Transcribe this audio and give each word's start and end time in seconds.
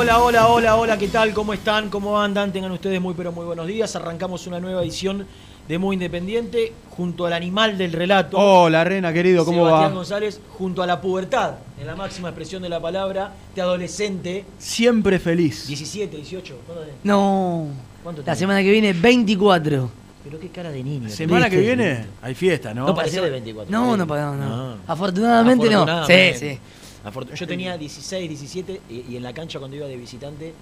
Hola, 0.00 0.18
hola, 0.18 0.48
hola, 0.48 0.76
hola, 0.76 0.96
¿qué 0.96 1.08
tal? 1.08 1.34
¿Cómo 1.34 1.52
están? 1.52 1.90
¿Cómo 1.90 2.18
andan? 2.18 2.50
Tengan 2.54 2.72
ustedes 2.72 2.98
muy 3.02 3.12
pero 3.12 3.32
muy 3.32 3.44
buenos 3.44 3.66
días. 3.66 3.94
Arrancamos 3.96 4.46
una 4.46 4.58
nueva 4.58 4.80
edición 4.80 5.26
de 5.68 5.78
Muy 5.78 5.92
Independiente 5.92 6.72
junto 6.88 7.26
al 7.26 7.34
animal 7.34 7.76
del 7.76 7.92
relato. 7.92 8.38
Hola, 8.38 8.82
Rena, 8.82 9.12
querido, 9.12 9.44
¿cómo 9.44 9.66
Sebastián 9.66 9.90
va? 9.90 9.96
González, 9.96 10.40
junto 10.56 10.82
a 10.82 10.86
la 10.86 11.02
pubertad, 11.02 11.56
en 11.78 11.86
la 11.86 11.96
máxima 11.96 12.30
expresión 12.30 12.62
de 12.62 12.70
la 12.70 12.80
palabra, 12.80 13.34
de 13.54 13.60
adolescente, 13.60 14.46
Siempre 14.56 15.18
feliz. 15.18 15.66
17, 15.66 16.16
18, 16.16 16.56
¿cuánto 16.64 16.82
tenés? 16.82 16.96
No. 17.04 17.66
¿Cuánto 18.02 18.22
La 18.22 18.24
tenés? 18.24 18.38
semana 18.38 18.62
que 18.62 18.70
viene, 18.70 18.94
24. 18.94 19.90
Pero 20.24 20.40
qué 20.40 20.48
cara 20.48 20.70
de 20.70 20.82
niño. 20.82 21.10
Semana 21.10 21.50
que 21.50 21.58
viene 21.58 22.06
hay 22.22 22.34
fiesta, 22.34 22.72
¿no? 22.72 22.86
No 22.86 22.94
parecía 22.94 23.20
de 23.20 23.28
24. 23.28 23.70
No, 23.70 23.98
no, 23.98 24.06
no, 24.06 24.34
no. 24.34 24.76
Afortunadamente, 24.86 25.68
no. 25.68 26.06
Sí, 26.06 26.32
sí. 26.36 26.58
Yo 27.34 27.46
tenía 27.46 27.76
16, 27.78 28.28
17 28.28 28.80
y, 28.90 29.04
y 29.12 29.16
en 29.16 29.22
la 29.22 29.32
cancha 29.32 29.58
cuando 29.58 29.76
iba 29.76 29.86
de 29.86 29.96
visitante 29.96 30.52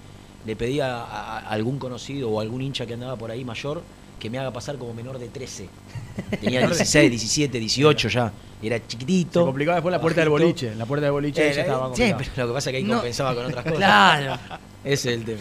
le 0.46 0.56
pedía 0.56 1.02
a, 1.02 1.38
a 1.38 1.48
algún 1.50 1.78
conocido 1.78 2.30
o 2.30 2.40
algún 2.40 2.62
hincha 2.62 2.86
que 2.86 2.94
andaba 2.94 3.16
por 3.16 3.30
ahí 3.30 3.44
mayor 3.44 3.82
que 4.20 4.30
me 4.30 4.38
haga 4.38 4.52
pasar 4.52 4.76
como 4.78 4.94
menor 4.94 5.18
de 5.18 5.28
13. 5.28 5.68
Tenía 6.40 6.66
16, 6.66 7.10
17, 7.10 7.58
18 7.60 8.08
ya. 8.08 8.32
Era 8.60 8.76
Se 8.78 8.86
chiquitito. 8.88 9.44
complicaba 9.44 9.76
después 9.76 9.92
la 9.92 10.00
puerta 10.00 10.20
del 10.20 10.30
boliche. 10.30 10.74
La 10.74 10.86
puerta 10.86 11.04
del 11.06 11.12
boliche 11.12 11.48
Eh, 11.50 11.54
ya 11.54 11.60
estaba 11.62 11.94
sí, 11.94 12.12
pero 12.18 12.30
lo 12.46 12.46
que 12.48 12.54
pasa 12.54 12.70
es 12.70 12.72
que 12.72 12.76
ahí 12.78 12.82
No. 12.84 12.94
compensaba 12.94 13.34
con 13.34 13.46
otras 13.46 13.62
cosas. 13.64 13.76
Claro. 13.78 14.38
Ese 14.84 15.10
es 15.12 15.18
el 15.18 15.24
tema. 15.24 15.40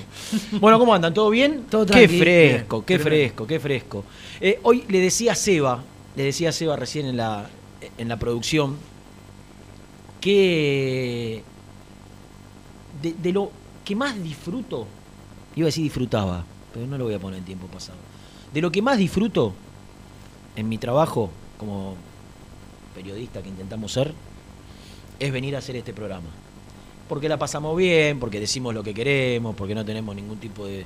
Bueno, 0.59 0.77
¿cómo 0.77 0.93
andan? 0.93 1.13
¿Todo 1.13 1.29
bien? 1.31 1.65
Todo 1.69 1.85
Qué 1.87 2.07
fresco, 2.07 2.83
qué 2.85 2.99
fresco, 2.99 3.47
qué 3.47 3.59
fresco. 3.59 4.03
Eh, 4.41 4.59
hoy 4.63 4.83
le 4.89 4.99
decía 4.99 5.31
a 5.31 5.35
Seba, 5.35 5.83
le 6.15 6.23
decía 6.23 6.49
a 6.49 6.51
Seba 6.51 6.75
recién 6.75 7.05
en 7.07 7.17
la, 7.17 7.49
en 7.97 8.07
la 8.07 8.17
producción, 8.19 8.77
que 10.21 11.43
de, 13.01 13.31
lo 13.31 13.51
que 13.85 13.95
más 13.95 14.21
disfruto, 14.21 14.87
iba 15.55 15.65
a 15.65 15.69
decir 15.69 15.83
disfrutaba, 15.83 16.43
pero 16.73 16.87
no 16.87 16.97
lo 16.97 17.05
voy 17.05 17.13
a 17.13 17.19
poner 17.19 17.39
en 17.39 17.45
tiempo 17.45 17.67
pasado. 17.67 17.97
De 18.53 18.61
lo 18.61 18.71
que 18.71 18.81
más 18.81 18.97
disfruto 18.97 19.53
en 20.55 20.67
mi 20.69 20.77
trabajo 20.77 21.29
como 21.57 21.95
periodista 22.95 23.41
que 23.41 23.49
intentamos 23.49 23.91
ser, 23.91 24.13
es 25.19 25.31
venir 25.31 25.55
a 25.55 25.59
hacer 25.59 25.75
este 25.75 25.93
programa 25.93 26.29
porque 27.07 27.29
la 27.29 27.37
pasamos 27.37 27.77
bien, 27.77 28.19
porque 28.19 28.37
decimos 28.39 28.73
lo 28.73 28.83
que 28.83 28.93
queremos, 28.93 29.55
porque 29.55 29.73
no 29.73 29.85
tenemos 29.85 30.13
ningún 30.13 30.39
tipo 30.39 30.65
de- 30.65 30.85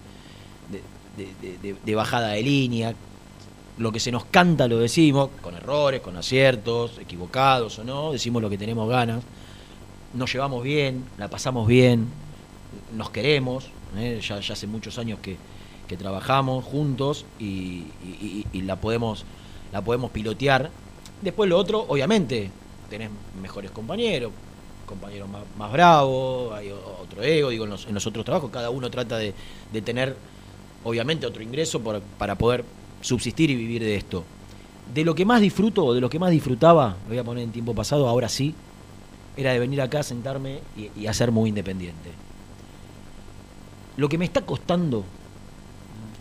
de 1.83 1.95
bajada 1.95 2.29
de 2.29 2.43
línea. 2.43 2.93
Lo 3.77 3.91
que 3.91 3.99
se 3.99 4.11
nos 4.11 4.25
canta 4.25 4.67
lo 4.67 4.77
decimos, 4.77 5.29
con 5.41 5.55
errores, 5.55 6.01
con 6.01 6.15
aciertos, 6.17 6.97
equivocados 6.99 7.79
o 7.79 7.83
no, 7.83 8.11
decimos 8.11 8.41
lo 8.41 8.49
que 8.49 8.57
tenemos 8.57 8.87
ganas. 8.89 9.23
Nos 10.13 10.31
llevamos 10.31 10.63
bien, 10.63 11.05
la 11.17 11.29
pasamos 11.29 11.67
bien, 11.67 12.07
nos 12.95 13.09
queremos, 13.09 13.69
¿eh? 13.97 14.19
ya, 14.21 14.35
hace 14.37 14.67
muchos 14.67 14.97
años 14.97 15.19
que, 15.21 15.37
que 15.87 15.97
trabajamos 15.97 16.65
juntos 16.65 17.25
y, 17.39 17.85
la, 18.53 18.75
podemos, 18.75 19.25
la 19.71 19.81
podemos 19.81 20.11
pilotear. 20.11 20.69
Después 21.21 21.49
lo 21.49 21.57
otro, 21.57 21.85
obviamente, 21.87 22.51
tenés 22.89 23.09
mejores 23.41 23.71
compañeros, 23.71 24.31
compañeros 24.85 25.29
más, 25.29 25.43
más 25.57 25.71
bravos, 25.71 26.53
hay 26.53 26.69
otro 26.71 27.23
ego, 27.23 27.49
digo, 27.49 27.63
en 27.63 27.69
los, 27.71 27.87
en 27.87 27.93
los 27.93 28.05
otros 28.05 28.25
trabajos, 28.25 28.51
cada 28.51 28.69
uno 28.69 28.91
trata 28.91 29.17
de, 29.17 29.33
de 29.71 29.81
tener, 29.81 30.15
obviamente, 30.83 31.25
otro 31.25 31.41
ingreso 31.41 31.79
por- 31.79 32.01
para 32.01 32.35
poder 32.35 32.65
subsistir 33.01 33.49
y 33.51 33.55
vivir 33.55 33.81
de 33.83 33.95
esto. 33.95 34.23
De 34.93 35.03
lo 35.05 35.15
que 35.15 35.25
más 35.25 35.41
disfruto, 35.41 35.85
o 35.85 35.93
de 35.93 36.01
lo 36.01 36.09
que 36.09 36.19
más 36.19 36.31
disfrutaba, 36.31 36.95
lo 37.03 37.09
voy 37.09 37.17
a 37.17 37.23
poner 37.23 37.43
en 37.43 37.51
tiempo 37.51 37.73
pasado, 37.75 38.07
ahora 38.07 38.27
sí, 38.29 38.53
era 39.37 39.53
de 39.53 39.59
venir 39.59 39.81
acá, 39.81 40.03
sentarme 40.03 40.59
y, 40.77 40.89
y 40.99 41.07
hacer 41.07 41.31
muy 41.31 41.49
independiente. 41.49 42.09
Lo 43.97 44.09
que 44.09 44.17
me 44.17 44.25
está 44.25 44.41
costando, 44.41 45.03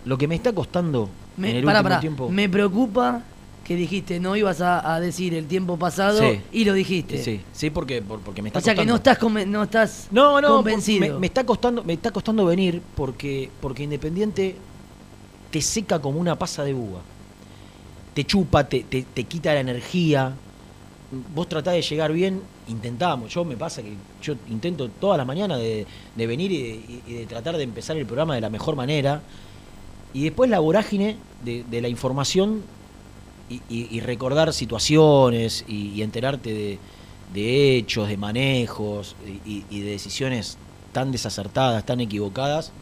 lo 0.05 0.19
que 0.19 0.29
me 0.29 0.35
está 0.35 0.53
costando 0.53 1.09
en 1.37 1.43
Me, 1.43 1.59
el 1.59 1.65
pará, 1.65 1.81
último 1.81 2.01
tiempo. 2.01 2.29
Me 2.29 2.49
preocupa 2.49 3.23
que 3.65 3.77
dijiste 3.77 4.19
no 4.19 4.35
ibas 4.37 4.61
a, 4.61 4.95
a 4.95 5.01
decir 5.01 5.35
el 5.35 5.47
tiempo 5.47 5.77
pasado 5.77 6.19
Sí. 6.19 6.41
y 6.53 6.65
lo 6.65 6.73
dijiste. 6.75 7.23
Sí, 7.23 7.41
sí, 7.53 7.71
porque, 7.71 8.03
por- 8.03 8.21
porque 8.21 8.43
me 8.43 8.49
está 8.49 8.59
O 8.59 8.63
sea 8.63 8.75
que 8.75 8.85
no 8.85 8.97
estás, 8.97 9.19
no 9.23 9.63
estás 9.63 10.09
No, 10.11 10.41
no, 10.41 10.49
convencido. 10.57 11.01
Me, 11.15 11.19
me 11.21 11.27
está 11.27 11.45
costando, 11.45 11.85
me 11.85 11.93
está 11.93 12.11
costando 12.11 12.45
venir 12.47 12.83
porque, 12.97 13.51
porque 13.61 13.85
Independiente 13.85 14.57
te 15.51 15.61
seca 15.63 16.01
como 16.01 16.21
una 16.21 16.37
pasa 16.39 16.65
de 16.65 16.75
uva. 16.75 17.01
Te 18.15 18.25
chupa, 18.25 18.69
te, 18.69 18.83
te- 18.85 19.05
te 19.05 19.25
quita 19.25 19.55
la 19.55 19.61
energía. 19.61 20.35
Vos 21.35 21.49
tratás 21.49 21.75
de 21.75 21.83
llegar 21.83 22.13
bien, 22.13 22.43
intentamos. 22.69 23.33
Yo 23.33 23.45
me 23.45 23.57
pasa 23.57 23.83
que 23.83 23.95
yo 24.23 24.35
intento 24.49 24.89
todas 24.89 25.19
las 25.19 25.27
mañanas 25.27 25.59
de, 25.59 25.87
de 26.15 26.27
venir 26.27 26.53
y 26.53 27.03
de, 27.15 27.27
tratar 27.27 27.57
de 27.57 27.65
empezar 27.65 27.97
el 27.97 28.07
programa 28.07 28.35
de 28.35 28.41
la 28.41 28.51
mejor 28.51 28.77
manera. 28.77 29.23
Y 30.13 30.25
después 30.25 30.51
la 30.51 30.61
vorágine 30.61 31.17
de, 31.45 31.65
de 31.65 31.81
la 31.81 31.89
información 31.89 32.63
y, 33.69 34.01
recordar 34.01 34.53
situaciones 34.53 35.65
y, 35.67 36.03
enterarte 36.03 36.53
de, 36.55 36.79
de 37.35 37.77
hechos, 37.77 38.09
de 38.09 38.17
manejos 38.17 39.17
y 39.45 39.81
de 39.81 39.91
decisiones 39.91 40.57
tan 40.93 41.11
desacertadas, 41.13 41.85
tan 41.85 42.01
equivocadas, 42.01 42.73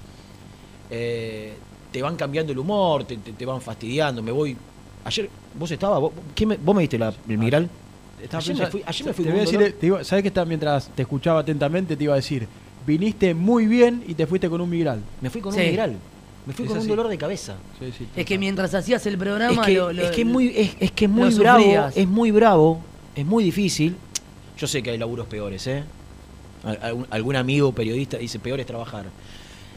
eh, 0.91 1.55
te 1.93 2.03
van 2.03 2.17
cambiando 2.17 2.53
el 2.53 2.59
humor, 2.59 3.05
te, 3.05 3.17
te- 3.17 3.33
te 3.33 3.47
van 3.47 3.61
fastidiando. 3.61 4.23
Me 4.23 4.33
voy 4.33 4.57
Ayer, 5.05 5.31
¿vos 5.59 5.71
estabas? 5.71 6.01
¿Vos, 6.01 6.13
¿quién 6.35 6.51
me- 6.51 6.57
vos 6.57 6.75
me 6.75 6.83
diste 6.83 6.99
la, 6.99 7.13
el 7.29 7.39
Migral? 7.39 7.69
Estaba 8.23 8.43
Ayer 8.43 8.57
me 8.57 8.67
fui- 8.67 8.83
ayer 8.85 9.07
me 9.07 9.13
fui 9.15 9.25
te 9.25 9.31
con 9.31 9.39
voy 9.39 9.39
a 9.39 9.43
un 9.43 9.45
decir, 9.47 9.59
dolor. 9.61 9.73
te 9.75 9.87
digo, 9.87 10.05
¿sabes 10.05 10.23
que 10.23 10.29
está 10.29 10.45
mientras 10.45 10.89
te 10.95 11.03
escuchaba 11.03 11.41
atentamente? 11.41 11.97
Te 11.97 12.05
iba 12.05 12.13
a 12.13 12.17
decir, 12.17 12.47
viniste 12.87 13.33
muy 13.33 13.67
bien 13.67 14.03
y 14.07 14.15
te 14.15 14.27
fuiste 14.27 14.51
con 14.51 14.61
un 14.61 14.69
migral. 14.69 15.01
Me 15.21 15.31
fui 15.31 15.41
con 15.41 15.53
Sí. 15.55 15.61
un 15.61 15.67
Migral. 15.67 15.97
Me 16.47 16.53
fui 16.55 16.65
Es 16.65 16.69
con 16.71 16.79
así. 16.79 16.91
un 16.91 16.97
dolor 16.97 17.09
de 17.09 17.17
cabeza. 17.19 17.57
Sí, 17.79 17.93
sí, 17.97 18.07
Es 18.17 18.25
que 18.27 18.39
mientras 18.39 18.75
hacías 18.75 19.05
el 19.07 19.17
programa 19.19 19.61
Es 19.63 19.67
que, 19.67 19.75
lo- 19.75 19.93
lo- 19.93 20.03
es 20.03 20.11
que 20.11 20.25
muy, 20.25 20.49
es, 20.49 20.77
es 20.81 20.91
que 20.93 21.05
es 21.05 21.11
muy 21.11 21.31
bravo, 21.35 21.59
sufrías. 21.61 21.97
es 21.97 22.09
muy 22.09 22.31
bravo, 22.31 22.81
es 23.15 23.25
muy 23.27 23.45
difícil. 23.45 23.97
Yo 24.59 24.67
sé 24.67 24.83
que 24.83 24.91
hay 24.91 24.99
laburos 24.99 25.27
peores, 25.27 25.67
¿eh? 25.69 25.85
Al- 26.65 26.79
Algún, 26.83 27.07
algún 27.11 27.37
amigo 27.37 27.73
periodista 27.73 28.17
dice 28.19 28.39
peor 28.41 28.59
es 28.61 28.67
trabajar. 28.67 29.05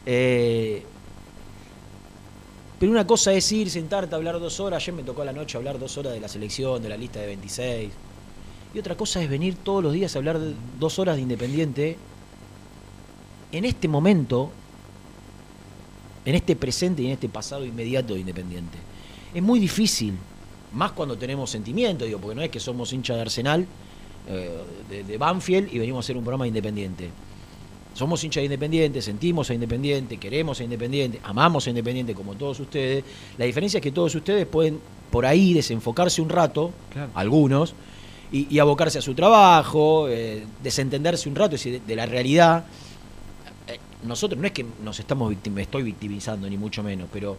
Eh, 0.04 0.82
pero 2.82 2.90
una 2.90 3.06
cosa 3.06 3.32
es 3.32 3.52
ir, 3.52 3.70
sentarte, 3.70 4.12
hablar 4.12 4.40
dos 4.40 4.58
horas. 4.58 4.82
Ayer 4.82 4.92
me 4.92 5.04
tocó 5.04 5.22
a 5.22 5.24
la 5.24 5.32
noche 5.32 5.56
hablar 5.56 5.78
dos 5.78 5.96
horas 5.98 6.14
de 6.14 6.18
la 6.18 6.26
selección, 6.26 6.82
de 6.82 6.88
la 6.88 6.96
lista 6.96 7.20
de 7.20 7.26
26. 7.26 7.92
Y 8.74 8.78
otra 8.80 8.96
cosa 8.96 9.22
es 9.22 9.30
venir 9.30 9.54
todos 9.54 9.84
los 9.84 9.92
días 9.92 10.16
a 10.16 10.18
hablar 10.18 10.40
dos 10.80 10.98
horas 10.98 11.14
de 11.14 11.22
Independiente. 11.22 11.96
En 13.52 13.64
este 13.64 13.86
momento, 13.86 14.50
en 16.24 16.34
este 16.34 16.56
presente 16.56 17.02
y 17.02 17.06
en 17.06 17.12
este 17.12 17.28
pasado 17.28 17.64
inmediato 17.64 18.14
de 18.14 18.18
Independiente. 18.18 18.78
Es 19.32 19.42
muy 19.44 19.60
difícil, 19.60 20.14
más 20.72 20.90
cuando 20.90 21.16
tenemos 21.16 21.50
sentimiento, 21.50 22.04
digo, 22.04 22.18
porque 22.18 22.34
no 22.34 22.42
es 22.42 22.50
que 22.50 22.58
somos 22.58 22.92
hinchas 22.92 23.14
de 23.14 23.22
Arsenal, 23.22 23.64
eh, 24.26 25.04
de 25.06 25.18
Banfield 25.18 25.72
y 25.72 25.78
venimos 25.78 25.98
a 25.98 26.04
hacer 26.04 26.16
un 26.16 26.24
programa 26.24 26.46
de 26.46 26.48
Independiente. 26.48 27.10
Somos 27.94 28.24
hinchas 28.24 28.40
de 28.40 28.46
Independiente, 28.46 29.02
sentimos 29.02 29.50
a 29.50 29.54
Independiente, 29.54 30.16
queremos 30.16 30.58
a 30.60 30.64
Independiente, 30.64 31.20
amamos 31.24 31.66
a 31.66 31.70
Independiente 31.70 32.14
como 32.14 32.34
todos 32.34 32.58
ustedes. 32.60 33.04
La 33.36 33.44
diferencia 33.44 33.78
es 33.78 33.82
que 33.82 33.92
todos 33.92 34.14
ustedes 34.14 34.46
pueden 34.46 34.80
por 35.10 35.26
ahí 35.26 35.52
desenfocarse 35.52 36.22
un 36.22 36.30
rato, 36.30 36.72
Claro. 36.92 37.10
algunos, 37.14 37.74
y, 38.32 38.46
y 38.54 38.58
abocarse 38.60 38.98
a 38.98 39.02
su 39.02 39.14
trabajo, 39.14 40.08
eh, 40.08 40.46
desentenderse 40.62 41.28
un 41.28 41.34
rato 41.34 41.56
de, 41.56 41.80
de 41.86 41.96
la 41.96 42.06
realidad. 42.06 42.64
Eh, 43.68 43.78
nosotros 44.04 44.40
no 44.40 44.46
es 44.46 44.52
que 44.52 44.64
nos 44.82 44.98
estamos 44.98 45.30
victim- 45.30 45.58
estoy 45.58 45.82
victimizando 45.82 46.48
ni 46.48 46.56
mucho 46.56 46.82
menos, 46.82 47.08
pero 47.12 47.36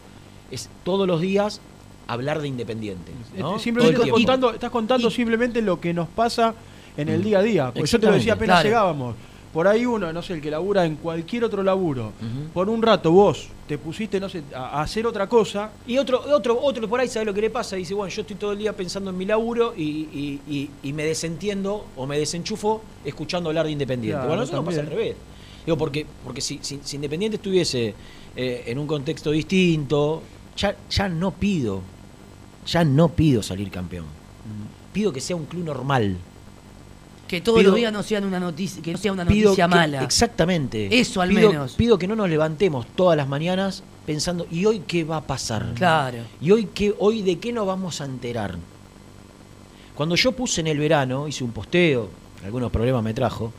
es 0.51 0.69
todos 0.83 1.07
los 1.07 1.19
días 1.19 1.61
hablar 2.05 2.41
de 2.41 2.47
Independiente. 2.47 3.11
¿no? 3.37 3.57
Simplemente 3.57 3.95
estás 3.95 4.11
contando, 4.11 4.53
estás 4.53 4.69
contando 4.69 5.09
simplemente 5.09 5.63
lo 5.63 5.81
que 5.81 5.95
nos 5.95 6.07
pasa 6.09 6.53
en 6.95 7.09
el 7.09 7.23
día 7.23 7.39
a 7.39 7.41
día. 7.41 7.71
Pues 7.73 7.89
yo 7.89 7.99
te 7.99 8.05
lo 8.05 8.13
decía 8.13 8.33
apenas 8.33 8.57
Claro. 8.57 8.69
llegábamos. 8.69 9.15
Por 9.53 9.67
ahí 9.67 9.85
uno, 9.85 10.11
no 10.11 10.23
sé, 10.23 10.33
el 10.33 10.41
que 10.41 10.49
labura 10.49 10.83
en 10.83 10.95
cualquier 10.95 11.43
otro 11.43 11.61
laburo, 11.61 12.11
por 12.55 12.69
un 12.69 12.81
rato 12.81 13.11
vos 13.11 13.49
te 13.67 13.77
pusiste, 13.77 14.19
no 14.19 14.27
sé, 14.27 14.41
a, 14.55 14.79
a 14.79 14.81
hacer 14.81 15.05
otra 15.05 15.27
cosa, 15.29 15.69
Y 15.85 15.97
otro, 15.99 16.21
otro, 16.35 16.59
otro 16.59 16.87
por 16.89 16.99
ahí 16.99 17.07
sabe 17.07 17.25
lo 17.25 17.33
que 17.35 17.41
le 17.41 17.51
pasa, 17.51 17.75
dice, 17.75 17.93
bueno, 17.93 18.09
yo 18.11 18.21
estoy 18.21 18.35
todo 18.35 18.53
el 18.53 18.57
día 18.57 18.73
pensando 18.75 19.11
en 19.11 19.17
mi 19.17 19.25
laburo 19.25 19.73
y, 19.77 19.83
y- 19.83 20.41
y- 20.49 20.69
y 20.81 20.93
me 20.93 21.03
desentiendo 21.05 21.85
o 21.95 22.07
me 22.07 22.17
desenchufo 22.17 22.81
escuchando 23.05 23.49
hablar 23.49 23.67
de 23.67 23.71
Independiente. 23.73 24.15
Claro, 24.17 24.27
bueno, 24.29 24.43
eso 24.43 24.53
no 24.55 24.65
pasa 24.65 24.79
al 24.79 24.87
revés. 24.87 25.15
Digo, 25.65 25.77
porque, 25.77 26.05
porque 26.23 26.41
si, 26.41 26.57
si- 26.63 26.79
si 26.83 26.95
Independiente 26.95 27.35
estuviese 27.37 27.93
eh, 28.35 28.63
en 28.65 28.79
un 28.79 28.87
contexto 28.87 29.29
distinto, 29.29 30.23
ya, 30.57 30.75
ya 30.89 31.07
no 31.07 31.29
pido, 31.31 31.81
ya 32.65 32.83
no 32.83 33.09
pido 33.09 33.43
salir 33.43 33.69
campeón. 33.69 34.05
Pido 34.91 35.13
que 35.13 35.21
sea 35.21 35.35
un 35.35 35.45
club 35.45 35.63
normal. 35.63 36.17
Que 37.33 37.41
todos 37.41 37.59
pido- 37.59 37.71
los 37.71 37.77
días 37.79 37.91
no 37.91 38.03
sean 38.03 38.25
una 38.25 38.39
noticia, 38.39 38.81
que 38.83 38.91
no 38.91 38.97
sea 38.99 39.11
una 39.11 39.25
noticia 39.25 39.65
que- 39.65 39.75
mala. 39.75 40.03
Exactamente. 40.03 40.99
Eso 40.99 41.19
al 41.21 41.29
Pido- 41.29 41.49
menos. 41.49 41.73
Pido 41.73 41.97
que 41.97 42.07
no 42.07 42.15
nos 42.15 42.29
levantemos 42.29 42.85
todas 42.95 43.17
las 43.17 43.27
mañanas 43.27 43.81
pensando, 44.05 44.45
¿y 44.51 44.65
hoy 44.65 44.83
qué 44.85 45.03
va 45.03 45.17
a 45.17 45.21
pasar? 45.21 45.73
Claro. 45.75 46.19
¿Y 46.39 46.51
hoy, 46.51 46.69
qué, 46.73 46.93
hoy 46.99 47.21
de 47.23 47.39
qué 47.39 47.51
nos 47.51 47.65
vamos 47.65 48.01
a 48.01 48.05
enterar? 48.05 48.55
Cuando 49.95 50.15
yo 50.15 50.31
puse 50.33 50.61
en 50.61 50.67
el 50.67 50.77
verano, 50.77 51.27
hice 51.27 51.43
un 51.43 51.51
posteo, 51.51 52.09
algunos 52.43 52.71
problemas 52.71 53.03
me 53.03 53.13
trajo, 53.13 53.51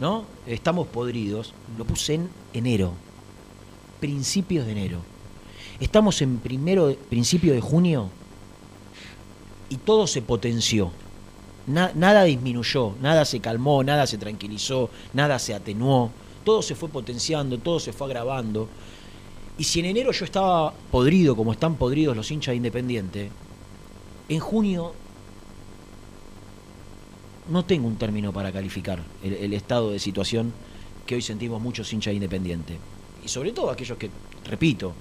¿no? 0.00 0.24
Estamos 0.46 0.86
podridos, 0.86 1.52
lo 1.76 1.84
puse 1.84 2.14
en 2.14 2.28
enero, 2.54 2.92
principios 4.00 4.64
de 4.66 4.72
enero. 4.72 4.98
Estamos 5.80 6.22
en 6.22 6.38
primero, 6.38 6.94
principio 7.10 7.52
de 7.52 7.60
junio 7.60 8.08
y 9.68 9.76
todo 9.76 10.06
se 10.06 10.22
potenció. 10.22 10.92
Na- 11.66 11.92
nada 11.94 12.24
disminuyó, 12.24 12.94
nada 13.00 13.24
se 13.24 13.40
calmó, 13.40 13.84
nada 13.84 14.06
se 14.06 14.18
tranquilizó, 14.18 14.90
nada 15.12 15.38
se 15.38 15.54
atenuó. 15.54 16.10
Todo 16.44 16.60
se 16.62 16.74
fue 16.74 16.88
potenciando, 16.88 17.58
todo 17.58 17.78
se 17.78 17.92
fue 17.92 18.08
agravando. 18.08 18.68
Y 19.58 19.64
si 19.64 19.80
en 19.80 19.86
enero 19.86 20.10
yo 20.12 20.24
estaba 20.24 20.72
podrido, 20.90 21.36
como 21.36 21.52
están 21.52 21.76
podridos 21.76 22.16
los 22.16 22.30
hinchas 22.30 22.52
de 22.52 22.56
Independiente, 22.56 23.30
en 24.28 24.40
junio 24.40 24.92
no 27.48 27.64
tengo 27.64 27.86
un 27.88 27.96
término 27.96 28.32
para 28.32 28.52
calificar 28.52 29.00
el, 29.22 29.34
el 29.34 29.52
estado 29.52 29.90
de 29.90 29.98
situación 29.98 30.52
que 31.06 31.14
hoy 31.16 31.22
sentimos 31.22 31.60
muchos 31.60 31.92
hinchas 31.92 32.12
de 32.12 32.16
Independiente. 32.16 32.78
Y 33.24 33.28
sobre 33.28 33.52
todo 33.52 33.70
aquellos 33.70 33.98
que, 33.98 34.10
repito, 34.48 34.92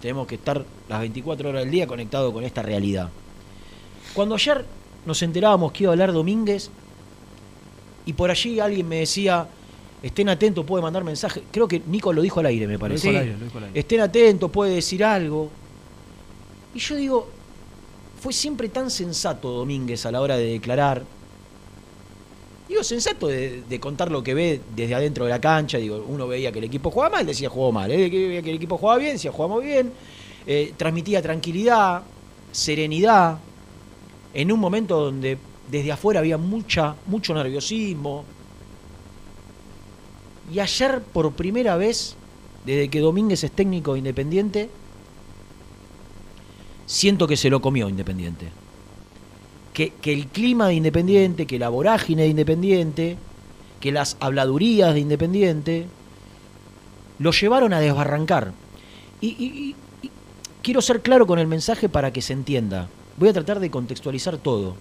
tenemos 0.00 0.26
que 0.26 0.36
estar 0.36 0.64
las 0.88 1.00
24 1.00 1.48
horas 1.50 1.62
del 1.62 1.70
día 1.70 1.86
conectados 1.86 2.32
con 2.32 2.44
esta 2.44 2.62
realidad. 2.62 3.10
Cuando 4.14 4.34
ayer 4.36 4.64
nos 5.06 5.22
enterábamos 5.22 5.72
que 5.72 5.84
iba 5.84 5.90
a 5.90 5.94
hablar 5.94 6.12
Domínguez 6.12 6.70
y 8.08 8.12
por 8.14 8.30
allí 8.30 8.58
alguien 8.58 8.88
me 8.88 9.00
decía, 9.00 9.46
estén 10.02 10.28
atentos, 10.28 10.64
puede 10.64 10.82
mandar 10.82 11.04
mensaje. 11.04 11.42
Creo 11.50 11.68
que 11.68 11.82
Nico 11.86 12.12
lo 12.12 12.22
dijo 12.22 12.40
al 12.40 12.46
aire, 12.46 12.66
me 12.66 12.74
lo 12.74 12.78
parece. 12.78 13.08
dijo 13.08 13.18
al 13.18 13.24
aire, 13.24 13.38
lo 13.38 13.44
dijo 13.44 13.58
al 13.58 13.64
aire. 13.64 13.78
Estén 13.78 14.00
atentos, 14.00 14.50
puede 14.50 14.74
decir 14.74 15.04
algo. 15.04 15.50
Y 16.74 16.78
yo 16.78 16.96
digo, 16.96 17.28
fue 18.18 18.32
siempre 18.32 18.68
tan 18.70 18.90
sensato 18.90 19.50
Domínguez 19.50 20.06
a 20.06 20.10
la 20.10 20.20
hora 20.20 20.36
de 20.36 20.46
declarar. 20.46 21.04
Digo, 22.68 22.82
sensato 22.82 23.26
de, 23.26 23.62
de 23.62 23.80
contar 23.80 24.10
lo 24.10 24.22
que 24.22 24.34
ve 24.34 24.60
desde 24.74 24.94
adentro 24.94 25.24
de 25.24 25.30
la 25.30 25.40
cancha. 25.40 25.78
Digo, 25.78 26.04
uno 26.08 26.26
veía 26.26 26.52
que 26.52 26.58
el 26.58 26.64
equipo 26.64 26.90
jugaba 26.90 27.16
mal, 27.16 27.26
decía 27.26 27.48
jugó 27.48 27.72
mal. 27.72 27.90
Él 27.90 28.10
veía 28.10 28.42
que 28.42 28.50
el 28.50 28.56
equipo 28.56 28.78
jugaba 28.78 28.98
bien, 28.98 29.12
decía 29.12 29.32
jugamos 29.32 29.62
bien. 29.62 29.92
Eh, 30.46 30.72
transmitía 30.76 31.20
tranquilidad, 31.20 32.02
serenidad. 32.52 33.38
En 34.34 34.52
un 34.52 34.60
momento 34.60 35.00
donde 35.00 35.38
desde 35.70 35.92
afuera 35.92 36.20
había 36.20 36.38
mucha, 36.38 36.96
mucho 37.06 37.34
nerviosismo. 37.34 38.24
Y 40.52 40.60
ayer, 40.60 41.02
por 41.02 41.32
primera 41.32 41.76
vez, 41.76 42.16
desde 42.64 42.88
que 42.88 43.00
Domínguez 43.00 43.44
es 43.44 43.52
técnico 43.52 43.92
de 43.92 43.98
Independiente, 43.98 44.70
siento 46.86 47.26
que 47.26 47.36
se 47.36 47.50
lo 47.50 47.60
comió 47.60 47.88
Independiente. 47.88 48.48
Que, 49.74 49.90
que 49.90 50.12
el 50.12 50.26
clima 50.28 50.68
de 50.68 50.74
Independiente, 50.74 51.46
que 51.46 51.58
la 51.58 51.68
vorágine 51.68 52.22
de 52.22 52.28
Independiente, 52.28 53.16
que 53.80 53.92
las 53.92 54.16
habladurías 54.20 54.94
de 54.94 55.00
Independiente, 55.00 55.86
lo 57.18 57.30
llevaron 57.32 57.72
a 57.72 57.80
desbarrancar. 57.80 58.52
Y 59.20 59.74
quiero 60.62 60.80
ser 60.80 61.02
claro 61.02 61.26
con 61.26 61.38
el 61.38 61.46
mensaje 61.46 61.88
para 61.88 62.12
que 62.12 62.22
se 62.22 62.32
entienda. 62.32 62.88
Voy 63.18 63.28
a 63.28 63.32
tratar 63.32 63.58
de 63.58 63.70
contextualizar 63.70 64.38
todo. 64.38 64.76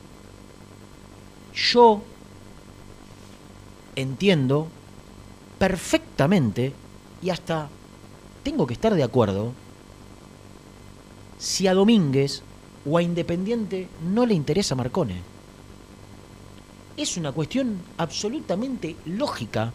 Yo 1.56 2.02
entiendo 3.96 4.68
perfectamente 5.58 6.72
y 7.22 7.32
hasta 7.32 7.70
tengo 8.44 8.68
que 8.68 8.74
estar 8.76 8.94
de 8.94 9.04
acuerdo 9.04 9.54
si 11.40 11.66
a 11.66 11.74
Domínguez 11.74 12.44
o 12.86 12.98
a 12.98 13.02
Independiente 13.02 13.88
no 14.14 14.26
le 14.26 14.36
interesa 14.36 14.76
Marcone. 14.76 15.22
Es 16.96 17.18
una 17.18 17.32
cuestión 17.32 17.80
absolutamente 17.98 18.96
lógica 19.06 19.74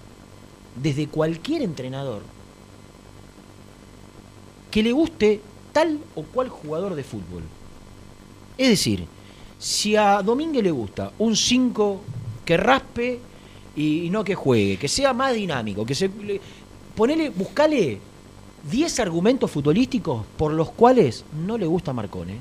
desde 0.77 1.09
cualquier 1.09 1.63
entrenador 1.63 2.23
que 4.71 4.83
le 4.83 4.93
guste 4.93 5.41
tal 5.73 5.99
o 6.15 6.23
cual 6.23 6.49
jugador 6.49 6.95
de 6.95 7.05
fútbol. 7.05 7.43
Es 8.59 8.69
decir, 8.69 9.05
si 9.59 9.97
a 9.97 10.23
Domínguez 10.23 10.63
le 10.63 10.71
gusta 10.71 11.13
un 11.19 11.37
5 11.37 12.01
que 12.45 12.57
raspe 12.57 13.19
y, 13.77 14.09
no 14.11 14.23
que 14.25 14.35
juegue, 14.35 14.77
que 14.77 14.89
sea 14.89 15.13
más 15.13 15.35
dinámico, 15.35 15.87
que 15.87 15.95
se 15.95 16.09
le- 16.09 16.41
ponele, 16.95 17.31
buscale 17.31 17.99
10 18.71 19.01
argumentos 19.01 19.51
futbolísticos 19.51 20.25
por 20.37 20.53
los 20.53 20.71
cuales 20.73 21.25
no 21.47 21.57
le 21.57 21.67
gusta 21.67 21.93
Marcone. 21.93 22.37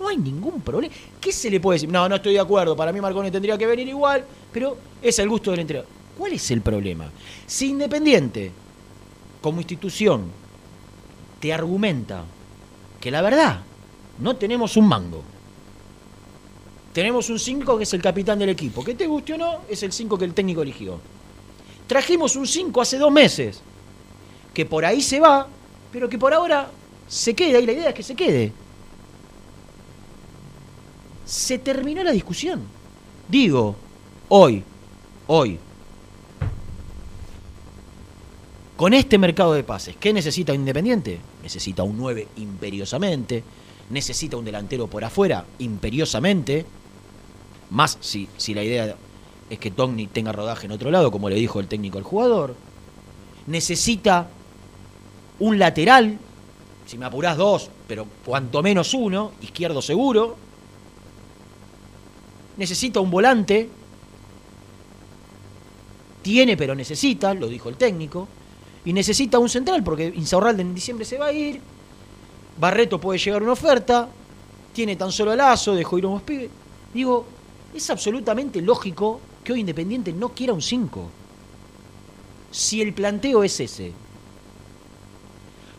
No 0.00 0.08
hay 0.08 0.16
ningún 0.16 0.60
problema. 0.60 0.94
¿Qué 1.20 1.32
se 1.32 1.50
le 1.50 1.60
puede 1.60 1.76
decir? 1.76 1.88
No, 1.90 2.08
no 2.08 2.16
estoy 2.16 2.34
de 2.34 2.40
acuerdo. 2.40 2.76
Para 2.76 2.92
mí 2.92 3.00
Marcone 3.00 3.30
tendría 3.30 3.58
que 3.58 3.66
venir 3.66 3.88
igual, 3.88 4.24
pero 4.52 4.76
es 5.02 5.18
el 5.18 5.28
gusto 5.28 5.50
del 5.50 5.60
entrenador. 5.60 5.90
¿Cuál 6.16 6.32
es 6.32 6.50
el 6.50 6.60
problema? 6.60 7.10
Si 7.46 7.68
Independiente, 7.70 8.50
como 9.40 9.60
institución, 9.60 10.24
te 11.40 11.52
argumenta 11.52 12.24
que 13.00 13.10
la 13.10 13.22
verdad, 13.22 13.60
no 14.20 14.36
tenemos 14.36 14.76
un 14.76 14.88
mango. 14.88 15.22
Tenemos 16.92 17.28
un 17.30 17.38
5 17.38 17.76
que 17.78 17.84
es 17.84 17.94
el 17.94 18.02
capitán 18.02 18.38
del 18.38 18.48
equipo. 18.48 18.82
Que 18.82 18.94
te 18.94 19.06
guste 19.06 19.34
o 19.34 19.38
no, 19.38 19.58
es 19.68 19.82
el 19.82 19.92
5 19.92 20.18
que 20.18 20.24
el 20.24 20.34
técnico 20.34 20.62
eligió. 20.62 20.98
Trajimos 21.86 22.36
un 22.36 22.46
5 22.46 22.80
hace 22.80 22.98
dos 22.98 23.12
meses, 23.12 23.60
que 24.52 24.66
por 24.66 24.84
ahí 24.84 25.00
se 25.00 25.20
va, 25.20 25.46
pero 25.92 26.08
que 26.08 26.18
por 26.18 26.34
ahora 26.34 26.70
se 27.06 27.34
queda, 27.34 27.60
y 27.60 27.66
la 27.66 27.72
idea 27.72 27.88
es 27.90 27.94
que 27.94 28.02
se 28.02 28.14
quede. 28.14 28.52
se 31.28 31.58
terminó 31.58 32.02
la 32.02 32.10
discusión. 32.10 32.62
Digo, 33.28 33.76
hoy, 34.30 34.64
hoy, 35.26 35.58
con 38.78 38.94
este 38.94 39.18
mercado 39.18 39.52
de 39.52 39.62
pases, 39.62 39.94
¿qué 40.00 40.12
necesita 40.14 40.52
un 40.52 40.60
Independiente? 40.60 41.20
Necesita 41.42 41.82
un 41.82 41.98
9 41.98 42.28
imperiosamente, 42.36 43.44
necesita 43.90 44.36
un 44.36 44.44
delantero 44.44 44.86
por 44.86 45.04
afuera 45.04 45.44
imperiosamente, 45.58 46.66
más 47.70 47.98
si, 48.00 48.28
si 48.36 48.54
la 48.54 48.62
idea 48.62 48.96
es 49.50 49.58
que 49.58 49.70
Togni 49.70 50.06
tenga 50.06 50.32
rodaje 50.32 50.66
en 50.66 50.72
otro 50.72 50.90
lado, 50.90 51.10
como 51.10 51.28
le 51.28 51.36
dijo 51.36 51.60
el 51.60 51.68
técnico 51.68 51.98
al 51.98 52.04
jugador. 52.04 52.54
Necesita 53.46 54.28
un 55.38 55.58
lateral, 55.58 56.18
si 56.86 56.98
me 56.98 57.06
apurás 57.06 57.36
dos, 57.36 57.70
pero 57.86 58.06
cuanto 58.24 58.62
menos 58.62 58.92
uno, 58.94 59.32
izquierdo 59.40 59.80
seguro. 59.80 60.36
Necesita 62.56 63.00
un 63.00 63.10
volante. 63.10 63.70
Tiene, 66.22 66.56
pero 66.56 66.74
necesita, 66.74 67.32
lo 67.32 67.48
dijo 67.48 67.68
el 67.68 67.76
técnico. 67.76 68.28
Y 68.84 68.92
necesita 68.92 69.38
un 69.38 69.48
central, 69.48 69.82
porque 69.82 70.12
Insaurralde 70.14 70.62
en 70.62 70.74
diciembre 70.74 71.04
se 71.04 71.18
va 71.18 71.26
a 71.26 71.32
ir. 71.32 71.60
Barreto 72.58 73.00
puede 73.00 73.18
llegar 73.18 73.42
una 73.42 73.52
oferta. 73.52 74.08
Tiene 74.72 74.96
tan 74.96 75.10
solo 75.12 75.32
a 75.32 75.36
Lazo, 75.36 75.74
dejó 75.74 75.98
ir 75.98 76.04
a 76.04 76.08
unos 76.08 76.22
pibes. 76.22 76.50
Digo, 76.94 77.26
es 77.74 77.88
absolutamente 77.90 78.60
lógico 78.62 79.20
que 79.44 79.52
hoy 79.52 79.60
Independiente 79.60 80.12
no 80.12 80.30
quiera 80.30 80.52
un 80.52 80.62
5. 80.62 81.08
Si 82.50 82.80
el 82.80 82.92
planteo 82.94 83.44
es 83.44 83.58
ese. 83.60 83.92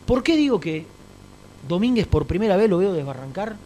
¿Por 0.06 0.22
qué 0.22 0.36
digo 0.36 0.58
que 0.60 0.86
Domínguez 1.68 2.06
por 2.06 2.26
primera 2.26 2.56
vez 2.56 2.68
lo 2.70 2.78
veo 2.78 2.92
desbarrancar? 2.92 3.56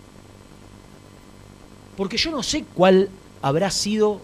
Porque 1.97 2.17
yo 2.17 2.31
no 2.31 2.43
sé 2.43 2.65
cuál 2.75 3.09
habrá 3.43 3.71
sido 3.71 4.21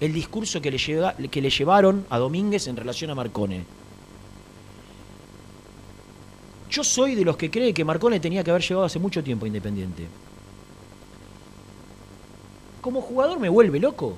el 0.00 0.12
discurso 0.12 0.60
que 0.60 0.70
le, 0.70 0.78
lleva- 0.78 1.14
que 1.14 1.40
le 1.40 1.50
llevaron 1.50 2.04
a 2.10 2.18
Domínguez 2.18 2.66
en 2.66 2.76
relación 2.76 3.10
a 3.10 3.14
Marcone. 3.14 3.64
Yo 6.72 6.82
soy 6.82 7.14
de 7.14 7.24
los 7.24 7.36
que 7.36 7.50
cree 7.50 7.74
que 7.74 7.84
Marcone 7.84 8.18
tenía 8.18 8.42
que 8.42 8.50
haber 8.50 8.62
llegado 8.62 8.86
hace 8.86 8.98
mucho 8.98 9.22
tiempo 9.22 9.44
a 9.44 9.48
Independiente. 9.48 10.06
Como 12.80 13.02
jugador 13.02 13.38
me 13.38 13.50
vuelve 13.50 13.78
loco. 13.78 14.16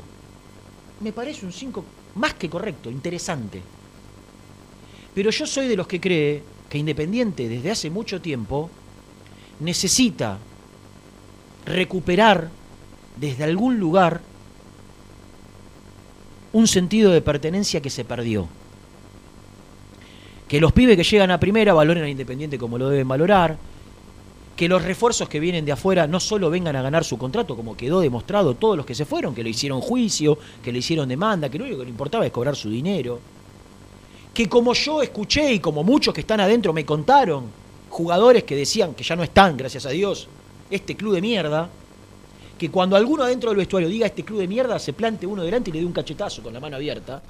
Me 1.01 1.13
parece 1.13 1.45
un 1.45 1.53
5 1.53 1.85
más 2.15 2.35
que 2.35 2.49
correcto, 2.49 2.93
interesante. 2.93 3.61
Pero 5.13 5.31
yo 5.31 5.49
soy 5.49 5.67
de 5.67 5.75
los 5.75 5.89
que 5.89 6.01
cree 6.01 6.45
que 6.69 6.79
Independiente 6.79 7.49
desde 7.49 7.73
hace 7.73 7.91
mucho 7.91 8.21
tiempo 8.21 8.71
necesita 9.59 10.39
recuperar 11.67 12.51
desde 13.17 13.43
algún 13.43 13.81
lugar 13.81 14.21
un 16.53 16.69
sentido 16.69 17.11
de 17.11 17.21
pertenencia 17.21 17.83
que 17.83 17.91
se 17.91 18.05
perdió. 18.05 18.47
Que 20.49 20.61
los 20.61 20.73
pibes 20.73 20.97
que 20.97 21.05
llegan 21.05 21.31
a 21.31 21.41
primera 21.41 21.75
valoren 21.75 22.05
a 22.05 22.09
Independiente 22.09 22.59
como 22.59 22.79
lo 22.79 22.89
deben 22.89 23.09
valorar. 23.09 23.57
Que 24.57 24.69
los 24.69 24.83
refuerzos 24.83 25.29
que 25.29 25.41
vienen 25.41 25.65
de 25.65 25.73
afuera 25.73 26.07
no 26.07 26.21
solo 26.21 26.49
vengan 26.49 26.77
a 26.77 26.83
ganar 26.83 27.05
su 27.05 27.19
contrato, 27.19 27.57
como 27.57 27.77
quedó 27.77 28.01
demostrado 28.01 28.55
todos 28.55 28.77
los 28.77 28.87
que 28.87 28.95
se 28.95 29.05
fueron, 29.05 29.35
que 29.35 29.43
lo 29.43 29.49
hicieron 29.49 29.81
juicio, 29.81 30.39
que 30.63 30.71
le 30.71 30.79
hicieron 30.79 31.09
demanda, 31.09 31.49
que 31.49 31.59
lo 31.59 31.65
único 31.65 31.81
que 31.81 31.85
le 31.87 31.91
importaba 31.91 32.25
es 32.25 32.33
cobrar 32.33 32.55
su 32.55 32.71
dinero. 32.71 33.19
Que 34.33 34.49
como 34.49 34.75
yo 34.75 35.03
escuché 35.03 35.53
y 35.55 35.59
como 35.59 35.83
muchos 35.83 36.15
que 36.15 36.21
están 36.21 36.41
adentro 36.41 36.73
me 36.73 36.85
contaron, 36.85 37.47
jugadores 37.89 38.45
que 38.45 38.57
decían 38.57 38.95
que 38.95 39.05
ya 39.05 39.17
no 39.17 39.23
están, 39.23 39.57
gracias 39.57 39.87
a 39.87 39.91
Dios, 39.91 40.29
este 40.71 40.97
club 40.97 41.15
de 41.15 41.21
mierda, 41.21 41.69
que 42.59 42.71
cuando 42.71 42.97
alguno 42.97 43.25
adentro 43.25 43.51
del 43.51 43.59
vestuario 43.59 43.89
diga 43.89 44.07
este 44.07 44.25
club 44.25 44.41
de 44.41 44.49
mierda, 44.49 44.79
se 44.79 44.93
plante 44.93 45.27
uno 45.27 45.43
delante 45.43 45.71
y 45.71 45.73
le 45.73 45.81
dé 45.81 45.87
un 45.87 45.93
cachetazo 45.93 46.43
con 46.43 46.53
la 46.53 46.61
mano 46.61 46.77
abierta. 46.77 47.23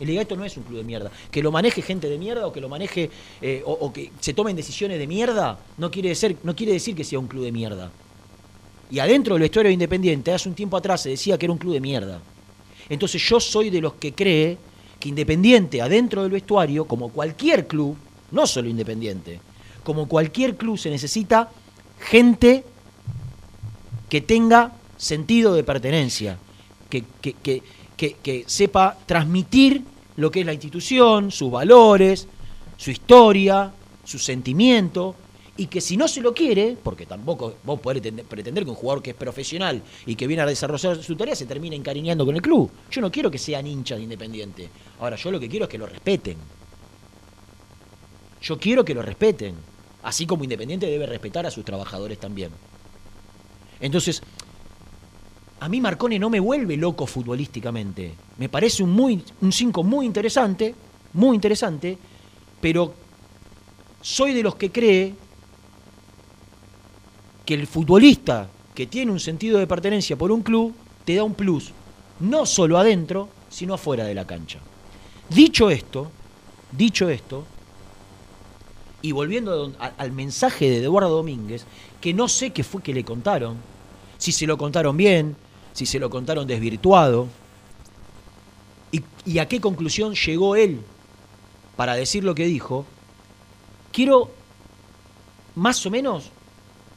Y 0.00 0.04
le 0.04 0.10
diga, 0.12 0.22
esto 0.22 0.36
no 0.36 0.44
es 0.44 0.56
un 0.56 0.64
club 0.64 0.78
de 0.78 0.84
mierda. 0.84 1.10
Que 1.30 1.42
lo 1.42 1.52
maneje 1.52 1.80
gente 1.82 2.08
de 2.08 2.18
mierda 2.18 2.46
o 2.46 2.52
que 2.52 2.60
lo 2.60 2.68
maneje 2.68 3.10
eh, 3.40 3.62
o, 3.64 3.72
o 3.72 3.92
que 3.92 4.10
se 4.20 4.34
tomen 4.34 4.56
decisiones 4.56 4.98
de 4.98 5.06
mierda, 5.06 5.58
no 5.78 5.90
quiere, 5.90 6.14
ser, 6.14 6.36
no 6.42 6.54
quiere 6.56 6.72
decir 6.72 6.94
que 6.96 7.04
sea 7.04 7.18
un 7.18 7.28
club 7.28 7.44
de 7.44 7.52
mierda. 7.52 7.90
Y 8.90 8.98
adentro 8.98 9.34
del 9.34 9.42
vestuario 9.42 9.68
de 9.68 9.74
Independiente, 9.74 10.32
hace 10.32 10.48
un 10.48 10.54
tiempo 10.54 10.76
atrás 10.76 11.02
se 11.02 11.10
decía 11.10 11.38
que 11.38 11.46
era 11.46 11.52
un 11.52 11.58
club 11.58 11.72
de 11.72 11.80
mierda. 11.80 12.20
Entonces 12.88 13.22
yo 13.22 13.40
soy 13.40 13.70
de 13.70 13.80
los 13.80 13.94
que 13.94 14.12
cree 14.12 14.58
que 15.00 15.08
Independiente 15.08 15.80
adentro 15.80 16.22
del 16.22 16.30
vestuario, 16.32 16.84
como 16.86 17.08
cualquier 17.10 17.66
club, 17.66 17.96
no 18.30 18.46
solo 18.46 18.68
Independiente, 18.68 19.40
como 19.82 20.06
cualquier 20.08 20.56
club 20.56 20.78
se 20.78 20.90
necesita 20.90 21.50
gente 22.00 22.64
que 24.08 24.20
tenga 24.20 24.72
sentido 24.96 25.54
de 25.54 25.64
pertenencia, 25.64 26.38
que, 26.90 27.04
que- 27.20 27.32
que- 27.34 27.62
que- 27.96 28.44
sepa 28.46 28.96
transmitir 29.06 29.82
lo 30.16 30.30
que 30.30 30.40
es 30.40 30.46
la 30.46 30.52
institución, 30.52 31.30
sus 31.30 31.50
valores, 31.50 32.26
su 32.76 32.90
historia, 32.90 33.72
su 34.04 34.18
sentimiento, 34.18 35.16
y 35.56 35.66
que 35.68 35.80
si 35.80 35.96
no 35.96 36.08
se 36.08 36.20
lo 36.20 36.34
quiere, 36.34 36.76
porque 36.82 37.06
tampoco 37.06 37.54
vos 37.62 37.78
podés 37.78 38.02
pretender- 38.02 38.24
pretender 38.24 38.64
que 38.64 38.70
un 38.70 38.76
jugador 38.76 39.02
que 39.02 39.10
es 39.10 39.16
profesional 39.16 39.82
y 40.04 40.16
que 40.16 40.26
viene 40.26 40.42
a 40.42 40.46
desarrollar 40.46 41.00
su 41.00 41.14
tarea 41.14 41.36
se 41.36 41.46
termine 41.46 41.76
encariñando 41.76 42.26
con 42.26 42.34
el 42.34 42.42
club. 42.42 42.70
Yo 42.90 43.00
no 43.00 43.10
quiero 43.12 43.30
que 43.30 43.38
sean 43.38 43.66
hinchas 43.66 43.98
de 43.98 44.04
Independiente. 44.04 44.68
Ahora, 44.98 45.14
yo 45.16 45.30
lo 45.30 45.38
que 45.38 45.48
quiero 45.48 45.66
es 45.66 45.70
que 45.70 45.78
lo 45.78 45.86
respeten. 45.86 46.36
Yo 48.42 48.58
quiero 48.58 48.84
que 48.84 48.94
lo 48.94 49.02
respeten. 49.02 49.54
Así 50.02 50.26
como 50.26 50.42
Independiente 50.44 50.86
debe 50.86 51.06
respetar 51.06 51.46
a 51.46 51.50
sus 51.50 51.64
trabajadores 51.64 52.18
también. 52.18 52.50
Entonces, 53.80 54.22
a 55.64 55.68
mí 55.70 55.80
Marcone 55.80 56.18
no 56.18 56.28
me 56.28 56.40
vuelve 56.40 56.76
loco 56.76 57.06
futbolísticamente. 57.06 58.12
Me 58.36 58.50
parece 58.50 58.82
un 58.82 58.90
muy 58.90 59.24
un 59.40 59.50
5 59.50 59.82
muy 59.82 60.04
interesante, 60.04 60.74
muy 61.14 61.34
interesante, 61.34 61.96
pero 62.60 62.92
soy 64.02 64.34
de 64.34 64.42
los 64.42 64.56
que 64.56 64.70
cree 64.70 65.14
que 67.46 67.54
el 67.54 67.66
futbolista 67.66 68.50
que 68.74 68.86
tiene 68.86 69.10
un 69.10 69.18
sentido 69.18 69.58
de 69.58 69.66
pertenencia 69.66 70.16
por 70.16 70.30
un 70.32 70.42
club 70.42 70.74
te 71.06 71.14
da 71.14 71.24
un 71.24 71.32
plus, 71.32 71.72
no 72.20 72.44
solo 72.44 72.76
adentro, 72.76 73.30
sino 73.48 73.72
afuera 73.72 74.04
de 74.04 74.14
la 74.14 74.26
cancha. 74.26 74.58
Dicho 75.30 75.70
esto, 75.70 76.10
dicho 76.72 77.08
esto, 77.08 77.42
y 79.00 79.12
volviendo 79.12 79.72
al 79.78 80.12
mensaje 80.12 80.68
de 80.68 80.76
Eduardo 80.82 81.08
Domínguez, 81.08 81.64
que 82.02 82.12
no 82.12 82.28
sé 82.28 82.50
qué 82.50 82.62
fue 82.62 82.82
que 82.82 82.92
le 82.92 83.02
contaron, 83.02 83.56
si 84.18 84.30
se 84.30 84.46
lo 84.46 84.58
contaron 84.58 84.98
bien, 84.98 85.36
si 85.74 85.86
se 85.86 85.98
lo 85.98 86.08
contaron 86.08 86.46
desvirtuado, 86.46 87.28
y, 89.26 89.38
a 89.38 89.48
qué 89.48 89.60
conclusión 89.60 90.14
llegó 90.14 90.54
él 90.54 90.80
para 91.76 91.96
decir 91.96 92.22
lo 92.22 92.34
que 92.34 92.46
dijo, 92.46 92.86
quiero 93.92 94.30
más 95.56 95.84
o 95.84 95.90
menos 95.90 96.30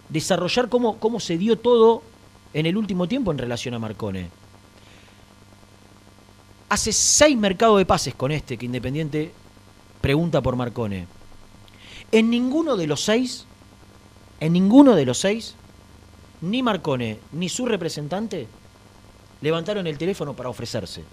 desarrollar 0.10 0.70
cómo, 0.70 1.00
cómo 1.00 1.20
se 1.20 1.38
dio 1.38 1.58
todo 1.58 2.04
en 2.54 2.68
el 2.68 2.78
último 2.78 3.08
tiempo 3.08 3.32
en 3.32 3.40
relación 3.40 3.74
a 3.74 3.80
Marcone. 3.80 4.30
Hace 6.70 6.94
seis 6.94 7.36
mercados 7.36 7.80
de 7.80 7.86
pases 7.86 8.14
con 8.14 8.32
este 8.32 8.58
que 8.58 8.66
Independiente 8.66 9.32
pregunta 10.02 10.42
por 10.42 10.56
Marcone. 10.56 11.08
En 12.12 12.30
ninguno 12.30 12.78
de 12.78 12.86
los 12.86 13.04
seis, 13.04 13.46
en 14.40 14.54
ninguno 14.54 14.96
de 14.96 15.06
los 15.06 15.18
seis, 15.18 15.56
ni 16.42 16.62
Marcone 16.62 17.20
ni 17.32 17.50
su 17.50 17.66
representante 17.66 18.48
levantaron 19.42 19.88
el 19.88 19.98
teléfono 19.98 20.36
para 20.36 20.50
ofrecerse. 20.50 21.04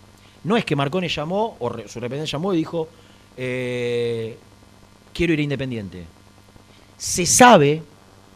No 0.44 0.56
es 0.56 0.64
que 0.64 0.76
Marcone 0.76 1.08
llamó 1.08 1.56
o 1.58 1.70
su 1.88 2.00
representante 2.00 2.30
llamó 2.30 2.52
y 2.52 2.58
dijo, 2.58 2.88
eh, 3.36 4.36
quiero 5.12 5.32
ir 5.32 5.40
a 5.40 5.42
Independiente. 5.42 6.04
Se 6.98 7.26
sabe, 7.26 7.82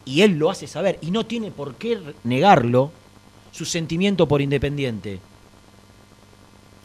y 0.04 0.22
él 0.22 0.38
lo 0.38 0.50
hace 0.50 0.66
saber, 0.66 0.98
y 1.02 1.10
no 1.10 1.26
tiene 1.26 1.50
por 1.50 1.74
qué 1.74 1.98
negarlo, 2.24 2.90
su 3.52 3.64
sentimiento 3.64 4.26
por 4.26 4.40
Independiente. 4.40 5.20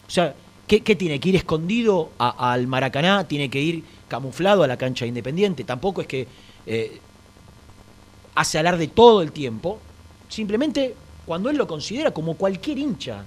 O 0.06 0.10
sea, 0.10 0.34
¿qué, 0.66 0.80
tiene 0.80 1.18
que 1.20 1.30
ir 1.30 1.36
escondido 1.36 2.10
al 2.18 2.66
Maracaná? 2.66 3.26
¿Tiene 3.26 3.48
que 3.48 3.60
ir 3.60 3.84
camuflado 4.08 4.62
a 4.62 4.66
la 4.66 4.76
cancha 4.76 5.04
de 5.04 5.08
Independiente? 5.08 5.64
Tampoco 5.64 6.02
es 6.02 6.06
que 6.06 6.26
eh, 6.66 7.00
hace 8.34 8.58
alarde 8.58 8.88
todo 8.88 9.22
el 9.22 9.32
tiempo. 9.32 9.78
Simplemente 10.28 10.94
cuando 11.26 11.50
él 11.50 11.56
lo 11.56 11.66
considera 11.66 12.10
como 12.10 12.34
cualquier 12.34 12.78
hincha. 12.78 13.24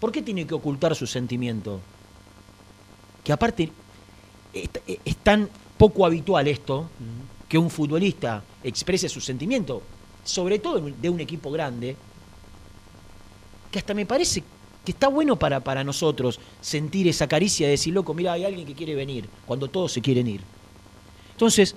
¿Por 0.00 0.12
qué 0.12 0.22
tiene 0.22 0.46
que 0.46 0.54
ocultar 0.54 0.94
su 0.94 1.06
sentimiento? 1.06 1.80
Que 3.24 3.32
aparte 3.32 3.70
es, 4.52 4.68
es 5.04 5.16
tan 5.16 5.48
poco 5.76 6.04
habitual 6.04 6.46
esto, 6.48 6.88
que 7.48 7.56
un 7.56 7.70
futbolista 7.70 8.42
exprese 8.62 9.08
su 9.08 9.20
sentimiento, 9.20 9.82
sobre 10.24 10.58
todo 10.58 10.80
de 10.80 11.08
un 11.08 11.20
equipo 11.20 11.50
grande, 11.50 11.96
que 13.70 13.78
hasta 13.78 13.94
me 13.94 14.04
parece 14.04 14.42
que 14.84 14.92
está 14.92 15.08
bueno 15.08 15.36
para, 15.36 15.60
para 15.60 15.84
nosotros 15.84 16.40
sentir 16.60 17.08
esa 17.08 17.26
caricia 17.26 17.66
de 17.66 17.72
decir, 17.72 17.94
loco, 17.94 18.14
mira, 18.14 18.32
hay 18.32 18.44
alguien 18.44 18.66
que 18.66 18.74
quiere 18.74 18.94
venir, 18.94 19.28
cuando 19.46 19.68
todos 19.68 19.92
se 19.92 20.00
quieren 20.00 20.26
ir. 20.26 20.40
Entonces, 21.32 21.74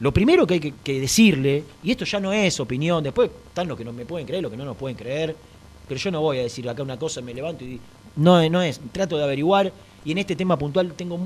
lo 0.00 0.12
primero 0.12 0.46
que 0.46 0.54
hay 0.54 0.72
que, 0.72 1.00
decirle, 1.00 1.64
y 1.82 1.90
esto 1.90 2.04
ya 2.04 2.20
no 2.20 2.32
es 2.32 2.60
opinión, 2.60 3.02
después 3.02 3.30
están 3.48 3.66
los 3.66 3.78
que 3.78 3.84
no 3.84 3.92
me 3.92 4.04
pueden 4.04 4.26
creer, 4.26 4.42
los 4.42 4.50
que 4.50 4.56
no 4.56 4.64
nos 4.64 4.76
pueden 4.76 4.96
creer, 4.96 5.34
pero 5.88 5.98
yo 5.98 6.10
no 6.10 6.20
voy 6.20 6.38
a 6.38 6.42
decir 6.42 6.68
acá 6.68 6.82
una 6.82 6.98
cosa, 6.98 7.22
me 7.22 7.32
levanto 7.32 7.64
y 7.64 7.80
no, 8.16 8.48
no 8.50 8.60
es, 8.62 8.80
trato 8.92 9.16
de 9.16 9.24
averiguar, 9.24 9.72
y 10.04 10.12
en 10.12 10.18
este 10.18 10.36
tema 10.36 10.58
puntual 10.58 10.92
tengo, 10.92 11.18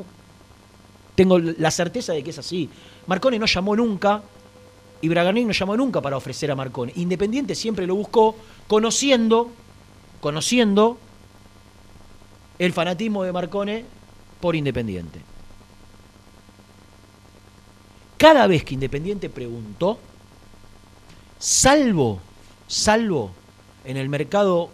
tengo 1.14 1.38
la 1.38 1.70
certeza 1.70 2.12
de 2.12 2.22
que 2.22 2.30
es 2.30 2.38
así. 2.38 2.68
Marcone 3.06 3.38
no 3.38 3.46
llamó 3.46 3.74
nunca, 3.74 4.22
y 5.02 5.08
Bragarnik 5.08 5.46
no 5.46 5.52
llamó 5.52 5.76
nunca 5.76 6.00
para 6.00 6.16
ofrecer 6.16 6.50
a 6.50 6.54
Marcone. 6.54 6.92
Independiente 6.96 7.54
siempre 7.54 7.86
lo 7.86 7.94
buscó, 7.94 8.36
conociendo, 8.68 9.50
conociendo 10.20 10.98
el 12.58 12.72
fanatismo 12.72 13.24
de 13.24 13.32
Marcone 13.32 13.84
por 14.40 14.54
Independiente. 14.54 15.29
Cada 18.20 18.46
vez 18.46 18.64
que 18.64 18.74
Independiente 18.74 19.30
preguntó, 19.30 19.98
salvo, 21.38 22.20
salvo 22.68 23.30
en 23.82 23.96
el 23.96 24.10
mercado 24.10 24.68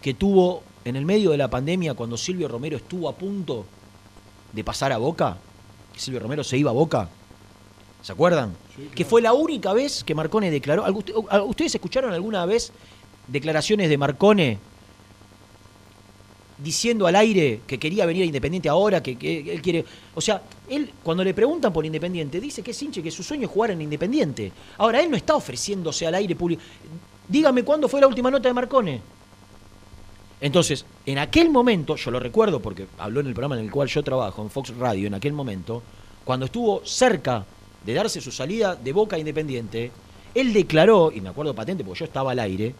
que 0.00 0.14
tuvo 0.14 0.62
en 0.84 0.94
el 0.94 1.04
medio 1.04 1.32
de 1.32 1.38
la 1.38 1.50
pandemia 1.50 1.94
cuando 1.94 2.16
Silvio 2.16 2.46
Romero 2.46 2.76
estuvo 2.76 3.08
a 3.08 3.16
punto 3.16 3.66
de 4.52 4.62
pasar 4.62 4.92
a 4.92 4.98
Boca, 4.98 5.38
que 5.92 5.98
Silvio 5.98 6.20
Romero 6.20 6.44
se 6.44 6.56
iba 6.56 6.70
a 6.70 6.74
Boca, 6.74 7.08
¿se 8.00 8.12
acuerdan? 8.12 8.54
Que 8.94 9.04
fue 9.04 9.20
la 9.20 9.32
única 9.32 9.72
vez 9.72 10.04
que 10.04 10.14
Marcone 10.14 10.52
declaró. 10.52 10.86
¿Algu- 10.86 10.98
usted- 10.98 11.14
a- 11.30 11.42
¿Ustedes 11.42 11.74
escucharon 11.74 12.12
alguna 12.12 12.46
vez 12.46 12.70
declaraciones 13.26 13.88
de 13.88 13.98
Marcone 13.98 14.58
diciendo 16.58 17.06
al 17.06 17.16
aire 17.16 17.60
que 17.66 17.78
quería 17.78 18.06
venir 18.06 18.22
a 18.22 18.26
Independiente 18.26 18.68
ahora, 18.68 19.02
que, 19.02 19.16
que 19.16 19.52
él 19.52 19.60
quiere. 19.60 19.84
O 20.14 20.20
sea, 20.20 20.42
él, 20.68 20.90
cuando 21.02 21.22
le 21.22 21.34
preguntan 21.34 21.72
por 21.72 21.84
Independiente, 21.84 22.40
dice 22.40 22.62
que 22.62 22.70
es 22.70 22.82
hinche, 22.82 23.02
que 23.02 23.10
su 23.10 23.22
sueño 23.22 23.46
es 23.46 23.50
jugar 23.50 23.72
en 23.72 23.82
Independiente. 23.82 24.52
Ahora, 24.78 25.00
él 25.00 25.10
no 25.10 25.16
está 25.16 25.36
ofreciéndose 25.36 26.06
al 26.06 26.14
aire 26.14 26.34
público. 26.34 26.62
Dígame 27.28 27.62
cuándo 27.62 27.88
fue 27.88 28.00
la 28.00 28.06
última 28.06 28.30
nota 28.30 28.48
de 28.48 28.54
Marcone. 28.54 29.00
Entonces, 30.40 30.84
en 31.06 31.18
aquel 31.18 31.50
momento, 31.50 31.96
yo 31.96 32.10
lo 32.10 32.20
recuerdo 32.20 32.60
porque 32.60 32.86
habló 32.98 33.20
en 33.20 33.26
el 33.26 33.32
programa 33.32 33.58
en 33.58 33.64
el 33.64 33.70
cual 33.70 33.88
yo 33.88 34.02
trabajo, 34.02 34.42
en 34.42 34.50
Fox 34.50 34.76
Radio, 34.76 35.06
en 35.06 35.14
aquel 35.14 35.32
momento, 35.32 35.82
cuando 36.24 36.46
estuvo 36.46 36.84
cerca 36.84 37.44
de 37.84 37.94
darse 37.94 38.20
su 38.20 38.30
salida 38.30 38.74
de 38.74 38.92
Boca 38.92 39.18
Independiente, 39.18 39.90
él 40.34 40.52
declaró, 40.52 41.10
y 41.10 41.20
me 41.20 41.30
acuerdo 41.30 41.54
patente 41.54 41.84
porque 41.84 42.00
yo 42.00 42.04
estaba 42.04 42.32
al 42.32 42.38
aire, 42.40 42.74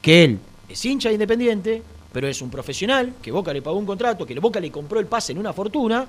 que 0.00 0.24
él 0.24 0.38
es 0.68 0.84
hincha 0.84 1.08
de 1.08 1.14
Independiente, 1.14 1.82
pero 2.12 2.28
es 2.28 2.40
un 2.42 2.50
profesional, 2.50 3.14
que 3.22 3.30
Boca 3.30 3.52
le 3.52 3.62
pagó 3.62 3.78
un 3.78 3.86
contrato, 3.86 4.24
que 4.24 4.38
Boca 4.38 4.60
le 4.60 4.70
compró 4.70 5.00
el 5.00 5.06
pase 5.06 5.32
en 5.32 5.38
una 5.38 5.52
fortuna, 5.52 6.06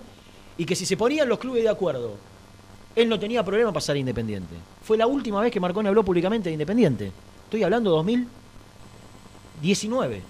y 0.57 0.65
que 0.65 0.75
si 0.75 0.85
se 0.85 0.97
ponían 0.97 1.29
los 1.29 1.39
clubes 1.39 1.63
de 1.63 1.69
acuerdo, 1.69 2.15
él 2.95 3.07
no 3.07 3.19
tenía 3.19 3.43
problema 3.43 3.71
pasar 3.71 3.95
a 3.95 3.99
Independiente. 3.99 4.55
Fue 4.83 4.97
la 4.97 5.07
última 5.07 5.41
vez 5.41 5.51
que 5.51 5.59
Marconi 5.59 5.87
habló 5.87 6.03
públicamente 6.03 6.49
de 6.49 6.53
Independiente. 6.53 7.11
Estoy 7.45 7.63
hablando 7.63 7.91
de 7.91 7.95
2019. 7.97 10.21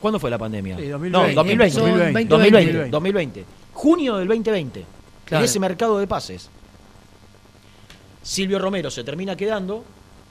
¿Cuándo 0.00 0.18
fue 0.18 0.30
la 0.30 0.38
pandemia? 0.38 0.76
Sí, 0.78 0.86
No, 0.88 0.98
2020. 0.98 1.34
2020. 1.34 1.52
Empezó 1.52 1.86
en 1.86 1.92
2020. 2.28 2.30
2020. 2.30 2.90
2020. 2.90 3.44
Junio 3.74 4.16
del 4.16 4.28
2020. 4.28 4.84
Claro. 5.24 5.42
En 5.42 5.44
ese 5.44 5.60
mercado 5.60 5.98
de 5.98 6.06
pases. 6.06 6.50
Silvio 8.22 8.58
Romero 8.58 8.90
se 8.90 9.04
termina 9.04 9.36
quedando 9.36 9.84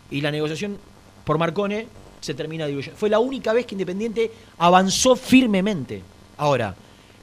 y 0.10 0.22
la 0.22 0.32
negociación 0.32 0.78
por 1.24 1.38
Marcone 1.38 1.88
se 2.22 2.34
termina 2.34 2.68
diluyendo. 2.68 2.98
Fue 2.98 3.10
la 3.10 3.20
única 3.20 3.52
vez 3.52 3.66
que 3.66 3.76
Independiente 3.76 4.32
avanzó 4.60 5.16
firmemente. 5.16 6.04
Ahora, 6.38 6.76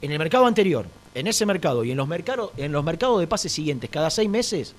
en 0.03 0.13
el 0.13 0.19
mercado 0.19 0.45
anterior, 0.45 0.87
en 1.15 1.27
ese 1.27 1.47
mercado 1.47 1.85
y 1.85 1.93
en 1.93 1.97
los 1.97 2.07
mercados, 2.07 2.51
en 2.57 2.73
los 2.73 2.85
mercados 2.85 3.21
de 3.21 3.27
pases 3.27 3.53
siguientes, 3.53 3.89
cada 3.89 4.11
seis 4.11 4.29
meses, 4.29 4.75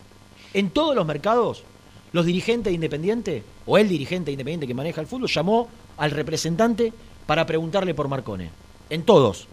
en 0.53 0.69
todos 0.69 0.95
los 0.95 1.05
mercados, 1.05 1.63
los 2.11 2.25
dirigentes 2.25 2.71
de 2.71 2.75
Independiente, 2.75 3.43
o 3.65 3.77
el 3.77 3.87
dirigente 3.87 4.31
Independiente 4.31 4.67
que 4.67 4.73
maneja 4.73 5.01
el 5.01 5.07
fútbol, 5.07 5.29
llamó 5.29 5.69
al 5.97 6.11
representante 6.11 6.93
para 7.25 7.45
preguntarle 7.45 7.93
por 7.93 8.07
Marcone. 8.07 8.49
En 8.89 9.03
todos. 9.03 9.47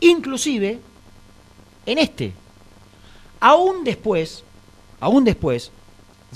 Inclusive, 0.00 0.80
en 1.86 1.98
este. 1.98 2.32
Aún 3.40 3.84
después, 3.84 4.44
aún 5.00 5.24
después 5.24 5.70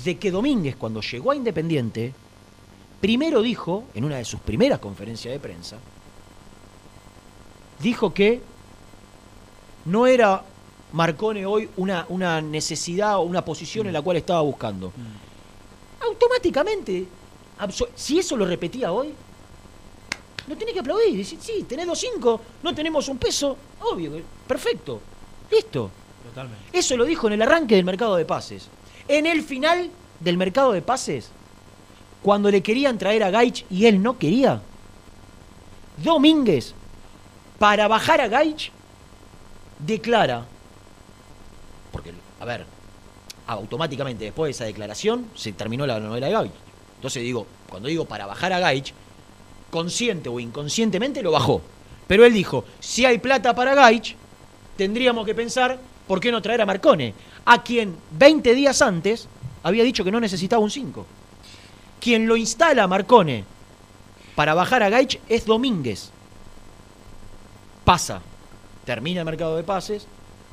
de 0.05 0.19
que 0.19 0.31
Domínguez, 0.31 0.77
cuando 0.77 1.01
llegó 1.01 1.31
a 1.31 1.37
Independiente, 1.37 2.13
primero 3.07 3.41
dijo, 3.41 3.85
en 3.95 4.05
una 4.05 4.17
de 4.17 4.25
sus 4.25 4.41
primeras 4.41 4.81
conferencias 4.81 5.33
de 5.33 5.39
prensa, 5.39 5.77
dijo 7.79 8.13
que 8.13 8.41
no 9.85 10.09
era 10.09 10.43
Marcone 10.93 11.47
hoy 11.47 11.71
una, 11.77 12.05
una 12.09 12.41
necesidad 12.41 13.19
o 13.19 13.21
una 13.21 13.45
posición 13.45 13.87
en 13.87 13.93
la 13.93 14.03
cual 14.03 14.17
estaba 14.17 14.41
buscando. 14.41 14.93
Automáticamente, 16.01 17.07
abso- 17.61 17.91
si 17.95 18.19
eso 18.19 18.37
lo 18.37 18.45
repetía 18.45 18.91
hoy, 18.91 19.15
no 20.49 20.57
tenés 20.57 20.75
que 20.75 20.81
aplaudir. 20.81 21.17
Decir, 21.17 21.39
sí, 21.41 21.63
tenés 21.63 21.87
dos 21.87 22.01
cinco, 22.01 22.41
no 22.65 22.75
tenemos 22.75 23.07
un 23.09 23.19
peso, 23.19 23.57
obvio, 23.83 24.21
perfecto, 24.49 25.01
listo. 25.49 25.93
Totalmente. 26.29 26.77
Eso 26.77 26.97
lo 26.97 27.05
dijo 27.05 27.29
en 27.29 27.35
el 27.35 27.43
arranque 27.43 27.77
del 27.77 27.85
mercado 27.85 28.17
de 28.17 28.25
pases. 28.25 28.67
En 29.07 29.27
el 29.27 29.45
final 29.45 29.91
del 30.19 30.37
mercado 30.37 30.73
de 30.73 30.83
pases, 30.83 31.31
cuando 32.27 32.51
le 32.51 32.61
querían 32.61 32.99
traer 32.99 33.23
a 33.23 33.31
Gaich 33.31 33.65
y 33.71 33.87
él 33.87 34.03
no 34.03 34.19
quería, 34.19 34.61
Domínguez, 35.99 36.75
para 37.57 37.87
bajar 37.87 38.21
a 38.21 38.27
Gaich, 38.27 38.73
declara, 39.79 40.45
porque, 41.93 42.13
a 42.41 42.45
ver, 42.45 42.67
automáticamente 43.47 44.25
después 44.25 44.49
de 44.49 44.51
esa 44.51 44.65
declaración 44.65 45.27
se 45.37 45.53
terminó 45.53 45.87
la 45.87 46.01
novela 46.01 46.27
de 46.27 46.33
Gaich. 46.33 46.53
Entonces 46.97 47.23
digo, 47.23 47.47
cuando 47.71 47.89
digo 47.89 48.07
para 48.07 48.27
bajar 48.27 48.53
a 48.53 48.59
Gaich, 48.59 48.93
consciente 49.71 50.29
o 50.29 50.41
inconscientemente 50.41 51.23
lo 51.23 51.31
bajó. 51.31 51.63
Pero 52.09 52.25
él 52.25 52.33
dijo, 52.33 52.65
si 52.81 53.07
hay 53.07 53.19
plata 53.19 53.55
para 53.55 53.77
Gaich, 53.77 54.17
tendríamos 54.77 55.25
que 55.27 55.35
pensar 55.37 55.79
por 56.09 56.19
qué 56.19 56.33
no 56.33 56.43
traer 56.43 56.61
a 56.61 56.67
Marcone, 56.67 57.15
a 57.45 57.63
quien 57.63 57.95
20 58.19 58.53
días 58.53 58.83
antes 58.83 59.29
había 59.63 59.85
dicho 59.85 60.03
que 60.03 60.11
no 60.11 60.19
necesitaba 60.19 60.61
un 60.61 60.73
5. 60.73 61.07
Quien 62.01 62.27
lo 62.27 62.37
instala 62.37 62.87
Marcone 62.87 63.45
para 64.35 64.55
bajar 64.55 64.83
a 64.83 64.91
Gaich 64.91 65.19
es 65.29 65.47
Domínguez. 65.47 66.11
Pasa, 67.85 68.21
termina 68.85 69.21
el 69.21 69.27
mercado 69.27 69.57
de 69.57 69.65
pases, 69.65 70.07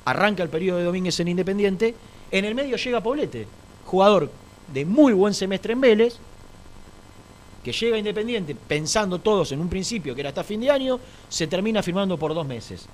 arranca 0.06 0.42
el 0.42 0.50
periodo 0.50 0.80
de 0.80 0.86
Domínguez 0.86 1.20
en 1.20 1.28
Independiente, 1.28 1.96
en 2.32 2.46
el 2.46 2.56
medio 2.56 2.78
llega 2.78 3.02
Poblete, 3.02 3.48
jugador 3.86 4.32
de 4.74 4.86
muy 4.86 5.14
buen 5.14 5.34
semestre 5.34 5.74
en 5.74 5.82
Vélez, 5.82 6.16
que 7.64 7.74
llega 7.74 7.98
Independiente 7.98 8.56
pensando 8.56 9.20
todos 9.20 9.52
en 9.52 9.60
un 9.60 9.70
principio 9.70 10.16
que 10.16 10.22
era 10.22 10.30
hasta 10.30 10.44
fin 10.44 10.62
de 10.62 10.72
año, 10.72 11.00
se 11.28 11.48
termina 11.48 11.84
firmando 11.84 12.18
por 12.18 12.34
dos 12.34 12.46
meses. 12.46 12.88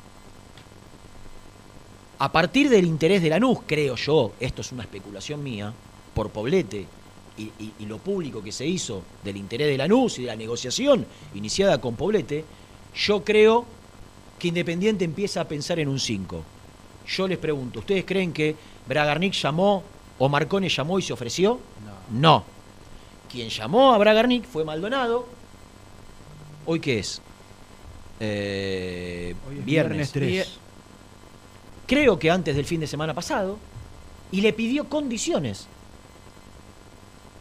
A 2.18 2.32
partir 2.32 2.70
del 2.70 2.86
interés 2.86 3.22
de 3.22 3.30
Lanús, 3.30 3.60
creo 3.66 3.96
yo, 3.96 4.34
esto 4.40 4.62
es 4.62 4.72
una 4.72 4.84
especulación 4.84 5.42
mía, 5.44 5.72
por 6.14 6.30
Poblete 6.32 6.86
y, 7.40 7.52
y- 7.64 7.74
y 7.80 7.86
lo 7.86 7.98
público 7.98 8.44
que 8.44 8.52
se 8.52 8.66
hizo 8.68 9.02
del 9.24 9.38
interés 9.38 9.68
de 9.70 9.78
Lanús 9.78 10.20
y 10.20 10.22
de 10.24 10.28
la 10.28 10.36
negociación 10.36 11.06
iniciada 11.34 11.80
con 11.82 11.96
Poblete, 11.96 12.44
yo 12.96 13.24
creo 13.24 13.66
que 14.38 14.50
Independiente 14.50 15.06
empieza 15.06 15.42
a 15.42 15.48
pensar 15.48 15.80
en 15.80 15.88
un 15.88 16.00
5. 16.00 16.44
Yo 17.08 17.28
les 17.28 17.38
pregunto, 17.38 17.80
¿ustedes 17.80 18.06
creen 18.06 18.32
que 18.34 18.56
Bragarnik 18.88 19.34
llamó 19.34 19.84
o 20.20 20.30
Marcone 20.30 20.70
llamó 20.70 21.00
y 21.00 21.02
se 21.02 21.14
ofreció? 21.14 21.60
No. 22.12 22.44
Quien 23.32 23.50
llamó 23.50 23.94
a 23.94 23.98
Bragarnik 23.98 24.46
fue 24.46 24.64
Maldonado. 24.66 25.28
¿Hoy 26.66 26.80
qué 26.80 27.00
es? 27.00 27.22
Eh, 28.20 29.36
Hoy 29.48 29.60
es 29.60 29.66
viernes. 29.66 30.12
viernes 30.14 30.46
3. 30.46 30.58
Creo 31.88 32.20
que 32.20 32.30
antes 32.30 32.56
del 32.56 32.66
fin 32.66 32.80
de 32.80 32.88
semana 32.88 33.14
pasado. 33.14 33.58
Y 34.32 34.42
le 34.42 34.54
pidió 34.54 34.88
condiciones. 34.88 35.68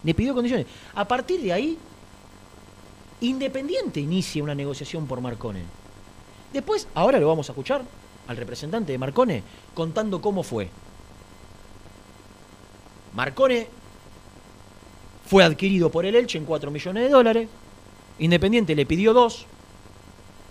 Le 0.05 0.15
pidió 0.15 0.35
condiciones. 0.35 0.67
A 0.95 1.07
partir 1.07 1.41
de 1.41 1.53
ahí, 1.53 1.79
Independiente 3.21 3.99
inicia 3.99 4.43
una 4.43 4.55
negociación 4.55 5.07
por 5.07 5.21
Marcone. 5.21 5.63
Después, 6.53 6.87
ahora 6.95 7.19
lo 7.19 7.27
vamos 7.27 7.49
a 7.49 7.53
escuchar 7.53 7.83
al 8.29 8.37
representante 8.37 8.93
de 8.93 8.99
Marcone 8.99 9.43
contando 9.75 10.21
cómo 10.21 10.43
fue. 10.43 10.69
Marcone 13.15 13.67
fue 15.27 15.43
adquirido 15.43 15.91
por 15.91 16.07
el 16.07 16.15
Elche 16.15 16.39
en 16.39 16.45
4 16.45 16.71
millones 16.71 17.03
de 17.03 17.09
dólares. 17.09 17.49
Independiente 18.21 18.77
le 18.77 18.87
pidió 18.87 19.13
2. 19.13 19.47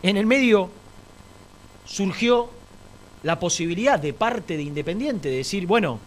En 0.03 0.17
el 0.17 0.25
medio 0.25 0.69
surgió 1.85 2.49
la 3.23 3.39
posibilidad 3.39 3.99
de 3.99 4.13
parte 4.13 4.57
de 4.57 4.63
Independiente 4.63 5.29
de 5.29 5.37
decir, 5.37 5.65
bueno, 5.65 5.99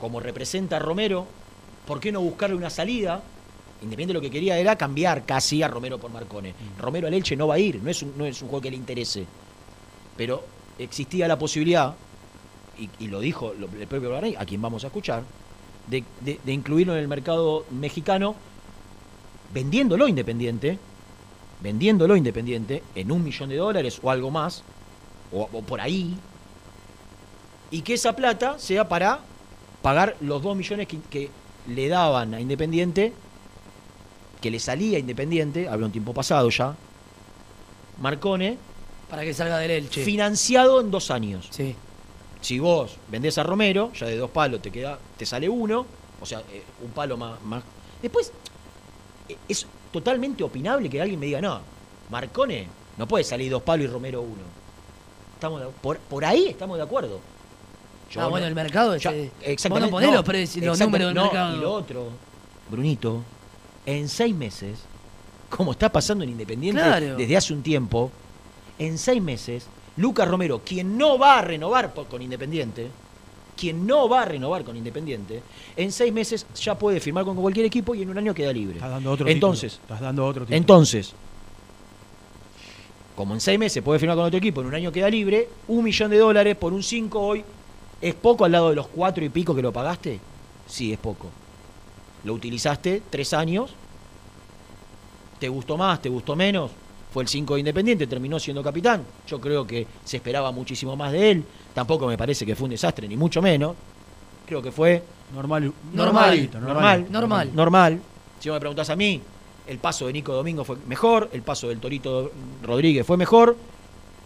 como 0.00 0.20
representa 0.20 0.78
Romero, 0.78 1.26
¿por 1.90 1.98
qué 1.98 2.12
no 2.12 2.20
buscarle 2.20 2.54
una 2.54 2.70
salida? 2.70 3.20
Independiente 3.82 4.14
lo 4.14 4.20
que 4.20 4.30
quería 4.30 4.56
era 4.56 4.76
cambiar 4.76 5.26
casi 5.26 5.60
a 5.60 5.66
Romero 5.66 5.98
por 5.98 6.08
Marcone. 6.08 6.54
Romero 6.78 7.08
al 7.08 7.14
Elche 7.14 7.34
no 7.34 7.48
va 7.48 7.54
a 7.54 7.58
ir, 7.58 7.82
no 7.82 7.90
es 7.90 8.00
un, 8.04 8.16
no 8.16 8.24
es 8.24 8.40
un 8.42 8.46
juego 8.48 8.62
que 8.62 8.70
le 8.70 8.76
interese. 8.76 9.26
Pero 10.16 10.44
existía 10.78 11.26
la 11.26 11.36
posibilidad, 11.36 11.96
y, 12.78 12.88
y 13.00 13.08
lo 13.08 13.18
dijo 13.18 13.52
el 13.52 13.88
propio 13.88 14.08
Guaraní, 14.10 14.36
a 14.38 14.44
quien 14.46 14.62
vamos 14.62 14.84
a 14.84 14.86
escuchar, 14.86 15.24
de, 15.88 16.04
de- 16.20 16.38
de 16.44 16.52
incluirlo 16.52 16.92
en 16.92 17.00
el 17.00 17.08
mercado 17.08 17.66
mexicano, 17.72 18.36
vendiéndolo 19.52 20.06
independiente, 20.06 20.78
vendiéndolo 21.60 22.14
independiente 22.14 22.84
en 22.94 23.10
un 23.10 23.24
millón 23.24 23.48
de 23.48 23.56
dólares 23.56 23.98
o 24.00 24.12
algo 24.12 24.30
más, 24.30 24.62
o, 25.32 25.48
o 25.52 25.62
por 25.62 25.80
ahí, 25.80 26.16
y 27.72 27.82
que 27.82 27.94
esa 27.94 28.14
plata 28.14 28.60
sea 28.60 28.88
para 28.88 29.18
pagar 29.82 30.16
los 30.20 30.40
dos 30.40 30.56
millones 30.56 30.86
que, 30.86 31.00
que 31.10 31.30
le 31.70 31.88
daban 31.88 32.34
a 32.34 32.40
Independiente, 32.40 33.12
que 34.40 34.50
le 34.50 34.58
salía 34.58 34.96
a 34.96 35.00
Independiente, 35.00 35.68
había 35.68 35.86
un 35.86 35.92
tiempo 35.92 36.12
pasado 36.14 36.48
ya, 36.50 36.74
Marcone, 38.00 38.56
Para 39.08 39.22
que 39.22 39.34
salga 39.34 39.58
del 39.58 39.70
Elche. 39.72 40.04
financiado 40.04 40.80
en 40.80 40.90
dos 40.90 41.10
años. 41.10 41.48
Sí. 41.50 41.74
Si 42.40 42.58
vos 42.58 42.96
vendés 43.08 43.36
a 43.38 43.42
Romero, 43.42 43.92
ya 43.92 44.06
de 44.06 44.16
dos 44.16 44.30
palos 44.30 44.62
te 44.62 44.70
queda, 44.70 44.98
te 45.18 45.26
sale 45.26 45.48
uno, 45.48 45.84
o 46.20 46.26
sea, 46.26 46.40
eh, 46.50 46.62
un 46.82 46.90
palo 46.92 47.16
más, 47.18 47.40
más. 47.42 47.62
Después, 48.00 48.32
eh, 49.28 49.36
es 49.48 49.66
totalmente 49.92 50.42
opinable 50.42 50.88
que 50.88 51.00
alguien 51.02 51.20
me 51.20 51.26
diga, 51.26 51.40
no, 51.42 51.60
Marcone 52.08 52.66
no 52.96 53.06
puede 53.06 53.24
salir 53.24 53.50
dos 53.50 53.62
palos 53.62 53.84
y 53.84 53.88
Romero 53.88 54.22
uno. 54.22 54.42
Estamos 55.34 55.60
de- 55.60 55.66
por, 55.68 55.98
por 55.98 56.24
ahí 56.24 56.46
estamos 56.48 56.78
de 56.78 56.82
acuerdo. 56.84 57.20
Yo 58.10 58.20
ah, 58.20 58.24
no- 58.24 58.30
bueno, 58.30 58.46
el 58.46 58.54
mercado 58.54 58.94
es. 58.94 59.04
exactamente. 59.42 59.68
Vos 59.68 59.80
no 59.82 59.90
ponés 59.90 60.08
no, 60.10 60.14
los, 60.16 60.24
precios- 60.24 60.64
los 60.64 60.76
exacta- 60.80 60.84
números 60.86 61.06
del 61.08 61.14
no, 61.14 61.22
mercado. 61.24 61.56
Y 61.56 61.60
lo 61.60 61.72
otro, 61.72 62.08
Brunito, 62.70 63.22
en 63.86 64.08
seis 64.08 64.34
meses, 64.34 64.78
como 65.48 65.72
está 65.72 65.90
pasando 65.90 66.24
en 66.24 66.30
Independiente 66.30 66.80
Claro. 66.82 67.16
desde 67.16 67.36
hace 67.36 67.52
un 67.52 67.62
tiempo, 67.62 68.10
en 68.78 68.98
seis 68.98 69.22
meses, 69.22 69.66
Lucas 69.96 70.26
Romero, 70.28 70.60
quien 70.64 70.96
no 70.98 71.18
va 71.18 71.38
a 71.38 71.42
renovar 71.42 71.92
con 71.92 72.22
Independiente, 72.22 72.88
quien 73.56 73.86
no 73.86 74.08
va 74.08 74.22
a 74.22 74.24
renovar 74.24 74.64
con 74.64 74.76
Independiente, 74.76 75.42
en 75.76 75.92
seis 75.92 76.12
meses 76.12 76.46
ya 76.54 76.76
puede 76.78 76.98
firmar 77.00 77.24
con 77.24 77.36
cualquier 77.36 77.66
equipo 77.66 77.94
y 77.94 78.02
en 78.02 78.10
un 78.10 78.16
año 78.18 78.32
queda 78.34 78.52
libre. 78.52 78.76
Estás 78.76 78.90
dando 78.90 79.12
otro 79.12 79.28
Entonces, 79.28 79.72
título. 79.72 79.84
Estás 79.94 80.00
dando 80.00 80.26
otro 80.26 80.42
título. 80.44 80.56
entonces, 80.56 81.12
como 83.16 83.34
en 83.34 83.40
seis 83.40 83.58
meses 83.58 83.82
puede 83.82 83.98
firmar 83.98 84.16
con 84.16 84.24
otro 84.26 84.38
equipo, 84.38 84.60
en 84.62 84.68
un 84.68 84.74
año 84.74 84.90
queda 84.90 85.10
libre, 85.10 85.48
un 85.68 85.84
millón 85.84 86.10
de 86.10 86.18
dólares 86.18 86.56
por 86.56 86.72
un 86.72 86.82
5 86.82 87.20
hoy, 87.20 87.44
¿es 88.00 88.14
poco 88.14 88.44
al 88.44 88.52
lado 88.52 88.70
de 88.70 88.76
los 88.76 88.86
cuatro 88.88 89.24
y 89.24 89.28
pico 89.28 89.54
que 89.54 89.62
lo 89.62 89.72
pagaste? 89.72 90.20
Sí, 90.66 90.92
es 90.92 90.98
poco. 90.98 91.28
Lo 92.24 92.34
utilizaste 92.34 93.02
tres 93.10 93.32
años, 93.32 93.70
¿te 95.38 95.48
gustó 95.48 95.76
más, 95.76 96.00
te 96.02 96.08
gustó 96.08 96.36
menos? 96.36 96.70
Fue 97.12 97.24
el 97.24 97.28
5 97.28 97.54
de 97.54 97.60
Independiente, 97.60 98.06
terminó 98.06 98.38
siendo 98.38 98.62
capitán. 98.62 99.02
Yo 99.26 99.40
creo 99.40 99.66
que 99.66 99.84
se 100.04 100.18
esperaba 100.18 100.52
muchísimo 100.52 100.94
más 100.94 101.10
de 101.10 101.30
él. 101.32 101.44
Tampoco 101.74 102.06
me 102.06 102.16
parece 102.16 102.46
que 102.46 102.54
fue 102.54 102.66
un 102.66 102.70
desastre, 102.70 103.08
ni 103.08 103.16
mucho 103.16 103.42
menos. 103.42 103.74
Creo 104.46 104.62
que 104.62 104.70
fue 104.70 105.02
Normal, 105.34 105.72
Normal. 105.92 106.50
normal, 106.52 107.06
Normal. 107.10 107.50
normal. 107.52 108.00
Si 108.38 108.48
vos 108.48 108.56
me 108.56 108.60
preguntás 108.60 108.90
a 108.90 108.96
mí, 108.96 109.20
el 109.66 109.78
paso 109.78 110.06
de 110.06 110.12
Nico 110.12 110.32
Domingo 110.32 110.64
fue 110.64 110.76
mejor, 110.86 111.30
el 111.32 111.42
paso 111.42 111.68
del 111.68 111.78
Torito 111.78 112.30
Rodríguez 112.62 113.06
fue 113.06 113.16
mejor, 113.16 113.56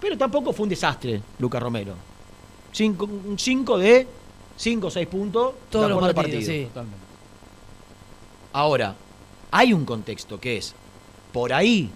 pero 0.01 0.17
tampoco 0.19 0.53
fue 0.53 0.65
un 0.65 0.71
desastre, 0.71 1.23
Lucas 1.39 1.63
Romero. 1.63 1.95
Cinco- 2.75 3.07
un 3.07 3.39
5 3.39 3.79
de 3.79 4.07
5 4.57 4.89
o 4.89 4.91
6 4.91 5.07
puntos 5.09 5.55
Todos 5.71 5.89
los 5.89 6.01
partidos, 6.01 6.15
partido. 6.15 6.43
sí. 6.43 6.65
Totalmente. 6.67 6.99
Ahora, 8.53 8.95
hay 9.51 9.73
un 9.73 9.85
contexto 9.87 10.39
que 10.39 10.57
es 10.59 10.75
por 11.33 11.53
ahí, 11.53 11.89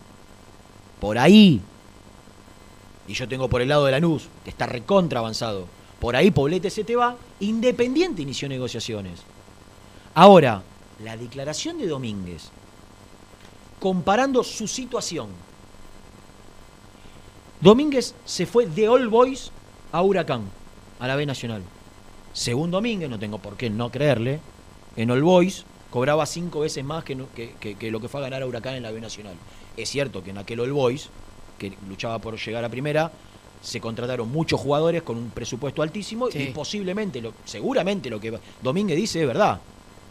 por 1.00 1.18
ahí, 1.18 1.60
y 3.06 3.12
yo 3.14 3.28
tengo 3.28 3.48
por 3.48 3.60
el 3.60 3.68
lado 3.68 3.84
de 3.84 3.92
Lanús, 3.92 4.28
que 4.44 4.50
está 4.50 4.66
recontra 4.66 5.20
avanzado, 5.20 5.66
por 6.00 6.14
ahí 6.16 6.30
Poblete 6.30 6.70
se 6.70 6.84
te 6.84 6.94
va, 6.96 7.16
Independiente 7.40 8.22
inició 8.22 8.48
negociaciones. 8.48 9.20
Ahora, 10.14 10.62
la 11.02 11.16
declaración 11.16 11.78
de 11.78 11.86
Domínguez, 11.86 12.50
comparando 13.80 14.42
su 14.42 14.66
situación. 14.66 15.28
Domínguez 17.60 18.14
se 18.24 18.46
fue 18.46 18.66
de 18.66 18.88
All 18.88 19.08
Boys 19.08 19.50
a 19.92 20.02
Huracán, 20.02 20.42
a 20.98 21.06
la 21.06 21.16
B 21.16 21.26
Nacional. 21.26 21.62
Según 22.32 22.70
Domínguez, 22.70 23.08
no 23.10 23.18
tengo 23.18 23.38
por 23.38 23.56
qué 23.56 23.70
no 23.70 23.90
creerle, 23.90 24.40
en 24.96 25.10
All 25.10 25.22
Boys 25.22 25.64
cobraba 25.90 26.26
cinco 26.26 26.60
veces 26.60 26.84
más 26.84 27.04
que, 27.04 27.14
no- 27.14 27.26
que- 27.34 27.54
que- 27.60 27.74
que 27.76 27.90
lo 27.90 28.00
que 28.00 28.08
fue 28.08 28.20
a 28.20 28.24
ganar 28.24 28.42
a 28.42 28.46
Huracán 28.46 28.74
en 28.74 28.82
la 28.82 28.90
B 28.90 29.00
Nacional. 29.00 29.34
Es 29.76 29.88
cierto 29.88 30.22
que 30.22 30.30
en 30.30 30.38
aquel 30.38 30.60
All 30.60 30.72
Boys, 30.72 31.08
que 31.58 31.72
luchaba 31.88 32.18
por 32.18 32.36
llegar 32.38 32.64
a 32.64 32.68
primera, 32.68 33.10
se 33.62 33.80
contrataron 33.80 34.30
muchos 34.30 34.60
jugadores 34.60 35.02
con 35.02 35.16
un 35.16 35.30
presupuesto 35.30 35.82
altísimo 35.82 36.30
Sí. 36.30 36.38
y 36.38 36.46
posiblemente, 36.52 37.20
lo, 37.20 37.32
seguramente 37.44 38.08
lo 38.10 38.20
que 38.20 38.38
Domínguez 38.62 38.96
dice 38.96 39.20
es 39.20 39.26
verdad. 39.26 39.60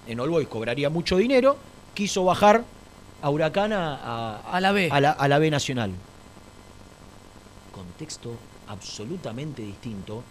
En 0.07 0.19
All 0.19 0.29
Boys 0.29 0.47
cobraría 0.47 0.89
mucho 0.89 1.17
dinero, 1.17 1.57
quiso 1.93 2.25
bajar 2.25 2.63
a 3.21 3.29
Huracán 3.29 3.71
a, 3.73 3.95
a- 3.95 4.37
A 4.51 4.59
la 4.61 4.71
B. 4.71 4.89
a 4.91 4.99
la, 4.99 5.11
a 5.11 5.27
la 5.27 5.39
B 5.39 5.49
Nacional. 5.51 5.91
Contexto 7.71 8.31
absolutamente 8.67 9.61
distinto, 9.61 10.23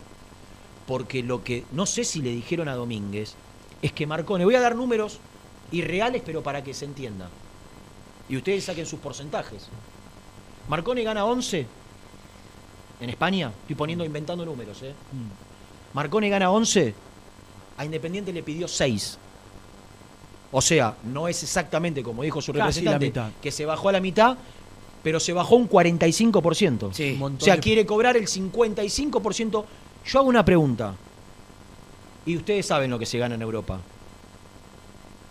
porque 0.86 1.22
lo 1.22 1.42
que 1.42 1.64
no 1.72 1.86
sé 1.86 2.04
si 2.04 2.22
le 2.22 2.30
dijeron 2.30 2.68
a 2.68 2.74
Domínguez 2.74 3.34
es 3.82 3.92
que 3.92 4.06
Marcone, 4.06 4.44
voy 4.44 4.54
a 4.54 4.60
dar 4.60 4.76
números 4.76 5.18
irreales, 5.72 6.22
pero 6.24 6.42
para 6.42 6.62
que 6.62 6.74
se 6.74 6.84
entienda. 6.84 7.28
Y 8.28 8.36
ustedes 8.36 8.64
saquen 8.64 8.86
sus 8.86 9.00
porcentajes. 9.00 9.68
Marcone 10.68 11.02
gana 11.02 11.24
11 11.24 11.66
en 13.00 13.10
España, 13.10 13.52
estoy 13.62 13.76
poniendo, 13.76 14.04
inventando 14.04 14.44
números, 14.44 14.82
¿eh? 14.82 14.94
Mm. 15.12 15.94
Marcone 15.94 16.28
gana 16.28 16.50
11, 16.50 16.94
a 17.76 17.84
Independiente 17.84 18.32
le 18.32 18.42
pidió 18.42 18.66
6. 18.66 19.18
O 20.52 20.62
sea, 20.62 20.96
no 21.04 21.28
es 21.28 21.42
exactamente 21.42 22.02
como 22.02 22.22
dijo 22.22 22.40
su 22.40 22.52
representante, 22.52 23.12
que 23.42 23.50
se 23.50 23.66
bajó 23.66 23.88
a 23.90 23.92
la 23.92 24.00
mitad, 24.00 24.36
pero 25.02 25.20
se 25.20 25.32
bajó 25.32 25.56
un 25.56 25.68
45%. 25.68 26.92
Sí. 26.92 27.18
Un 27.20 27.36
O 27.36 27.40
sea, 27.40 27.56
de- 27.56 27.60
quiere 27.60 27.84
cobrar 27.84 28.16
el 28.16 28.26
55%. 28.26 29.64
Yo 30.06 30.18
hago 30.20 30.28
una 30.28 30.44
pregunta. 30.44 30.94
Y 32.24 32.36
ustedes 32.36 32.66
saben 32.66 32.90
lo 32.90 32.98
que 32.98 33.06
se 33.06 33.18
gana 33.18 33.34
en 33.34 33.42
Europa. 33.42 33.80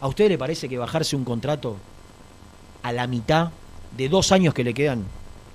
¿A 0.02 0.08
usted 0.08 0.30
le 0.30 0.38
parece 0.38 0.70
que 0.70 0.78
bajarse 0.78 1.16
un 1.16 1.24
contrato 1.26 1.78
a 2.84 2.92
la 2.94 3.08
mitad 3.08 3.50
de 3.98 4.10
dos 4.10 4.32
años 4.32 4.54
que 4.54 4.64
le 4.64 4.74
quedan 4.74 5.06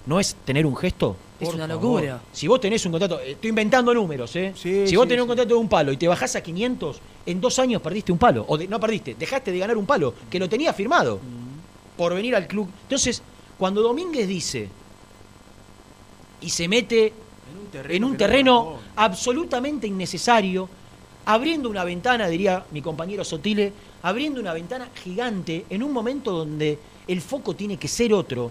no 0.07 0.19
es 0.21 0.35
tener 0.45 0.67
un 0.67 0.77
gesto? 0.77 1.17
Es 1.39 1.47
Por 1.49 1.55
una 1.57 1.67
favor. 1.69 2.03
locura. 2.03 2.21
Si 2.33 2.47
vos 2.47 2.61
tenés 2.61 2.85
un 2.85 2.93
contrato, 2.93 3.21
eh, 3.21 3.33
estoy 3.33 3.51
inventando 3.51 3.95
números, 3.95 4.35
¿eh? 4.37 4.53
Sí, 4.55 4.87
si 4.87 4.97
vos 4.97 5.05
sí, 5.05 5.09
tenés 5.11 5.23
un 5.23 5.27
sí. 5.27 5.29
contrato 5.29 5.49
de 5.49 5.55
un 5.61 5.69
palo 5.69 5.93
y 5.93 5.97
te 5.97 6.09
bajás 6.09 6.37
a 6.37 6.43
500, 6.43 7.01
en 7.27 7.41
dos 7.41 7.59
años 7.59 7.81
perdiste 7.81 8.13
un 8.13 8.19
palo. 8.19 8.45
O 8.49 8.59
de- 8.59 8.69
no 8.69 8.79
perdiste, 8.81 9.15
dejaste 9.15 9.51
de 9.53 9.59
ganar 9.59 9.77
un 9.79 9.87
palo, 9.87 10.15
que 10.31 10.39
lo 10.39 10.49
tenía 10.49 10.73
firmado 10.75 11.19
por 11.97 12.15
venir 12.15 12.35
al 12.37 12.47
club. 12.47 12.69
Entonces, 12.83 13.23
cuando 13.59 13.81
Domínguez 13.83 14.29
dice 14.29 14.69
y 16.43 16.51
se 16.51 16.69
mete 16.69 17.13
En 17.89 18.05
un 18.05 18.17
terreno, 18.17 18.79
absolutamente 18.97 19.87
innecesario, 19.87 20.69
abriendo 21.27 21.69
una 21.69 21.85
ventana, 21.85 22.29
diría 22.29 22.65
mi 22.71 22.83
compañero 22.83 23.25
Sotile, 23.25 23.73
abriendo 24.03 24.41
una 24.41 24.53
ventana 24.53 24.89
gigante 25.03 25.67
en 25.71 25.83
un 25.83 25.93
momento 25.93 26.33
donde 26.33 26.79
el 27.07 27.21
foco 27.21 27.55
tiene 27.55 27.77
que 27.77 27.89
ser 27.89 28.13
otro, 28.13 28.51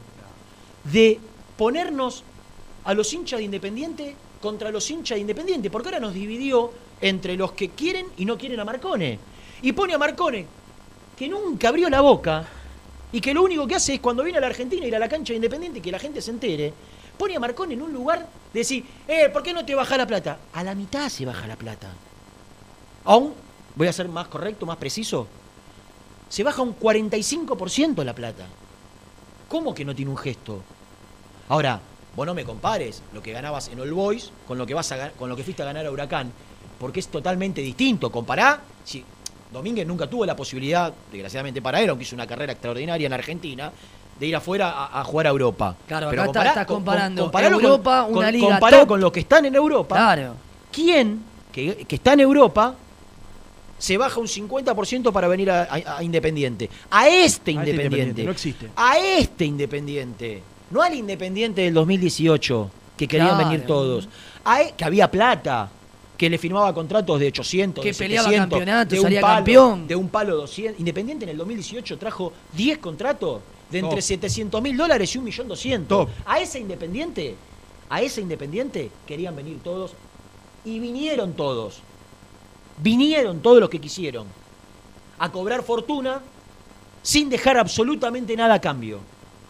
de 0.92 1.20
ponernos 1.58 2.24
a 2.86 2.94
los 2.94 3.12
hinchas 3.14 3.40
de 3.40 3.46
Independiente 3.46 4.16
contra 4.42 4.72
los 4.72 4.90
hinchas 4.90 5.16
de 5.16 5.22
Independiente, 5.22 5.70
porque 5.70 5.90
ahora 5.90 6.00
nos 6.00 6.14
dividió 6.14 6.72
entre 7.02 7.36
los 7.36 7.52
que 7.52 7.70
quieren 7.70 8.08
y 8.18 8.26
no 8.26 8.38
quieren 8.38 8.60
a 8.60 8.66
Marcone. 8.66 9.20
Y 9.62 9.74
pone 9.74 9.94
a 9.94 9.98
Marcone, 9.98 10.46
que 11.18 11.28
nunca 11.28 11.70
abrió 11.70 11.90
la 11.90 12.02
boca, 12.02 12.48
y 13.12 13.22
que 13.22 13.34
lo 13.34 13.44
único 13.44 13.68
que 13.68 13.76
hace 13.76 13.96
es 13.96 14.00
cuando 14.00 14.24
viene 14.24 14.38
a 14.38 14.42
la 14.42 14.48
Argentina 14.48 14.86
ir 14.86 14.96
a 14.96 15.00
la 15.00 15.10
cancha 15.10 15.34
de 15.34 15.38
Independiente 15.38 15.80
y 15.80 15.82
que 15.82 15.92
la 15.92 16.00
gente 16.00 16.22
se 16.22 16.32
entere, 16.32 16.74
pone 17.20 17.36
a 17.36 17.40
Marcone 17.40 17.74
en 17.74 17.82
un 17.82 17.94
lugar 17.94 18.28
de 18.54 18.60
decir, 18.60 18.86
eh, 19.08 19.30
¿por 19.30 19.44
qué 19.44 19.54
no 19.54 19.66
te 19.66 19.76
baja 19.76 19.98
la 19.98 20.08
plata? 20.08 20.40
A 20.54 20.64
la 20.64 20.74
mitad 20.74 21.10
se 21.10 21.26
baja 21.26 21.46
la 21.46 21.58
plata. 21.58 21.90
Aún, 23.04 23.34
voy 23.76 23.88
a 23.88 23.94
ser 23.94 24.08
más 24.08 24.30
correcto, 24.30 24.66
más 24.66 24.78
preciso, 24.78 25.28
se 26.30 26.44
baja 26.44 26.62
un 26.62 26.80
45% 26.80 28.04
la 28.04 28.16
plata. 28.16 28.46
¿Cómo 29.50 29.74
que 29.74 29.84
no 29.84 29.94
tiene 29.94 30.12
un 30.12 30.18
gesto? 30.18 30.62
Ahora, 31.50 31.82
vos 32.16 32.26
no 32.26 32.34
me 32.34 32.46
compares 32.46 33.04
lo 33.14 33.22
que 33.22 33.34
ganabas 33.34 33.68
en 33.68 33.82
All 33.82 33.94
Boys 33.94 34.32
con 34.48 34.58
lo 34.58 34.66
que 34.66 34.74
vas 34.74 34.92
a 34.94 35.12
con 35.12 35.30
lo 35.30 35.36
que 35.36 35.44
fuiste 35.44 35.62
a 35.64 35.66
ganar 35.66 35.86
a 35.86 35.92
Huracán, 35.92 36.32
porque 36.80 37.02
es 37.02 37.10
totalmente 37.10 37.62
distinto. 37.62 38.12
Compará, 38.12 38.62
si 38.86 39.04
Domínguez 39.52 39.86
nunca 39.86 40.08
tuvo 40.08 40.26
la 40.26 40.36
posibilidad, 40.36 40.94
desgraciadamente 41.12 41.62
para 41.62 41.82
él, 41.82 41.90
aunque 41.90 42.04
hizo 42.04 42.16
una 42.16 42.28
carrera 42.28 42.54
extraordinaria 42.54 43.08
en 43.08 43.14
Argentina, 43.14 43.72
de 44.20 44.26
ir 44.28 44.36
afuera 44.36 44.70
a, 44.72 45.00
a 45.00 45.04
jugar 45.04 45.28
a 45.28 45.30
Europa. 45.30 45.76
Claro, 45.88 46.08
Pero 46.10 46.24
acá 46.24 46.30
está- 46.32 46.40
compará- 46.42 46.50
estás 46.50 46.66
con- 46.66 46.76
con- 46.76 46.84
comparando 47.26 47.58
con- 47.58 47.66
Europa, 47.66 48.04
una 48.10 48.26
con- 48.28 48.34
liga 48.34 48.60
top. 48.60 48.88
con 48.88 49.00
los 49.02 49.12
que 49.12 49.20
están 49.22 49.46
en 49.46 49.56
Europa. 49.56 49.96
Claro. 49.96 50.36
¿Quién 50.72 51.22
que, 51.52 51.86
que 51.88 51.96
está 51.96 52.14
en 52.14 52.20
Europa 52.20 52.76
se 53.78 53.98
baja 53.98 54.20
un 54.20 54.28
50% 54.28 55.12
para 55.14 55.28
venir 55.30 55.50
a, 55.50 55.64
a- 55.64 55.98
a 56.00 56.04
Independiente? 56.04 56.70
A 56.92 57.08
este 57.08 57.16
A 57.18 57.26
este 57.26 57.52
Independiente. 57.52 57.86
Independiente, 57.86 58.24
no 58.26 58.32
existe. 58.32 58.70
A 58.76 58.98
este 58.98 59.46
Independiente. 59.46 60.44
No 60.72 60.82
al 60.82 60.94
Independiente 60.94 61.62
del 61.62 61.74
2018. 61.74 62.72
que 62.98 63.08
querían 63.08 63.30
Claro. 63.30 63.46
venir 63.50 63.66
todos. 63.66 64.10
A 64.44 64.62
e- 64.62 64.74
que 64.76 64.84
había 64.84 65.10
plata, 65.10 65.70
que 66.18 66.30
le 66.30 66.38
firmaba 66.38 66.74
contratos 66.74 67.18
de 67.18 67.28
800, 67.28 67.82
Que 67.82 67.94
de 67.94 67.98
peleaba 67.98 68.28
700, 68.28 68.60
campeonato, 68.60 68.90
de 68.94 69.00
un 69.00 69.04
salía 69.04 69.22
palo, 69.22 69.36
campeón. 69.36 69.88
De 69.88 69.96
un 69.96 70.10
palo 70.10 70.36
200. 70.36 70.78
Independiente 70.82 71.24
en 71.24 71.30
el 71.32 71.38
2018 71.38 71.98
trajo 71.98 72.34
10 72.52 72.78
contratos 72.80 73.40
de 73.72 73.80
entre 73.80 73.98
Top. 73.98 74.02
700 74.02 74.62
mil 74.62 74.78
dólares 74.78 75.16
y 75.16 75.20
1.200.000. 75.20 75.88
Top. 75.88 76.10
A 76.26 76.40
ese 76.40 76.60
Independiente, 76.60 77.36
a 77.90 78.02
ese 78.02 78.22
Independiente 78.22 78.92
querían 79.08 79.36
venir 79.36 79.60
todos 79.64 79.92
y 80.66 80.80
vinieron 80.80 81.34
todos. 81.34 81.82
Vinieron 82.78 83.42
todos 83.42 83.60
los 83.60 83.70
que 83.70 83.80
quisieron 83.80 84.28
a 85.20 85.32
cobrar 85.32 85.64
fortuna 85.64 86.22
sin 87.02 87.30
dejar 87.30 87.58
absolutamente 87.58 88.36
nada 88.36 88.56
a 88.56 88.62
cambio. 88.62 89.00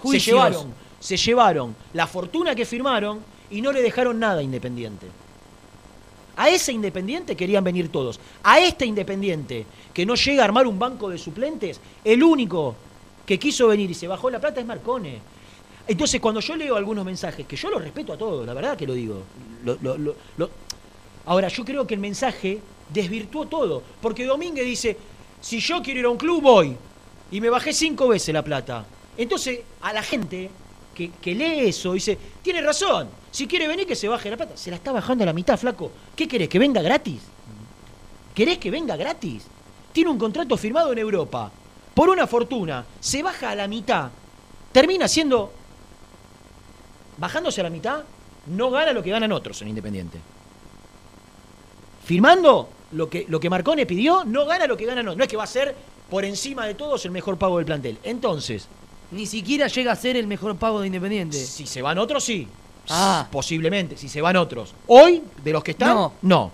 Juicios. 0.01 0.23
Se 0.23 0.31
llevaron, 0.31 0.73
se 0.99 1.17
llevaron 1.17 1.75
la 1.93 2.07
fortuna 2.07 2.55
que 2.55 2.65
firmaron 2.65 3.19
y 3.51 3.61
no 3.61 3.71
le 3.71 3.81
dejaron 3.81 4.19
nada 4.19 4.39
a 4.39 4.43
Independiente. 4.43 5.07
A 6.37 6.49
ese 6.49 6.71
Independiente 6.71 7.35
querían 7.35 7.63
venir 7.63 7.91
todos. 7.91 8.19
A 8.43 8.59
este 8.59 8.85
Independiente 8.85 9.65
que 9.93 10.05
no 10.05 10.15
llega 10.15 10.41
a 10.41 10.45
armar 10.45 10.67
un 10.67 10.79
banco 10.79 11.09
de 11.09 11.17
suplentes, 11.17 11.79
el 12.03 12.23
único 12.23 12.75
que 13.29 13.37
quiso 13.37 13.67
venir 13.67 13.91
y 13.91 13.93
se 13.93 14.07
bajó 14.07 14.31
la 14.31 14.39
plata 14.39 14.59
es 14.59 14.65
Marcone. 14.65 15.19
Entonces, 15.87 16.19
cuando 16.19 16.39
yo 16.39 16.55
leo 16.55 16.75
algunos 16.75 17.05
mensajes, 17.05 17.45
que 17.45 17.55
yo 17.55 17.69
los 17.69 17.79
respeto 17.79 18.13
a 18.13 18.17
todos, 18.17 18.43
la 18.43 18.55
verdad 18.55 18.75
que 18.75 18.87
lo 18.87 18.95
digo. 18.95 19.21
Ahora, 21.27 21.47
yo 21.47 21.63
creo 21.63 21.85
que 21.85 21.93
el 21.93 21.99
mensaje 21.99 22.59
desvirtuó 22.91 23.45
todo. 23.45 23.83
Porque 24.01 24.25
Domínguez 24.25 24.65
dice, 24.65 24.97
si 25.39 25.59
yo 25.59 25.79
quiero 25.83 25.99
ir 25.99 26.05
a 26.07 26.09
un 26.09 26.17
club, 26.17 26.41
voy. 26.41 26.75
Y 27.29 27.39
me 27.39 27.51
bajé 27.51 27.71
cinco 27.71 28.07
veces 28.07 28.33
la 28.33 28.41
plata. 28.41 28.87
Entonces, 29.15 29.59
a 29.81 29.93
la 29.93 30.01
gente 30.01 30.49
que, 30.95 31.11
que 31.11 31.35
lee 31.35 31.69
eso 31.69 31.93
dice, 31.93 32.17
tiene 32.41 32.63
razón. 32.63 33.09
Si 33.29 33.45
quiere 33.45 33.67
venir, 33.67 33.85
que 33.85 33.95
se 33.95 34.07
baje 34.07 34.31
la 34.31 34.37
plata. 34.37 34.57
Se 34.57 34.71
la 34.71 34.77
está 34.77 34.91
bajando 34.91 35.23
a 35.23 35.27
la 35.27 35.33
mitad, 35.33 35.55
flaco. 35.55 35.91
¿Qué 36.15 36.27
querés? 36.27 36.49
¿Que 36.49 36.57
venga 36.57 36.81
gratis? 36.81 37.21
¿Querés 38.33 38.57
que 38.57 38.71
venga 38.71 38.95
gratis? 38.95 39.43
Tiene 39.93 40.09
un 40.09 40.17
contrato 40.17 40.57
firmado 40.57 40.91
en 40.93 40.97
Europa. 40.97 41.51
Por 41.99 42.07
una 42.07 42.27
fortuna. 42.27 42.85
Se 43.01 43.21
baja 43.21 43.49
a 43.49 43.55
la 43.55 43.67
mitad. 43.67 44.09
Termina 44.71 45.05
siendo... 45.09 45.51
Bajándose 47.17 47.59
a 47.59 47.65
la 47.65 47.69
mitad, 47.69 48.03
no 48.45 48.71
gana 48.71 48.93
lo 48.93 49.03
que 49.03 49.09
ganan 49.09 49.33
otros 49.33 49.61
en 49.61 49.67
Independiente. 49.67 50.17
Firmando 52.05 52.69
lo 52.93 53.09
que, 53.09 53.25
lo 53.27 53.37
que 53.41 53.49
Marcone 53.49 53.85
pidió, 53.85 54.23
no 54.23 54.45
gana 54.45 54.65
lo 54.65 54.77
que 54.77 54.85
ganan 54.85 55.09
otros. 55.09 55.17
No 55.17 55.23
es 55.25 55.29
que 55.29 55.35
va 55.35 55.43
a 55.43 55.47
ser 55.47 55.75
por 56.09 56.23
encima 56.23 56.65
de 56.65 56.73
todos 56.75 57.03
el 57.03 57.11
mejor 57.11 57.37
pago 57.37 57.57
del 57.57 57.65
plantel. 57.65 57.97
Entonces, 58.03 58.69
Ni 59.11 59.25
siquiera 59.25 59.67
llega 59.67 59.91
a 59.91 59.95
ser 59.97 60.15
el 60.15 60.25
mejor 60.25 60.55
pago 60.55 60.79
de 60.79 60.87
Independiente. 60.87 61.35
si 61.37 61.67
se 61.67 61.81
van 61.81 61.97
otros, 61.97 62.23
sí. 62.23 62.47
Ah. 62.87 63.27
Posiblemente, 63.29 63.97
si 63.97 64.07
se 64.07 64.21
van 64.21 64.37
otros. 64.37 64.73
Hoy, 64.87 65.21
de 65.43 65.51
los 65.51 65.65
que 65.65 65.71
están, 65.71 65.95
No. 65.95 66.13
no. 66.21 66.51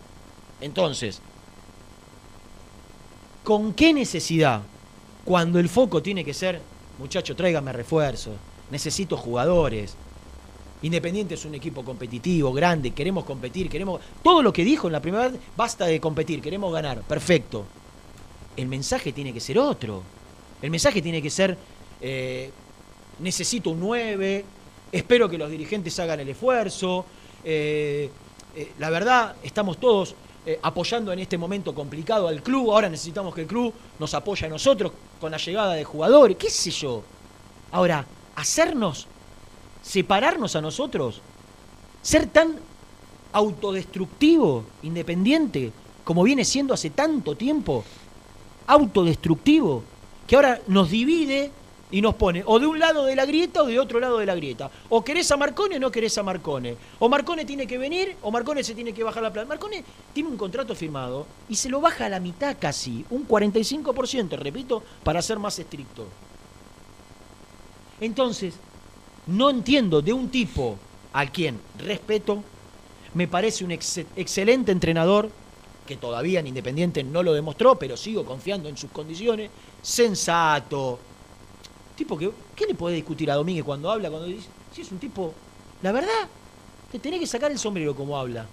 Entonces, 0.60 1.22
¿con 3.44 3.76
qué 3.76 3.94
necesidad? 3.94 4.64
Cuando 5.26 5.60
el 5.60 5.68
foco 5.70 6.02
tiene 6.02 6.24
que 6.24 6.34
ser, 6.34 6.62
muchacho, 7.00 7.36
tráigame 7.36 7.74
refuerzos, 7.74 8.36
necesito 8.72 9.18
jugadores. 9.18 9.96
Independiente 10.84 11.34
es 11.34 11.46
un 11.46 11.56
equipo 11.56 11.84
competitivo, 11.84 12.54
grande, 12.54 12.92
queremos 12.92 13.26
competir, 13.26 13.70
queremos. 13.70 14.02
Todo 14.24 14.44
lo 14.44 14.54
que 14.54 14.64
dijo 14.64 14.88
en 14.88 14.94
la 14.94 15.02
primera 15.02 15.30
vez, 15.30 15.40
basta 15.58 15.86
de 15.86 16.00
competir, 16.00 16.42
queremos 16.42 16.72
ganar. 16.72 17.02
Perfecto. 17.02 17.66
El 18.56 18.68
mensaje 18.68 19.12
tiene 19.12 19.34
que 19.34 19.40
ser 19.40 19.58
otro. 19.58 20.04
El 20.62 20.70
mensaje 20.70 21.02
tiene 21.02 21.22
que 21.22 21.30
ser. 21.30 21.58
eh, 22.02 22.52
necesito 23.20 23.70
un 23.72 23.80
9, 23.80 24.46
espero 24.92 25.30
que 25.30 25.38
los 25.38 25.50
dirigentes 25.50 25.98
hagan 26.00 26.20
el 26.20 26.30
esfuerzo. 26.30 27.06
eh, 27.44 28.10
eh, 28.56 28.72
la 28.80 28.90
verdad, 28.90 29.36
estamos 29.44 29.78
todos 29.80 30.16
eh, 30.46 30.60
apoyando 30.62 31.12
en 31.12 31.20
este 31.20 31.38
momento 31.38 31.74
complicado 31.74 32.28
al 32.28 32.44
club. 32.44 32.72
Ahora 32.72 32.90
necesitamos 32.90 33.34
que 33.34 33.42
el 33.42 33.48
club 33.48 33.74
nos 33.98 34.14
apoye 34.14 34.46
a 34.46 34.50
nosotros 34.50 34.92
con 35.20 35.32
la 35.32 35.38
llegada 35.38 35.74
de 35.74 35.84
jugadores, 35.84 36.38
qué 36.38 36.50
sé 36.50 36.72
yo. 36.72 37.04
Ahora, 37.72 38.06
hacernos, 38.36 39.08
separarnos 39.82 40.56
a 40.56 40.62
nosotros, 40.62 41.22
ser 42.02 42.28
tan 42.28 42.58
autodestructivo, 43.34 44.66
independiente, 44.84 45.72
como 46.04 46.24
viene 46.24 46.46
siendo 46.46 46.74
hace 46.74 46.92
tanto 46.92 47.36
tiempo, 47.36 47.84
autodestructivo, 48.68 49.84
que 50.28 50.36
ahora 50.36 50.62
nos 50.68 50.90
divide 50.90 51.52
y 51.96 52.02
nos 52.02 52.16
pone 52.16 52.44
o 52.46 52.60
de 52.60 52.68
un 52.68 52.78
lado 52.78 53.06
de 53.06 53.16
la 53.16 53.26
grieta 53.26 53.64
o 53.64 53.68
de 53.68 53.80
otro 53.80 54.02
lado 54.02 54.18
de 54.18 54.26
la 54.26 54.36
grieta. 54.36 54.70
O 54.90 55.02
querés 55.02 55.32
a 55.32 55.38
Marcone 55.38 55.78
o 55.78 55.80
no 55.80 55.90
querés 55.90 56.18
a 56.18 56.24
Marcone. 56.24 56.76
O 57.00 57.08
Marcone 57.08 57.46
tiene 57.46 57.66
que 57.66 57.78
venir 57.78 58.18
o 58.22 58.32
Marcone 58.32 58.66
se 58.66 58.76
tiene 58.76 58.92
que 58.94 59.02
bajar 59.02 59.24
la 59.24 59.32
plata. 59.32 59.48
Marcone 59.48 59.82
tiene 60.12 60.28
un 60.28 60.36
contrato 60.36 60.76
firmado 60.76 61.26
y 61.48 61.56
se 61.56 61.70
lo 61.70 61.80
baja 61.80 62.08
a 62.08 62.10
la 62.10 62.20
mitad 62.20 62.58
casi, 62.60 63.06
un 63.12 63.26
45%, 63.26 64.38
repito, 64.38 64.84
para 65.06 65.22
ser 65.22 65.40
más 65.40 65.58
estricto. 65.58 66.06
Entonces, 68.02 68.56
no 69.28 69.50
entiendo 69.50 70.02
de 70.02 70.12
un 70.12 70.28
tipo 70.28 70.78
a 71.14 71.26
quien 71.28 71.62
respeto, 71.80 72.44
me 73.14 73.30
parece 73.30 73.64
un 73.64 73.72
ex- 73.72 74.02
excelente 74.18 74.74
entrenador, 74.74 75.30
que 75.88 75.96
todavía 75.96 76.42
en 76.42 76.48
Independiente 76.48 77.06
no 77.06 77.24
lo 77.24 77.32
demostró, 77.32 77.76
pero 77.80 77.96
sigo 77.96 78.26
confiando 78.26 78.68
en 78.68 78.76
sus 78.76 78.92
condiciones, 78.92 79.50
sensato. 79.82 81.00
Tipo 81.96 82.18
que, 82.18 82.32
¿qué 82.56 82.66
le 82.66 82.76
puede 82.76 82.96
discutir 82.96 83.32
a 83.32 83.36
Domínguez 83.36 83.64
cuando 83.64 83.90
habla? 83.90 84.10
Cuando 84.10 84.28
dice, 84.28 84.48
si 84.74 84.82
es 84.82 84.92
un 84.92 85.00
tipo, 85.00 85.34
la 85.82 85.92
verdad, 85.92 86.28
te 86.92 87.00
tenés 87.00 87.20
que 87.20 87.28
sacar 87.28 87.52
el 87.52 87.60
sombrero 87.60 87.96
como 87.96 88.18
habla. 88.18 88.46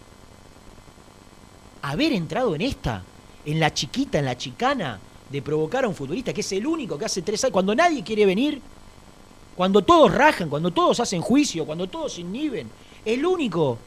Haber 1.83 2.13
entrado 2.13 2.55
en 2.55 2.61
esta, 2.61 3.03
en 3.45 3.59
la 3.59 3.75
chiquita, 3.75 4.19
en 4.19 4.27
la 4.27 4.37
chicana, 4.37 5.01
de 5.29 5.43
provocar 5.43 5.85
a 5.85 5.89
un 5.89 5.95
futbolista 5.95 6.33
que 6.33 6.43
es 6.43 6.53
el 6.53 6.67
único 6.67 6.99
que 6.99 7.07
hace 7.07 7.23
tres 7.23 7.43
años, 7.43 7.53
cuando 7.53 7.75
nadie 7.75 8.05
quiere 8.05 8.27
venir, 8.27 8.61
cuando 9.57 9.83
todos 9.83 10.13
rajan, 10.13 10.49
cuando 10.49 10.71
todos 10.71 11.01
hacen 11.01 11.21
juicio, 11.21 11.67
cuando 11.67 11.89
todos 11.89 12.19
inhiben, 12.19 12.71
el 13.05 13.25
único 13.25 13.79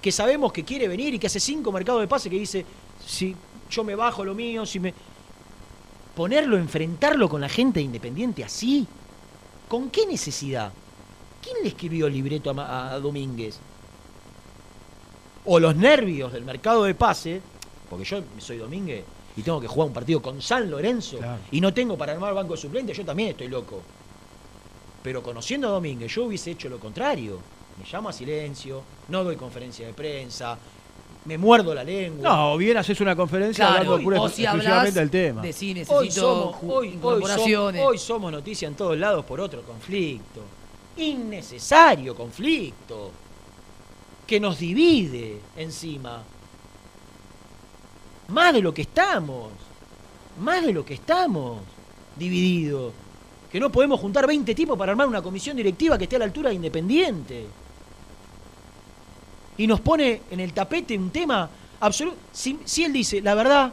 que 0.00 0.10
sabemos 0.10 0.52
que 0.52 0.64
quiere 0.64 0.88
venir 0.88 1.12
y 1.14 1.18
que 1.18 1.26
hace 1.26 1.40
cinco 1.40 1.70
mercados 1.70 2.00
de 2.00 2.08
pase 2.08 2.30
que 2.30 2.38
dice, 2.38 2.64
si 3.04 3.36
yo 3.70 3.84
me 3.84 3.94
bajo 3.94 4.24
lo 4.24 4.34
mío, 4.34 4.64
si 4.64 4.80
me... 4.80 4.94
Ponerlo, 6.20 6.58
enfrentarlo 6.58 7.30
con 7.30 7.40
la 7.40 7.48
gente 7.48 7.80
de 7.80 7.84
independiente 7.84 8.44
así, 8.44 8.86
¿con 9.66 9.88
qué 9.88 10.04
necesidad? 10.04 10.70
¿Quién 11.42 11.62
le 11.62 11.70
escribió 11.70 12.08
el 12.08 12.12
libreto 12.12 12.54
a, 12.58 12.98
Domínguez? 12.98 13.58
O 15.46 15.58
los 15.58 15.74
nervios 15.74 16.30
del 16.30 16.44
mercado 16.44 16.84
de 16.84 16.94
pase, 16.94 17.40
porque 17.88 18.04
yo 18.04 18.20
soy 18.36 18.58
Domínguez 18.58 19.02
y 19.34 19.40
tengo 19.40 19.62
que 19.62 19.66
jugar 19.66 19.88
un 19.88 19.94
partido 19.94 20.20
con 20.20 20.42
San 20.42 20.70
Lorenzo 20.70 21.16
Claro. 21.16 21.38
y 21.52 21.58
no 21.58 21.72
tengo 21.72 21.96
para 21.96 22.12
armar 22.12 22.34
banco 22.34 22.52
de 22.52 22.60
suplentes, 22.60 22.98
yo 22.98 23.04
también 23.06 23.30
estoy 23.30 23.48
loco. 23.48 23.80
Pero 25.02 25.22
conociendo 25.22 25.68
a 25.68 25.70
Domínguez, 25.70 26.12
yo 26.12 26.24
hubiese 26.24 26.50
hecho 26.50 26.68
lo 26.68 26.78
contrario. 26.78 27.38
Me 27.78 27.90
llamo 27.90 28.10
a 28.10 28.12
silencio, 28.12 28.82
no 29.08 29.24
doy 29.24 29.36
conferencia 29.36 29.86
de 29.86 29.94
prensa, 29.94 30.58
me 31.24 31.36
muerdo 31.36 31.74
la 31.74 31.84
lengua. 31.84 32.28
No, 32.28 32.56
bien 32.56 32.76
haces 32.76 33.00
una 33.00 33.14
conferencia 33.14 33.66
Claro, 33.66 33.80
hablando 33.80 34.04
pura 34.04 34.20
o 34.22 34.28
si 34.28 34.42
exclusivamente 34.42 35.00
del 35.00 35.10
tema. 35.10 35.42
decí, 35.42 35.74
necesito 35.74 35.98
hoy 35.98 36.10
somos, 36.10 36.56
hoy, 36.62 36.70
hoy, 36.70 36.88
incorporaciones. 36.88 37.80
somos, 37.80 37.92
hoy 37.92 37.98
somos 37.98 38.32
noticia 38.32 38.68
en 38.68 38.74
todos 38.74 38.96
lados 38.96 39.24
por 39.24 39.40
otro 39.40 39.62
conflicto. 39.62 40.40
Innecesario 40.96 42.14
conflicto. 42.14 43.10
Que 44.26 44.40
nos 44.40 44.58
divide 44.58 45.40
encima. 45.56 46.22
Más 48.28 48.52
de 48.54 48.62
lo 48.62 48.72
que 48.72 48.82
estamos. 48.82 49.50
Más 50.40 50.64
de 50.64 50.72
lo 50.72 50.84
que 50.84 50.94
estamos 50.94 51.60
divididos. 52.16 52.92
Que 53.50 53.60
no 53.60 53.70
podemos 53.70 54.00
juntar 54.00 54.26
20 54.26 54.54
tipos 54.54 54.78
para 54.78 54.92
armar 54.92 55.08
una 55.08 55.20
comisión 55.20 55.56
directiva 55.56 55.98
que 55.98 56.04
esté 56.04 56.16
a 56.16 56.20
la 56.20 56.24
altura 56.24 56.50
de 56.50 56.54
Independiente. 56.54 57.46
Y 59.60 59.66
nos 59.66 59.82
pone 59.82 60.22
en 60.30 60.40
el 60.40 60.54
tapete 60.54 60.96
un 60.96 61.10
tema 61.10 61.46
absoluto. 61.80 62.16
Si, 62.32 62.58
si 62.64 62.82
él 62.82 62.94
dice, 62.94 63.20
la 63.20 63.34
verdad, 63.34 63.70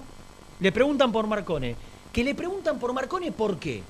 le 0.60 0.72
preguntan 0.74 1.14
por 1.14 1.26
Marcone. 1.28 1.78
Que 2.12 2.26
le 2.26 2.36
preguntan 2.36 2.78
por 2.78 2.92
Marcone, 2.92 3.32
¿por 3.32 3.58
qué? 3.58 3.82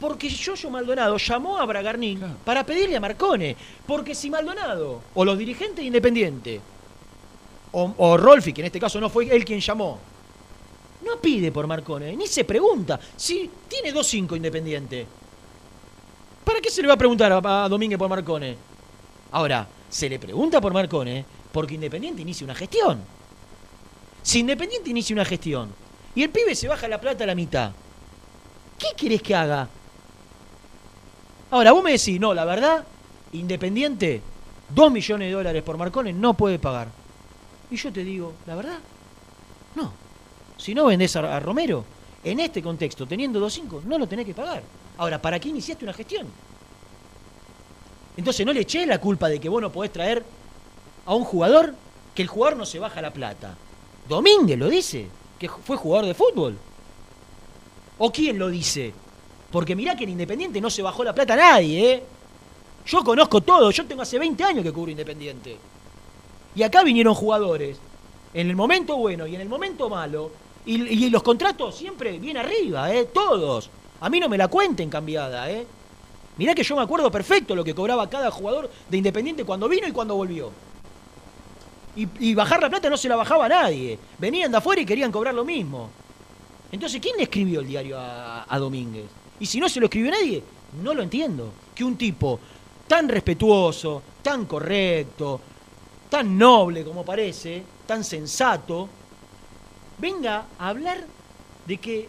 Porque 0.00 0.30
Yoyo 0.30 0.70
Maldonado 0.70 1.18
llamó 1.18 1.58
a 1.58 1.66
Bragarnik 1.66 2.16
Claro. 2.18 2.34
para 2.46 2.64
pedirle 2.64 2.96
a 2.96 3.00
Marcone. 3.00 3.54
Porque 3.86 4.14
si 4.14 4.30
Maldonado, 4.30 5.02
o 5.12 5.22
los 5.22 5.36
dirigentes 5.36 5.76
de 5.76 5.84
Independiente, 5.84 6.60
o, 7.72 7.92
o 7.98 8.16
Rolfi, 8.16 8.54
que 8.54 8.62
en 8.62 8.68
este 8.68 8.80
caso 8.80 9.02
no 9.02 9.10
fue 9.10 9.28
él 9.28 9.44
quien 9.44 9.60
llamó, 9.60 9.98
no 11.04 11.18
pide 11.20 11.52
por 11.52 11.66
Marcone, 11.66 12.16
ni 12.16 12.26
se 12.26 12.44
pregunta. 12.44 12.98
Si 13.16 13.50
tiene 13.68 13.92
2-5 13.92 14.34
Independiente, 14.34 15.06
¿para 16.42 16.58
qué 16.62 16.70
se 16.70 16.80
le 16.80 16.88
va 16.88 16.94
a 16.94 16.96
preguntar 16.96 17.30
a, 17.32 17.64
a 17.64 17.68
Domínguez 17.68 17.98
por 17.98 18.08
Marcone? 18.08 18.56
Ahora, 19.32 19.68
se 19.90 20.08
le 20.08 20.18
pregunta 20.18 20.60
por 20.60 20.72
Marcone 20.72 21.24
porque 21.52 21.74
Independiente 21.74 22.22
inicia 22.22 22.44
una 22.44 22.54
gestión. 22.54 23.00
Si 24.22 24.38
Independiente 24.38 24.90
inicia 24.90 25.14
una 25.14 25.24
gestión 25.24 25.70
y 26.14 26.22
el 26.22 26.30
pibe 26.30 26.54
se 26.54 26.68
baja 26.68 26.88
la 26.88 27.00
plata 27.00 27.24
a 27.24 27.26
la 27.26 27.34
mitad, 27.34 27.72
¿qué 28.78 28.88
querés 28.96 29.20
que 29.20 29.34
haga? 29.34 29.68
Ahora, 31.50 31.72
vos 31.72 31.82
me 31.82 31.92
decís, 31.92 32.20
no, 32.20 32.32
la 32.32 32.44
verdad, 32.44 32.84
Independiente, 33.32 34.22
2 34.74 34.92
millones 34.92 35.28
de 35.28 35.34
dólares 35.34 35.62
por 35.62 35.76
Marcone 35.76 36.12
no 36.12 36.34
puede 36.34 36.58
pagar. 36.58 36.88
Y 37.70 37.76
yo 37.76 37.92
te 37.92 38.04
digo, 38.04 38.32
la 38.46 38.54
verdad, 38.56 38.78
no. 39.74 39.92
Si 40.56 40.74
no 40.74 40.86
vendés 40.86 41.14
a, 41.16 41.40
Romero, 41.40 41.84
en 42.22 42.40
este 42.40 42.62
contexto, 42.62 43.06
teniendo 43.06 43.44
2.5, 43.44 43.84
no 43.84 43.98
lo 43.98 44.06
tenés 44.06 44.26
que 44.26 44.34
pagar. 44.34 44.62
Ahora, 44.98 45.20
¿para 45.20 45.38
qué 45.38 45.48
iniciaste 45.48 45.84
una 45.84 45.94
gestión? 45.94 46.26
Entonces 48.16 48.44
no 48.44 48.52
le 48.52 48.60
eché 48.60 48.86
la 48.86 49.00
culpa 49.00 49.28
de 49.28 49.40
que 49.40 49.48
vos 49.48 49.62
no 49.62 49.72
podés 49.72 49.92
traer 49.92 50.24
a 51.06 51.14
un 51.14 51.24
jugador 51.24 51.74
que 52.14 52.22
el 52.22 52.28
jugador 52.28 52.56
no 52.58 52.66
se 52.66 52.78
baja 52.78 53.00
la 53.00 53.12
plata. 53.12 53.56
Domínguez 54.08 54.58
lo 54.58 54.68
dice, 54.68 55.06
que 55.38 55.48
fue 55.48 55.76
jugador 55.76 56.06
de 56.06 56.14
fútbol. 56.14 56.56
¿O 57.98 58.10
quién 58.10 58.38
lo 58.38 58.48
dice? 58.48 58.92
Porque 59.50 59.76
mirá 59.76 59.96
que 59.96 60.04
en 60.04 60.10
Independiente 60.10 60.60
no 60.60 60.70
se 60.70 60.82
bajó 60.82 61.04
la 61.04 61.14
plata 61.14 61.34
a 61.34 61.36
nadie, 61.36 61.92
¿eh? 61.92 62.02
Yo 62.86 63.04
conozco 63.04 63.40
todo, 63.40 63.70
yo 63.70 63.86
tengo 63.86 64.02
hace 64.02 64.18
20 64.18 64.42
años 64.42 64.64
que 64.64 64.72
cubro 64.72 64.90
Independiente. 64.90 65.56
Y 66.54 66.62
acá 66.62 66.82
vinieron 66.82 67.14
jugadores, 67.14 67.78
en 68.34 68.48
el 68.48 68.56
momento 68.56 68.96
bueno 68.96 69.26
y 69.26 69.34
en 69.34 69.40
el 69.40 69.48
momento 69.48 69.88
malo, 69.88 70.30
y, 70.66 70.82
y 70.82 71.10
los 71.10 71.22
contratos 71.22 71.76
siempre 71.76 72.18
bien 72.18 72.36
arriba, 72.36 72.92
¿eh? 72.92 73.04
Todos. 73.04 73.70
A 74.00 74.08
mí 74.08 74.18
no 74.18 74.28
me 74.28 74.38
la 74.38 74.48
cuenten 74.48 74.88
cambiada, 74.88 75.50
¿eh? 75.50 75.66
Mirá 76.40 76.54
que 76.54 76.62
yo 76.62 76.74
me 76.74 76.80
acuerdo 76.80 77.10
perfecto 77.10 77.54
lo 77.54 77.62
que 77.62 77.74
cobraba 77.74 78.08
cada 78.08 78.30
jugador 78.30 78.70
de 78.88 78.96
Independiente 78.96 79.44
cuando 79.44 79.68
vino 79.68 79.86
y 79.86 79.92
cuando 79.92 80.16
volvió. 80.16 80.50
Y, 81.94 82.32
bajar 82.32 82.62
la 82.62 82.70
plata 82.70 82.88
no 82.88 82.96
se 82.96 83.10
la 83.10 83.16
bajaba 83.16 83.44
a 83.44 83.48
nadie. 83.50 83.98
Venían 84.16 84.50
de 84.50 84.56
afuera 84.56 84.80
y 84.80 84.86
querían 84.86 85.12
cobrar 85.12 85.34
lo 85.34 85.44
mismo. 85.44 85.90
Entonces, 86.72 86.98
¿quién 86.98 87.18
le 87.18 87.24
escribió 87.24 87.60
el 87.60 87.66
diario 87.66 88.00
a, 88.00 88.46
a 88.48 88.58
Domínguez? 88.58 89.04
Y 89.38 89.44
si 89.44 89.60
no 89.60 89.68
se 89.68 89.80
lo 89.80 89.84
escribió 89.84 90.12
nadie, 90.12 90.42
no 90.82 90.94
lo 90.94 91.02
entiendo. 91.02 91.52
Que 91.74 91.84
un 91.84 91.98
tipo 91.98 92.40
tan 92.88 93.06
respetuoso, 93.06 94.02
tan 94.22 94.46
correcto, 94.46 95.42
tan 96.08 96.38
noble 96.38 96.84
como 96.84 97.04
parece, 97.04 97.62
tan 97.86 98.02
sensato, 98.02 98.88
venga 99.98 100.46
a 100.58 100.68
hablar 100.70 101.04
de 101.66 101.76
que 101.76 102.08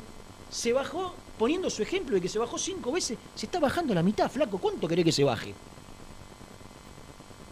se 0.50 0.72
bajó, 0.72 1.16
poniendo 1.42 1.72
su 1.72 1.82
ejemplo 1.82 2.14
de 2.14 2.22
que 2.22 2.30
se 2.30 2.38
bajó 2.38 2.56
cinco 2.60 2.92
veces, 2.92 3.18
se 3.34 3.48
está 3.48 3.60
bajando 3.60 3.96
la 3.96 4.04
mitad, 4.04 4.30
flaco. 4.30 4.60
¿Cuánto 4.60 4.88
querés 4.88 5.04
que 5.04 5.12
se 5.12 5.24
baje? 5.24 5.56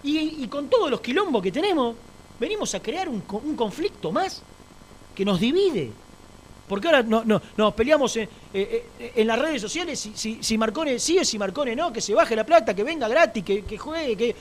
Y, 0.04 0.46
con 0.46 0.70
todos 0.70 0.92
los 0.92 1.02
quilombos 1.02 1.42
que 1.42 1.52
tenemos, 1.52 1.96
venimos 2.40 2.76
a 2.76 2.82
crear 2.84 3.10
un, 3.10 3.24
un 3.28 3.56
conflicto 3.56 4.12
más 4.12 4.44
que 5.16 5.26
nos 5.26 5.40
divide. 5.40 5.92
Porque 6.68 6.88
ahora 6.88 7.02
no, 7.02 7.24
no, 7.26 7.42
nos 7.58 7.74
peleamos 7.74 8.16
en, 8.18 8.30
eh, 8.54 8.86
eh, 9.00 9.14
en 9.16 9.26
las 9.26 9.40
redes 9.40 9.60
sociales 9.60 10.00
si, 10.00 10.16
si, 10.16 10.44
si 10.44 10.56
Marcone 10.56 11.00
sí 11.00 11.26
si 11.26 11.40
Marcone 11.40 11.76
no, 11.76 11.92
que 11.92 12.00
se 12.00 12.14
baje 12.14 12.36
la 12.36 12.46
plata, 12.46 12.76
que 12.76 12.84
venga 12.84 13.08
gratis, 13.08 13.44
que, 13.44 13.64
que 13.64 13.76
juegue, 13.80 14.16
que... 14.16 14.36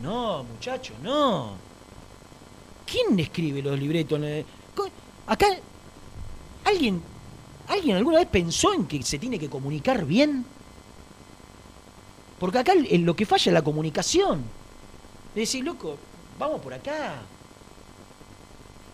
No, 0.00 0.42
muchacho, 0.42 0.94
no. 1.02 1.52
¿Quién 2.86 3.20
escribe 3.20 3.60
los 3.60 3.78
libretos? 3.78 4.18
Acá, 5.26 5.48
¿alguien, 6.64 7.02
¿alguien 7.68 7.96
alguna 7.96 8.18
vez 8.18 8.28
pensó 8.28 8.72
en 8.74 8.86
que 8.86 9.02
se 9.02 9.18
tiene 9.18 9.38
que 9.38 9.48
comunicar 9.50 10.04
bien? 10.04 10.44
Porque 12.38 12.58
acá 12.58 12.72
lo 12.74 13.16
que 13.16 13.24
falla 13.26 13.50
es 13.50 13.54
la 13.54 13.62
comunicación. 13.62 14.42
De 15.34 15.40
decir, 15.42 15.64
loco, 15.64 15.96
vamos 16.38 16.60
por 16.60 16.74
acá. 16.74 17.14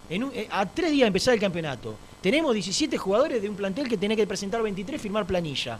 En 0.09 0.25
un- 0.25 0.33
eh, 0.35 0.49
a 0.51 0.67
tres 0.67 0.91
días 0.91 1.03
de 1.05 1.09
empezar 1.09 1.35
el 1.35 1.41
campeonato, 1.41 1.95
tenemos 2.21 2.53
17 2.55 2.97
jugadores 2.99 3.41
de 3.43 3.49
un 3.49 3.57
plantel 3.57 3.89
que 3.89 3.97
tiene 3.97 4.15
que 4.17 4.27
presentar 4.27 4.63
23 4.63 5.01
y 5.01 5.03
firmar 5.03 5.27
planilla. 5.27 5.79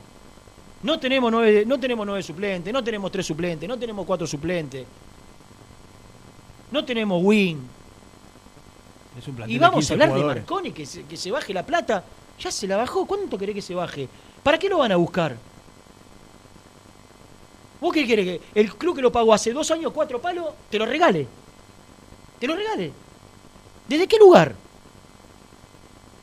No 0.83 0.99
tenemos 0.99 1.31
nueve, 1.31 1.65
no 1.67 1.79
tenemos 1.79 2.05
nueve 2.05 2.23
suplentes, 2.23 2.73
no 2.73 2.83
tenemos 2.83 3.13
tres 3.13 3.27
suplentes, 3.27 3.69
no 3.69 3.79
tenemos 3.79 4.05
cuatro 4.05 4.27
suplentes. 4.27 4.85
No 6.73 6.85
tenemos 6.85 7.23
win. 7.23 7.61
Es 9.19 9.29
un 9.29 9.37
plantel 9.37 9.55
Y 9.55 9.59
vamos 9.59 9.77
15 9.81 9.93
a 9.93 9.95
hablar 9.95 10.09
jugadores. 10.09 10.35
de 10.35 10.41
Marconi, 10.41 10.73
que 10.73 10.87
se, 10.87 11.05
que 11.05 11.17
se 11.17 11.31
baje 11.31 11.53
la 11.55 11.65
plata. 11.65 12.03
Ya 12.43 12.51
se 12.51 12.67
la 12.67 12.77
bajó. 12.77 13.07
¿Cuánto 13.07 13.39
querés 13.39 13.55
que 13.55 13.63
se 13.63 13.75
baje? 13.75 14.09
¿Para 14.43 14.59
qué 14.59 14.69
lo 14.69 14.79
van 14.79 14.93
a 14.93 14.97
buscar? 14.97 15.37
¿Vos 17.81 17.93
qué 17.93 18.07
querés? 18.07 18.25
Que 18.27 18.61
el 18.61 18.75
club 18.75 18.97
que 18.97 19.03
lo 19.03 19.13
pagó 19.13 19.33
hace 19.33 19.53
dos 19.53 19.71
años, 19.71 19.93
cuatro 19.93 20.21
palos, 20.21 20.53
te 20.69 20.79
lo 20.79 20.87
regale. 20.87 21.27
Te 22.39 22.47
lo 22.47 22.57
regale. 22.57 22.93
¿Desde 23.89 24.09
qué 24.09 24.19
lugar? 24.19 24.55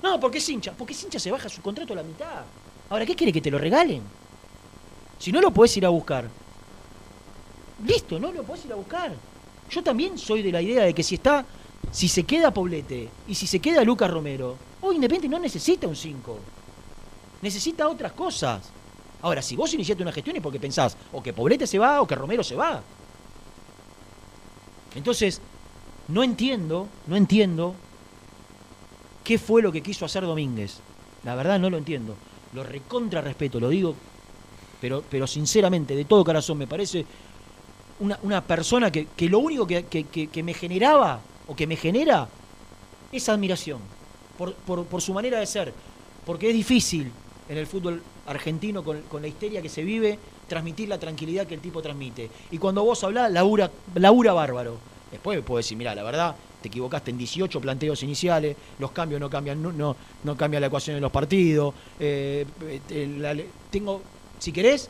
No, 0.03 0.19
porque 0.19 0.39
es 0.39 0.49
hincha. 0.49 0.73
Porque 0.73 0.93
es 0.93 1.03
hincha 1.03 1.19
se 1.19 1.31
baja 1.31 1.47
su 1.47 1.61
contrato 1.61 1.93
a 1.93 1.97
la 1.97 2.03
mitad. 2.03 2.43
Ahora, 2.89 3.05
¿qué 3.05 3.15
quiere 3.15 3.31
que 3.31 3.41
te 3.41 3.51
lo 3.51 3.57
regalen? 3.57 4.01
Si 5.17 5.31
no 5.31 5.39
lo 5.41 5.51
podés 5.51 5.77
ir 5.77 5.85
a 5.85 5.89
buscar. 5.89 6.29
Listo, 7.85 8.19
no 8.19 8.31
lo 8.31 8.43
podés 8.43 8.65
ir 8.65 8.73
a 8.73 8.75
buscar. 8.75 9.13
Yo 9.69 9.83
también 9.83 10.17
soy 10.17 10.41
de 10.41 10.51
la 10.51 10.61
idea 10.61 10.83
de 10.83 10.93
que 10.93 11.03
si 11.03 11.15
está, 11.15 11.45
si 11.91 12.07
se 12.07 12.23
queda 12.23 12.51
Poblete 12.51 13.09
y 13.27 13.35
si 13.35 13.47
se 13.47 13.59
queda 13.59 13.83
Lucas 13.83 14.09
Romero, 14.09 14.57
hoy 14.81 14.95
Independiente 14.95 15.29
no 15.35 15.41
necesita 15.41 15.87
un 15.87 15.95
5. 15.95 16.37
Necesita 17.41 17.87
otras 17.87 18.11
cosas. 18.13 18.69
Ahora, 19.21 19.41
si 19.41 19.55
vos 19.55 19.73
iniciaste 19.73 20.03
una 20.03 20.11
gestión 20.11 20.35
es 20.37 20.41
porque 20.41 20.59
pensás 20.59 20.95
o 21.11 21.21
que 21.21 21.33
Poblete 21.33 21.67
se 21.67 21.77
va 21.79 22.01
o 22.01 22.07
que 22.07 22.15
Romero 22.15 22.43
se 22.43 22.55
va. 22.55 22.81
Entonces, 24.95 25.41
no 26.07 26.23
entiendo, 26.23 26.87
no 27.07 27.15
entiendo 27.15 27.75
qué 29.23 29.37
fue 29.37 29.61
lo 29.61 29.71
que 29.71 29.81
quiso 29.83 30.05
hacer 30.05 30.23
Domínguez. 30.23 30.77
La 31.23 31.35
verdad 31.35 31.59
no 31.59 31.69
lo 31.69 31.77
entiendo. 31.77 32.15
Lo 32.53 32.63
recontra 32.63 33.21
respeto, 33.21 33.59
lo 33.59 33.69
digo, 33.69 33.95
pero, 34.81 35.03
pero 35.09 35.27
sinceramente, 35.27 35.95
de 35.95 36.05
todo 36.05 36.25
corazón, 36.25 36.57
me 36.57 36.65
parece 36.67 37.05
una, 37.99 38.17
una 38.23 38.41
persona 38.41 38.91
que, 38.91 39.07
que 39.07 39.29
lo 39.29 39.39
único 39.39 39.67
que, 39.67 39.85
que- 39.85 40.05
que- 40.05 40.27
que 40.27 40.41
me 40.41 40.53
generaba 40.53 41.19
o 41.47 41.55
que 41.55 41.67
me 41.67 41.75
genera 41.75 42.27
es 43.11 43.29
admiración 43.29 43.79
por, 44.39 44.53
por- 44.55 44.85
por 44.85 45.01
su 45.01 45.13
manera 45.13 45.39
de 45.39 45.45
ser. 45.45 45.71
Porque 46.25 46.47
es 46.49 46.53
difícil 46.55 47.11
en 47.47 47.57
el 47.57 47.67
fútbol 47.67 48.01
argentino, 48.27 48.83
con, 48.83 49.03
la 49.21 49.27
histeria 49.27 49.61
que 49.61 49.69
se 49.69 49.83
vive, 49.83 50.17
transmitir 50.47 50.87
la 50.89 50.97
tranquilidad 50.97 51.45
que 51.45 51.55
el 51.55 51.61
tipo 51.61 51.81
transmite. 51.81 52.29
Y 52.51 52.57
cuando 52.57 52.83
vos 52.83 53.03
hablás, 53.03 53.31
labura, 53.31 53.69
labura 53.95 54.33
bárbaro. 54.33 54.77
Después 55.11 55.41
puedo 55.41 55.57
decir, 55.57 55.75
mira, 55.77 55.93
la 55.95 56.03
verdad, 56.03 56.35
te 56.61 56.67
equivocaste 56.67 57.09
en 57.11 57.17
18 57.17 57.59
planteos 57.59 58.03
iniciales, 58.03 58.55
los 58.77 58.91
cambios 58.91 59.19
no 59.19 59.29
cambian, 59.29 59.61
no, 59.61 59.71
no, 59.71 59.95
no 60.23 60.37
cambia 60.37 60.59
la 60.59 60.67
ecuación 60.67 60.95
de 60.95 61.01
los 61.01 61.11
partidos. 61.11 61.73
eh, 61.99 62.45
eh, 62.89 63.15
la- 63.17 63.35
tengo, 63.71 64.01
si 64.37 64.51
querés, 64.51 64.87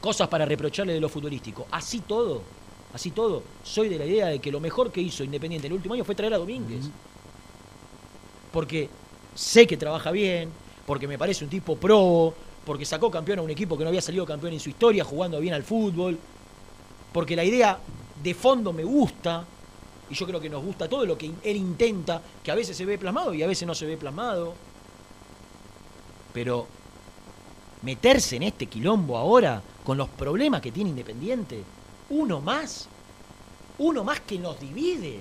cosas 0.00 0.28
para 0.28 0.44
reprocharle 0.44 0.92
de 0.94 1.00
lo 1.00 1.08
futbolístico. 1.08 1.66
Así 1.72 2.00
todo, 2.00 2.42
así 2.94 3.10
todo, 3.10 3.42
soy 3.64 3.88
de 3.88 3.98
la 3.98 4.06
idea 4.06 4.26
de 4.28 4.38
que 4.38 4.52
lo 4.52 4.60
mejor 4.60 4.90
que 4.92 5.00
hizo 5.00 5.24
Independiente 5.24 5.66
el 5.66 5.72
último 5.74 5.94
año 5.94 6.04
fue 6.04 6.14
traer 6.14 6.34
a 6.34 6.38
Domínguez. 6.38 6.84
Porque 8.52 8.88
sé 9.34 9.66
que 9.66 9.76
trabaja 9.76 10.10
bien, 10.10 10.50
porque 10.86 11.08
me 11.08 11.18
parece 11.18 11.44
un 11.44 11.50
tipo 11.50 11.76
pro, 11.76 12.34
porque 12.64 12.84
sacó 12.84 13.10
campeón 13.10 13.40
a 13.40 13.42
un 13.42 13.50
equipo 13.50 13.76
que 13.76 13.84
no 13.84 13.88
había 13.88 14.02
salido 14.02 14.26
campeón 14.26 14.52
en 14.52 14.60
su 14.60 14.68
historia, 14.68 15.04
jugando 15.04 15.40
bien 15.40 15.54
al 15.54 15.62
fútbol, 15.62 16.18
porque 17.12 17.36
la 17.36 17.44
idea 17.44 17.78
de 18.22 18.34
fondo 18.34 18.72
me 18.72 18.84
gusta, 18.84 19.44
y 20.10 20.14
yo 20.14 20.26
creo 20.26 20.40
que 20.40 20.50
nos 20.50 20.62
gusta 20.62 20.88
todo 20.88 21.06
lo 21.06 21.16
que 21.16 21.30
él 21.42 21.56
intenta, 21.56 22.20
que 22.42 22.50
a 22.50 22.54
veces 22.54 22.76
se 22.76 22.84
ve 22.84 22.98
plasmado 22.98 23.34
y 23.34 23.42
a 23.42 23.46
veces 23.46 23.66
no 23.66 23.74
se 23.74 23.86
ve 23.86 23.96
plasmado. 23.96 24.54
Pero 26.32 26.66
meterse 27.82 28.36
en 28.36 28.44
este 28.44 28.66
quilombo 28.66 29.16
ahora, 29.16 29.62
con 29.84 29.98
los 29.98 30.08
problemas 30.08 30.60
que 30.60 30.72
tiene 30.72 30.90
Independiente, 30.90 31.62
uno 32.10 32.40
más, 32.40 32.88
uno 33.78 34.04
más 34.04 34.20
que 34.20 34.38
nos 34.38 34.60
divide, 34.60 35.20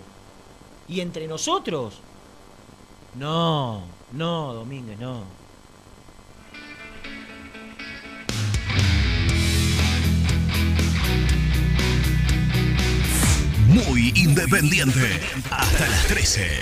y 0.88 1.00
entre 1.00 1.28
nosotros, 1.28 2.00
no, 3.15 3.84
no, 4.12 4.54
Domínguez, 4.54 5.00
no. 5.00 5.23
Muy 13.67 14.12
independiente. 14.15 15.19
Hasta 15.50 15.88
las 15.88 16.08
13. 16.08 16.62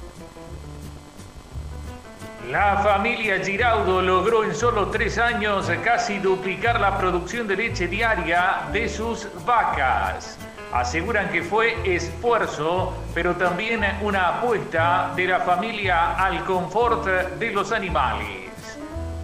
La 2.51 2.79
familia 2.83 3.39
Giraudo 3.41 4.01
logró 4.01 4.43
en 4.43 4.53
solo 4.53 4.87
tres 4.87 5.17
años 5.17 5.71
casi 5.85 6.19
duplicar 6.19 6.81
la 6.81 6.97
producción 6.97 7.47
de 7.47 7.55
leche 7.55 7.87
diaria 7.87 8.63
de 8.73 8.89
sus 8.89 9.25
vacas. 9.45 10.37
Aseguran 10.73 11.29
que 11.29 11.43
fue 11.43 11.77
esfuerzo, 11.85 12.93
pero 13.13 13.37
también 13.37 13.85
una 14.01 14.39
apuesta 14.39 15.13
de 15.15 15.27
la 15.27 15.39
familia 15.39 16.17
al 16.17 16.43
confort 16.43 17.05
de 17.05 17.51
los 17.51 17.71
animales. 17.71 18.49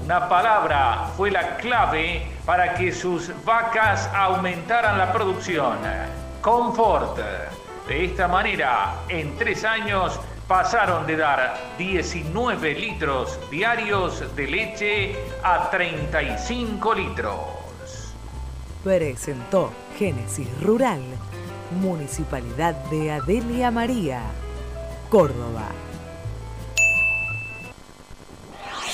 Una 0.06 0.30
palabra 0.30 1.10
fue 1.18 1.30
la 1.30 1.58
clave 1.58 2.26
para 2.46 2.76
que 2.76 2.94
sus 2.94 3.34
vacas 3.44 4.10
aumentaran 4.16 4.98
la 4.98 5.12
producción. 5.12 5.76
Confort. 6.40 7.20
De 7.90 8.06
esta 8.06 8.30
manera, 8.30 8.94
en 9.10 9.38
tres 9.38 9.66
años, 9.66 10.18
pasaron 10.48 11.06
de 11.06 11.18
dar 11.18 11.58
19 11.78 12.74
litros 12.74 13.38
diarios 13.52 14.24
de 14.36 14.48
leche 14.48 15.16
a 15.44 15.70
35 15.70 16.94
litros. 16.94 17.36
Presentó 18.84 19.72
Génesis 19.98 20.48
Rural, 20.62 21.02
Municipalidad 21.82 22.76
de 22.90 23.12
Adelia 23.12 23.72
María, 23.72 24.22
Córdoba. 25.10 25.68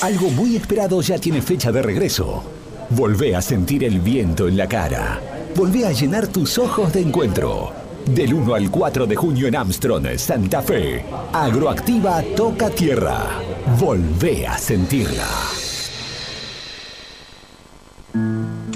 Algo 0.01 0.29
muy 0.31 0.55
esperado 0.55 1.01
ya 1.01 1.19
tiene 1.19 1.41
fecha 1.41 1.71
de 1.71 1.81
regreso. 1.81 2.43
Volvé 2.89 3.35
a 3.35 3.41
sentir 3.41 3.83
el 3.83 3.99
viento 3.99 4.47
en 4.47 4.57
la 4.57 4.67
cara. 4.67 5.21
Volvé 5.55 5.85
a 5.85 5.91
llenar 5.91 6.27
tus 6.27 6.57
ojos 6.57 6.91
de 6.91 7.01
encuentro. 7.01 7.82
Del 8.05 8.33
1 8.33 8.53
al 8.53 8.69
4 8.69 9.07
de 9.07 9.15
junio 9.15 9.47
en 9.47 9.55
Armstrong, 9.55 10.17
Santa 10.17 10.61
Fe. 10.61 11.05
Agroactiva 11.31 12.21
toca 12.35 12.69
tierra. 12.69 13.41
Volvé 13.79 14.45
a 14.45 14.57
sentirla. 14.57 15.25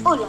Hola, 0.04 0.26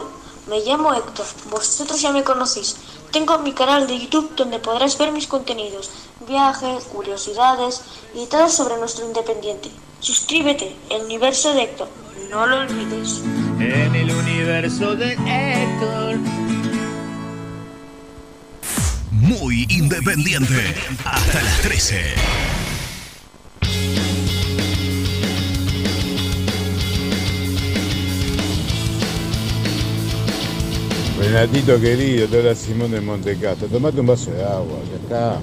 me 0.48 0.60
llamo 0.60 0.92
Héctor. 0.92 1.24
Vosotros 1.50 2.00
ya 2.00 2.12
me 2.12 2.22
conocéis. 2.22 2.76
Tengo 3.10 3.38
mi 3.38 3.52
canal 3.52 3.86
de 3.86 3.98
YouTube 3.98 4.36
donde 4.36 4.58
podrás 4.58 4.98
ver 4.98 5.12
mis 5.12 5.26
contenidos, 5.26 5.90
viajes, 6.28 6.84
curiosidades 6.84 7.80
y 8.14 8.26
todo 8.26 8.48
sobre 8.50 8.76
nuestro 8.76 9.06
independiente. 9.06 9.70
Suscríbete, 10.00 10.76
el 10.90 11.04
universo 11.06 11.54
de 11.54 11.62
Héctor. 11.62 11.88
No 12.30 12.46
lo 12.46 12.60
olvides. 12.60 13.22
En 13.58 13.94
el 13.94 14.10
universo 14.14 14.94
de 14.94 15.12
Héctor. 15.14 16.39
Muy 19.30 19.64
independiente. 19.70 20.74
Hasta 21.04 21.40
las 21.40 21.60
13. 21.62 21.96
Renatito 31.16 31.80
querido, 31.80 32.26
te 32.26 32.38
habla 32.38 32.56
Simón 32.56 32.90
de 32.90 33.00
Montecastro. 33.00 33.68
Tomate 33.68 34.00
un 34.00 34.06
vaso 34.08 34.32
de 34.32 34.42
agua, 34.42 34.80
ya 34.90 34.96
está. 34.96 35.38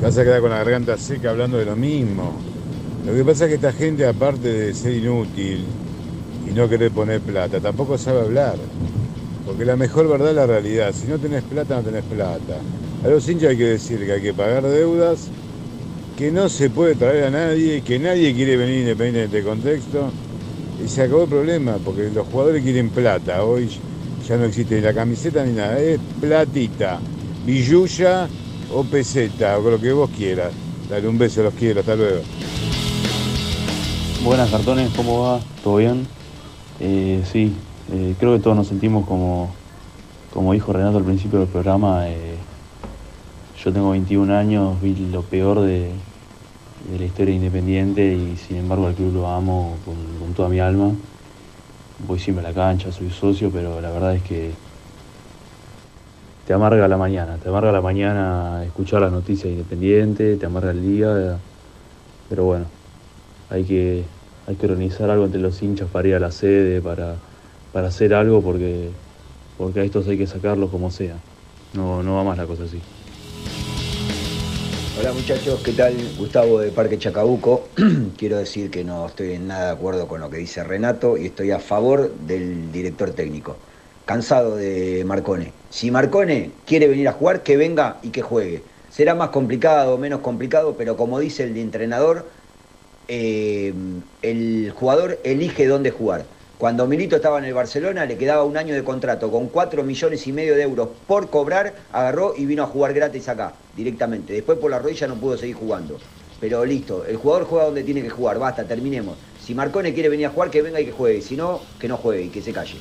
Te 0.00 0.06
vas 0.06 0.18
a 0.18 0.24
quedar 0.24 0.40
con 0.40 0.50
la 0.50 0.56
garganta 0.56 0.98
seca 0.98 1.30
hablando 1.30 1.58
de 1.58 1.66
lo 1.66 1.76
mismo. 1.76 2.40
Lo 3.06 3.14
que 3.14 3.24
pasa 3.24 3.44
es 3.44 3.50
que 3.50 3.54
esta 3.54 3.72
gente, 3.72 4.04
aparte 4.04 4.48
de 4.48 4.74
ser 4.74 4.94
inútil 4.94 5.64
y 6.44 6.50
no 6.50 6.68
querer 6.68 6.90
poner 6.90 7.20
plata, 7.20 7.60
tampoco 7.60 7.96
sabe 7.96 8.22
hablar. 8.22 8.56
Porque 9.50 9.64
la 9.64 9.74
mejor 9.74 10.08
verdad 10.08 10.30
es 10.30 10.36
la 10.36 10.46
realidad. 10.46 10.94
Si 10.94 11.08
no 11.08 11.18
tenés 11.18 11.42
plata, 11.42 11.74
no 11.74 11.82
tenés 11.82 12.04
plata. 12.04 12.58
A 13.04 13.08
los 13.08 13.28
hinchas 13.28 13.50
hay 13.50 13.56
que 13.56 13.64
decir 13.64 13.98
que 14.06 14.12
hay 14.12 14.22
que 14.22 14.32
pagar 14.32 14.62
deudas, 14.62 15.26
que 16.16 16.30
no 16.30 16.48
se 16.48 16.70
puede 16.70 16.94
traer 16.94 17.24
a 17.24 17.30
nadie, 17.30 17.82
que 17.82 17.98
nadie 17.98 18.32
quiere 18.32 18.56
venir 18.56 18.82
independiente 18.82 19.18
de 19.18 19.38
este 19.38 19.42
contexto. 19.42 20.12
Y 20.84 20.88
se 20.88 21.02
acabó 21.02 21.24
el 21.24 21.28
problema, 21.30 21.78
porque 21.84 22.10
los 22.14 22.28
jugadores 22.28 22.62
quieren 22.62 22.90
plata. 22.90 23.42
Hoy 23.42 23.68
ya 24.28 24.36
no 24.36 24.44
existe 24.44 24.76
ni 24.76 24.82
la 24.82 24.94
camiseta 24.94 25.44
ni 25.44 25.52
nada. 25.52 25.80
Es 25.80 25.98
platita, 26.20 27.00
billulla 27.44 28.28
o 28.72 28.84
peseta, 28.84 29.58
o 29.58 29.68
lo 29.68 29.80
que 29.80 29.90
vos 29.90 30.10
quieras. 30.16 30.52
Dale 30.88 31.08
un 31.08 31.18
beso, 31.18 31.42
los 31.42 31.54
quiero, 31.54 31.80
hasta 31.80 31.96
luego. 31.96 32.20
Buenas 34.22 34.48
cartones, 34.48 34.92
¿cómo 34.94 35.22
va? 35.24 35.40
¿Todo 35.64 35.78
bien? 35.78 36.06
Eh, 36.78 37.24
sí, 37.32 37.52
eh, 37.92 38.14
creo 38.18 38.32
que 38.34 38.40
todos 38.40 38.56
nos 38.56 38.68
sentimos 38.68 39.06
como, 39.06 39.50
como 40.32 40.52
dijo 40.52 40.72
Renato 40.72 40.98
al 40.98 41.04
principio 41.04 41.38
del 41.40 41.48
programa. 41.48 42.08
eh, 42.08 42.36
yo 43.62 43.72
tengo 43.72 43.90
21 43.90 44.30
años, 44.34 44.80
vi 44.80 44.94
lo 45.12 45.22
peor 45.22 45.60
de, 45.60 45.92
de 46.88 46.98
la 46.98 47.04
historia 47.04 47.34
independiente 47.34 48.14
y 48.14 48.36
sin 48.36 48.56
embargo 48.56 48.86
al 48.86 48.94
club 48.94 49.12
lo 49.12 49.28
amo 49.28 49.76
con, 49.84 50.34
toda 50.34 50.48
mi 50.48 50.60
alma. 50.60 50.92
Voy 52.06 52.18
siempre 52.18 52.44
a 52.44 52.48
la 52.48 52.54
cancha, 52.54 52.90
soy 52.92 53.10
socio, 53.10 53.50
pero 53.50 53.80
la 53.80 53.90
verdad 53.90 54.14
es 54.14 54.22
que 54.22 54.52
te 56.46 56.54
amarga 56.54 56.88
la 56.88 56.96
mañana, 56.96 57.36
te 57.36 57.48
amarga 57.48 57.72
la 57.72 57.82
mañana 57.82 58.64
escuchar 58.64 59.02
las 59.02 59.12
noticias 59.12 59.52
independientes, 59.52 60.38
te 60.38 60.46
amarga 60.46 60.70
el 60.70 60.82
día, 60.82 61.38
pero 62.28 62.44
bueno, 62.44 62.64
hay 63.50 63.64
que, 63.64 64.04
hay 64.46 64.56
que 64.56 64.66
organizar 64.66 65.10
algo 65.10 65.26
entre 65.26 65.40
los 65.40 65.60
hinchas 65.62 65.88
para 65.90 66.08
ir 66.08 66.14
a 66.14 66.20
la 66.20 66.30
sede, 66.30 66.80
para, 66.80 67.16
para 67.72 67.88
hacer 67.88 68.14
algo 68.14 68.42
porque, 68.42 68.90
porque 69.58 69.80
a 69.80 69.84
estos 69.84 70.06
hay 70.08 70.18
que 70.18 70.26
sacarlos 70.26 70.70
como 70.70 70.90
sea. 70.90 71.16
No, 71.72 72.02
no 72.02 72.16
va 72.16 72.24
más 72.24 72.38
la 72.38 72.46
cosa 72.46 72.64
así. 72.64 72.80
Hola 74.98 75.12
muchachos, 75.12 75.60
¿qué 75.64 75.72
tal? 75.72 75.94
Gustavo 76.18 76.58
de 76.58 76.72
Parque 76.72 76.98
Chacabuco. 76.98 77.68
Quiero 78.18 78.36
decir 78.36 78.70
que 78.70 78.84
no 78.84 79.06
estoy 79.06 79.32
en 79.32 79.46
nada 79.46 79.66
de 79.66 79.72
acuerdo 79.72 80.06
con 80.08 80.20
lo 80.20 80.28
que 80.28 80.36
dice 80.36 80.62
Renato 80.62 81.16
y 81.16 81.26
estoy 81.26 81.52
a 81.52 81.58
favor 81.58 82.12
del 82.26 82.70
director 82.72 83.10
técnico. 83.12 83.56
Cansado 84.04 84.56
de 84.56 85.04
Marcone. 85.06 85.52
Si 85.70 85.90
Marcone 85.90 86.50
quiere 86.66 86.88
venir 86.88 87.08
a 87.08 87.12
jugar, 87.12 87.42
que 87.42 87.56
venga 87.56 87.98
y 88.02 88.10
que 88.10 88.22
juegue. 88.22 88.62
Será 88.90 89.14
más 89.14 89.30
complicado 89.30 89.94
o 89.94 89.98
menos 89.98 90.20
complicado, 90.20 90.74
pero 90.76 90.96
como 90.96 91.20
dice 91.20 91.44
el 91.44 91.56
entrenador, 91.56 92.26
eh, 93.06 93.72
el 94.20 94.72
jugador 94.74 95.18
elige 95.22 95.66
dónde 95.66 95.92
jugar. 95.92 96.24
Cuando 96.60 96.86
Milito 96.86 97.16
estaba 97.16 97.38
en 97.38 97.46
el 97.46 97.54
Barcelona, 97.54 98.04
le 98.04 98.18
quedaba 98.18 98.44
un 98.44 98.58
año 98.58 98.74
de 98.74 98.84
contrato 98.84 99.30
con 99.30 99.48
4 99.48 99.82
millones 99.82 100.26
y 100.26 100.32
medio 100.32 100.54
de 100.54 100.60
euros 100.60 100.90
por 101.06 101.30
cobrar, 101.30 101.74
agarró 101.90 102.34
y 102.36 102.44
vino 102.44 102.62
a 102.62 102.66
jugar 102.66 102.92
gratis 102.92 103.30
acá, 103.30 103.54
directamente. 103.74 104.34
Después 104.34 104.58
por 104.58 104.70
la 104.70 104.78
rodilla 104.78 105.06
no 105.06 105.14
pudo 105.14 105.38
seguir 105.38 105.56
jugando. 105.56 105.96
Pero 106.38 106.62
listo, 106.66 107.06
el 107.06 107.16
jugador 107.16 107.46
juega 107.46 107.64
donde 107.64 107.82
tiene 107.82 108.02
que 108.02 108.10
jugar, 108.10 108.38
basta, 108.38 108.64
terminemos. 108.64 109.16
Si 109.42 109.54
Marcone 109.54 109.94
quiere 109.94 110.10
venir 110.10 110.26
a 110.26 110.28
jugar, 110.28 110.50
que 110.50 110.60
venga 110.60 110.78
y 110.78 110.84
que 110.84 110.92
juegue. 110.92 111.22
Si 111.22 111.34
no, 111.34 111.62
que 111.78 111.88
no 111.88 111.96
juegue 111.96 112.24
y 112.24 112.28
que 112.28 112.42
se 112.42 112.52
calle. 112.52 112.76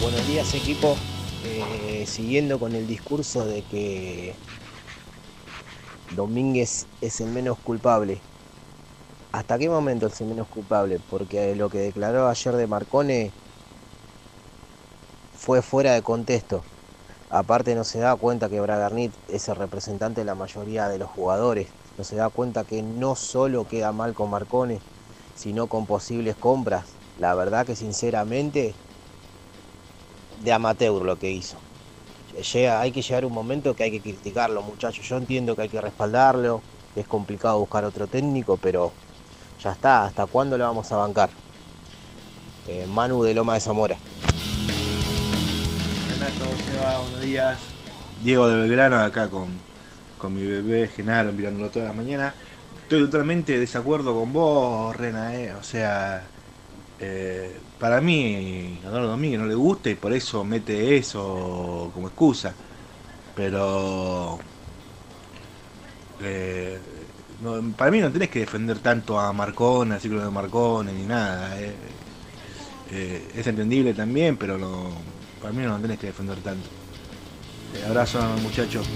Buenos 0.00 0.24
días 0.28 0.54
equipo. 0.54 0.96
Eh, 1.44 2.04
siguiendo 2.06 2.60
con 2.60 2.72
el 2.76 2.86
discurso 2.86 3.44
de 3.46 3.62
que 3.62 4.34
Domínguez 6.14 6.86
es 7.00 7.20
el 7.20 7.30
menos 7.30 7.58
culpable. 7.58 8.20
¿Hasta 9.32 9.58
qué 9.58 9.68
momento 9.70 10.06
es 10.06 10.20
el 10.20 10.26
menos 10.28 10.48
culpable? 10.48 11.00
Porque 11.00 11.54
lo 11.54 11.68
que 11.70 11.78
declaró 11.78 12.28
ayer 12.28 12.54
de 12.56 12.66
Marcone 12.66 13.34
fue 15.30 15.62
fuera 15.62 15.94
de 15.94 16.02
contexto. 16.02 16.68
Aparte 17.28 17.74
no 17.74 17.84
se 17.84 18.00
da 18.00 18.16
cuenta 18.16 18.48
que 18.50 18.60
Bragarnit 18.60 19.16
es 19.28 19.48
el 19.48 19.56
representante 19.56 20.22
de 20.22 20.26
la 20.26 20.34
mayoría 20.36 20.88
de 20.88 20.98
los 20.98 21.10
jugadores. 21.10 21.76
No 21.96 22.04
se 22.04 22.16
da 22.16 22.30
cuenta 22.30 22.64
que 22.66 22.82
no 22.82 23.16
solo 23.16 23.66
queda 23.66 23.92
mal 23.92 24.14
con 24.14 24.30
Marcone, 24.30 24.84
sino 25.34 25.68
con 25.68 25.86
posibles 25.86 26.36
compras. 26.38 27.00
La 27.14 27.34
verdad 27.34 27.66
que 27.66 27.76
sinceramente 27.76 28.80
de 30.34 30.52
amateur 30.52 31.02
lo 31.04 31.18
que 31.18 31.30
hizo. 31.30 31.66
Hay 32.80 32.92
que 32.92 33.02
llegar 33.02 33.24
un 33.26 33.32
momento 33.34 33.74
que 33.74 33.84
hay 33.84 33.90
que 33.90 34.02
criticarlo, 34.02 34.62
muchachos. 34.62 35.06
Yo 35.08 35.16
entiendo 35.16 35.56
que 35.56 35.62
hay 35.62 35.68
que 35.70 35.80
respaldarlo, 35.80 36.66
es 36.94 37.06
complicado 37.08 37.58
buscar 37.60 37.84
otro 37.84 38.08
técnico, 38.08 38.58
pero 38.58 38.96
ya 39.58 39.72
está. 39.72 40.04
¿Hasta 40.06 40.26
cuándo 40.26 40.56
lo 40.58 40.64
vamos 40.64 40.90
a 40.92 40.96
bancar? 40.96 41.30
Eh, 42.66 42.86
Manu 42.86 43.22
de 43.22 43.34
Loma 43.34 43.54
de 43.54 43.60
Zamora. 43.60 44.00
Renato, 46.06 46.58
Seba, 46.58 46.98
buenos 47.00 47.20
días. 47.20 47.58
Diego 48.22 48.48
de 48.48 48.56
Belgrano, 48.62 48.98
acá 49.00 49.28
con, 49.30 49.62
con 50.16 50.34
mi 50.34 50.44
bebé 50.44 50.88
Genaro, 50.88 51.32
mirándolo 51.32 51.70
todas 51.70 51.88
las 51.88 51.96
mañanas. 51.96 52.34
Estoy 52.82 53.04
totalmente 53.04 53.52
de 53.52 53.60
desacuerdo 53.60 54.14
con 54.14 54.32
vos, 54.32 54.96
Rena, 54.96 55.34
eh. 55.36 55.54
O 55.54 55.62
sea, 55.62 56.30
eh, 56.98 57.60
para 57.78 58.00
mí, 58.00 58.80
a 58.84 58.88
Eduardo 58.88 59.08
Domínguez 59.08 59.40
no 59.40 59.46
le 59.46 59.54
gusta 59.54 59.90
y 59.90 59.94
por 59.94 60.12
eso 60.12 60.44
mete 60.44 60.96
eso 60.96 61.90
como 61.94 62.08
excusa. 62.08 62.54
Pero. 63.34 64.38
eh, 66.20 66.97
para 67.76 67.90
mí 67.90 68.00
no 68.00 68.10
tenés 68.10 68.30
que 68.30 68.40
defender 68.40 68.78
tanto 68.78 69.18
a 69.18 69.32
Marcone, 69.32 69.94
al 69.94 70.00
ciclo 70.00 70.24
de 70.24 70.30
Marcone, 70.30 70.92
ni 70.92 71.04
nada. 71.04 71.60
eh. 71.60 71.72
Eh, 72.90 73.28
es 73.36 73.46
entendible 73.46 73.92
también, 73.92 74.36
pero 74.36 74.58
para 75.40 75.52
mí 75.52 75.62
no 75.62 75.76
lo 75.76 75.78
tenés 75.78 75.98
que 75.98 76.06
defender 76.06 76.38
tanto. 76.38 76.68
Abrazo, 77.86 78.18
muchachos. 78.42 78.86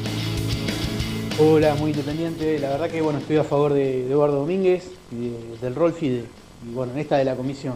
Hola, 1.38 1.74
muy 1.74 1.90
independiente. 1.90 2.58
La 2.58 2.70
verdad 2.70 2.90
que 2.90 3.02
bueno, 3.02 3.18
estoy 3.18 3.36
a 3.36 3.44
favor 3.44 3.74
de, 3.74 4.06
Eduardo 4.06 4.36
Domínguez, 4.40 4.90
del 5.10 5.74
Rolfi 5.74 6.08
de- 6.08 6.24
y 6.68 6.72
bueno, 6.72 6.92
en 6.92 7.00
esta 7.00 7.16
de 7.18 7.24
la 7.24 7.36
comisión. 7.36 7.74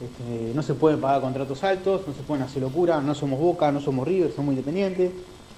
Este, 0.00 0.54
no 0.54 0.62
se 0.62 0.74
pueden 0.74 1.00
pagar 1.00 1.20
contratos 1.20 1.64
altos, 1.64 2.02
no 2.06 2.14
se 2.14 2.22
pueden 2.22 2.44
hacer 2.44 2.62
locura, 2.62 3.00
no 3.00 3.14
somos 3.14 3.40
Boca, 3.40 3.72
no 3.72 3.80
somos 3.80 4.06
River, 4.06 4.32
somos 4.34 4.52
independientes, 4.52 5.10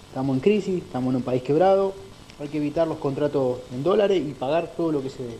estamos 0.08 0.34
en 0.36 0.40
crisis, 0.40 0.82
estamos 0.82 1.10
en 1.10 1.16
un 1.16 1.22
país 1.22 1.42
quebrado, 1.42 1.94
hay 2.40 2.48
que 2.48 2.56
evitar 2.56 2.88
los 2.88 2.96
contratos 2.96 3.58
en 3.70 3.82
dólares 3.82 4.22
y 4.26 4.32
pagar 4.32 4.72
todo 4.74 4.92
lo 4.92 5.02
que 5.02 5.10
se 5.10 5.22
debe. 5.22 5.36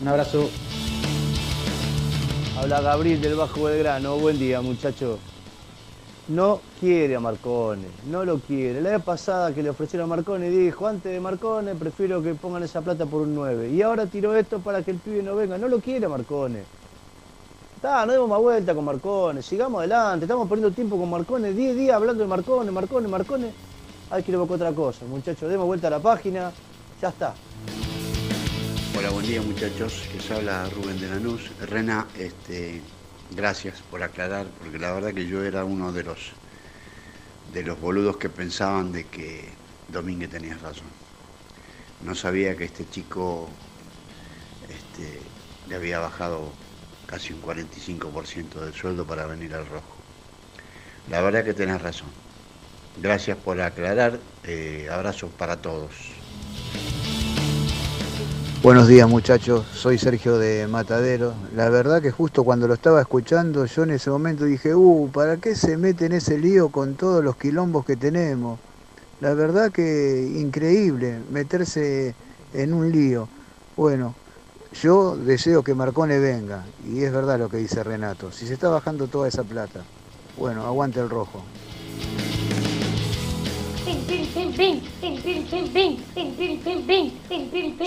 Un 0.00 0.08
abrazo. 0.08 0.48
Habla 2.58 2.80
Gabriel 2.80 3.20
del 3.20 3.34
Bajo 3.34 3.64
Belgrano. 3.64 4.16
Buen 4.16 4.38
día, 4.38 4.62
muchachos. 4.62 5.18
No 6.28 6.60
quiere 6.80 7.16
a 7.16 7.20
Marcone, 7.20 7.88
no 8.08 8.24
lo 8.24 8.38
quiere. 8.38 8.80
La 8.80 8.90
vez 8.90 9.02
pasada 9.02 9.52
que 9.52 9.62
le 9.62 9.68
ofrecieron 9.70 10.10
a 10.10 10.16
Marcone 10.16 10.48
dijo, 10.48 10.86
antes 10.86 11.12
de 11.12 11.20
Marcone 11.20 11.74
prefiero 11.74 12.22
que 12.22 12.34
pongan 12.34 12.62
esa 12.62 12.80
plata 12.80 13.04
por 13.04 13.22
un 13.22 13.34
9. 13.34 13.70
Y 13.70 13.82
ahora 13.82 14.06
tiró 14.06 14.34
esto 14.34 14.60
para 14.60 14.82
que 14.82 14.92
el 14.92 14.98
pibe 14.98 15.22
no 15.22 15.34
venga. 15.34 15.58
No 15.58 15.68
lo 15.68 15.80
quiere 15.80 16.06
a 16.06 16.08
Marcone. 16.08 16.62
Está, 17.76 18.06
no 18.06 18.12
demos 18.12 18.30
más 18.30 18.40
vuelta 18.40 18.74
con 18.74 18.84
Marcone, 18.84 19.42
sigamos 19.42 19.80
adelante, 19.80 20.24
estamos 20.24 20.48
perdiendo 20.48 20.72
tiempo 20.72 20.96
con 20.96 21.10
Marcone, 21.10 21.52
10 21.52 21.76
días 21.76 21.96
hablando 21.96 22.22
de 22.22 22.28
Marcone, 22.28 22.70
Marcone, 22.70 23.08
Marcone. 23.08 23.71
Hay 24.12 24.22
que 24.22 24.30
ir 24.30 24.36
otra 24.36 24.74
cosa, 24.74 25.06
muchachos, 25.06 25.48
demos 25.48 25.64
vuelta 25.64 25.86
a 25.86 25.90
la 25.90 25.98
página, 25.98 26.52
ya 27.00 27.08
está. 27.08 27.34
Hola, 28.94 29.08
buen 29.08 29.26
día 29.26 29.40
muchachos. 29.40 30.06
Les 30.12 30.30
habla 30.30 30.68
Rubén 30.68 31.00
de 31.00 31.08
Lanús. 31.08 31.50
Rena, 31.62 32.06
este, 32.18 32.82
gracias 33.34 33.80
por 33.90 34.02
aclarar, 34.02 34.44
porque 34.58 34.78
la 34.78 34.92
verdad 34.92 35.14
que 35.14 35.26
yo 35.26 35.42
era 35.42 35.64
uno 35.64 35.92
de 35.92 36.02
los 36.02 36.32
de 37.54 37.62
los 37.62 37.80
boludos 37.80 38.18
que 38.18 38.28
pensaban 38.28 38.92
de 38.92 39.04
que 39.04 39.48
Domínguez 39.88 40.28
tenía 40.28 40.58
razón. 40.58 40.88
No 42.04 42.14
sabía 42.14 42.54
que 42.54 42.64
este 42.64 42.86
chico 42.90 43.48
este, 44.68 45.20
le 45.70 45.76
había 45.76 46.00
bajado 46.00 46.52
casi 47.06 47.32
un 47.32 47.40
45% 47.40 48.60
del 48.60 48.74
sueldo 48.74 49.06
para 49.06 49.24
venir 49.24 49.54
al 49.54 49.66
rojo. 49.66 49.96
La 51.08 51.22
verdad 51.22 51.42
que 51.42 51.54
tenés 51.54 51.80
razón. 51.80 52.08
Gracias 53.00 53.36
por 53.38 53.60
aclarar. 53.60 54.18
Eh, 54.44 54.88
abrazos 54.90 55.30
para 55.30 55.56
todos. 55.56 55.90
Buenos 58.62 58.86
días 58.86 59.08
muchachos, 59.08 59.66
soy 59.74 59.98
Sergio 59.98 60.38
de 60.38 60.68
Matadero. 60.68 61.34
La 61.56 61.68
verdad 61.68 62.00
que 62.00 62.12
justo 62.12 62.44
cuando 62.44 62.68
lo 62.68 62.74
estaba 62.74 63.00
escuchando, 63.00 63.66
yo 63.66 63.82
en 63.82 63.90
ese 63.90 64.08
momento 64.08 64.44
dije, 64.44 64.72
uh, 64.72 65.10
¿para 65.12 65.38
qué 65.38 65.56
se 65.56 65.76
mete 65.76 66.06
en 66.06 66.12
ese 66.12 66.38
lío 66.38 66.68
con 66.68 66.94
todos 66.94 67.24
los 67.24 67.34
quilombos 67.34 67.84
que 67.84 67.96
tenemos? 67.96 68.60
La 69.20 69.34
verdad 69.34 69.72
que 69.72 70.32
increíble 70.36 71.18
meterse 71.32 72.14
en 72.54 72.72
un 72.72 72.92
lío. 72.92 73.28
Bueno, 73.76 74.14
yo 74.80 75.16
deseo 75.16 75.64
que 75.64 75.74
Marcone 75.74 76.20
venga, 76.20 76.64
y 76.88 77.02
es 77.02 77.12
verdad 77.12 77.40
lo 77.40 77.48
que 77.48 77.56
dice 77.56 77.82
Renato, 77.82 78.30
si 78.30 78.46
se 78.46 78.54
está 78.54 78.68
bajando 78.68 79.08
toda 79.08 79.26
esa 79.26 79.42
plata, 79.42 79.80
bueno, 80.38 80.64
aguante 80.64 81.00
el 81.00 81.10
rojo. 81.10 81.42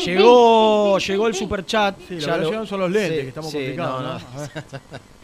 Llegó, 0.05 0.97
llegó 0.99 1.27
el 1.27 1.33
superchat. 1.35 1.97
Sí, 2.07 2.19
lo 2.19 2.37
no 2.37 2.43
llegan 2.49 2.67
son 2.67 2.79
los 2.81 2.91
lentes, 2.91 3.21
que 3.21 3.27
estamos 3.29 3.51
complicados, 3.51 4.01
¿no? 4.03 4.09
A 4.09 4.17
ver. 4.41 4.51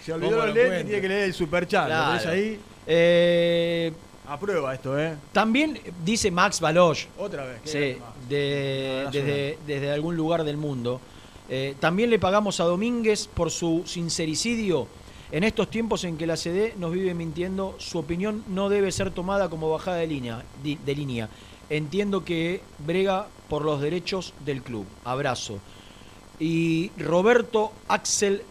Se 0.04 0.14
olvidó 0.14 0.32
¿Cómo 0.32 0.46
los 0.46 0.56
lo 0.56 0.62
lentes 0.64 0.86
tiene 0.86 1.02
que 1.02 1.08
leer 1.08 1.24
el 1.26 1.34
superchat. 1.34 1.84
¿Lo 1.84 1.88
Claro. 1.90 2.14
ves 2.14 2.26
ahí? 2.26 2.60
Eh, 2.88 3.94
Aprueba 4.28 4.74
esto, 4.74 4.98
¿eh? 5.00 5.14
También 5.34 5.80
dice 6.04 6.32
Max 6.32 6.60
Baloch. 6.62 7.00
Otra 7.20 7.46
vez. 7.46 7.60
¿qué 7.64 7.70
Sí, 7.70 8.02
de- 8.30 9.08
desde, 9.12 9.58
desde 9.68 9.92
algún 9.92 10.16
lugar 10.16 10.44
del 10.44 10.58
mundo. 10.58 11.02
Eh, 11.50 11.76
también 11.80 12.10
le 12.10 12.18
pagamos 12.18 12.60
a 12.62 12.64
Domínguez 12.64 13.28
por 13.28 13.52
su 13.52 13.84
sincericidio. 13.86 14.88
En 15.32 15.46
estos 15.46 15.70
tiempos 15.70 16.04
en 16.04 16.18
que 16.18 16.28
la 16.28 16.36
CD 16.36 16.74
nos 16.78 16.92
vive 16.92 17.14
mintiendo, 17.14 17.76
su 17.78 18.00
opinión 18.00 18.44
no 18.50 18.68
debe 18.68 18.92
ser 18.92 19.12
tomada 19.12 19.50
como 19.50 19.70
bajada 19.70 19.98
de 19.98 20.08
línea. 20.08 20.44
De 20.62 20.96
línea. 20.96 21.30
Entiendo 21.70 22.26
que 22.26 22.62
brega 22.80 23.28
por 23.48 23.64
los 23.64 23.80
derechos 23.80 24.34
del 24.44 24.62
club. 24.62 24.86
Abrazo. 25.06 25.60
Y 26.38 26.92
Roberto 26.98 27.72
Axel 27.88 28.44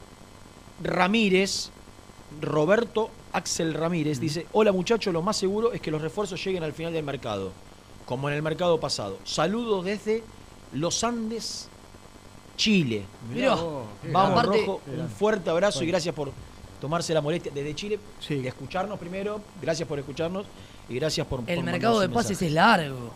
Ramírez, 0.82 1.70
Roberto 2.40 3.10
Axel 3.32 3.74
Ramírez 3.74 4.18
dice, 4.20 4.46
hola 4.52 4.72
muchachos, 4.72 5.12
lo 5.12 5.20
más 5.20 5.36
seguro 5.36 5.72
es 5.72 5.80
que 5.82 5.90
los 5.90 6.00
refuerzos 6.00 6.42
lleguen 6.42 6.62
al 6.62 6.72
final 6.72 6.92
del 6.92 7.04
mercado, 7.04 7.52
como 8.06 8.28
en 8.30 8.36
el 8.36 8.42
mercado 8.42 8.80
pasado. 8.80 9.18
Saludos 9.24 9.84
desde 9.84 10.22
Los 10.72 11.04
Andes, 11.04 11.68
Chile. 12.56 13.04
Mirá, 13.32 13.56
Vamos. 14.10 14.44
Rojo, 14.44 14.80
un 14.86 15.08
fuerte 15.08 15.50
abrazo 15.50 15.84
y 15.84 15.88
gracias 15.88 16.14
por 16.14 16.32
tomarse 16.80 17.12
la 17.14 17.20
molestia 17.20 17.52
desde 17.54 17.74
Chile 17.74 17.98
de 18.28 18.48
escucharnos 18.48 18.98
primero, 18.98 19.40
gracias 19.60 19.88
por 19.88 19.98
escucharnos 19.98 20.46
y 20.88 20.94
gracias 20.96 21.26
por... 21.26 21.40
El 21.46 21.56
por 21.56 21.64
mercado 21.64 22.00
de 22.00 22.08
pases 22.08 22.40
mensaje. 22.40 22.46
es 22.46 22.52
largo. 22.52 23.10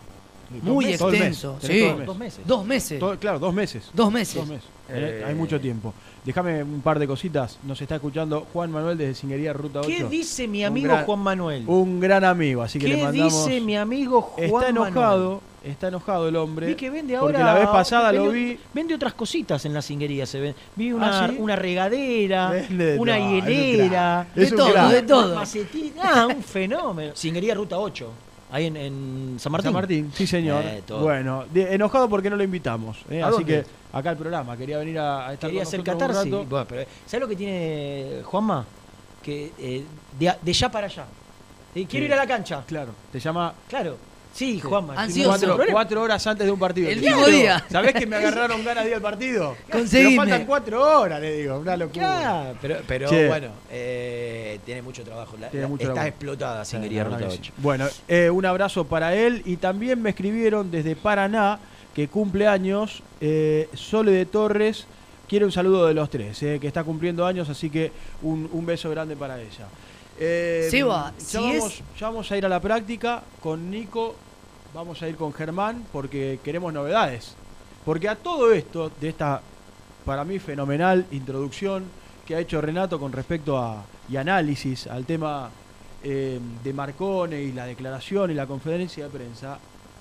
Muy 0.61 0.85
mes. 0.85 1.01
extenso. 1.01 1.57
Sí. 1.61 1.79
Dos 2.05 2.17
meses. 2.17 2.45
Dos 2.45 2.65
meses. 2.65 2.99
Todo- 2.99 3.17
claro, 3.17 3.39
dos 3.39 3.53
meses. 3.53 3.89
Dos 3.93 4.11
meses. 4.11 4.35
Dos 4.35 4.47
meses. 4.47 4.65
Eh, 4.89 5.23
Hay 5.27 5.33
mucho 5.33 5.59
tiempo. 5.59 5.93
Déjame 6.25 6.63
un 6.63 6.81
par 6.81 6.97
de 6.97 7.05
cositas. 7.07 7.59
Nos 7.63 7.79
está 7.81 7.95
escuchando 7.95 8.47
Juan 8.51 8.71
Manuel 8.71 8.97
desde 8.97 9.13
Singuería 9.15 9.53
Ruta 9.53 9.81
8. 9.81 9.87
¿Qué 9.89 10.03
dice 10.05 10.47
mi 10.47 10.61
Un 10.61 10.67
amigo 10.67 10.87
gran- 10.93 11.05
Juan 11.05 11.19
Manuel? 11.19 11.63
Un 11.67 11.99
gran 11.99 12.23
amigo, 12.23 12.63
así 12.63 12.79
que 12.79 12.87
¿Qué 12.87 12.95
le 12.95 13.03
mandamos. 13.03 13.45
dice 13.47 13.61
mi 13.61 13.77
amigo 13.77 14.21
Juan 14.21 14.45
está 14.45 14.69
enojado, 14.69 15.19
Manuel? 15.23 15.39
está 15.63 15.87
enojado 15.89 16.27
el 16.27 16.35
hombre. 16.35 16.67
Vi 16.67 16.75
que 16.75 16.89
vende 16.89 17.15
ahora. 17.15 17.33
Porque 17.37 17.43
la 17.43 17.53
vez 17.53 17.67
pasada 17.67 18.11
lo 18.11 18.29
vi. 18.31 18.57
Vende 18.73 18.95
otras 18.95 19.13
cositas 19.13 19.63
en 19.65 19.73
la 19.75 19.83
cinguería, 19.83 20.25
se 20.25 20.39
ve. 20.39 20.55
Vi 20.75 20.91
una, 20.91 21.25
¿Ah, 21.25 21.29
sí? 21.29 21.35
una 21.37 21.55
regadera, 21.55 22.49
Vende 22.49 22.85
de 22.93 22.99
una 22.99 23.17
todo, 23.17 23.25
un 23.27 23.31
hielera, 23.45 24.27
un 24.35 24.45
crack. 24.71 24.91
de 24.91 25.01
todo. 25.03 25.35
macetín. 25.35 25.93
Ah, 26.01 26.27
un 26.35 26.41
fenómeno. 26.43 27.13
Cinguería 27.15 27.53
Ruta 27.53 27.77
8, 27.77 28.09
ahí 28.55 28.65
en, 28.67 28.77
en 28.77 29.35
San 29.39 29.51
Martín. 29.51 29.65
San 29.67 29.73
Martín, 29.73 30.11
sí 30.13 30.25
señor. 30.25 30.63
Eh, 30.65 30.81
bueno, 30.99 31.45
de- 31.51 31.73
enojado 31.75 32.07
porque 32.09 32.29
no 32.29 32.35
lo 32.35 32.43
invitamos. 32.43 32.97
¿eh? 33.09 33.21
¿A 33.21 33.27
Así 33.27 33.37
dónde? 33.37 33.63
que 33.63 33.67
acá 33.97 34.09
al 34.11 34.17
programa, 34.17 34.55
quería 34.57 34.77
venir 34.77 34.97
a, 34.99 35.27
a 35.27 35.33
estar 35.33 35.49
Quería 35.49 35.63
con 35.63 35.67
hacer 35.67 35.83
catarsis. 35.83 36.31
Bueno, 36.31 36.65
pero, 36.67 36.85
¿Sabes 37.05 37.21
lo 37.21 37.27
que 37.27 37.35
tiene 37.35 38.21
Juanma? 38.23 38.65
Que 39.21 39.51
eh, 39.59 39.83
de, 40.17 40.33
de 40.41 40.53
ya 40.53 40.69
para 40.71 40.87
allá. 40.87 41.05
Quiero 41.73 42.05
ir 42.05 42.13
a 42.13 42.17
la 42.17 42.27
cancha. 42.27 42.63
Claro, 42.65 42.91
te 43.11 43.19
llama 43.19 43.53
Claro. 43.67 43.97
Sí, 44.35 44.59
Juanma. 44.59 44.95
Ansioso. 45.01 45.29
Cuatro, 45.55 45.65
cuatro 45.71 46.01
horas 46.01 46.27
antes 46.27 46.45
de 46.45 46.51
un 46.51 46.59
partido. 46.59 46.89
El 46.89 46.99
mismo 46.99 47.25
día. 47.25 47.63
¿Sabés 47.71 47.93
que 47.93 48.05
me 48.05 48.17
agarraron 48.17 48.65
ganas 48.65 48.83
de 48.83 48.89
ir 48.89 48.95
al 48.97 49.01
partido? 49.01 49.55
Conseguime. 49.71 50.09
Pero 50.09 50.21
faltan 50.21 50.45
cuatro 50.45 50.99
horas, 50.99 51.21
le 51.21 51.37
digo. 51.37 51.57
Una 51.57 51.77
locura. 51.77 51.99
Claro, 52.19 52.57
pero, 52.61 52.75
pero 52.85 53.09
Che. 53.09 53.27
bueno, 53.29 53.47
eh, 53.71 54.59
tiene 54.65 54.81
mucho 54.81 55.03
trabajo. 55.03 55.37
La- 55.39 55.47
Tiene 55.49 55.61
la- 55.63 55.67
mucho 55.69 55.83
está 55.83 55.93
trabajo. 55.93 56.09
explotada, 56.09 56.65
sin 56.65 56.79
Sí, 56.79 56.83
quería 56.83 57.03
la 57.05 57.09
verdad 57.11 57.19
Ruta 57.27 57.29
que 57.37 57.43
sí. 57.45 57.51
8. 57.53 57.61
Bueno, 57.61 57.87
eh, 58.09 58.29
un 58.29 58.45
abrazo 58.45 58.83
para 58.85 59.15
él 59.15 59.41
y 59.45 59.55
también 59.55 60.01
me 60.01 60.09
escribieron 60.09 60.69
desde 60.69 60.97
Paraná 60.97 61.59
que 61.95 62.09
cumple 62.09 62.45
años 62.45 63.03
eh, 63.21 63.69
Sole 63.73 64.11
de 64.11 64.25
Torres. 64.25 64.85
Quiere 65.29 65.45
un 65.45 65.51
saludo 65.53 65.87
de 65.87 65.93
los 65.93 66.09
tres, 66.09 66.43
eh, 66.43 66.59
que 66.59 66.67
está 66.67 66.83
cumpliendo 66.83 67.25
años, 67.25 67.47
así 67.49 67.69
que 67.69 67.91
un, 68.21 68.49
un 68.51 68.65
beso 68.65 68.89
grande 68.89 69.15
para 69.15 69.39
ella. 69.41 69.65
Eh, 70.19 70.67
Seba, 70.69 71.13
ya, 71.17 71.25
si 71.25 71.37
vamos, 71.37 71.73
es- 71.73 71.83
ya 71.99 72.07
vamos 72.07 72.31
a 72.31 72.37
ir 72.37 72.45
a 72.45 72.49
la 72.49 72.59
práctica 72.61 73.23
con 73.41 73.71
Nico, 73.71 74.15
vamos 74.75 75.01
a 75.01 75.07
ir 75.07 75.15
con 75.15 75.33
Germán 75.33 75.85
porque 75.91 76.39
queremos 76.43 76.73
novedades. 76.73 77.33
Porque 77.85 78.09
a 78.09 78.15
todo 78.15 78.51
esto, 78.51 78.91
de 78.99 79.09
esta 79.09 79.41
para 80.03 80.25
mí 80.25 80.37
fenomenal 80.37 81.05
introducción 81.11 81.85
que 82.27 82.35
ha 82.35 82.39
hecho 82.39 82.59
Renato 82.61 82.99
con 82.99 83.11
respecto 83.11 83.57
a 83.57 83.85
y 84.09 84.17
análisis 84.17 84.85
al 84.87 85.05
tema 85.05 85.49
eh, 86.03 86.39
de 86.63 86.73
Marcone 86.73 87.41
y 87.41 87.53
la 87.53 87.65
declaración 87.65 88.31
y 88.31 88.33
la 88.33 88.45
conferencia 88.45 89.05
de 89.05 89.09
prensa, 89.09 89.57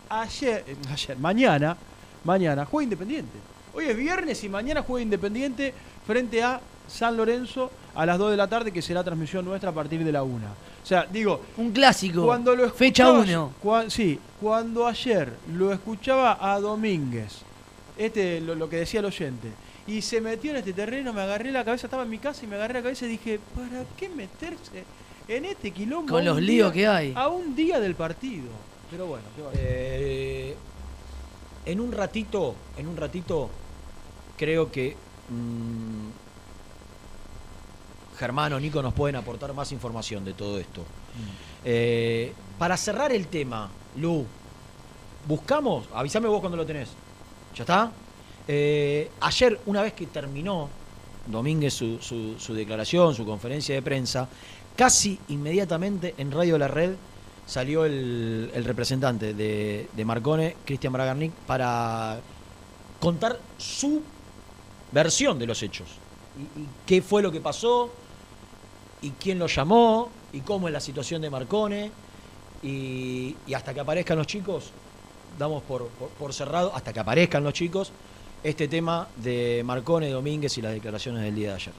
ayer, 0.09 0.65
eh, 0.67 0.77
ayer, 0.91 1.19
mañana, 1.19 1.77
mañana 2.25 2.67
juega 2.67 2.85
Independiente. 2.85 3.39
Hoy 3.73 3.85
es 3.85 3.97
viernes 3.97 4.43
y 4.43 4.49
mañana 4.49 4.83
juega 4.83 5.03
Independiente 5.03 5.73
frente 6.07 6.43
a 6.43 6.61
San 6.87 7.17
Lorenzo 7.17 7.71
a 7.95 8.05
las 8.07 8.19
2 8.19 8.31
de 8.33 8.37
la 8.37 8.49
tarde, 8.49 8.73
que 8.73 8.83
será 8.83 9.03
transmisión 9.05 9.45
nuestra 9.45 9.71
a 9.71 9.75
partir 9.75 10.05
de 10.05 10.13
la 10.13 10.23
1. 10.23 10.47
O 10.83 10.87
sea, 10.87 11.07
digo, 11.11 11.41
Un 11.57 11.73
clásico. 11.73 12.25
cuando 12.25 12.55
lo 12.55 12.69
Fecha 12.71 13.05
escuchaba- 13.05 13.21
1. 13.21 13.53
cua- 13.63 13.89
sí, 13.91 14.19
cuando 14.41 14.87
ayer 14.87 15.33
lo 15.55 15.73
escuchaba 15.73 16.39
a 16.41 16.61
Domínguez, 16.61 17.39
este 17.97 18.41
lo, 18.41 18.55
lo 18.55 18.69
que 18.69 18.77
decía 18.77 19.01
el 19.01 19.07
oyente, 19.07 19.49
y 19.87 20.03
se 20.03 20.21
metió 20.21 20.51
en 20.51 20.59
este 20.59 20.73
terreno, 20.73 21.13
me 21.13 21.23
agarré 21.23 21.53
la 21.53 21.65
cabeza, 21.65 21.87
estaba 21.87 22.03
en 22.03 22.11
mi 22.11 22.19
casa 22.19 22.45
y 22.45 22.49
me 22.49 22.57
agarré 22.57 22.75
la 22.75 22.83
cabeza 22.83 23.07
y 23.07 23.09
dije, 23.11 23.41
¿para 23.55 23.85
qué 23.97 24.09
meterse 24.09 24.85
en 25.29 25.45
este 25.47 25.71
quilombo? 25.71 26.13
Con 26.13 26.23
a 26.23 26.25
los 26.27 26.37
un 26.39 26.47
líos 26.47 26.73
día- 26.73 26.83
que 26.83 26.89
hay. 26.89 27.13
A 27.17 27.29
un 27.29 27.55
día 27.57 27.81
del 27.81 27.95
partido. 27.95 28.49
Pero 28.91 29.07
bueno, 29.07 29.25
qué 29.35 29.43
va 29.43 29.49
a 29.49 29.53
hacer? 29.53 29.65
Eh, 29.67 30.57
en 31.67 31.81
un 31.81 31.93
ratito, 31.93 32.55
en 32.77 32.89
un 32.89 32.97
ratito, 32.97 33.49
creo 34.37 34.71
que 34.71 34.97
mm, 35.31 36.09
Germán 38.19 38.53
o 38.53 38.61
Nico 38.61 38.83
nos 38.83 38.95
pueden 38.95 39.17
aportar 39.17 39.53
más 39.55 39.73
información 39.73 40.25
de 40.25 40.33
todo 40.35 40.59
esto. 40.59 40.83
Eh, 41.65 42.33
para 42.59 42.77
cerrar 42.77 43.13
el 43.13 43.27
tema, 43.29 43.69
Lu, 43.97 44.25
buscamos, 45.27 45.87
avísame 45.95 46.29
vos 46.29 46.41
cuando 46.41 46.57
lo 46.57 46.67
tenés. 46.67 46.91
¿Ya 47.55 47.63
está? 47.63 47.93
Eh, 48.47 49.11
ayer, 49.21 49.61
una 49.67 49.83
vez 49.83 49.93
que 49.95 50.07
terminó 50.07 50.69
Domínguez 51.27 51.73
su, 51.73 51.99
su- 52.01 52.39
su 52.39 52.53
declaración, 52.55 53.15
su 53.15 53.25
conferencia 53.25 53.75
de 53.75 53.81
prensa, 53.83 54.29
casi 54.77 55.19
inmediatamente 55.29 56.15
en 56.19 56.31
Radio 56.31 56.59
La 56.59 56.69
Red 56.69 56.95
salió 57.47 57.85
el, 57.87 58.51
el 58.55 58.65
representante 58.65 59.33
de, 59.35 59.89
de 59.93 60.05
Marcone, 60.05 60.57
Cristian 60.65 60.93
Bragarnik, 60.93 61.33
para 61.47 62.19
contar 63.01 63.39
su 63.59 64.03
versión 64.93 65.39
de 65.39 65.47
los 65.47 65.63
hechos. 65.63 65.89
Y, 66.39 66.61
y 66.61 66.69
qué 66.87 67.01
fue 67.01 67.23
lo 67.23 67.31
que 67.33 67.41
pasó, 67.41 67.91
y 69.03 69.11
quién 69.11 69.39
lo 69.39 69.47
llamó, 69.47 70.11
y 70.33 70.41
cómo 70.41 70.69
es 70.69 70.73
la 70.73 70.81
situación 70.81 71.23
de 71.23 71.31
Marcone. 71.31 71.91
Y, 72.63 73.37
hasta 73.55 73.75
que 73.75 73.81
aparezcan 73.81 74.17
los 74.19 74.27
chicos, 74.27 74.71
damos 75.39 75.63
por 75.63 76.33
cerrado, 76.33 76.75
hasta 76.75 76.93
que 76.93 77.01
aparezcan 77.01 77.45
los 77.45 77.53
chicos, 77.53 77.93
este 78.45 78.69
tema 78.69 79.09
de 79.17 79.63
Marcone, 79.65 80.11
Domínguez 80.11 80.57
y 80.59 80.63
las 80.63 80.73
declaraciones 80.73 81.23
del 81.23 81.35
día 81.35 81.49
de 81.49 81.55
ayer. 81.55 81.75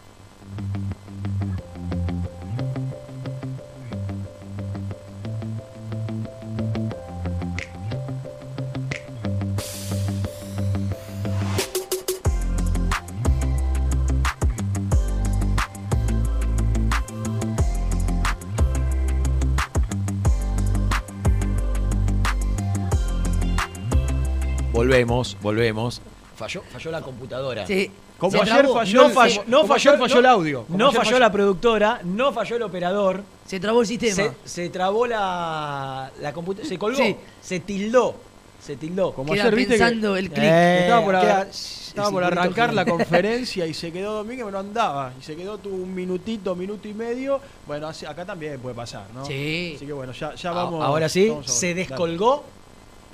Volvemos, 24.89 25.36
volvemos. 25.41 26.01
Falló, 26.36 26.61
falló 26.71 26.91
la 26.91 27.01
computadora. 27.01 27.65
Sí. 27.65 27.89
Como 28.19 28.41
ayer 28.41 28.67
falló 28.67 29.01
no 29.01 29.07
el- 29.07 29.13
falló, 29.13 29.36
como- 29.41 29.49
no 29.49 29.57
como 29.61 29.73
falló, 29.73 29.89
ayer 29.91 29.99
falló 29.99 30.13
no- 30.15 30.19
el 30.19 30.25
audio. 30.27 30.63
Como 30.65 30.77
No 30.77 30.91
falló 30.91 31.03
falló- 31.11 31.19
la 31.19 31.31
productora, 31.31 31.99
no 32.03 32.31
falló 32.33 32.55
el 32.57 32.61
operador. 32.63 33.23
Se 33.47 33.59
trabó 33.59 33.81
el 33.81 33.88
sistema. 33.88 34.15
Se, 34.15 34.31
se 34.45 34.69
trabó 34.69 35.07
la, 35.07 36.11
la 36.21 36.33
computadora. 36.33 36.69
Se 36.69 36.77
colgó. 36.77 36.97
Sí. 36.97 37.15
Se 37.41 37.59
tildó. 37.61 38.15
Se 38.61 38.75
tildó. 38.77 39.11
Como 39.13 39.33
Queda 39.33 39.43
ayer 39.43 39.55
viste 39.55 39.73
que 39.73 39.79
pensando 39.79 40.15
el 40.17 40.29
clic. 40.29 40.43
Eh, 40.43 40.79
estaba 40.83 41.03
por, 41.05 41.19
queda- 41.19 41.47
estaba 41.51 42.27
arrancar 42.27 42.73
la 42.73 42.86
conferencia 42.86 43.65
y 43.65 43.73
se 43.73 43.91
quedó 43.91 44.13
Domínguez, 44.15 44.45
pero 44.45 44.51
no 44.51 44.59
andaba. 44.59 45.13
Y 45.19 45.23
se 45.23 45.36
quedó 45.36 45.57
tuvo 45.57 45.75
un 45.75 45.93
minutito, 45.93 46.55
minuto 46.55 46.88
y 46.88 46.93
medio. 46.93 47.39
Bueno, 47.67 47.88
así- 47.88 48.05
acá 48.05 48.23
también 48.25 48.59
puede 48.59 48.75
pasar, 48.75 49.05
¿no? 49.13 49.25
Sí. 49.25 49.73
Así 49.77 49.86
que 49.86 49.93
bueno, 49.93 50.13
ya, 50.13 50.33
vamos. 50.51 50.83
Ahora 50.83 51.09
sí, 51.09 51.29
vamos 51.29 51.51
se 51.51 51.73
descolgó. 51.73 52.43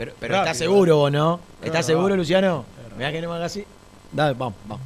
Pero, 0.01 0.13
pero 0.19 0.33
Rápido, 0.33 0.51
está 0.51 0.57
seguro 0.57 0.97
vos, 0.97 1.11
¿no? 1.11 1.39
Es 1.61 1.67
¿Estás 1.67 1.85
seguro, 1.85 2.15
Luciano? 2.17 2.65
Es. 2.89 2.97
Mirá 2.97 3.11
que 3.11 3.21
no 3.21 3.29
me 3.29 3.35
haga 3.35 3.45
así. 3.45 3.63
Dale, 4.11 4.33
vamos, 4.33 4.55
vamos. 4.65 4.81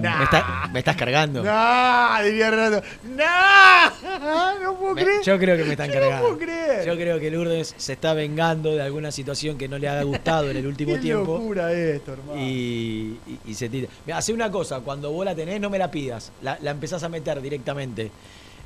Me, 0.00 0.24
está- 0.24 0.68
me 0.72 0.78
estás 0.78 0.96
cargando. 0.96 1.42
¡No! 1.42 2.22
Diría 2.24 2.50
Renato. 2.50 2.82
¡No! 3.18 4.60
No 4.62 4.74
puedo 4.78 4.94
Me- 4.94 5.02
creer. 5.04 5.22
yo 5.22 5.38
creo 5.38 5.56
que 5.56 5.64
me 5.64 5.70
están 5.72 5.88
Yo 5.88 5.94
no 5.96 6.00
cargando. 6.00 6.26
puedo 6.28 6.38
creer. 6.38 6.86
Yo 6.86 6.94
creo 6.94 7.18
que 7.20 7.30
Lourdes 7.30 7.74
se 7.76 7.92
está 7.94 8.14
vengando 8.14 8.74
de 8.74 8.82
alguna 8.82 9.10
situación 9.10 9.58
que 9.58 9.68
no 9.68 9.78
le 9.78 9.88
haya 9.88 10.02
gustado 10.02 10.50
en 10.50 10.56
el 10.56 10.66
último 10.66 10.92
Qué 10.94 11.00
tiempo. 11.00 11.34
locura 11.38 11.72
esto, 11.72 12.12
hermano. 12.12 12.40
Y, 12.40 13.18
y- 13.26 13.38
y 13.46 13.54
se 13.54 13.68
tira. 13.68 13.88
Mira, 14.06 14.18
hace 14.18 14.32
una 14.32 14.50
cosa, 14.50 14.80
cuando 14.80 15.10
vos 15.12 15.24
la 15.24 15.34
tenés, 15.34 15.60
no 15.60 15.68
me 15.70 15.78
la 15.78 15.90
pidas. 15.90 16.32
La, 16.42 16.58
la 16.62 16.70
empezás 16.70 17.02
a 17.02 17.08
meter 17.08 17.40
directamente. 17.42 18.10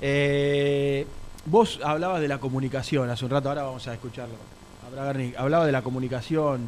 Eh, 0.01 1.07
Vos 1.45 1.81
hablabas 1.83 2.21
de 2.21 2.29
la 2.29 2.39
comunicación 2.39 3.11
hace 3.11 3.25
un 3.25 3.33
rato, 3.33 3.49
ahora 3.49 3.65
vamos 3.65 3.89
a 3.89 3.95
escucharlo. 3.95 4.35
Hablaba 5.37 5.67
de 5.67 5.73
la 5.73 5.83
comunicación. 5.83 6.61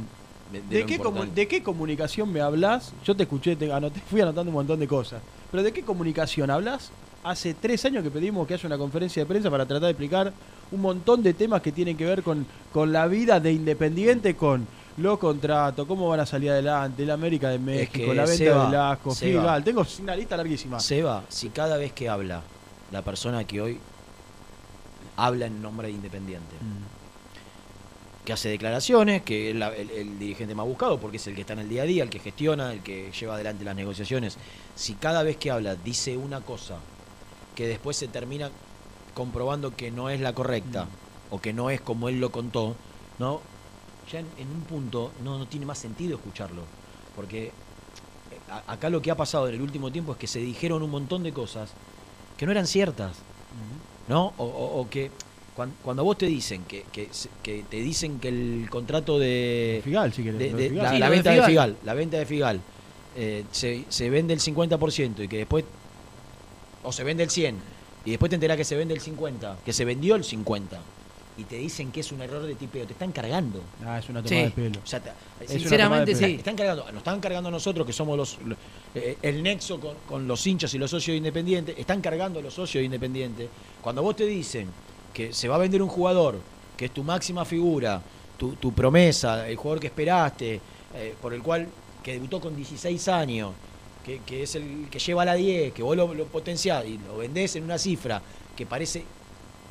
de- 0.53 0.61
de 0.63 0.67
¿De, 0.69 0.81
lo 0.81 0.87
qué, 0.87 0.95
comu- 0.99 1.07
importante. 1.07 1.41
¿De 1.41 1.49
qué 1.49 1.63
comunicación 1.63 2.33
me 2.33 2.41
hablas? 2.41 2.93
Yo 3.05 3.15
te 3.15 3.23
escuché, 3.23 3.55
te 3.55 3.73
anoté, 3.73 4.01
fui 4.11 4.21
anotando 4.21 4.51
un 4.51 4.55
montón 4.55 4.81
de 4.81 4.89
cosas. 4.89 5.23
Pero 5.53 5.63
¿de 5.63 5.73
qué 5.73 5.83
comunicación 5.83 6.51
hablas? 6.51 6.91
Hace 7.25 7.55
tres 7.55 7.83
años 7.87 8.03
que 8.05 8.11
pedimos 8.11 8.47
que 8.47 8.53
haya 8.55 8.67
una 8.67 8.77
conferencia 8.77 9.23
de 9.23 9.27
prensa 9.27 9.51
para 9.51 9.65
tratar 9.65 9.85
de 9.87 9.91
explicar 9.93 10.31
un 10.71 10.81
montón 10.83 11.23
de 11.23 11.33
temas 11.33 11.63
que 11.63 11.73
tienen 11.73 11.97
que 11.97 12.05
ver 12.05 12.23
con, 12.23 12.47
con 12.71 12.93
la 12.93 13.07
vida 13.07 13.41
de 13.41 13.51
Independiente, 13.51 14.37
con 14.37 14.67
los 14.99 15.19
contratos, 15.19 15.87
cómo 15.89 16.07
van 16.09 16.21
a 16.21 16.27
salir 16.27 16.51
adelante, 16.51 17.07
la 17.07 17.15
América 17.15 17.49
de 17.49 17.59
México, 17.59 18.11
que, 18.11 18.15
la 18.15 18.27
venta 18.27 18.45
de 18.45 18.67
Velasco. 18.67 19.15
Figal. 19.41 19.65
Tengo 19.65 19.87
una 20.03 20.15
lista 20.15 20.37
larguísima. 20.37 20.79
Seba, 20.81 21.25
si 21.31 21.49
cada 21.49 21.79
vez 21.79 21.93
que 21.95 22.11
habla 22.11 22.43
la 22.93 23.01
persona 23.03 23.45
que 23.45 23.61
hoy 23.63 23.79
habla 25.17 25.47
en 25.47 25.63
nombre 25.63 25.89
de 25.89 25.95
Independiente, 25.95 26.55
que 28.27 28.33
hace 28.35 28.51
declaraciones, 28.51 29.23
que 29.23 29.51
es 29.51 29.57
la- 29.57 29.75
el, 29.75 29.91
el 29.91 30.19
dirigente 30.19 30.55
más 30.55 30.67
buscado, 30.67 30.99
porque 30.99 31.17
es 31.17 31.27
el 31.27 31.35
que 31.35 31.41
está 31.43 31.55
en 31.55 31.61
el 31.61 31.69
día 31.71 31.83
a 31.83 31.87
día, 31.87 32.03
el 32.03 32.11
que 32.11 32.19
gestiona, 32.19 32.73
el 32.73 32.81
que 32.83 33.11
lleva 33.19 33.35
adelante 33.35 33.65
las 33.65 33.77
negociaciones, 33.77 34.37
si 34.75 34.95
cada 34.95 35.23
vez 35.23 35.37
que 35.39 35.51
habla 35.51 35.75
dice 35.77 36.17
una 36.19 36.41
cosa 36.43 36.77
que 37.55 37.67
después 37.69 37.97
se 37.97 38.09
termina 38.09 38.51
comprobando 39.15 39.75
que 39.77 39.91
no 39.91 40.11
es 40.11 40.21
la 40.21 40.33
correcta, 40.33 40.89
o 41.31 41.41
que 41.41 41.53
no 41.53 41.71
es 41.71 41.81
como 41.81 42.09
él 42.09 42.21
lo 42.21 42.31
contó, 42.31 42.75
¿no? 43.19 43.41
Ya 44.11 44.21
en, 44.21 44.27
en 44.39 44.51
un 44.51 44.61
punto 44.63 45.13
no, 45.23 45.39
no 45.39 45.47
tiene 45.47 45.65
más 45.67 45.79
sentido 45.79 46.17
escucharlo, 46.17 46.63
porque 47.17 47.47
eh, 47.47 47.53
a- 48.51 48.73
acá 48.73 48.91
lo 48.91 49.01
que 49.01 49.11
ha 49.11 49.17
pasado 49.17 49.49
en 49.49 49.55
el 49.55 49.63
último 49.63 49.91
tiempo 49.91 50.13
es 50.13 50.19
que 50.19 50.27
se 50.27 50.41
dijeron 50.41 50.83
un 50.83 50.91
montón 50.91 51.23
de 51.23 51.33
cosas 51.33 51.71
que 52.37 52.45
no 52.47 52.53
eran 52.53 52.67
ciertas, 52.67 53.13
¿no? 54.09 54.35
O, 54.37 54.45
o- 54.45 54.81
o 54.81 54.91
que 54.91 55.11
cuan- 55.57 55.73
cuando, 55.83 56.03
vos 56.05 56.19
te 56.19 56.27
dicen 56.27 56.65
que, 56.65 56.85
que, 56.93 57.09
se- 57.13 57.31
que 57.43 57.65
te 57.71 57.77
dicen 57.79 58.19
que 58.19 58.29
el 58.29 58.67
contrato 58.69 59.19
de, 59.19 59.81
Figal, 59.85 60.13
si 60.13 60.23
querés, 60.25 60.39
de- 60.41 60.47
de 60.53 60.55
de- 60.55 60.69
Figal. 60.71 60.85
la, 60.85 60.91
Sí, 60.91 60.99
la 60.99 61.07
de 61.07 61.11
venta 61.15 61.31
de 61.31 61.37
Figal. 61.37 61.51
Figal, 61.51 61.77
la 61.85 61.95
venta 61.95 62.17
de 62.19 62.27
Figal 62.27 62.61
eh, 63.17 63.45
se, 63.53 63.85
se 63.89 64.11
vende 64.11 64.35
el 64.35 64.41
50% 64.41 65.23
y 65.25 65.29
que 65.29 65.37
después 65.39 65.65
o 66.85 66.93
se 66.93 67.03
vende 67.05 67.23
el 67.25 67.31
100 67.31 67.57
y 68.05 68.11
después 68.11 68.31
te 68.31 68.37
enterás 68.37 68.57
que 68.57 68.65
se 68.65 68.77
vende 68.77 68.95
el 68.95 69.01
50, 69.01 69.59
que 69.65 69.73
se 69.73 69.85
vendió 69.85 70.15
el 70.15 70.25
50. 70.25 70.81
y 71.37 71.43
te 71.43 71.57
dicen 71.57 71.91
que 71.91 71.99
es 71.99 72.13
un 72.13 72.23
error 72.23 72.45
de 72.47 72.55
tipeo, 72.55 72.87
te 72.87 72.93
están 72.93 73.11
cargando. 73.11 73.61
Ah, 73.85 73.99
es 73.99 74.09
una 74.09 74.23
toma 74.23 74.29
Sí. 74.29 74.37
de 74.45 74.51
pelo. 74.53 74.79
O 74.85 74.87
sea, 74.87 75.01
te- 75.01 75.11
Es 75.41 75.51
Sinceramente, 75.51 76.15
sí. 76.15 76.27
Están 76.37 76.55
cargando, 76.55 76.85
nos 76.87 76.99
están 76.99 77.19
cargando 77.19 77.49
a 77.49 77.51
nosotros 77.51 77.85
que 77.85 77.93
somos 77.93 78.17
los 78.17 78.39
lo- 78.47 78.55
eh, 78.95 79.19
el 79.21 79.43
nexo 79.43 79.81
con, 79.81 79.97
con 80.09 80.29
los 80.29 80.47
hinchas 80.47 80.73
y 80.75 80.79
los 80.79 80.93
socios 80.93 81.15
de 81.15 81.17
Independiente, 81.19 81.75
están 81.77 82.01
cargando 82.01 82.39
a 82.39 82.43
los 82.43 82.55
socios 82.55 82.83
de 82.83 82.85
Independiente. 82.85 83.49
Cuando 83.83 84.01
vos 84.01 84.15
te 84.15 84.27
dicen 84.27 84.69
que 85.13 85.33
se 85.33 85.49
va 85.49 85.57
a 85.57 85.59
vender 85.59 85.83
un 85.83 85.89
jugador, 85.89 86.39
que 86.77 86.85
es 86.85 86.93
tu 86.95 87.03
máxima 87.03 87.45
figura, 87.45 88.01
tu, 88.39 88.55
tu 88.55 88.73
promesa, 88.73 89.49
el 89.49 89.57
jugador 89.57 89.81
que 89.81 89.89
esperaste, 89.89 90.61
eh, 90.95 91.15
por 91.21 91.35
el 91.35 91.43
cual 91.43 91.67
que 92.01 92.13
debutó 92.13 92.41
con 92.41 92.55
16 92.55 93.09
años, 93.09 93.51
que, 94.05 94.21
que 94.21 94.43
es 94.43 94.55
el 94.55 94.89
que 94.91 94.99
lleva 94.99 95.25
la 95.25 95.35
10, 95.35 95.73
que 95.73 95.83
vos 95.83 95.97
lo, 95.97 96.13
lo 96.15 96.27
potenciás 96.27 96.85
y 96.87 96.99
lo 96.99 97.19
vendés 97.19 97.57
en 97.57 97.65
una 97.65 97.79
cifra 97.79 98.21
que 98.55 98.67
parece 98.67 99.05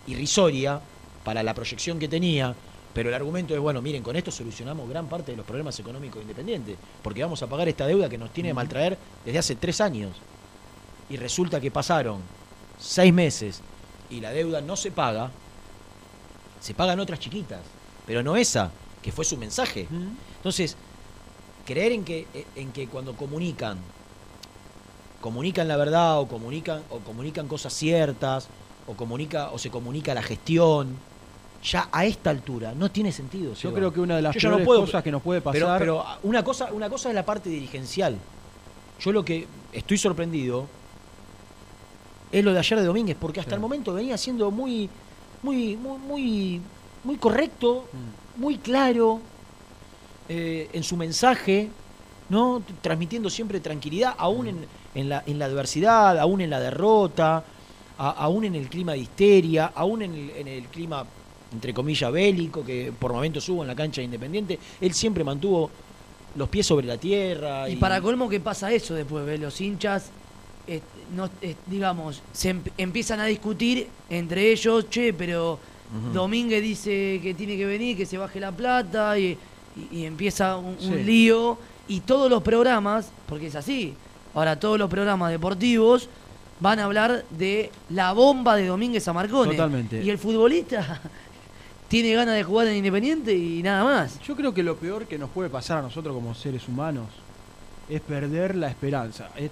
irrisoria 0.07 0.81
para 1.23 1.43
la 1.43 1.53
proyección 1.53 1.99
que 1.99 2.07
tenía, 2.07 2.53
pero 2.93 3.09
el 3.09 3.15
argumento 3.15 3.53
es, 3.53 3.59
bueno, 3.59 3.81
miren, 3.81 4.03
con 4.03 4.15
esto 4.15 4.31
solucionamos 4.31 4.87
gran 4.87 5.07
parte 5.07 5.31
de 5.31 5.37
los 5.37 5.45
problemas 5.45 5.79
económicos 5.79 6.17
de 6.17 6.23
Independiente, 6.23 6.75
porque 7.01 7.23
vamos 7.23 7.41
a 7.41 7.47
pagar 7.47 7.67
esta 7.67 7.87
deuda 7.87 8.09
que 8.09 8.17
nos 8.17 8.31
tiene 8.31 8.49
de 8.49 8.53
maltraer 8.53 8.97
desde 9.25 9.39
hace 9.39 9.55
tres 9.55 9.81
años. 9.81 10.11
Y 11.09 11.17
resulta 11.17 11.59
que 11.59 11.71
pasaron 11.71 12.21
seis 12.79 13.13
meses 13.13 13.61
y 14.09 14.19
la 14.19 14.31
deuda 14.31 14.61
no 14.61 14.75
se 14.75 14.91
paga, 14.91 15.31
se 16.59 16.73
pagan 16.73 16.99
otras 16.99 17.19
chiquitas, 17.19 17.61
pero 18.05 18.21
no 18.21 18.35
esa, 18.35 18.71
que 19.01 19.11
fue 19.11 19.25
su 19.25 19.37
mensaje. 19.37 19.87
Entonces, 20.37 20.77
creer 21.65 21.93
en 21.93 22.03
que, 22.03 22.27
en 22.55 22.71
que 22.71 22.87
cuando 22.87 23.15
comunican, 23.15 23.79
comunican 25.23 25.69
la 25.69 25.77
verdad 25.77 26.19
o 26.19 26.27
comunican, 26.27 26.81
o 26.89 26.99
comunican 26.99 27.47
cosas 27.47 27.71
ciertas, 27.73 28.49
o 28.87 28.93
comunica, 28.93 29.51
o 29.51 29.57
se 29.57 29.69
comunica 29.69 30.13
la 30.13 30.21
gestión, 30.21 30.97
ya 31.63 31.87
a 31.93 32.03
esta 32.03 32.29
altura 32.29 32.73
no 32.75 32.91
tiene 32.91 33.13
sentido. 33.13 33.51
Yo 33.53 33.55
Seba. 33.55 33.73
creo 33.75 33.93
que 33.93 34.01
una 34.01 34.17
de 34.17 34.21
las 34.21 34.35
no 34.43 34.59
puedo- 34.59 34.81
cosas 34.81 35.01
que 35.01 35.11
nos 35.13 35.21
puede 35.21 35.39
pasar. 35.39 35.79
pero 35.79 36.03
una 36.23 36.43
cosa, 36.43 36.73
una 36.73 36.89
cosa 36.89 37.07
es 37.07 37.15
la 37.15 37.23
parte 37.23 37.49
dirigencial. 37.49 38.17
Yo 38.99 39.13
lo 39.13 39.23
que 39.23 39.47
estoy 39.71 39.97
sorprendido 39.97 40.67
es 42.29 42.43
lo 42.43 42.51
de 42.51 42.59
ayer 42.59 42.79
de 42.79 42.85
Domínguez, 42.85 43.15
porque 43.17 43.39
hasta 43.39 43.55
el 43.55 43.61
momento 43.61 43.93
venía 43.93 44.17
siendo 44.17 44.51
muy, 44.51 44.89
muy, 45.41 45.77
muy, 45.77 45.97
muy, 45.99 46.61
muy 47.05 47.15
correcto, 47.15 47.85
Mm. 47.93 48.41
muy 48.41 48.57
claro 48.57 49.21
eh, 50.27 50.69
en 50.73 50.83
su 50.83 50.97
mensaje, 50.97 51.69
¿no? 52.29 52.61
Transmitiendo 52.81 53.29
siempre 53.29 53.59
tranquilidad, 53.61 54.15
aún 54.17 54.47
en, 54.47 54.65
en 54.95 55.09
la, 55.09 55.23
en 55.25 55.39
la 55.39 55.45
adversidad, 55.45 56.17
aún 56.19 56.41
en 56.41 56.49
la 56.49 56.59
derrota, 56.59 57.43
a- 57.97 58.09
aún 58.11 58.45
en 58.45 58.55
el 58.55 58.67
clima 58.69 58.93
de 58.93 58.99
histeria, 58.99 59.71
aún 59.75 60.01
en 60.01 60.13
el, 60.13 60.29
en 60.31 60.47
el 60.47 60.63
clima, 60.65 61.05
entre 61.53 61.73
comillas, 61.73 62.11
bélico, 62.11 62.63
que 62.63 62.91
por 62.97 63.13
momentos 63.13 63.47
hubo 63.49 63.61
en 63.63 63.67
la 63.67 63.75
cancha 63.75 64.01
de 64.01 64.05
Independiente, 64.05 64.59
él 64.81 64.93
siempre 64.93 65.23
mantuvo 65.23 65.69
los 66.35 66.49
pies 66.49 66.65
sobre 66.65 66.87
la 66.87 66.97
tierra. 66.97 67.69
Y 67.69 67.75
para 67.75 68.01
colmo 68.01 68.27
que 68.29 68.39
pasa 68.39 68.71
eso 68.71 68.95
después, 68.95 69.25
¿ves? 69.25 69.39
los 69.39 69.59
hinchas, 69.61 70.09
eh, 70.67 70.81
no, 71.15 71.29
eh, 71.41 71.55
digamos, 71.67 72.21
se 72.31 72.49
em- 72.49 72.61
empiezan 72.77 73.19
a 73.19 73.25
discutir 73.25 73.87
entre 74.09 74.51
ellos, 74.51 74.89
che, 74.89 75.13
pero 75.13 75.59
Ujú. 75.95 76.13
Domínguez 76.13 76.63
dice 76.63 77.19
que 77.21 77.35
tiene 77.35 77.55
que 77.55 77.65
venir, 77.67 77.95
que 77.95 78.05
se 78.07 78.17
baje 78.17 78.39
la 78.39 78.51
plata, 78.51 79.19
y, 79.19 79.37
y- 79.91 79.97
y 79.99 80.05
empieza 80.05 80.57
un, 80.57 80.75
lío, 81.05 81.57
y 81.87 81.99
todos 81.99 82.31
los 82.31 82.41
programas, 82.41 83.11
porque 83.27 83.47
es 83.47 83.55
así, 83.55 83.93
ahora 84.33 84.59
todos 84.59 84.77
los 84.77 84.89
programas 84.89 85.31
deportivos 85.31 86.09
van 86.59 86.79
a 86.79 86.85
hablar 86.85 87.25
de 87.29 87.71
la 87.89 88.13
bomba 88.13 88.55
de 88.55 88.67
Domínguez 88.67 89.07
a 89.07 89.13
Marcone. 89.13 89.51
Totalmente. 89.51 90.03
Y 90.03 90.09
el 90.09 90.17
futbolista 90.17 91.01
tiene 91.87 92.13
ganas 92.13 92.35
de 92.35 92.43
jugar 92.43 92.67
en 92.67 92.77
Independiente 92.77 93.33
y 93.35 93.61
nada 93.61 93.83
más. 93.83 94.19
Yo 94.21 94.35
creo 94.35 94.53
que 94.53 94.63
lo 94.63 94.75
peor 94.75 95.05
que 95.05 95.17
nos 95.17 95.29
puede 95.29 95.49
pasar 95.49 95.79
a 95.79 95.81
nosotros 95.81 96.13
como 96.13 96.33
seres 96.33 96.67
humanos 96.67 97.07
es 97.89 97.99
perder 98.01 98.55
la 98.55 98.69
esperanza. 98.69 99.29
Es 99.35 99.51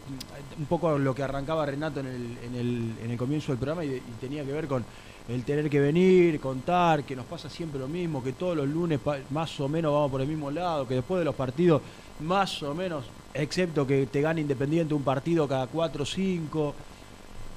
un 0.58 0.66
poco 0.66 0.98
lo 0.98 1.14
que 1.14 1.24
arrancaba 1.24 1.66
Renato 1.66 2.00
en 2.00 2.08
el, 2.08 2.38
en 2.44 2.56
el, 2.56 2.94
en 3.04 3.12
el 3.12 3.18
comienzo 3.18 3.52
del 3.52 3.60
programa 3.60 3.84
y, 3.84 3.90
y 3.90 4.02
tenía 4.20 4.46
que 4.46 4.54
ver 4.54 4.68
con 4.68 4.86
el 5.28 5.44
tener 5.44 5.70
que 5.70 5.80
venir, 5.80 6.40
contar, 6.40 7.04
que 7.04 7.16
nos 7.16 7.26
pasa 7.26 7.50
siempre 7.50 7.80
lo 7.80 7.88
mismo, 7.88 8.24
que 8.24 8.34
todos 8.34 8.56
los 8.56 8.68
lunes 8.68 9.00
más 9.30 9.60
o 9.60 9.70
menos 9.70 9.94
vamos 9.94 10.12
por 10.12 10.22
el 10.22 10.28
mismo 10.28 10.50
lado, 10.50 10.88
que 10.88 10.96
después 10.96 11.20
de 11.20 11.26
los 11.26 11.36
partidos 11.36 11.82
más 12.22 12.62
o 12.64 12.74
menos, 12.74 13.06
excepto 13.34 13.86
que 13.86 14.06
te 14.08 14.22
gane 14.22 14.42
Independiente 14.42 14.94
un 14.94 15.04
partido 15.04 15.48
cada 15.48 15.68
cuatro 15.68 16.04
o 16.04 16.06
cinco, 16.06 16.74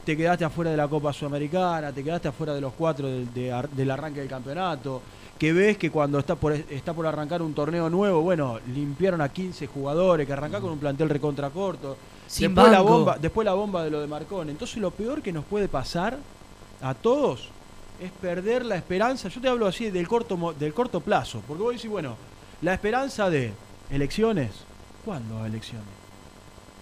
te 0.04 0.16
quedaste 0.16 0.44
afuera 0.44 0.70
de 0.70 0.76
la 0.76 0.88
Copa 0.88 1.12
Sudamericana, 1.12 1.92
te 1.92 2.04
quedaste 2.04 2.28
afuera 2.28 2.54
de 2.54 2.60
los 2.60 2.72
cuatro 2.74 3.08
del, 3.08 3.32
de 3.32 3.66
del 3.72 3.90
arranque 3.90 4.20
del 4.20 4.28
campeonato, 4.28 5.00
que 5.38 5.52
ves 5.52 5.76
que 5.78 5.90
cuando 5.90 6.18
está 6.18 6.36
por, 6.36 6.52
está 6.52 6.92
por 6.92 7.06
arrancar 7.06 7.42
un 7.42 7.54
torneo 7.54 7.90
nuevo, 7.90 8.20
bueno, 8.20 8.60
limpiaron 8.72 9.20
a 9.20 9.28
15 9.28 9.66
jugadores, 9.66 10.26
que 10.26 10.32
arrancá 10.32 10.60
con 10.60 10.70
un 10.70 10.78
plantel 10.78 11.08
recontra 11.08 11.50
corto, 11.50 11.96
Sin 12.26 12.54
después 12.54 12.70
la, 12.70 12.80
bomba, 12.80 13.18
después 13.20 13.44
la 13.44 13.54
bomba 13.54 13.82
de 13.82 13.90
lo 13.90 14.00
de 14.00 14.06
Marcón. 14.06 14.50
Entonces 14.50 14.76
lo 14.78 14.90
peor 14.90 15.22
que 15.22 15.32
nos 15.32 15.44
puede 15.44 15.68
pasar 15.68 16.18
a 16.82 16.94
todos 16.94 17.48
es 18.00 18.10
perder 18.10 18.64
la 18.64 18.76
esperanza, 18.76 19.28
yo 19.28 19.40
te 19.40 19.48
hablo 19.48 19.66
así 19.66 19.90
del 19.90 20.06
corto, 20.06 20.54
del 20.58 20.74
corto 20.74 21.00
plazo, 21.00 21.42
porque 21.46 21.62
vos 21.62 21.74
decís, 21.74 21.90
bueno, 21.90 22.16
la 22.60 22.74
esperanza 22.74 23.30
de 23.30 23.52
elecciones, 23.90 24.50
¿cuándo 25.04 25.44
elecciones? 25.44 25.86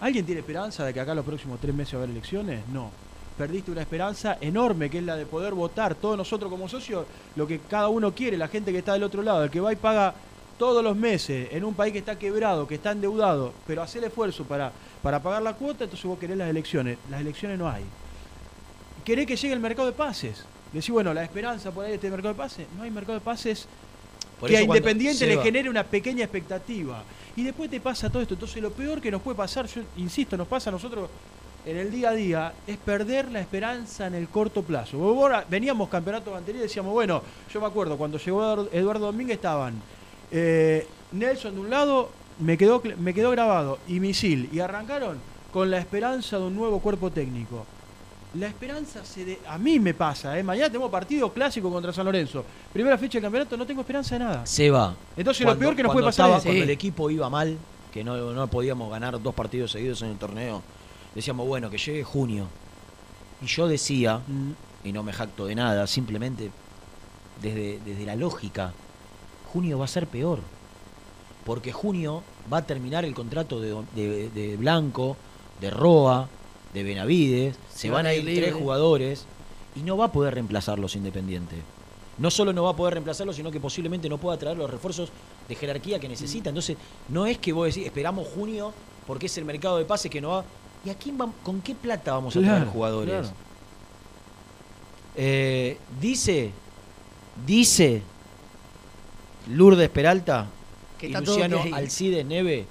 ¿Alguien 0.01 0.25
tiene 0.25 0.41
esperanza 0.41 0.85
de 0.85 0.93
que 0.93 0.99
acá 0.99 1.13
los 1.13 1.25
próximos 1.25 1.59
tres 1.59 1.73
meses 1.73 1.93
va 1.95 1.99
a 1.99 2.03
haber 2.03 2.11
elecciones? 2.11 2.67
No. 2.67 2.91
Perdiste 3.37 3.71
una 3.71 3.81
esperanza 3.81 4.37
enorme 4.41 4.89
que 4.89 4.99
es 4.99 5.03
la 5.03 5.15
de 5.15 5.25
poder 5.25 5.53
votar 5.53 5.95
todos 5.95 6.17
nosotros 6.17 6.51
como 6.51 6.69
socios 6.69 7.05
lo 7.35 7.47
que 7.47 7.59
cada 7.59 7.89
uno 7.89 8.13
quiere, 8.13 8.37
la 8.37 8.47
gente 8.47 8.71
que 8.71 8.79
está 8.79 8.93
del 8.93 9.03
otro 9.03 9.23
lado, 9.23 9.43
el 9.43 9.49
que 9.49 9.59
va 9.59 9.73
y 9.73 9.75
paga 9.75 10.13
todos 10.57 10.83
los 10.83 10.95
meses 10.95 11.49
en 11.51 11.63
un 11.63 11.73
país 11.73 11.93
que 11.93 11.99
está 11.99 12.17
quebrado, 12.17 12.67
que 12.67 12.75
está 12.75 12.91
endeudado, 12.91 13.53
pero 13.65 13.81
hace 13.81 13.97
el 13.97 14.05
esfuerzo 14.05 14.43
para, 14.43 14.71
para 15.01 15.21
pagar 15.21 15.41
la 15.41 15.53
cuota, 15.53 15.83
entonces 15.85 16.05
vos 16.05 16.19
querés 16.19 16.37
las 16.37 16.49
elecciones. 16.49 16.97
Las 17.09 17.21
elecciones 17.21 17.57
no 17.57 17.67
hay. 17.67 17.83
Querés 19.03 19.25
que 19.25 19.35
llegue 19.35 19.53
el 19.53 19.59
mercado 19.59 19.87
de 19.87 19.93
pases. 19.93 20.45
Decís, 20.71 20.89
bueno, 20.89 21.13
la 21.13 21.23
esperanza 21.23 21.71
por 21.71 21.85
ahí 21.85 21.91
de 21.91 21.95
este 21.95 22.09
mercado 22.09 22.33
de 22.33 22.37
pases. 22.37 22.67
No 22.77 22.83
hay 22.83 22.91
mercado 22.91 23.19
de 23.19 23.25
pases 23.25 23.67
Por 24.43 24.49
que 24.49 24.57
a 24.57 24.61
Independiente 24.61 25.25
le 25.25 25.41
genere 25.41 25.69
una 25.69 25.83
pequeña 25.83 26.23
expectativa. 26.25 27.03
Y 27.35 27.43
después 27.43 27.69
te 27.69 27.79
pasa 27.79 28.09
todo 28.09 28.21
esto. 28.21 28.33
Entonces 28.33 28.61
lo 28.61 28.71
peor 28.71 28.99
que 29.01 29.09
nos 29.09 29.21
puede 29.21 29.37
pasar, 29.37 29.65
yo 29.67 29.81
insisto, 29.97 30.35
nos 30.37 30.47
pasa 30.47 30.69
a 30.69 30.73
nosotros 30.73 31.09
en 31.65 31.77
el 31.77 31.89
día 31.89 32.09
a 32.09 32.13
día, 32.13 32.53
es 32.67 32.75
perder 32.77 33.31
la 33.31 33.39
esperanza 33.39 34.05
en 34.05 34.15
el 34.15 34.27
corto 34.27 34.63
plazo. 34.63 34.97
Veníamos 35.49 35.87
campeonatos 35.87 36.35
anteriores 36.35 36.65
y 36.65 36.67
decíamos, 36.67 36.91
bueno, 36.91 37.23
yo 37.53 37.61
me 37.61 37.67
acuerdo, 37.67 37.97
cuando 37.97 38.17
llegó 38.17 38.67
Eduardo- 38.69 39.05
Domínguez 39.05 39.37
estaban 39.37 39.75
eh, 40.29 40.85
Nelson 41.13 41.55
de 41.55 41.61
un 41.61 41.69
lado, 41.69 42.09
me 42.39 42.57
quedó, 42.57 42.81
me 42.97 43.13
quedó 43.13 43.31
grabado, 43.31 43.79
y 43.87 44.01
Misil, 44.01 44.49
y 44.51 44.59
arrancaron 44.59 45.17
con 45.53 45.71
la 45.71 45.77
esperanza 45.77 46.37
de 46.37 46.43
un 46.43 46.55
nuevo 46.55 46.79
cuerpo 46.79 47.11
técnico. 47.11 47.65
La 48.35 48.47
esperanza 48.47 49.05
se 49.05 49.25
de- 49.25 49.39
a 49.47 49.57
mí 49.59 49.79
me 49.79 49.93
pasa, 49.93 50.37
¿eh? 50.39 50.41
mañana 50.43 50.67
tenemos 50.67 50.89
partido 50.89 51.31
clásico 51.31 51.71
contra 51.71 51.93
San 51.93 52.05
Lorenzo. 52.05 52.43
Primera 52.71 52.97
fecha 52.97 53.13
del 53.19 53.23
campeonato, 53.23 53.55
no 53.55 53.65
tengo 53.65 53.81
esperanza 53.81 54.15
de 54.17 54.23
nada. 54.25 54.45
Seba. 54.45 54.95
Entonces 55.15 55.41
lo 55.41 55.47
cuando- 55.49 55.59
peor 55.59 55.75
que 55.75 55.83
nos 55.83 55.91
puede 55.91 56.05
pasar 56.05 56.25
estaba- 56.25 56.37
es- 56.37 56.43
Cuando 56.43 56.63
el 56.63 56.69
equipo 56.71 57.09
iba 57.11 57.29
mal, 57.29 57.57
que 57.91 58.03
no, 58.03 58.17
no 58.33 58.47
podíamos 58.47 58.89
ganar 58.89 59.21
dos 59.21 59.35
partidos 59.35 59.71
seguidos 59.71 60.01
en 60.01 60.09
el 60.09 60.17
torneo, 60.17 60.63
decíamos, 61.13 61.47
bueno, 61.47 61.69
que 61.69 61.77
llegue 61.77 62.03
junio. 62.03 62.47
Y 63.41 63.45
yo 63.45 63.67
decía, 63.67 64.19
Mm. 64.25 64.51
y 64.83 64.91
no 64.93 65.03
me 65.03 65.13
jacto 65.13 65.45
de 65.45 65.53
nada, 65.53 65.85
simplemente 65.85 66.49
desde, 67.39 67.79
desde 67.85 68.03
la 68.05 68.15
lógica, 68.15 68.73
junio 69.51 69.77
va 69.77 69.85
a 69.85 69.87
ser 69.87 70.07
peor. 70.07 70.39
Porque 71.45 71.71
junio 71.71 72.23
va 72.51 72.57
a 72.57 72.65
terminar 72.65 73.05
el 73.05 73.13
contrato 73.13 73.59
de, 73.61 73.75
de- 73.95 74.29
de 74.29 74.57
Blanco, 74.57 75.17
de 75.61 75.69
Roa, 75.69 76.27
de 76.73 76.83
Benavides, 76.83 77.55
se 77.73 77.89
van 77.89 78.05
a 78.05 78.13
ir 78.13 78.23
tres 78.25 78.53
jugadores 78.53 79.25
y 79.75 79.81
no 79.81 79.97
va 79.97 80.05
a 80.05 80.11
poder 80.11 80.33
reemplazarlos 80.35 80.95
Independiente. 80.95 81.55
No 82.17 82.29
solo 82.29 82.53
no 82.53 82.63
va 82.63 82.71
a 82.71 82.75
poder 82.75 82.93
reemplazarlos, 82.93 83.35
sino 83.35 83.49
que 83.49 83.59
posiblemente 83.59 84.07
no 84.07 84.19
pueda 84.19 84.37
traer 84.37 84.55
los 84.57 84.69
refuerzos 84.69 85.09
de 85.49 85.55
jerarquía 85.55 85.99
que 85.99 86.07
necesita. 86.07 86.49
Entonces, 86.49 86.77
no 87.09 87.25
es 87.25 87.39
que 87.39 87.51
vos 87.53 87.65
decís, 87.67 87.85
esperamos 87.87 88.27
junio 88.27 88.71
porque 89.07 89.25
es 89.25 89.37
el 89.39 89.45
mercado 89.45 89.77
de 89.79 89.85
pases 89.85 90.11
que 90.11 90.21
no 90.21 90.29
va. 90.29 90.45
¿Y 90.85 90.89
a 90.91 90.95
quién 90.95 91.17
vam- 91.17 91.31
con 91.43 91.61
qué 91.61 91.73
plata 91.73 92.13
vamos 92.13 92.35
a 92.35 92.39
traer 92.41 92.65
jugadores? 92.67 93.13
claro. 93.13 93.35
Eh, 95.15 95.77
dice, 96.01 96.51
dice 97.45 98.01
Lourdes 99.49 99.89
Peralta 99.89 100.47
Que 100.97 101.07
y 101.07 101.13
Luciano. 101.13 101.61
Alcides 101.73 102.25
Neve 102.25 102.65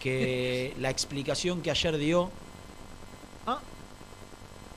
que 0.00 0.74
la 0.80 0.90
explicación 0.90 1.60
que 1.62 1.70
ayer 1.70 1.96
dio. 1.98 2.30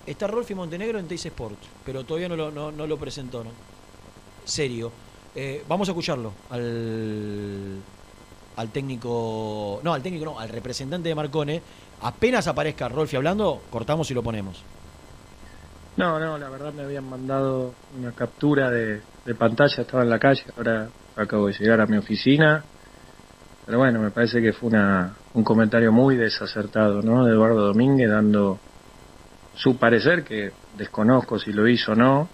Está 0.05 0.27
Rolfi 0.27 0.53
Montenegro 0.53 0.99
en 0.99 1.07
Teis 1.07 1.25
Sports, 1.25 1.67
pero 1.85 2.03
todavía 2.03 2.29
no 2.29 2.35
lo, 2.35 2.51
no 2.51 2.87
lo 2.87 2.97
presentó, 2.97 3.43
¿no? 3.43 3.49
Serio. 4.43 4.91
Eh, 5.35 5.63
vamos 5.67 5.87
a 5.89 5.91
escucharlo 5.91 6.31
al, 6.49 7.81
al 8.55 8.69
técnico. 8.69 9.81
No, 9.83 9.93
al 9.93 10.01
técnico 10.01 10.25
no, 10.25 10.39
al 10.39 10.49
representante 10.49 11.09
de 11.09 11.15
Marcone. 11.15 11.61
Apenas 12.01 12.47
aparezca 12.47 12.87
Rolfi 12.87 13.17
hablando, 13.17 13.63
cortamos 13.69 14.09
y 14.11 14.13
lo 14.13 14.23
ponemos. 14.23 14.63
No, 15.97 16.19
no, 16.19 16.37
la 16.37 16.49
verdad 16.49 16.73
me 16.73 16.83
habían 16.83 17.09
mandado 17.09 17.73
una 17.97 18.11
captura 18.11 18.69
de, 18.69 19.01
de 19.25 19.35
pantalla, 19.35 19.81
estaba 19.81 20.03
en 20.03 20.09
la 20.09 20.19
calle, 20.19 20.43
ahora 20.57 20.89
acabo 21.15 21.47
de 21.47 21.53
llegar 21.53 21.81
a 21.81 21.85
mi 21.85 21.97
oficina. 21.97 22.63
Pero 23.65 23.79
bueno, 23.79 23.99
me 23.99 24.11
parece 24.11 24.41
que 24.41 24.53
fue 24.53 24.69
una, 24.69 25.15
un 25.33 25.43
comentario 25.43 25.91
muy 25.91 26.15
desacertado, 26.15 27.01
¿no? 27.01 27.25
De 27.25 27.31
Eduardo 27.31 27.65
Domínguez 27.65 28.09
dando 28.09 28.59
su 29.55 29.77
parecer, 29.77 30.23
que 30.23 30.51
desconozco 30.77 31.39
si 31.39 31.51
lo 31.51 31.67
hizo 31.67 31.93
o 31.93 31.95
no, 31.95 32.29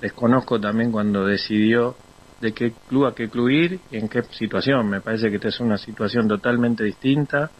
desconozco 0.00 0.60
también 0.60 0.92
cuando 0.92 1.26
decidió 1.26 1.96
de 2.40 2.52
qué 2.52 2.72
club 2.88 3.06
a 3.06 3.14
qué 3.14 3.28
club 3.28 3.48
ir 3.48 3.80
y 3.90 3.96
en 3.96 4.08
qué 4.08 4.22
situación. 4.22 4.88
Me 4.88 5.00
parece 5.00 5.30
que 5.30 5.36
esta 5.36 5.48
es 5.48 5.60
una 5.60 5.78
situación 5.78 6.28
totalmente 6.28 6.84
distinta. 6.84 7.50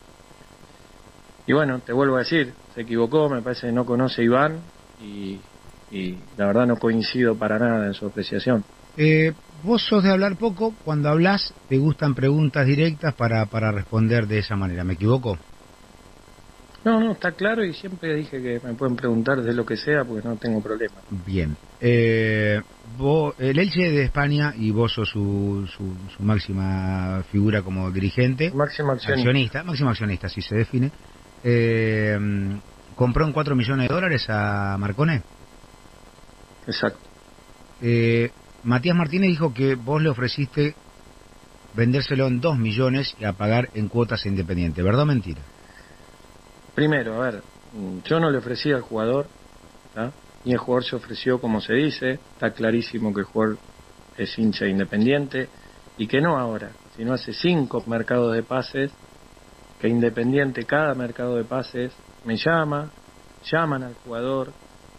Y 1.47 1.53
bueno, 1.53 1.81
te 1.81 1.93
vuelvo 1.93 2.17
a 2.17 2.21
decir, 2.21 2.55
se 2.75 2.83
equivocó, 2.83 3.29
me 3.29 3.41
parece 3.41 3.69
que 3.69 3.73
no 3.73 3.85
conoce 3.85 4.23
a 4.23 4.25
Iván 4.25 4.61
y, 5.01 5.41
la 6.37 6.47
verdad 6.47 6.67
no 6.67 6.77
coincido 6.77 7.39
para 7.39 7.59
nada 7.59 7.87
en 7.87 7.95
su 7.95 8.07
apreciación. 8.07 8.65
Eh, 8.97 9.33
vos 9.63 9.83
sos 9.83 10.03
de 10.03 10.11
hablar 10.11 10.37
poco, 10.37 10.75
cuando 10.85 11.09
hablas 11.09 11.55
te 11.69 11.79
gustan 11.79 12.15
preguntas 12.15 12.67
directas 12.67 13.15
para, 13.15 13.47
para 13.47 13.71
responder 13.71 14.27
de 14.27 14.39
esa 14.39 14.57
manera, 14.57 14.85
¿me 14.85 14.95
equivoco? 14.95 15.39
No, 16.87 17.01
no, 17.01 17.11
está 17.11 17.33
claro 17.33 17.65
y 17.65 17.73
siempre 17.73 18.15
dije 18.15 18.41
que 18.41 18.61
me 18.65 18.75
pueden 18.75 18.95
preguntar 18.95 19.43
de 19.43 19.53
lo 19.53 19.67
que 19.67 19.77
sea 19.77 20.05
porque 20.05 20.27
no 20.27 20.37
tengo 20.37 20.63
problema. 20.63 20.95
Bien. 21.27 21.57
Eh, 21.81 22.63
vos, 22.97 23.35
el 23.41 23.59
Elche 23.59 23.91
de 23.91 24.05
España 24.05 24.55
y 24.57 24.71
vos 24.71 24.93
sos 24.93 25.09
su, 25.09 25.67
su, 25.67 25.97
su 26.17 26.23
máxima 26.23 27.25
figura 27.33 27.63
como 27.63 27.91
dirigente. 27.91 28.53
Máximo 28.53 28.93
accionista. 28.93 29.15
accionista. 29.15 29.65
Máximo 29.65 29.91
accionista, 29.91 30.29
así 30.29 30.41
se 30.41 30.55
define. 30.55 30.93
Eh, 31.43 32.17
¿Compró 32.95 33.27
en 33.27 33.33
4 33.33 33.57
millones 33.57 33.89
de 33.89 33.95
dólares 33.95 34.25
a 34.29 34.77
Marcone? 34.79 35.23
Exacto. 36.69 37.01
Eh, 37.83 38.31
Matías 38.63 38.97
Martínez 38.97 39.31
dijo 39.31 39.53
que 39.53 39.75
vos 39.75 40.01
le 40.01 40.09
ofreciste 40.09 40.77
vendérselo 41.75 42.29
en 42.29 42.41
2 42.41 42.57
millones 42.57 43.17
y 43.19 43.25
a 43.25 43.33
pagar 43.33 43.71
en 43.75 43.89
cuotas 43.89 44.25
Independiente. 44.25 44.85
¿Verdad 44.85 45.03
o 45.03 45.07
mentira? 45.07 45.41
Primero, 46.77 47.23
a 47.23 47.31
ver, 47.31 47.43
yo 48.05 48.21
no 48.21 48.31
le 48.31 48.37
ofrecí 48.37 48.71
al 48.71 48.83
jugador, 48.83 49.29
¿tá? 49.95 50.13
y 50.45 50.53
el 50.53 50.59
jugador 50.59 50.85
se 50.85 50.95
ofreció 50.95 51.41
como 51.41 51.63
se 51.63 51.73
dice, 51.73 52.21
está 52.35 52.51
clarísimo 52.51 53.15
que 53.15 53.21
el 53.21 53.27
jugador 53.27 53.57
es 54.19 54.39
hincha 54.39 54.67
independiente, 54.67 55.49
y 55.97 56.07
que 56.07 56.21
no 56.21 56.37
ahora, 56.37 56.73
sino 56.95 57.15
hace 57.15 57.33
cinco 57.33 57.83
mercados 57.87 58.35
de 58.35 58.43
pases, 58.43 58.93
que 59.81 59.89
Independiente, 59.89 60.65
cada 60.65 60.95
mercado 60.95 61.37
de 61.37 61.45
pases, 61.45 61.95
me 62.27 62.37
llama, 62.37 62.91
llaman 63.51 63.83
al 63.83 63.95
jugador, 63.95 64.53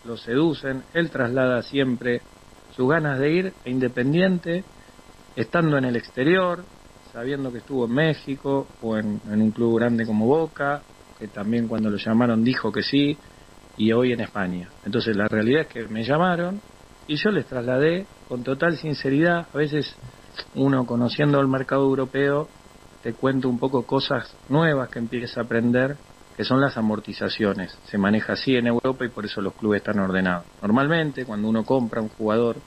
lo 0.04 0.18
seducen, 0.18 0.82
él 0.96 1.12
traslada 1.12 1.62
siempre 1.62 2.22
sus 2.76 2.90
ganas 2.90 3.20
de 3.20 3.32
ir 3.32 3.54
a 3.64 3.70
Independiente, 3.70 4.64
estando 5.36 5.78
en 5.78 5.86
el 5.86 5.96
exterior, 5.96 6.64
sabiendo 7.14 7.52
que 7.52 7.60
estuvo 7.60 7.86
en 7.86 7.94
México 7.94 8.66
o 8.82 8.98
en 8.98 9.22
un 9.26 9.52
club 9.52 9.78
grande 9.78 10.08
como 10.08 10.26
Boca, 10.26 10.82
que 11.20 11.28
también 11.28 11.68
cuando 11.68 11.90
lo 11.90 11.98
llamaron 11.98 12.44
dijo 12.44 12.72
que 12.72 12.84
sí, 12.84 13.18
y 13.78 13.92
hoy 13.92 14.12
en 14.12 14.22
España. 14.22 14.70
Entonces 14.86 15.16
la 15.16 15.28
realidad 15.28 15.62
es 15.62 15.68
que 15.68 15.88
me 15.88 16.04
llamaron 16.04 16.60
y 17.08 17.16
yo 17.16 17.30
les 17.30 17.46
trasladé 17.46 18.06
con 18.28 18.44
total 18.44 18.76
sinceridad, 18.78 19.48
a 19.54 19.58
veces 19.58 19.96
uno 20.56 20.86
conociendo 20.86 21.40
el 21.40 21.48
mercado 21.48 21.84
europeo 21.84 22.48
te 23.04 23.14
cuento 23.14 23.48
un 23.48 23.60
poco 23.60 23.84
cosas 23.84 24.36
nuevas 24.50 24.90
que 24.90 25.00
empieza 25.00 25.42
a 25.42 25.44
aprender, 25.44 25.96
que 26.36 26.44
son 26.44 26.60
las 26.60 26.78
amortizaciones. 26.78 27.78
Se 27.86 27.98
maneja 27.98 28.34
así 28.34 28.56
en 28.56 28.68
Europa 28.68 29.06
y 29.06 29.10
por 29.10 29.26
eso 29.26 29.40
los 29.42 29.54
clubes 29.54 29.82
están 29.82 30.00
ordenados. 30.00 30.46
Normalmente 30.62 31.26
cuando 31.26 31.48
uno 31.48 31.64
compra 31.64 32.02
un 32.02 32.10
jugador, 32.10 32.58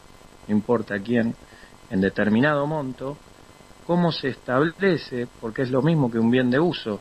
no 0.48 0.54
importa 0.54 0.98
quién, 1.00 1.34
en 1.90 2.00
determinado 2.00 2.66
monto, 2.66 3.16
cómo 3.86 4.12
se 4.12 4.28
establece, 4.28 5.26
porque 5.40 5.62
es 5.62 5.70
lo 5.70 5.82
mismo 5.82 6.10
que 6.10 6.18
un 6.18 6.30
bien 6.30 6.50
de 6.50 6.60
uso, 6.60 7.00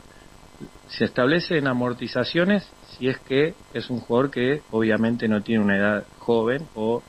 se 0.88 1.04
establece 1.04 1.58
en 1.58 1.66
amortizaciones 1.66 2.70
si 2.96 3.08
es 3.08 3.18
que 3.20 3.54
es 3.72 3.88
un 3.90 3.98
jugador 4.00 4.30
que 4.30 4.62
obviamente 4.70 5.28
no 5.28 5.42
tiene 5.42 5.64
una 5.64 5.76
edad 5.76 6.06
joven 6.18 6.68
o 6.74 7.02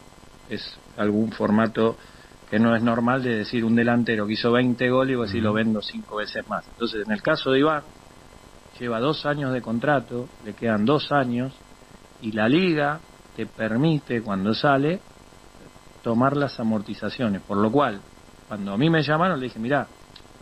es 0.50 0.80
algún 0.98 1.32
formato 1.32 1.98
que 2.50 2.60
no 2.60 2.76
es 2.76 2.84
normal 2.84 3.24
de 3.24 3.38
decir 3.38 3.64
un 3.64 3.76
delantero 3.76 4.28
que 4.28 4.34
hizo 4.34 4.52
20 4.52 4.90
goles 4.90 5.14
y 5.14 5.16
vos 5.16 5.28
decís 5.28 5.44
lo 5.44 5.54
vendo 5.54 5.82
cinco 5.82 6.18
veces 6.18 6.48
más. 6.50 6.68
Entonces, 6.68 7.04
en 7.06 7.14
el 7.14 7.22
caso 7.22 7.52
de 7.52 7.60
Iván, 7.60 7.84
lleva 8.78 9.00
dos 9.00 9.26
años 9.26 9.54
de 9.54 9.62
contrato, 9.62 10.28
le 10.44 10.54
quedan 10.54 10.84
dos 10.84 11.12
años 11.12 11.54
y 12.20 12.34
la 12.34 12.50
liga 12.50 13.00
te 13.36 13.46
permite 13.46 14.22
cuando 14.22 14.54
sale 14.54 15.00
tomar 16.04 16.36
las 16.36 16.60
amortizaciones, 16.60 17.42
por 17.44 17.58
lo 17.58 17.72
cual 17.72 18.02
cuando 18.48 18.74
a 18.74 18.78
mí 18.78 18.90
me 18.90 19.02
llamaron 19.02 19.40
le 19.40 19.46
dije, 19.46 19.60
mirá, 19.60 19.88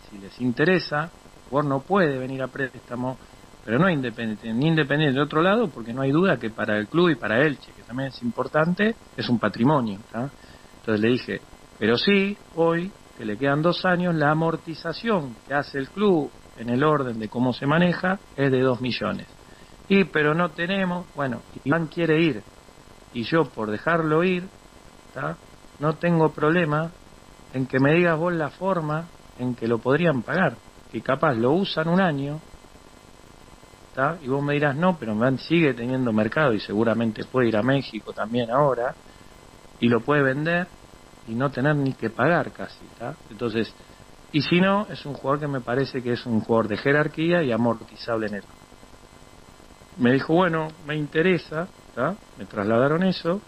si 0.09 0.17
les 0.17 0.39
interesa, 0.41 1.11
jugador 1.49 1.69
no 1.69 1.79
puede 1.81 2.17
venir 2.17 2.41
a 2.41 2.47
préstamo, 2.47 3.17
pero 3.65 3.77
no 3.77 3.89
independiente, 3.89 4.53
ni 4.53 4.67
independiente 4.67 5.15
de 5.15 5.23
otro 5.23 5.41
lado, 5.41 5.67
porque 5.67 5.93
no 5.93 6.01
hay 6.01 6.11
duda 6.11 6.37
que 6.37 6.49
para 6.49 6.77
el 6.77 6.87
club 6.87 7.09
y 7.09 7.15
para 7.15 7.41
Elche, 7.45 7.71
que 7.73 7.83
también 7.83 8.09
es 8.09 8.21
importante, 8.23 8.95
es 9.17 9.29
un 9.29 9.37
patrimonio. 9.37 9.99
Entonces 10.13 10.99
le 10.99 11.09
dije, 11.09 11.41
pero 11.77 11.97
sí, 11.97 12.37
hoy, 12.55 12.91
que 13.17 13.25
le 13.25 13.37
quedan 13.37 13.61
dos 13.61 13.85
años, 13.85 14.15
la 14.15 14.31
amortización 14.31 15.35
que 15.47 15.53
hace 15.53 15.77
el 15.77 15.89
club 15.89 16.31
en 16.57 16.69
el 16.69 16.83
orden 16.83 17.19
de 17.19 17.29
cómo 17.29 17.53
se 17.53 17.65
maneja 17.65 18.19
es 18.35 18.51
de 18.51 18.61
dos 18.61 18.81
millones. 18.81 19.27
Y 19.87 20.05
pero 20.05 20.33
no 20.33 20.49
tenemos, 20.49 21.07
bueno, 21.15 21.41
Iván 21.63 21.87
quiere 21.87 22.21
ir, 22.21 22.43
y 23.13 23.23
yo 23.23 23.45
por 23.45 23.71
dejarlo 23.71 24.23
ir, 24.23 24.47
no 25.79 25.93
tengo 25.95 26.31
problema 26.31 26.91
en 27.53 27.65
que 27.65 27.79
me 27.79 27.93
digas 27.93 28.17
vos 28.17 28.33
la 28.33 28.49
forma 28.49 29.05
en 29.37 29.55
que 29.55 29.67
lo 29.67 29.79
podrían 29.79 30.21
pagar, 30.21 30.55
que 30.91 31.01
capaz 31.01 31.33
lo 31.35 31.51
usan 31.51 31.87
un 31.87 32.01
año, 32.01 32.39
¿tá? 33.93 34.17
y 34.21 34.27
vos 34.27 34.43
me 34.43 34.53
dirás, 34.53 34.75
no, 34.75 34.97
pero 34.97 35.15
sigue 35.37 35.73
teniendo 35.73 36.11
mercado 36.11 36.53
y 36.53 36.59
seguramente 36.59 37.25
puede 37.25 37.49
ir 37.49 37.57
a 37.57 37.63
México 37.63 38.13
también 38.13 38.49
ahora, 38.51 38.95
y 39.79 39.87
lo 39.87 40.01
puede 40.01 40.23
vender 40.23 40.67
y 41.27 41.35
no 41.35 41.49
tener 41.51 41.75
ni 41.75 41.93
que 41.93 42.09
pagar 42.09 42.51
casi, 42.51 42.85
¿tá? 42.97 43.15
Entonces, 43.29 43.73
y 44.31 44.41
si 44.41 44.59
no, 44.59 44.85
es 44.89 45.05
un 45.05 45.13
jugador 45.13 45.39
que 45.39 45.47
me 45.47 45.61
parece 45.61 46.01
que 46.01 46.13
es 46.13 46.25
un 46.25 46.41
jugador 46.41 46.67
de 46.67 46.77
jerarquía 46.77 47.43
y 47.43 47.51
amortizable 47.51 48.27
en 48.27 48.35
él. 48.35 48.43
Me 49.97 50.13
dijo, 50.13 50.33
bueno, 50.33 50.67
me 50.85 50.95
interesa, 50.95 51.67
¿tá? 51.95 52.15
me 52.37 52.45
trasladaron 52.45 53.03
eso. 53.03 53.41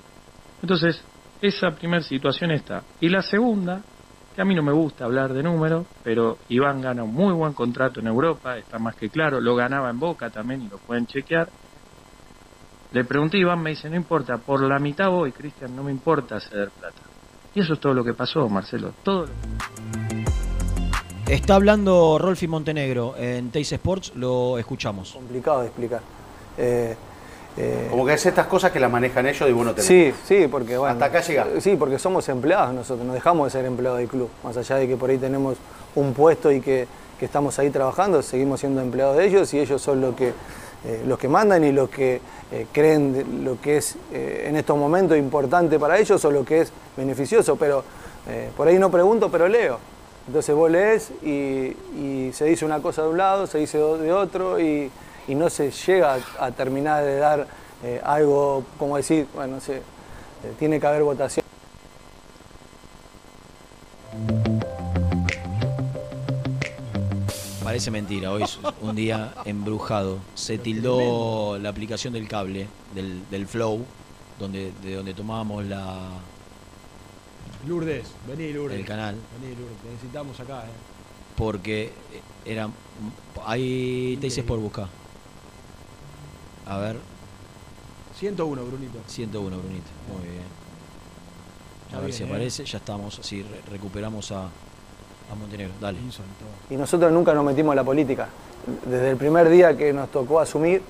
Entonces, 0.61 1.01
esa 1.41 1.71
primera 1.71 2.03
situación 2.03 2.51
está. 2.51 2.83
Y 2.99 3.09
la 3.09 3.21
segunda, 3.21 3.81
que 4.41 4.43
a 4.43 4.45
mí 4.47 4.55
no 4.55 4.63
me 4.63 4.71
gusta 4.71 5.05
hablar 5.05 5.33
de 5.33 5.43
números, 5.43 5.85
pero 6.03 6.39
Iván 6.49 6.81
gana 6.81 7.03
un 7.03 7.13
muy 7.13 7.31
buen 7.31 7.53
contrato 7.53 7.99
en 7.99 8.07
Europa, 8.07 8.57
está 8.57 8.79
más 8.79 8.95
que 8.95 9.07
claro, 9.07 9.39
lo 9.39 9.55
ganaba 9.55 9.91
en 9.91 9.99
Boca 9.99 10.31
también 10.31 10.63
y 10.63 10.67
lo 10.67 10.79
pueden 10.79 11.05
chequear. 11.05 11.47
Le 12.91 13.03
pregunté 13.03 13.37
a 13.37 13.41
Iván, 13.41 13.61
me 13.61 13.69
dice, 13.69 13.87
no 13.87 13.95
importa, 13.95 14.39
por 14.39 14.63
la 14.63 14.79
mitad 14.79 15.11
voy, 15.11 15.31
Cristian, 15.31 15.75
no 15.75 15.83
me 15.83 15.91
importa 15.91 16.39
ceder 16.39 16.71
plata. 16.71 17.03
Y 17.53 17.59
eso 17.59 17.73
es 17.73 17.79
todo 17.79 17.93
lo 17.93 18.03
que 18.03 18.15
pasó, 18.15 18.49
Marcelo, 18.49 18.95
todo 19.03 19.27
lo 19.27 19.31
Está 21.27 21.53
hablando 21.53 22.17
Rolfi 22.17 22.47
Montenegro 22.47 23.13
en 23.17 23.51
Teis 23.51 23.71
Sports, 23.71 24.13
lo 24.15 24.57
escuchamos. 24.57 25.11
complicado 25.11 25.61
de 25.61 25.67
explicar. 25.67 26.01
Eh, 26.57 26.95
eh, 27.57 27.87
Como 27.89 28.05
que 28.05 28.13
es 28.13 28.25
estas 28.25 28.47
cosas 28.47 28.71
que 28.71 28.79
las 28.79 28.89
manejan 28.89 29.27
ellos 29.27 29.49
y 29.49 29.51
bueno, 29.51 29.73
Sí, 29.77 30.13
sí, 30.25 30.47
porque 30.49 30.77
bueno, 30.77 30.93
Hasta 30.93 31.05
acá 31.05 31.21
llega. 31.21 31.47
Sí, 31.59 31.75
porque 31.75 31.99
somos 31.99 32.27
empleados 32.29 32.73
nosotros, 32.73 33.05
no 33.05 33.13
dejamos 33.13 33.47
de 33.47 33.59
ser 33.59 33.65
empleados 33.65 33.99
del 33.99 34.07
club. 34.07 34.29
Más 34.43 34.55
allá 34.55 34.77
de 34.77 34.87
que 34.87 34.95
por 34.95 35.09
ahí 35.09 35.17
tenemos 35.17 35.57
un 35.95 36.13
puesto 36.13 36.51
y 36.51 36.61
que, 36.61 36.87
que 37.19 37.25
estamos 37.25 37.59
ahí 37.59 37.69
trabajando, 37.69 38.21
seguimos 38.21 38.61
siendo 38.61 38.81
empleados 38.81 39.17
de 39.17 39.25
ellos 39.25 39.53
y 39.53 39.59
ellos 39.59 39.81
son 39.81 39.99
los 39.99 40.15
que, 40.15 40.29
eh, 40.85 41.03
los 41.05 41.19
que 41.19 41.27
mandan 41.27 41.63
y 41.63 41.71
los 41.71 41.89
que 41.89 42.21
eh, 42.51 42.67
creen 42.71 43.43
lo 43.43 43.59
que 43.59 43.77
es 43.77 43.95
eh, 44.13 44.45
en 44.47 44.55
estos 44.55 44.77
momentos 44.77 45.17
importante 45.17 45.77
para 45.77 45.99
ellos 45.99 46.23
o 46.23 46.31
lo 46.31 46.45
que 46.45 46.61
es 46.61 46.71
beneficioso. 46.95 47.57
Pero 47.57 47.83
eh, 48.29 48.49
por 48.55 48.67
ahí 48.67 48.79
no 48.79 48.89
pregunto, 48.89 49.29
pero 49.29 49.47
leo. 49.47 49.77
Entonces 50.27 50.55
vos 50.55 50.71
lees 50.71 51.11
y, 51.21 51.75
y 51.97 52.31
se 52.33 52.45
dice 52.45 52.63
una 52.63 52.81
cosa 52.81 53.01
de 53.03 53.09
un 53.09 53.17
lado, 53.17 53.47
se 53.47 53.57
dice 53.57 53.77
de 53.77 54.13
otro 54.13 54.59
y, 54.59 54.89
y 55.27 55.35
no 55.35 55.49
se 55.49 55.71
llega 55.71 56.15
a, 56.39 56.45
a 56.45 56.51
terminar 56.51 57.03
de 57.03 57.17
dar 57.17 57.47
eh, 57.83 58.01
algo, 58.03 58.63
como 58.77 58.97
decir, 58.97 59.27
bueno, 59.33 59.55
no 59.55 59.61
sé, 59.61 59.77
eh, 59.77 60.53
tiene 60.59 60.79
que 60.79 60.87
haber 60.87 61.03
votación. 61.03 61.45
Parece 67.63 67.91
mentira, 67.91 68.31
hoy 68.31 68.43
es 68.43 68.59
un 68.81 68.95
día 68.95 69.33
embrujado. 69.45 70.19
Se 70.35 70.57
tildó 70.57 71.57
la 71.57 71.69
aplicación 71.69 72.13
del 72.13 72.27
cable, 72.27 72.67
del, 72.93 73.29
del 73.29 73.47
Flow, 73.47 73.85
donde, 74.39 74.73
de 74.83 74.95
donde 74.95 75.13
tomábamos 75.13 75.65
la, 75.65 76.09
Lourdes, 77.67 78.07
vení 78.27 78.51
Lourdes. 78.51 78.79
el 78.79 78.85
canal, 78.85 79.15
Vení 79.39 79.55
Lourdes, 79.55 79.77
te 79.83 79.89
necesitamos 79.89 80.39
acá, 80.39 80.63
eh. 80.63 80.71
porque 81.37 81.91
era. 82.43 82.69
Hay 83.45 84.17
Teis 84.19 84.39
por 84.39 84.59
buscar. 84.59 84.87
A 86.71 86.77
ver. 86.77 86.95
101, 88.17 88.63
Brunito. 88.63 88.99
101, 89.07 89.57
Brunito. 89.57 89.87
Muy 90.07 90.29
bien. 90.29 90.43
A 91.91 91.95
ver 91.97 92.05
bien, 92.05 92.13
si 92.17 92.23
¿eh? 92.23 92.27
aparece. 92.27 92.63
Ya 92.65 92.77
estamos, 92.77 93.19
así 93.19 93.43
re- 93.43 93.61
recuperamos 93.69 94.31
a, 94.31 94.43
a 94.45 95.35
Montenegro. 95.37 95.73
Dale. 95.81 95.97
Y 96.69 96.77
nosotros 96.77 97.11
nunca 97.11 97.33
nos 97.33 97.43
metimos 97.43 97.73
en 97.73 97.75
la 97.75 97.83
política. 97.83 98.29
Desde 98.85 99.09
el 99.09 99.17
primer 99.17 99.49
día 99.49 99.75
que 99.75 99.91
nos 99.91 100.09
tocó 100.11 100.39
asumir, 100.39 100.81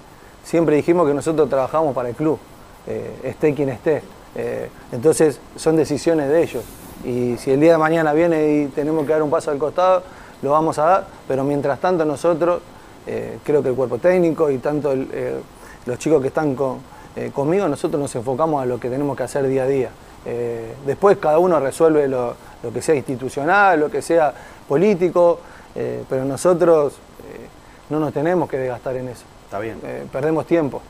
siempre 0.44 0.76
dijimos 0.76 1.08
que 1.08 1.16
nosotros 1.16 1.50
trabajamos 1.50 1.96
para 1.96 2.10
el 2.10 2.16
club, 2.16 2.38
eh, 2.86 3.20
esté 3.24 3.56
quien 3.56 3.70
esté. 3.70 4.04
Eh, 4.36 4.70
entonces 4.92 5.40
son 5.56 5.76
decisiones 5.78 6.30
de 6.30 6.44
ellos. 6.44 6.64
Y 7.06 7.38
si 7.38 7.50
el 7.50 7.60
día 7.60 7.72
de 7.72 7.78
mañana 7.80 8.14
viene 8.14 8.62
y 8.62 8.68
tenemos 8.68 9.04
que 9.08 9.14
dar 9.14 9.24
un 9.24 9.32
paso 9.32 9.50
al 9.50 9.58
costado, 9.58 10.04
lo 10.44 10.52
vamos 10.52 10.78
a 10.78 10.84
dar. 10.86 11.08
Pero 11.28 11.44
mientras 11.44 11.80
tanto 11.80 12.06
nosotros, 12.06 12.62
eh, 13.08 13.40
creo 13.44 13.64
que 13.64 13.70
el 13.70 13.76
cuerpo 13.76 13.98
técnico 13.98 14.52
y 14.52 14.60
tanto 14.60 14.92
el, 14.92 15.10
eh, 15.12 15.42
los 15.86 15.98
chicos 16.00 16.22
que 16.22 16.28
están 16.30 16.56
con- 16.56 16.80
eh, 17.16 17.32
conmigo, 17.34 17.68
nosotros 17.68 18.00
nos 18.02 18.14
enfocamos 18.16 18.62
a 18.62 18.66
lo 18.66 18.80
que 18.80 18.90
tenemos 18.90 19.18
que 19.18 19.24
hacer 19.24 19.48
día 19.48 19.64
a 19.64 19.68
día. 19.68 19.90
Eh, 20.26 20.74
después 20.86 21.18
cada 21.18 21.40
uno 21.40 21.60
resuelve 21.60 22.08
lo, 22.08 22.36
lo 22.64 22.72
que 22.72 22.82
sea 22.82 22.96
institucional, 22.96 23.80
lo 23.80 23.90
que 23.90 24.02
sea 24.02 24.34
político, 24.68 25.40
eh, 25.76 26.04
pero 26.10 26.26
nosotros 26.26 26.94
no 27.90 28.00
nos 28.00 28.14
tenemos 28.14 28.50
que 28.50 28.58
desgastar 28.58 28.96
en 28.96 29.10
eso. 29.10 29.24
Está 29.46 29.60
bien. 29.60 29.80
Perdemos 30.12 30.46
tiempo. 30.46 30.82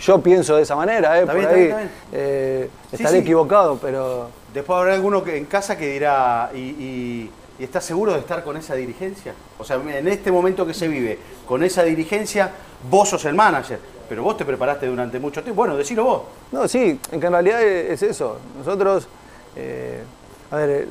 Yo 0.00 0.22
pienso 0.22 0.56
de 0.56 0.62
esa 0.62 0.74
manera, 0.74 1.20
Está 1.20 1.32
por 1.32 1.40
bien, 1.40 1.44
está 1.50 1.54
ahí 1.54 1.64
bien, 1.66 1.78
está 1.78 2.18
bien. 2.18 2.70
Sí, 2.88 2.96
estaré 2.96 3.16
sí. 3.16 3.22
equivocado, 3.22 3.78
pero 3.80 4.30
Después 4.54 4.78
habrá 4.78 4.94
alguno 4.94 5.22
que 5.22 5.36
en 5.36 5.44
casa 5.44 5.76
que 5.76 5.92
dirá, 5.92 6.50
¿y, 6.54 6.58
y, 6.58 7.30
y 7.58 7.64
estás 7.64 7.84
seguro 7.84 8.14
de 8.14 8.20
estar 8.20 8.42
con 8.42 8.56
esa 8.56 8.74
dirigencia? 8.74 9.34
O 9.58 9.64
sea, 9.64 9.76
en 9.76 10.08
este 10.08 10.32
momento 10.32 10.64
que 10.66 10.72
se 10.72 10.88
vive, 10.88 11.18
con 11.46 11.62
esa 11.62 11.82
dirigencia, 11.82 12.50
vos 12.90 13.08
sos 13.08 13.24
el 13.24 13.34
manager, 13.34 13.78
pero 14.08 14.22
vos 14.22 14.36
te 14.36 14.44
preparaste 14.44 14.86
durante 14.86 15.18
mucho 15.18 15.42
tiempo. 15.42 15.60
Bueno, 15.62 15.76
decilo 15.76 16.04
vos. 16.04 16.22
No, 16.52 16.66
sí, 16.68 16.98
en 17.10 17.20
que 17.20 17.26
en 17.26 17.32
realidad 17.32 17.62
es 17.62 18.02
es 18.02 18.10
eso. 18.10 18.38
Nosotros, 18.56 19.08
eh, 19.56 20.02
a 20.50 20.56
ver, 20.56 20.88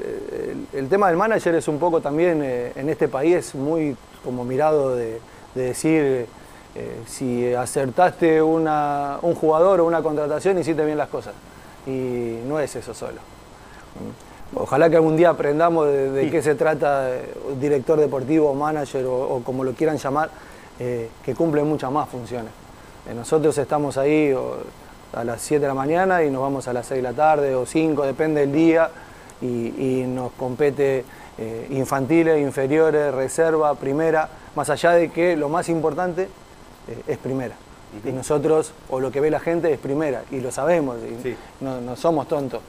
el, 0.73 0.89
tema 0.89 1.07
del 1.07 1.17
manager 1.17 1.55
es 1.55 1.67
un 1.67 1.79
poco 1.79 2.01
también, 2.01 2.41
eh, 2.43 2.73
en 2.75 2.89
este 2.89 3.07
país 3.07 3.55
muy 3.55 3.95
como 4.23 4.43
mirado 4.43 4.95
de, 4.95 5.19
de 5.55 5.63
decir 5.63 6.27
eh, 6.75 7.01
si 7.07 7.53
acertaste 7.53 8.41
una, 8.41 9.17
un 9.21 9.33
jugador 9.33 9.79
o 9.79 9.85
una 9.85 10.03
contratación, 10.03 10.59
hiciste 10.59 10.85
bien 10.85 10.97
las 10.97 11.09
cosas. 11.09 11.33
Y 11.87 12.39
no 12.45 12.59
es 12.59 12.75
eso 12.75 12.93
solo. 12.93 13.19
Ojalá 14.53 14.89
que 14.89 14.95
algún 14.97 15.17
día 15.17 15.29
aprendamos 15.29 15.87
de, 15.87 16.11
de 16.11 16.29
qué 16.29 16.41
se 16.41 16.55
trata 16.55 17.09
director 17.59 17.99
deportivo, 17.99 18.53
manager 18.53 19.05
o, 19.05 19.35
o 19.35 19.43
como 19.43 19.63
lo 19.63 19.73
quieran 19.73 19.97
llamar, 19.97 20.29
eh, 20.79 21.09
que 21.23 21.33
cumple 21.33 21.63
muchas 21.63 21.91
más 21.91 22.07
funciones. 22.07 22.51
Eh, 23.09 23.13
nosotros 23.15 23.57
estamos 23.57 23.97
ahí 23.97 24.31
o, 24.31 24.57
a 25.11 25.23
las 25.23 25.41
7 25.41 25.61
de 25.61 25.67
la 25.67 25.73
mañana 25.73 26.23
y 26.23 26.29
nos 26.29 26.43
vamos 26.43 26.67
a 26.67 26.73
las 26.73 26.85
6 26.85 26.97
de 26.99 27.01
la 27.01 27.13
tarde 27.13 27.55
o 27.55 27.65
5, 27.65 28.05
depende 28.05 28.41
del 28.41 28.51
día, 28.51 28.91
y, 29.41 30.01
y 30.01 30.05
nos 30.07 30.31
compete 30.33 31.03
eh, 31.39 31.67
infantiles, 31.71 32.39
inferiores, 32.39 33.11
reserva, 33.11 33.73
primera, 33.73 34.29
más 34.55 34.69
allá 34.69 34.91
de 34.91 35.09
que 35.09 35.35
lo 35.35 35.49
más 35.49 35.67
importante 35.69 36.29
es 37.07 37.17
primera. 37.17 37.55
Y 38.05 38.11
nosotros, 38.11 38.71
o 38.89 38.99
lo 38.99 39.11
que 39.11 39.19
ve 39.19 39.31
la 39.31 39.39
gente, 39.39 39.73
es 39.73 39.79
primera, 39.79 40.23
y 40.31 40.39
lo 40.39 40.51
sabemos, 40.51 40.97
y 40.97 41.35
no, 41.63 41.81
no 41.81 41.95
somos 41.95 42.27
tontos. 42.27 42.61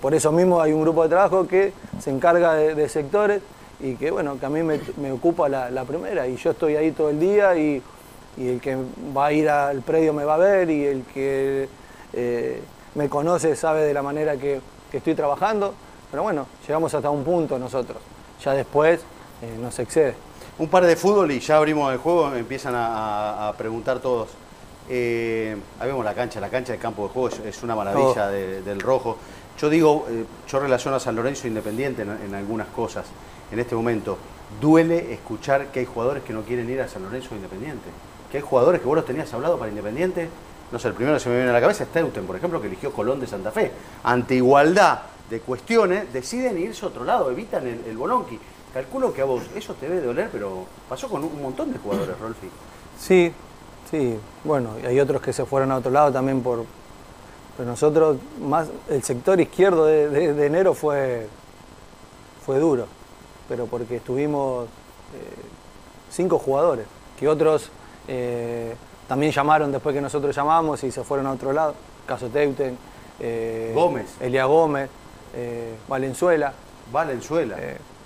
Por 0.00 0.12
eso 0.14 0.32
mismo 0.32 0.60
hay 0.60 0.72
un 0.72 0.82
grupo 0.82 1.04
de 1.04 1.10
trabajo 1.10 1.46
que 1.46 1.72
se 2.00 2.10
encarga 2.10 2.54
de, 2.54 2.74
de 2.74 2.88
sectores 2.88 3.42
y 3.82 3.94
que, 3.94 4.10
bueno, 4.10 4.38
que 4.38 4.46
a 4.46 4.48
mí 4.50 4.62
me, 4.62 4.80
me 4.98 5.12
ocupa 5.12 5.48
la, 5.48 5.70
la 5.70 5.84
primera, 5.84 6.26
y 6.26 6.36
yo 6.36 6.50
estoy 6.50 6.76
ahí 6.76 6.92
todo 6.92 7.10
el 7.10 7.18
día 7.20 7.56
y, 7.56 7.82
y 8.36 8.48
el 8.48 8.60
que 8.60 8.76
va 9.16 9.26
a 9.26 9.32
ir 9.32 9.48
al 9.48 9.80
predio 9.82 10.12
me 10.12 10.24
va 10.24 10.34
a 10.34 10.38
ver 10.38 10.70
y 10.70 10.84
el 10.84 11.02
que 11.04 11.68
eh, 12.12 12.62
me 12.94 13.08
conoce 13.08 13.56
sabe 13.56 13.82
de 13.82 13.94
la 13.94 14.02
manera 14.02 14.36
que, 14.36 14.60
que 14.90 14.98
estoy 14.98 15.14
trabajando, 15.14 15.74
pero 16.10 16.22
bueno, 16.22 16.46
llegamos 16.66 16.92
hasta 16.94 17.08
un 17.10 17.24
punto 17.24 17.58
nosotros, 17.58 17.98
ya 18.44 18.52
después 18.52 19.00
eh, 19.42 19.56
nos 19.60 19.78
excede. 19.78 20.14
Un 20.58 20.68
par 20.68 20.84
de 20.84 20.94
fútbol 20.96 21.30
y 21.30 21.40
ya 21.40 21.56
abrimos 21.56 21.90
el 21.92 21.98
juego, 21.98 22.34
empiezan 22.34 22.74
a, 22.76 23.52
preguntar 23.56 24.00
todos. 24.00 24.28
Eh, 24.90 25.56
ahí 25.78 25.86
vemos 25.86 26.04
la 26.04 26.12
cancha, 26.14 26.40
la 26.40 26.48
cancha 26.50 26.72
del 26.72 26.80
campo 26.82 27.04
de 27.04 27.08
juego 27.14 27.28
es, 27.28 27.38
es 27.38 27.62
una 27.62 27.74
maravilla 27.74 28.26
Oh. 28.26 28.30
de- 28.30 28.60
del 28.62 28.80
rojo. 28.80 29.16
Yo 29.58 29.70
digo, 29.70 30.06
eh, 30.10 30.24
yo 30.48 30.58
relaciono 30.60 30.96
a 30.96 31.00
San 31.00 31.14
Lorenzo 31.16 31.46
Independiente 31.46 32.02
en, 32.02 32.10
en 32.10 32.34
algunas 32.34 32.66
cosas. 32.68 33.06
En 33.52 33.58
este 33.58 33.74
momento, 33.74 34.18
duele 34.60 35.12
escuchar 35.12 35.68
que 35.68 35.80
hay 35.80 35.86
jugadores 35.86 36.22
que 36.22 36.32
no 36.32 36.42
quieren 36.42 36.68
ir 36.70 36.80
a 36.80 36.88
San 36.88 37.02
Lorenzo 37.02 37.34
Independiente. 37.34 37.88
Que 38.30 38.38
hay 38.38 38.42
jugadores 38.42 38.80
que 38.80 38.86
vos 38.86 38.96
los 38.96 39.04
tenías 39.04 39.32
hablado 39.34 39.58
para 39.58 39.70
Independiente. 39.70 40.28
No 40.70 40.78
sé, 40.78 40.88
el 40.88 40.94
primero 40.94 41.16
que 41.16 41.20
se 41.20 41.28
me 41.28 41.36
viene 41.36 41.50
a 41.50 41.52
la 41.52 41.60
cabeza 41.60 41.84
es 41.84 41.90
Teuten, 41.90 42.26
por 42.26 42.36
ejemplo, 42.36 42.60
que 42.60 42.68
eligió 42.68 42.92
Colón 42.92 43.20
de 43.20 43.26
Santa 43.26 43.50
Fe. 43.50 43.72
Ante 44.04 44.36
igualdad 44.36 45.00
de 45.28 45.40
cuestiones, 45.40 46.12
deciden 46.12 46.58
irse 46.58 46.84
a 46.84 46.88
otro 46.88 47.04
lado, 47.04 47.30
evitan 47.30 47.66
el, 47.66 47.84
el 47.86 47.96
bolonqui. 47.96 48.38
Calculo 48.72 49.12
que 49.12 49.22
a 49.22 49.24
vos 49.24 49.42
eso 49.56 49.74
te 49.74 49.88
debe 49.88 50.00
doler, 50.00 50.28
pero 50.30 50.64
pasó 50.88 51.08
con 51.08 51.24
un 51.24 51.42
montón 51.42 51.72
de 51.72 51.78
jugadores, 51.78 52.16
Rolfi. 52.20 52.48
Sí, 52.98 53.32
sí, 53.90 54.16
bueno, 54.44 54.76
y 54.80 54.86
hay 54.86 55.00
otros 55.00 55.20
que 55.20 55.32
se 55.32 55.44
fueron 55.44 55.72
a 55.72 55.78
otro 55.78 55.90
lado 55.90 56.12
también 56.12 56.42
por... 56.42 56.64
Pero 57.56 57.68
nosotros, 57.68 58.18
más 58.40 58.68
el 58.88 59.02
sector 59.02 59.40
izquierdo 59.40 59.86
de, 59.86 60.46
enero 60.46 60.72
fue, 60.72 61.26
fue 62.46 62.58
duro, 62.58 62.86
pero 63.50 63.66
porque 63.66 63.96
estuvimos 63.96 64.66
eh, 64.66 65.18
cinco 66.08 66.38
jugadores, 66.38 66.86
que 67.18 67.26
otros 67.26 67.68
eh, 68.06 68.76
también 69.08 69.32
llamaron 69.32 69.72
después 69.72 69.92
que 69.92 70.00
nosotros 70.00 70.36
llamamos 70.36 70.84
y 70.84 70.92
se 70.92 71.02
fueron 71.02 71.26
a 71.26 71.32
otro 71.32 71.52
lado, 71.52 71.74
caso 72.06 72.28
Teuten, 72.28 72.78
eh, 73.18 73.72
Gómez. 73.74 74.06
Elia 74.20 74.44
Gómez, 74.44 74.88
Valenzuela. 75.88 76.52
Valenzuela. 76.92 77.56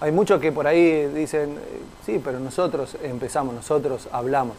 Hay 0.01 0.13
muchos 0.13 0.41
que 0.41 0.51
por 0.51 0.67
ahí 0.67 1.09
dicen, 1.09 1.59
sí, 2.07 2.23
pero 2.25 2.41
nosotros 2.41 2.97
empezamos, 3.03 3.55
nosotros 3.55 4.09
hablamos. 4.13 4.57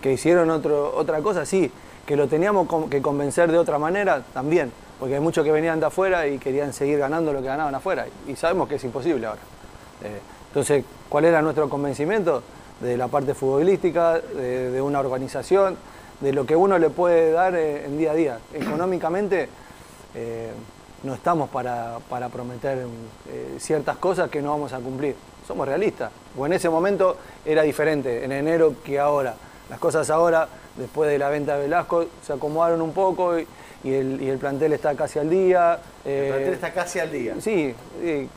Que 0.00 0.12
hicieron 0.12 0.48
otro, 0.50 0.96
otra 0.96 1.20
cosa, 1.22 1.44
sí. 1.44 1.72
Que 2.06 2.14
lo 2.14 2.28
teníamos 2.28 2.68
que 2.88 3.02
convencer 3.02 3.50
de 3.50 3.58
otra 3.58 3.80
manera, 3.80 4.22
también. 4.32 4.72
Porque 5.00 5.16
hay 5.16 5.20
muchos 5.20 5.44
que 5.44 5.50
venían 5.50 5.80
de 5.80 5.86
afuera 5.86 6.28
y 6.28 6.38
querían 6.38 6.72
seguir 6.72 7.00
ganando 7.00 7.32
lo 7.32 7.40
que 7.40 7.48
ganaban 7.48 7.74
afuera. 7.74 8.06
Y 8.28 8.36
sabemos 8.36 8.68
que 8.68 8.76
es 8.76 8.84
imposible 8.84 9.26
ahora. 9.26 9.40
Eh, 10.02 10.20
entonces, 10.48 10.84
¿cuál 11.08 11.24
era 11.24 11.42
nuestro 11.42 11.68
convencimiento? 11.68 12.42
De 12.80 12.96
la 12.96 13.08
parte 13.08 13.34
futbolística, 13.34 14.18
de, 14.18 14.82
una 14.82 15.00
organización, 15.00 15.76
de 16.20 16.32
lo 16.32 16.44
que 16.44 16.56
uno 16.56 16.78
le 16.78 16.90
puede 16.90 17.32
dar 17.32 17.54
eh, 17.54 17.84
en 17.86 17.96
día 17.96 18.12
a 18.12 18.14
día. 18.14 18.38
Económicamente, 18.52 19.48
eh, 20.14 20.50
no 21.04 21.14
estamos 21.14 21.48
para, 21.50 21.98
para 22.08 22.28
prometer 22.28 22.86
ciertas 23.58 23.96
cosas 23.96 24.30
que 24.30 24.40
no 24.40 24.50
vamos 24.50 24.72
a 24.72 24.78
cumplir. 24.78 25.16
Somos 25.46 25.66
realistas. 25.66 26.12
O 26.36 26.46
en 26.46 26.52
ese 26.52 26.68
momento 26.68 27.16
era 27.44 27.62
diferente, 27.62 28.24
en 28.24 28.32
enero 28.32 28.74
que 28.84 29.00
ahora. 29.00 29.34
Las 29.68 29.80
cosas 29.80 30.10
ahora, 30.10 30.48
después 30.76 31.10
de 31.10 31.18
la 31.18 31.28
venta 31.28 31.56
de 31.56 31.62
Velasco, 31.62 32.04
se 32.24 32.32
acomodaron 32.32 32.82
un 32.82 32.92
poco 32.92 33.38
y, 33.38 33.46
y 33.84 33.92
el, 33.94 34.22
y 34.22 34.28
el 34.28 34.38
plantel 34.38 34.72
está 34.72 34.94
casi 34.94 35.18
al 35.18 35.28
día. 35.28 35.78
El 36.04 36.28
plantel 36.28 36.48
Eh, 36.48 36.54
está 36.54 36.72
casi 36.72 36.98
al 37.00 37.10
día. 37.10 37.34
Sí, 37.40 37.74
eh, 38.02 38.28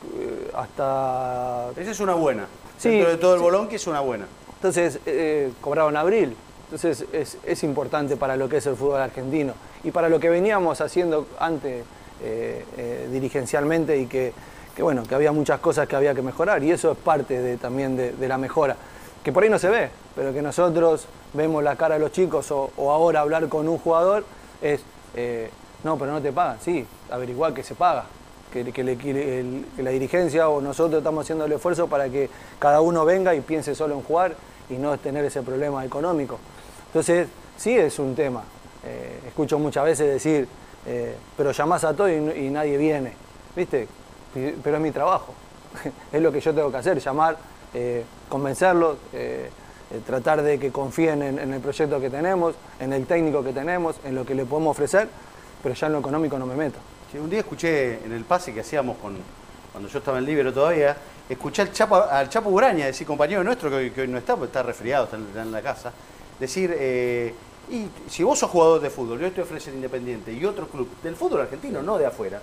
hasta... 0.53 1.69
Esa 1.77 1.91
es 1.91 1.99
una 1.99 2.13
buena. 2.15 2.45
Sí, 2.77 2.89
Dentro 2.89 3.09
de 3.11 3.17
todo 3.17 3.33
el 3.33 3.39
sí. 3.39 3.43
bolón 3.43 3.67
que 3.67 3.75
es 3.75 3.87
una 3.87 3.99
buena. 4.01 4.25
Entonces, 4.55 4.99
eh, 5.05 5.51
cobraron 5.61 5.95
abril. 5.97 6.35
Entonces, 6.65 7.05
es, 7.13 7.37
es 7.45 7.63
importante 7.63 8.17
para 8.17 8.35
lo 8.35 8.49
que 8.49 8.57
es 8.57 8.65
el 8.65 8.75
fútbol 8.75 9.01
argentino 9.01 9.53
y 9.83 9.91
para 9.91 10.09
lo 10.09 10.19
que 10.19 10.29
veníamos 10.29 10.81
haciendo 10.81 11.27
antes 11.39 11.83
dirigencialmente 13.11 13.97
y 13.97 14.07
que, 14.07 14.33
que, 14.75 14.81
bueno, 14.81 15.03
que 15.03 15.13
había 15.13 15.31
muchas 15.31 15.59
cosas 15.59 15.87
que 15.87 15.95
había 15.95 16.15
que 16.15 16.21
mejorar 16.21 16.63
y 16.63 16.71
eso 16.71 16.91
es 16.93 16.97
parte 16.97 17.39
de, 17.39 17.57
también 17.57 17.95
de, 17.95 18.13
de 18.13 18.27
la 18.27 18.37
mejora. 18.37 18.75
Que 19.23 19.31
por 19.31 19.43
ahí 19.43 19.49
no 19.49 19.59
se 19.59 19.69
ve, 19.69 19.89
pero 20.15 20.33
que 20.33 20.41
nosotros 20.41 21.07
vemos 21.33 21.63
la 21.63 21.75
cara 21.75 21.95
de 21.95 22.01
los 22.01 22.11
chicos 22.11 22.51
o, 22.51 22.71
o 22.77 22.91
ahora 22.91 23.21
hablar 23.21 23.47
con 23.49 23.67
un 23.67 23.77
jugador 23.77 24.23
es, 24.61 24.81
eh, 25.15 25.49
no, 25.83 25.97
pero 25.97 26.11
no 26.11 26.21
te 26.21 26.31
pagan. 26.31 26.57
Sí, 26.61 26.85
averiguar 27.11 27.53
que 27.53 27.63
se 27.63 27.75
paga. 27.75 28.05
Que, 28.51 28.71
que 28.71 28.83
le- 28.83 29.63
la 29.83 29.89
dirigencia 29.91 30.47
o 30.49 30.61
nosotros 30.61 30.99
estamos 30.99 31.25
haciendo 31.25 31.45
el 31.45 31.51
esfuerzo 31.51 31.87
para 31.87 32.09
que 32.09 32.29
cada 32.57 32.79
uno 32.81 33.03
venga 33.03 33.35
y 33.35 33.41
piense 33.41 33.75
solo 33.75 33.95
en 33.95 34.01
jugar 34.01 34.35
y 34.69 34.75
no 34.75 34.97
tener 34.97 35.25
ese 35.25 35.41
problema 35.41 35.83
económico. 35.83 36.39
Entonces, 36.87 37.27
sí 37.57 37.77
es 37.77 37.99
un 37.99 38.15
tema. 38.15 38.43
Eh, 38.85 39.19
escucho 39.27 39.59
muchas 39.59 39.83
veces 39.83 40.07
decir, 40.13 40.47
eh, 40.85 41.15
pero 41.35 41.51
llamás 41.51 41.83
a 41.83 41.93
todo 41.93 42.09
y, 42.09 42.13
y 42.45 42.49
nadie 42.49 42.77
viene. 42.77 43.13
¿Viste? 43.55 43.87
Pero 44.33 44.77
es 44.77 44.81
mi 44.81 44.91
trabajo. 44.91 45.33
es 46.11 46.21
lo 46.21 46.31
que 46.31 46.39
yo 46.39 46.53
tengo 46.53 46.71
que 46.71 46.77
hacer, 46.77 46.99
llamar, 46.99 47.37
convencerlos, 48.29 48.97
eh, 49.91 50.01
tratar 50.05 50.41
de 50.41 50.57
que 50.57 50.71
confíen 50.71 51.21
en, 51.21 51.53
el 51.53 51.61
proyecto 51.61 51.99
que 51.99 52.09
tenemos, 52.09 52.55
en 52.79 52.91
el 52.91 53.05
técnico 53.05 53.43
que 53.43 53.53
tenemos, 53.53 53.97
en 54.03 54.15
lo 54.15 54.25
que 54.25 54.33
le 54.33 54.45
podemos 54.45 54.71
ofrecer, 54.71 55.07
pero 55.61 55.75
ya 55.75 55.87
en 55.87 55.93
lo 55.93 55.99
económico 55.99 56.39
no 56.39 56.45
me 56.45 56.55
meto. 56.55 56.79
Sí, 57.11 57.19
un 57.19 57.29
día 57.29 57.39
escuché 57.39 58.03
en 58.03 58.11
el 58.11 58.23
pase 58.23 58.53
que 58.53 58.61
hacíamos 58.61 58.97
con, 58.97 59.15
cuando 59.71 59.87
yo 59.87 59.99
estaba 59.99 60.17
en 60.17 60.25
Libero 60.25 60.51
todavía, 60.51 60.97
escuché 61.29 61.61
al 61.61 61.71
Chapo, 61.71 61.97
al 61.97 62.29
Chapo 62.29 62.49
Uraña, 62.49 62.87
decir 62.87 63.05
compañero 63.05 63.43
nuestro 63.43 63.69
que 63.69 64.01
hoy, 64.01 64.07
no 64.07 64.17
está, 64.17 64.35
porque 64.35 64.47
está 64.47 64.63
resfriado, 64.63 65.05
está 65.05 65.17
en, 65.17 65.51
la 65.51 65.61
casa, 65.61 65.91
decir 66.39 66.73
eh, 66.75 67.33
Y 67.69 67.87
si 68.09 68.23
vos 68.23 68.39
sos 68.39 68.49
jugador 68.49 68.81
de 68.81 68.89
fútbol, 68.89 69.19
yo 69.19 69.27
estoy 69.27 69.43
ofreciendo 69.43 69.77
Independiente 69.77 70.33
y 70.33 70.43
otro 70.45 70.67
club 70.67 70.89
del 71.03 71.15
fútbol 71.15 71.41
argentino, 71.41 71.83
no 71.83 71.97
de 71.97 72.07
afuera, 72.07 72.41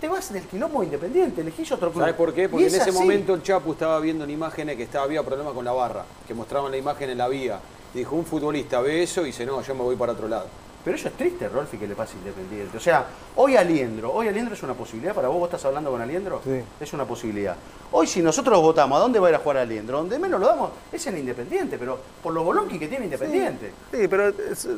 te 0.00 0.08
vas 0.08 0.32
del 0.32 0.44
quilombo 0.44 0.80
de 0.80 0.86
Independiente, 0.86 1.40
elegís 1.40 1.70
otro 1.72 1.90
club. 1.90 2.02
¿Sabes 2.02 2.16
por 2.16 2.34
qué? 2.34 2.48
Porque 2.48 2.66
en 2.66 2.74
ese 2.74 2.82
así. 2.82 2.92
momento 2.92 3.34
el 3.34 3.42
Chapu 3.42 3.72
estaba 3.72 3.98
viendo 4.00 4.24
en 4.24 4.30
imágenes 4.30 4.76
que 4.76 4.82
estaba, 4.84 5.04
había 5.04 5.22
problemas 5.22 5.54
con 5.54 5.64
la 5.64 5.72
barra, 5.72 6.04
que 6.26 6.34
mostraban 6.34 6.70
la 6.70 6.76
imagen 6.76 7.10
en 7.10 7.18
la 7.18 7.28
vía. 7.28 7.58
Y 7.94 7.98
dijo, 7.98 8.16
un 8.16 8.24
futbolista 8.24 8.80
ve 8.80 9.02
eso 9.02 9.22
y 9.22 9.26
dice, 9.26 9.46
no, 9.46 9.62
yo 9.62 9.74
me 9.74 9.82
voy 9.82 9.96
para 9.96 10.12
otro 10.12 10.28
lado. 10.28 10.46
Pero 10.84 10.96
eso 10.96 11.08
es 11.08 11.14
triste, 11.14 11.48
Rolfi, 11.48 11.78
que 11.78 11.86
le 11.86 11.94
pase 11.94 12.14
Independiente. 12.18 12.76
O 12.76 12.80
sea, 12.80 13.06
hoy 13.36 13.56
Aliendro, 13.56 14.12
hoy 14.12 14.28
Aliendro 14.28 14.54
es 14.54 14.62
una 14.62 14.74
posibilidad 14.74 15.14
para 15.14 15.28
vos, 15.28 15.38
vos 15.38 15.48
estás 15.48 15.64
hablando 15.64 15.90
con 15.90 16.00
Aliendro, 16.02 16.40
Sí. 16.44 16.60
es 16.78 16.92
una 16.92 17.06
posibilidad. 17.06 17.56
Hoy 17.92 18.06
si 18.06 18.20
nosotros 18.20 18.60
votamos, 18.60 18.98
¿a 18.98 19.00
dónde 19.00 19.18
va 19.18 19.28
a 19.28 19.30
ir 19.30 19.36
a 19.36 19.38
jugar 19.38 19.56
Aliendro? 19.58 19.98
Donde 19.98 20.18
menos 20.18 20.40
lo 20.40 20.46
damos 20.46 20.70
es 20.92 21.06
en 21.06 21.16
Independiente, 21.18 21.78
pero 21.78 21.98
por 22.22 22.34
los 22.34 22.44
bolonqui 22.44 22.78
que 22.78 22.88
tiene 22.88 23.04
Independiente. 23.06 23.72
Sí, 23.92 24.08
pero 24.08 24.28
es- 24.28 24.68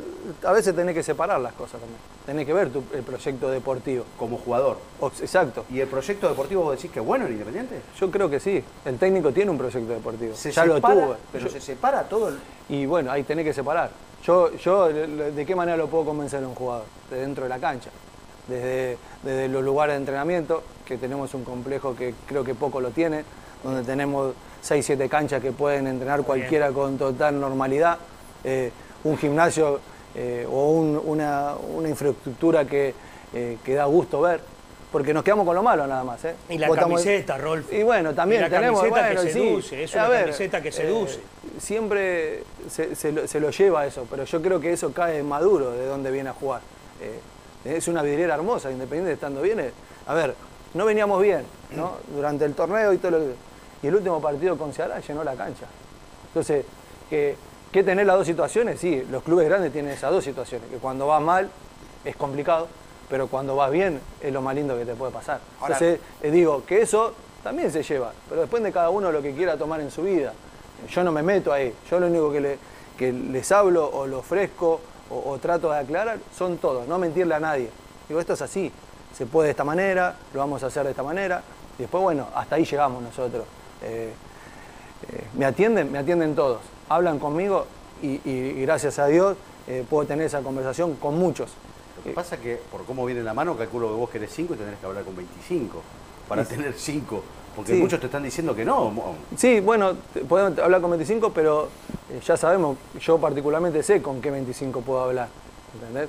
a 0.45 0.53
veces 0.53 0.77
tenés 0.77 0.95
que 0.95 1.03
separar 1.03 1.41
las 1.41 1.55
cosas 1.55 1.81
también. 1.81 1.99
Tenés 2.25 2.47
que 2.47 2.53
ver 2.53 2.71
tu- 2.71 2.85
el 2.93 3.03
proyecto 3.03 3.51
deportivo. 3.51 4.05
Como 4.19 4.37
jugador. 4.39 4.79
O- 5.01 5.09
exacto. 5.09 5.65
¿Y 5.71 5.81
el 5.81 5.89
proyecto 5.89 6.29
deportivo 6.29 6.63
vos 6.63 6.77
decís 6.77 6.91
que 6.91 7.01
es 7.01 7.07
bueno 7.07 7.27
en 7.27 7.33
Independiente? 7.33 7.81
Yo 7.99 8.11
creo 8.11 8.29
que 8.31 8.39
sí. 8.39 8.63
El 8.85 8.99
técnico 8.99 9.33
tiene 9.33 9.51
un 9.51 9.59
proyecto 9.59 9.93
deportivo. 9.93 10.35
Se 10.37 10.53
ya 10.53 10.65
lo 10.67 10.75
separa, 10.77 10.95
tuvo. 10.95 11.17
pero 11.33 11.45
Yo- 11.47 11.51
se 11.51 11.61
separa 11.61 12.03
todo 12.09 12.29
el... 12.29 12.39
Y 12.69 12.87
bueno, 12.87 13.11
ahí 13.13 13.23
tenés 13.23 13.45
que 13.45 13.53
separar. 13.53 13.91
Yo, 14.25 14.53
yo, 14.57 14.89
¿de 14.89 15.47
qué 15.47 15.55
manera 15.55 15.77
lo 15.77 15.87
puedo 15.89 16.07
convencer 16.07 16.43
a 16.43 16.49
un 16.49 16.55
jugador? 16.55 16.85
De 17.11 17.21
dentro 17.21 17.45
de 17.45 17.49
la 17.51 17.59
cancha. 17.59 17.91
Desde, 18.49 18.97
desde 19.23 19.49
los 19.49 19.63
lugares 19.65 19.95
de 19.95 19.99
entrenamiento, 19.99 20.63
que 20.85 20.97
tenemos 20.99 21.33
un 21.35 21.45
complejo 21.45 21.95
que 21.95 22.15
creo 22.27 22.43
que 22.45 22.55
poco 22.55 22.81
lo 22.81 22.91
tiene, 22.91 23.25
donde 23.63 23.83
tenemos 23.83 24.35
6, 24.63 24.85
7 24.85 25.09
canchas 25.09 25.41
que 25.43 25.53
pueden 25.53 25.87
entrenar 25.87 26.23
cualquiera 26.23 26.71
con 26.73 26.99
total 26.99 27.39
normalidad. 27.41 27.99
Eh, 28.45 28.71
un 29.05 29.17
gimnasio 29.19 29.81
eh, 30.15 30.47
o 30.51 30.71
un- 30.71 31.01
una, 31.05 31.55
una 31.77 31.89
infraestructura 31.89 32.65
que, 32.65 32.95
eh, 33.35 33.59
que 33.65 33.75
da 33.75 33.85
gusto 33.85 34.21
ver. 34.21 34.41
Porque 34.97 35.13
nos 35.13 35.23
quedamos 35.23 35.45
con 35.45 35.55
lo 35.55 35.63
malo 35.63 35.87
nada 35.87 36.03
más. 36.05 36.25
¿eh? 36.25 36.35
Y 36.49 36.57
la 36.57 36.71
camiseta, 36.71 37.37
Rolf. 37.37 37.71
Y 37.71 37.83
bueno, 37.83 38.15
también 38.15 38.41
Y 38.41 38.45
la 38.45 38.49
tenemos. 38.49 38.81
camiseta 38.81 39.07
bueno, 39.09 39.21
que 39.21 39.29
y 39.29 39.31
sí. 39.31 39.39
seduce, 39.41 39.85
es 39.85 39.93
una 39.95 40.09
ver, 40.09 40.21
camiseta 40.23 40.63
que 40.63 40.69
eh, 40.71 40.73
seduce. 40.73 41.21
siempre 41.59 42.43
se, 42.71 42.95
se 42.95 43.13
lo, 43.13 43.29
se 43.29 43.39
lo 43.39 43.51
lleva 43.51 43.85
eso, 43.87 44.07
pero 44.11 44.25
yo 44.25 44.41
creo 44.41 44.59
que 44.59 44.73
eso 44.73 44.95
cae 44.95 45.19
en 45.19 45.29
maduro 45.29 45.73
de 45.73 45.85
dónde 45.85 46.11
viene 46.11 46.31
a 46.31 46.33
jugar. 46.33 46.63
Eh, 47.03 47.21
es 47.77 47.89
una 47.89 48.01
vidriera 48.01 48.37
hermosa, 48.37 48.71
Independiente 48.71 49.13
estando 49.13 49.43
bien. 49.43 49.61
eh, 49.61 49.71
A 50.07 50.15
ver, 50.15 50.35
no 50.73 50.87
veníamos 50.87 51.21
bien, 51.23 51.45
¿no? 51.73 51.99
Durante 52.15 52.47
el 52.47 52.55
torneo 52.55 52.91
y 52.95 52.97
todo 52.97 53.11
lo 53.11 53.19
que- 53.19 53.35
Y 53.83 53.89
el 53.89 53.97
último 53.97 54.19
partido 54.23 54.57
con 54.57 54.73
Ceará 54.73 55.01
llenó 55.01 55.23
la 55.25 55.35
cancha. 55.35 55.67
Entonces, 56.29 56.65
que, 57.11 57.37
que 57.71 57.83
tener 57.85 58.07
las 58.07 58.17
dos 58.17 58.27
situaciones, 58.27 58.81
sí, 58.81 59.07
los 59.11 59.23
clubes 59.23 59.47
grandes 59.47 59.73
tienen 59.75 59.93
esas 59.93 60.11
dos 60.11 60.25
situaciones, 60.25 60.71
que 60.71 60.79
cuando 60.79 61.07
vas 61.07 61.21
mal 61.21 61.51
es 62.03 62.17
complicado, 62.17 62.67
pero 63.09 63.27
cuando 63.29 63.57
vas 63.57 63.71
bien 63.71 64.01
es 64.21 64.33
lo 64.33 64.43
más 64.43 64.55
lindo 64.55 64.77
que 64.77 64.85
te 64.85 64.95
puede 64.95 65.13
pasar. 65.13 65.41
Ahora- 65.61 65.75
Entonces, 65.75 66.01
eh, 66.23 66.31
digo 66.31 66.65
que 66.65 66.83
eso 66.83 67.13
también 67.43 67.71
se 67.71 67.83
lleva, 67.83 68.13
pero 68.29 68.41
después 68.43 68.63
de 68.63 68.73
cada 68.73 68.91
uno 68.91 69.13
lo 69.13 69.23
que 69.23 69.33
quiera 69.35 69.57
tomar 69.57 69.81
en 69.81 69.91
su 69.91 70.03
vida. 70.03 70.33
Yo 70.91 71.03
no 71.05 71.13
me 71.13 71.23
meto 71.23 71.53
ahí, 71.53 71.73
yo 71.91 71.99
lo 72.01 72.07
único 72.09 72.31
que, 72.33 72.41
le- 72.41 72.59
que 72.99 73.13
les 73.13 73.51
hablo 73.53 73.89
o 73.89 74.07
lo 74.07 74.19
ofrezco 74.19 74.81
o, 75.11 75.31
o 75.31 75.39
trato 75.39 75.71
de 75.71 75.79
aclarar 75.79 76.19
son 76.37 76.59
todos, 76.59 76.87
no 76.89 76.99
mentirle 76.99 77.35
a 77.35 77.41
nadie. 77.41 77.71
Digo, 78.09 78.21
esto 78.21 78.33
es 78.35 78.43
así, 78.43 78.71
se 79.17 79.27
puede 79.27 79.47
de 79.47 79.51
esta 79.53 79.65
manera, 79.65 80.17
lo 80.35 80.41
vamos 80.41 80.63
a 80.63 80.67
hacer 80.67 80.85
de 80.85 80.91
esta 80.91 81.03
manera, 81.03 81.43
y 81.79 81.83
después, 81.83 82.03
bueno, 82.03 82.27
hasta 82.35 82.57
ahí 82.57 82.65
llegamos 82.65 83.03
nosotros. 83.03 83.45
Eh, 83.83 84.13
eh, 85.13 85.25
me 85.35 85.45
atienden, 85.45 85.93
me 85.93 85.99
atienden 85.99 86.35
todos, 86.35 86.61
hablan 86.89 87.19
conmigo 87.19 87.67
y, 88.03 88.21
y- 88.25 88.55
y 88.57 88.63
gracias 88.63 88.99
a 88.99 89.07
Dios 89.07 89.37
puedo 89.91 90.07
tener 90.07 90.27
esa 90.27 90.43
conversación 90.43 90.95
con 90.97 91.19
muchos. 91.19 91.51
Lo 91.97 92.03
que 92.03 92.11
pasa 92.11 92.35
es 92.37 92.41
que, 92.41 92.57
por 92.71 92.85
cómo 92.85 93.05
viene 93.07 93.23
la 93.23 93.35
mano, 93.35 93.57
calculo 93.57 93.89
que 93.89 93.95
vos 93.95 94.11
querés 94.11 94.31
5 94.33 94.55
y 94.55 94.57
tenés 94.59 94.79
que 94.79 94.87
hablar 94.87 95.05
con 95.05 95.17
25 95.17 95.83
para 96.29 96.45
Sí. 96.45 96.55
tener 96.57 96.73
5. 96.75 97.23
Porque 97.55 97.73
Sí. 97.73 97.79
muchos 97.79 97.99
te 98.01 98.07
están 98.07 98.23
diciendo 98.23 98.55
que 98.55 98.65
no. 98.67 98.93
Sí, 99.37 99.61
bueno, 99.61 99.95
podemos 100.29 100.59
hablar 100.59 100.81
con 100.83 100.91
25, 100.91 101.33
pero 101.33 101.69
eh, 102.11 102.21
ya 102.25 102.37
sabemos, 102.37 102.77
yo 103.01 103.19
particularmente 103.19 103.83
sé 103.83 104.03
con 104.03 104.21
qué 104.21 104.31
25 104.31 104.83
puedo 104.83 105.01
hablar, 105.01 105.29
¿entendés? 105.75 106.09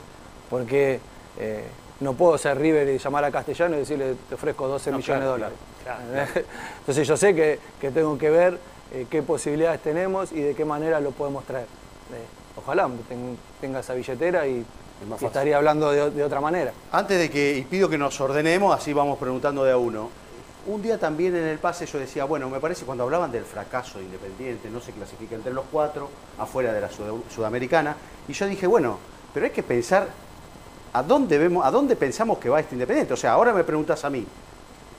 Porque 0.50 1.00
eh, 1.40 1.64
no 2.02 2.14
puedo 2.14 2.38
ser 2.38 2.58
River 2.60 2.90
y 2.90 2.98
llamar 2.98 3.24
a 3.24 3.32
Castellano 3.32 3.76
y 3.76 3.80
decirle, 3.80 4.16
te 4.28 4.36
ofrezco 4.36 4.68
12 4.68 4.92
No, 4.92 4.98
millones 4.98 5.24
claro, 5.24 5.38
de 5.38 6.08
dólares. 6.12 6.30
Entonces 6.80 7.08
yo 7.08 7.16
sé 7.16 7.34
que, 7.34 7.60
que 7.80 7.92
tengo 7.92 8.18
que 8.18 8.30
ver 8.30 8.60
eh, 8.92 9.06
qué 9.10 9.22
posibilidades 9.24 9.82
tenemos 9.82 10.32
y 10.34 10.42
de 10.42 10.54
qué 10.54 10.66
manera 10.66 11.00
lo 11.00 11.12
podemos 11.12 11.46
traer. 11.46 11.66
Eh, 11.66 12.26
ojalá 12.58 12.90
ten- 13.08 13.38
tenga 13.62 13.80
esa 13.80 13.94
billetera 13.94 14.46
y, 14.48 14.66
estaría 15.22 15.58
hablando 15.58 15.92
de, 15.92 16.10
de 16.12 16.24
otra 16.24 16.42
manera. 16.42 16.72
Antes 16.92 17.20
de 17.20 17.30
que, 17.30 17.58
y 17.58 17.62
pido 17.64 17.88
que 17.90 17.98
nos 17.98 18.20
ordenemos, 18.20 18.76
así 18.76 18.94
vamos 18.94 19.18
preguntando 19.18 19.64
de 19.64 19.72
a 19.72 19.78
uno. 19.78 20.10
Un 20.66 20.82
día 20.82 20.98
también 20.98 21.34
en 21.36 21.46
el 21.46 21.60
pase 21.60 21.86
yo 21.86 21.98
decía, 21.98 22.26
bueno, 22.26 22.50
me 22.50 22.60
parece 22.60 22.84
cuando 22.86 23.04
hablaban 23.06 23.32
del 23.32 23.46
fracaso 23.46 24.00
de 24.00 24.06
Independiente, 24.06 24.70
no 24.70 24.82
se 24.82 24.92
clasifica 24.92 25.36
entre 25.36 25.54
los 25.54 25.64
cuatro, 25.72 26.10
afuera 26.38 26.74
de 26.74 26.82
la 26.82 26.90
Sud- 26.90 27.22
Sudamericana, 27.34 27.96
y 28.28 28.34
yo 28.34 28.46
dije, 28.48 28.68
bueno, 28.68 28.98
pero 29.34 29.46
hay 29.46 29.52
que 29.54 29.64
pensar 29.64 30.08
a 30.92 31.04
dónde 31.04 31.38
vemos, 31.38 31.66
a 31.66 31.72
dónde 31.72 31.96
pensamos 31.96 32.38
que 32.40 32.50
va 32.50 32.60
este 32.60 32.76
Independiente. 32.76 33.14
O 33.14 33.18
sea, 33.18 33.32
ahora 33.34 33.54
me 33.54 33.64
preguntas 33.64 34.04
a 34.04 34.10
mí, 34.10 34.26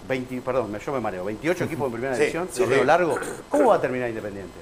20, 0.08 0.40
perdón, 0.40 0.70
me- 0.72 0.78
yo 0.78 0.90
me 0.92 1.00
mareo, 1.00 1.24
28 1.24 1.64
equipos 1.64 1.86
en 1.86 1.92
primera 1.92 2.14
Sí, 2.14 2.20
división, 2.20 2.48
sí. 2.50 2.64
largo, 2.86 3.18
¿cómo 3.50 3.66
va 3.70 3.74
a 3.74 3.80
terminar 3.80 4.08
Independiente? 4.08 4.58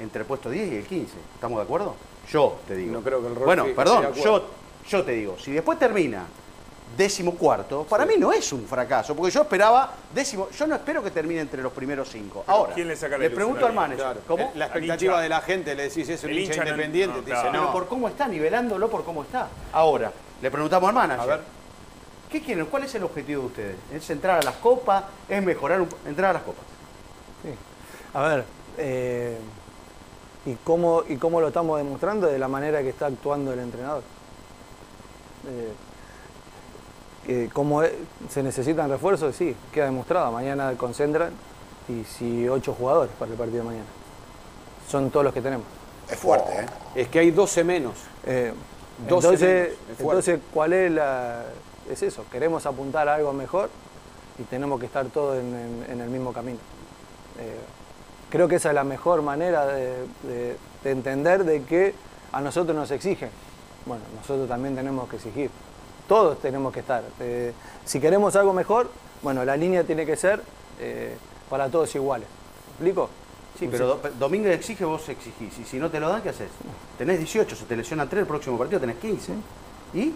Entre 0.00 0.22
el 0.22 0.26
puesto 0.26 0.50
10 0.50 0.72
y 0.72 0.76
el 0.76 0.86
15, 0.86 1.12
¿estamos 1.34 1.58
de 1.58 1.62
acuerdo? 1.64 1.94
Yo 2.32 2.58
te 2.66 2.76
digo. 2.76 2.92
No 2.92 3.00
creo 3.02 3.20
que 3.20 3.26
el 3.28 3.34
Rolfi 3.34 3.46
Bueno, 3.46 3.66
perdón, 3.74 4.12
yo, 4.14 4.44
yo 4.88 5.02
te 5.04 5.12
digo, 5.12 5.36
si 5.38 5.52
después 5.52 5.78
termina 5.78 6.24
décimo 6.96 7.34
cuarto, 7.36 7.84
para 7.84 8.04
mí 8.04 8.14
no 8.18 8.32
es 8.32 8.52
un 8.52 8.66
fracaso, 8.66 9.14
porque 9.14 9.30
yo 9.32 9.42
esperaba 9.42 9.92
décimo, 10.12 10.48
yo 10.50 10.66
no 10.66 10.74
espero 10.74 11.02
que 11.02 11.10
termine 11.10 11.40
entre 11.40 11.62
los 11.62 11.72
primeros 11.72 12.08
cinco. 12.08 12.44
Ahora, 12.46 12.74
¿quién 12.74 12.88
le 12.88 12.96
saca 12.96 13.16
la 13.16 13.24
le 13.24 13.30
pregunto 13.30 13.64
al 13.66 13.72
manager, 13.72 14.04
Claro. 14.04 14.20
¿cómo? 14.26 14.52
La 14.56 14.66
expectativa 14.66 15.20
de 15.20 15.28
la 15.28 15.40
gente, 15.40 15.74
le 15.74 15.84
decís 15.84 16.08
eso, 16.08 16.26
el, 16.26 16.32
El 16.32 16.44
hincha, 16.44 16.56
independiente, 16.64 17.16
no, 17.18 17.24
te 17.24 17.30
dice, 17.30 17.42
claro. 17.42 17.52
no. 17.52 17.60
Pero 17.60 17.72
por 17.72 17.86
cómo 17.88 18.08
está, 18.08 18.26
nivelándolo 18.26 18.88
por 18.90 19.04
cómo 19.04 19.22
está. 19.22 19.48
Ahora, 19.72 20.12
le 20.42 20.50
preguntamos 20.50 20.88
al 20.88 20.94
manager. 20.94 21.22
A 21.22 21.36
ver. 21.36 21.40
¿Qué 22.30 22.40
quieren? 22.42 22.66
¿Cuál 22.66 22.84
es 22.84 22.94
el 22.94 23.02
objetivo 23.04 23.40
de 23.42 23.46
ustedes? 23.48 23.76
¿Es 23.92 24.08
entrar 24.10 24.38
a 24.38 24.42
las 24.42 24.54
copas? 24.56 25.04
¿Es 25.28 25.42
mejorar 25.42 25.80
un- 25.80 25.88
entrar 26.06 26.30
a 26.30 26.34
las 26.34 26.42
copas? 26.42 26.64
A 28.14 28.22
ver, 28.22 28.44
eh, 28.78 29.38
¿y, 30.46 30.54
cómo, 30.64 31.02
¿y 31.08 31.16
cómo 31.16 31.40
lo 31.40 31.48
estamos 31.48 31.78
demostrando? 31.78 32.26
De 32.26 32.38
la 32.38 32.48
manera 32.48 32.82
que 32.82 32.88
está 32.90 33.06
actuando 33.06 33.52
el 33.52 33.58
entrenador. 33.60 34.02
Eh, 37.28 37.48
¿Cómo 37.52 37.82
es- 37.82 37.92
se 38.30 38.42
necesitan 38.42 38.88
refuerzos? 38.90 39.36
Sí, 39.36 39.54
queda 39.72 39.84
demostrado. 39.86 40.32
Mañana 40.32 40.72
concentran 40.76 41.30
y 41.88 42.04
si 42.04 42.48
ocho 42.48 42.74
jugadores 42.74 43.12
para 43.18 43.30
el 43.30 43.36
partido 43.38 43.58
de 43.58 43.64
mañana. 43.68 43.86
Son 44.88 45.10
todos 45.10 45.24
los 45.24 45.34
que 45.34 45.40
tenemos. 45.40 45.66
Es 46.10 46.18
fuerte, 46.18 46.50
¿eh? 46.52 46.66
Es 46.94 47.08
que 47.08 47.20
hay 47.20 47.30
12 47.30 47.62
menos. 47.62 47.94
Eh, 48.26 48.52
12 49.08 49.28
entonces, 49.28 49.40
menos, 49.50 49.78
es 49.92 50.00
entonces, 50.00 50.40
¿cuál 50.52 50.72
es 50.72 50.90
la...? 50.90 51.44
Es 51.88 52.02
eso, 52.02 52.24
queremos 52.30 52.66
apuntar 52.66 53.08
a 53.08 53.14
algo 53.16 53.32
mejor 53.32 53.68
y 54.38 54.42
tenemos 54.44 54.78
que 54.80 54.86
estar 54.86 55.06
todos 55.06 55.38
en, 55.38 55.54
en- 55.54 55.86
en 55.92 56.00
el 56.00 56.08
mismo 56.08 56.32
camino. 56.32 56.58
Eh, 57.38 57.56
creo 58.30 58.48
que 58.48 58.56
esa 58.56 58.68
es 58.70 58.74
la 58.74 58.84
mejor 58.84 59.22
manera 59.22 59.66
de, 59.66 59.94
de- 60.22 60.56
de 60.84 60.90
entender 60.90 61.44
de 61.44 61.62
que 61.64 61.94
a 62.32 62.40
nosotros 62.40 62.74
nos 62.76 62.90
exigen. 62.90 63.28
Bueno, 63.86 64.02
nosotros 64.16 64.48
también 64.48 64.74
tenemos 64.74 65.08
que 65.08 65.16
exigir. 65.16 65.50
Todos 66.08 66.40
tenemos 66.40 66.72
que 66.72 66.80
estar. 66.80 67.02
Eh, 67.20 67.52
si 67.84 68.00
queremos 68.00 68.34
algo 68.36 68.52
mejor, 68.52 68.90
bueno, 69.22 69.44
la 69.44 69.56
línea 69.56 69.84
tiene 69.84 70.04
que 70.06 70.16
ser 70.16 70.42
eh, 70.80 71.16
para 71.48 71.68
todos 71.68 71.94
iguales. 71.94 72.26
¿Me 72.80 72.88
explico? 72.88 73.10
Sí, 73.58 73.68
pero 73.70 73.96
Do- 73.96 74.10
Domínguez 74.18 74.54
exige, 74.54 74.84
vos 74.84 75.06
exigís. 75.08 75.58
Y 75.58 75.64
si 75.64 75.78
no 75.78 75.90
te 75.90 76.00
lo 76.00 76.08
dan, 76.08 76.22
¿qué 76.22 76.30
haces? 76.30 76.48
Tenés 76.98 77.18
18, 77.18 77.54
se 77.56 77.64
te 77.64 77.76
lesionan 77.76 78.08
3, 78.08 78.20
el 78.22 78.26
próximo 78.26 78.56
partido 78.56 78.80
tenés 78.80 78.96
15. 78.96 79.32
¿Y? 79.94 80.14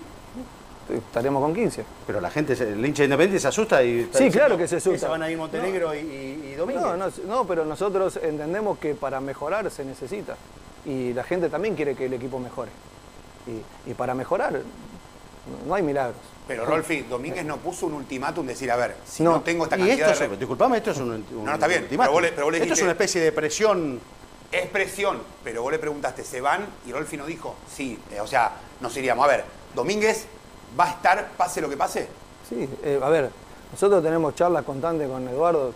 Estaremos 0.88 1.42
con 1.42 1.54
15. 1.54 1.84
Pero 2.06 2.20
la 2.20 2.30
gente, 2.30 2.54
se- 2.56 2.72
el 2.72 2.84
hincha 2.84 3.04
independiente 3.04 3.40
se 3.40 3.48
asusta 3.48 3.82
y... 3.82 4.02
Sí, 4.02 4.06
diciendo, 4.06 4.32
claro 4.32 4.58
que 4.58 4.68
se 4.68 4.76
asusta. 4.76 4.96
"Esa 4.96 5.08
van 5.08 5.22
a 5.22 5.30
ir 5.30 5.38
Montenegro 5.38 5.94
y, 5.94 5.98
y, 5.98 6.50
y 6.52 6.54
Domínguez. 6.56 6.84
No, 6.84 6.96
no, 6.96 7.06
no, 7.26 7.46
pero 7.46 7.64
nosotros 7.64 8.18
entendemos 8.22 8.78
que 8.78 8.94
para 8.94 9.20
mejorar 9.20 9.70
se 9.70 9.84
necesita. 9.84 10.36
Y 10.84 11.12
la 11.14 11.24
gente 11.24 11.48
también 11.48 11.74
quiere 11.74 11.94
que 11.94 12.06
el 12.06 12.12
equipo 12.12 12.38
mejore. 12.38 12.70
Y, 13.46 13.90
y 13.90 13.94
para 13.94 14.14
mejorar 14.14 14.52
no- 14.52 15.66
no 15.68 15.74
hay 15.74 15.82
milagros. 15.82 16.16
Pero 16.46 16.66
Rolfi, 16.66 17.00
Domínguez 17.02 17.44
no 17.46 17.56
puso 17.56 17.86
un 17.86 17.94
ultimátum, 17.94 18.46
decir, 18.46 18.70
a 18.70 18.76
ver, 18.76 18.96
si 19.06 19.22
No. 19.22 19.32
no, 19.32 19.40
tengo 19.40 19.64
esta 19.64 19.76
Y 19.76 19.80
cantidad 19.80 20.10
esto 20.10 20.24
de... 20.28 20.32
es, 20.34 20.38
disculpame, 20.40 20.76
esto 20.76 20.90
es 20.90 20.98
un, 20.98 21.10
un 21.12 21.24
No, 21.38 21.44
no, 21.44 21.54
está 21.54 21.66
bien, 21.66 21.86
pero 21.88 22.12
vos 22.12 22.20
le- 22.22 22.32
pero 22.32 22.44
vos 22.46 22.52
le 22.52 22.60
Esto 22.60 22.74
es 22.74 22.82
una 22.82 22.90
especie 22.92 23.20
de 23.22 23.32
presión. 23.32 23.98
Es 24.52 24.66
presión, 24.66 25.20
pero 25.42 25.62
vos 25.62 25.72
le 25.72 25.78
preguntaste, 25.78 26.22
¿se 26.22 26.40
van? 26.42 26.66
Y 26.86 26.92
Rolfi 26.92 27.16
no 27.16 27.24
dijo, 27.26 27.54
sí, 27.74 27.98
eh, 28.12 28.20
o 28.20 28.26
sea, 28.26 28.52
nos 28.82 28.94
iríamos. 28.96 29.24
A 29.24 29.28
ver, 29.28 29.44
Domínguez 29.74 30.26
va 30.78 30.84
a 30.86 30.90
estar, 30.90 31.28
pase 31.36 31.60
lo 31.60 31.68
que 31.68 31.76
pase. 31.76 32.08
Sí, 32.48 32.68
eh, 32.82 33.00
a 33.02 33.08
ver, 33.08 33.30
nosotros 33.72 34.02
tenemos 34.02 34.34
charlas 34.34 34.64
constantes 34.64 35.08
con 35.08 35.26
Eduardo, 35.28 35.72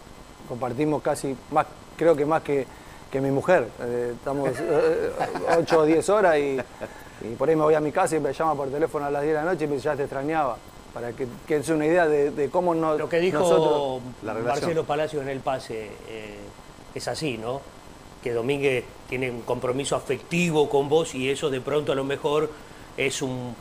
compartimos 0.48 1.02
casi 1.02 1.36
más, 1.51 1.66
creo 1.97 2.15
que 2.15 2.24
más 2.27 2.43
que, 2.43 2.66
que 3.10 3.20
mi 3.20 3.31
mujer. 3.31 3.69
Eh, 3.81 4.12
estamos 4.16 4.51
8 5.59 5.78
o 5.78 5.85
10 5.85 6.09
horas 6.10 6.39
y, 6.39 6.59
Y 7.20 7.35
por 7.35 7.48
ahí 7.48 7.56
me 7.56 7.62
voy 7.62 7.74
a 7.74 7.81
mi 7.81 7.90
casa 7.90 8.15
y 8.16 8.20
me 8.20 8.32
llama 8.32 8.55
por 8.55 8.69
teléfono 8.69 9.06
a 9.06 9.10
las 9.10 9.23
10 9.23 9.35
de 9.35 9.44
la 9.44 9.51
noche 9.52 9.65
y 9.65 9.69
me 9.69 9.74
dice, 9.74 9.86
ya 9.86 9.97
te 9.97 10.02
extrañaba. 10.05 10.56
Para 10.94 11.12
que, 11.12 11.27
que 11.47 11.56
es 11.56 11.69
una 11.69 11.85
idea 11.86 12.06
de, 12.06 12.31
de 12.31 12.48
cómo 12.48 12.74
nos, 12.74 12.98
Lo 12.98 13.09
que 13.09 13.19
dijo 13.19 13.39
nosotros... 13.40 14.02
la 14.23 14.35
relación. 14.35 14.62
Marcelo 14.62 14.85
Palacios 14.85 15.23
en 15.23 15.28
el 15.28 15.40
pase 15.40 15.90
eh, 16.09 16.39
es 16.94 17.09
así, 17.09 17.36
¿no? 17.36 17.60
Que 18.23 18.32
Domínguez 18.32 18.85
tiene 19.09 19.31
un 19.31 19.43
compromiso 19.43 19.97
afectivo 19.97 20.69
con 20.70 20.89
vos 20.89 21.15
y 21.15 21.28
eso 21.31 21.51
de 21.51 21.60
pronto 21.60 21.93
a 21.93 21.94
lo 21.94 22.05
mejor 22.05 22.51
es 22.97 23.20
un- 23.23 23.55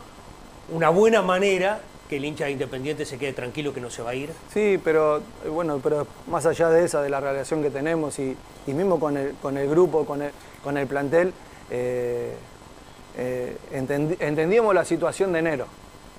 una 0.69 0.89
buena 0.89 1.21
manera 1.21 1.79
que 2.09 2.17
el 2.17 2.25
hincha 2.25 2.45
de 2.45 2.51
Independiente 2.51 3.05
se 3.05 3.17
quede 3.17 3.33
tranquilo 3.33 3.73
que 3.73 3.81
no 3.81 3.89
se 3.89 4.01
va 4.01 4.11
a 4.11 4.15
ir. 4.15 4.29
Sí, 4.53 4.79
pero 4.83 5.17
eh, 5.17 5.49
bueno, 5.49 5.79
pero 5.83 6.07
más 6.27 6.45
allá 6.45 6.69
de 6.69 6.85
esa, 6.85 7.01
de 7.01 7.09
la 7.09 7.19
relación 7.19 7.61
que 7.61 7.69
tenemos 7.69 8.17
y, 8.19 8.35
y 8.65 8.73
mismo 8.73 8.99
con 8.99 9.17
el, 9.17 9.33
con 9.41 9.57
el 9.57 9.69
grupo, 9.69 10.05
con 10.05 10.21
el, 10.21 10.31
con 10.63 10.77
el 10.77 10.87
plantel, 10.87 11.33
eh, 11.69 12.33
eh, 13.17 13.57
entendíamos 13.71 14.73
la 14.73 14.85
situación 14.85 15.33
de 15.33 15.39
enero, 15.39 15.65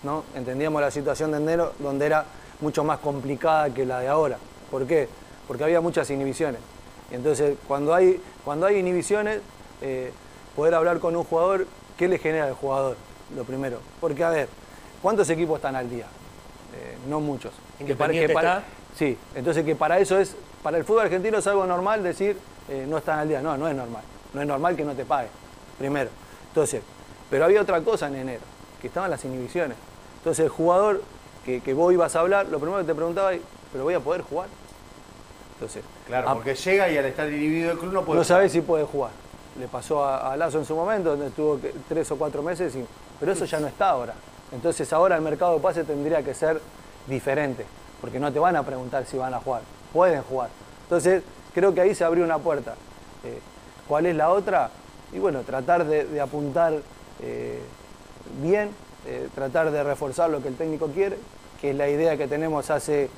¿no? 0.02 0.24
Entendíamos 0.34 0.80
la 0.82 0.90
situación 0.90 1.30
de 1.30 1.38
enero 1.38 1.72
donde 1.78 2.06
era 2.06 2.26
mucho 2.60 2.84
más 2.84 2.98
complicada 2.98 3.72
que 3.72 3.86
la 3.86 4.00
de 4.00 4.08
ahora. 4.08 4.36
¿Por 4.70 4.86
qué? 4.86 5.08
Porque 5.46 5.64
había 5.64 5.80
muchas 5.80 6.10
inhibiciones. 6.10 6.60
Entonces, 7.10 7.56
cuando 7.66 7.94
hay, 7.94 8.20
cuando 8.44 8.66
hay 8.66 8.78
inhibiciones, 8.78 9.40
eh, 9.80 10.12
poder 10.54 10.74
hablar 10.74 10.98
con 10.98 11.16
un 11.16 11.24
jugador, 11.24 11.66
¿qué 11.96 12.08
le 12.08 12.18
genera 12.18 12.46
al 12.46 12.54
jugador? 12.54 12.96
Lo 13.36 13.44
primero. 13.44 13.78
Porque, 14.00 14.24
a 14.24 14.30
ver, 14.30 14.48
¿cuántos 15.02 15.28
equipos 15.30 15.56
están 15.56 15.76
al 15.76 15.88
día? 15.88 16.06
Eh, 16.74 16.96
no 17.08 17.20
muchos. 17.20 17.52
Que 17.84 17.94
para- 17.94 18.12
que 18.12 18.28
para-. 18.28 18.62
Sí, 18.96 19.16
entonces 19.34 19.64
que 19.64 19.76
para 19.76 19.98
eso 19.98 20.18
es, 20.18 20.34
para 20.62 20.76
el 20.78 20.84
fútbol 20.84 21.02
argentino 21.02 21.38
es 21.38 21.46
algo 21.46 21.64
normal 21.66 22.02
decir 22.02 22.36
eh, 22.68 22.84
no 22.88 22.98
están 22.98 23.18
al 23.20 23.28
día. 23.28 23.40
No, 23.40 23.56
no 23.56 23.68
es 23.68 23.74
normal. 23.76 24.02
No 24.34 24.40
es 24.42 24.46
normal 24.46 24.76
que 24.76 24.84
no 24.84 24.92
te 24.94 25.04
pague, 25.04 25.28
primero. 25.78 26.10
Entonces, 26.48 26.82
pero 27.30 27.44
había 27.44 27.62
otra 27.62 27.80
cosa 27.82 28.08
en 28.08 28.16
enero, 28.16 28.42
que 28.80 28.88
estaban 28.88 29.10
las 29.10 29.24
inhibiciones. 29.24 29.76
Entonces 30.18 30.44
el 30.44 30.50
jugador 30.50 31.02
que, 31.44 31.60
que 31.60 31.72
vos 31.74 31.92
ibas 31.92 32.14
a 32.16 32.20
hablar, 32.20 32.46
lo 32.48 32.58
primero 32.58 32.80
que 32.80 32.86
te 32.86 32.94
preguntaba 32.94 33.32
es, 33.32 33.40
¿pero 33.72 33.84
voy 33.84 33.94
a 33.94 34.00
poder 34.00 34.22
jugar? 34.22 34.48
Entonces, 35.54 35.82
Claro, 36.06 36.28
ah, 36.28 36.34
porque 36.34 36.54
llega 36.54 36.88
y 36.90 36.96
al 36.98 37.04
estar 37.06 37.28
inhibido 37.30 37.72
el 37.72 37.78
club 37.78 37.92
no 37.92 38.04
puede 38.04 38.18
no 38.18 38.24
sabés 38.24 38.52
si 38.52 38.60
puede 38.60 38.84
jugar. 38.84 39.10
Le 39.58 39.66
pasó 39.68 40.04
a, 40.04 40.32
a 40.32 40.36
Lazo 40.36 40.58
en 40.58 40.64
su 40.64 40.74
momento, 40.76 41.10
donde 41.10 41.26
estuvo 41.28 41.58
tres 41.88 42.10
o 42.10 42.16
cuatro 42.16 42.42
meses, 42.42 42.74
y- 42.76 42.84
pero 43.20 43.32
eso 43.32 43.44
ya 43.44 43.60
no 43.60 43.66
está 43.66 43.90
ahora. 43.90 44.14
Entonces 44.52 44.92
ahora 44.92 45.16
el 45.16 45.22
mercado 45.22 45.54
de 45.54 45.60
pase 45.60 45.84
tendría 45.84 46.22
que 46.22 46.34
ser 46.34 46.60
diferente, 47.06 47.64
porque 48.00 48.18
no 48.18 48.32
te 48.32 48.38
van 48.38 48.56
a 48.56 48.62
preguntar 48.62 49.04
si 49.06 49.16
van 49.18 49.34
a 49.34 49.40
jugar, 49.40 49.62
pueden 49.92 50.22
jugar. 50.22 50.50
Entonces 50.84 51.22
creo 51.54 51.74
que 51.74 51.80
ahí 51.80 51.94
se 51.94 52.04
abrió 52.04 52.24
una 52.24 52.38
puerta. 52.38 52.74
Eh, 53.24 53.38
¿Cuál 53.86 54.06
es 54.06 54.16
la 54.16 54.30
otra? 54.30 54.70
Y 55.12 55.18
bueno, 55.18 55.40
tratar 55.40 55.84
de, 55.84 56.20
apuntar 56.20 56.74
eh, 57.22 57.60
bien, 58.42 58.70
eh, 59.06 59.28
tratar 59.34 59.70
de 59.70 59.82
reforzar 59.82 60.30
lo 60.30 60.42
que 60.42 60.48
el 60.48 60.56
técnico 60.56 60.88
quiere, 60.88 61.18
que 61.60 61.70
es 61.70 61.76
la 61.76 61.88
idea 61.88 62.16
que 62.16 62.28
tenemos 62.28 62.70
hace 62.70 63.10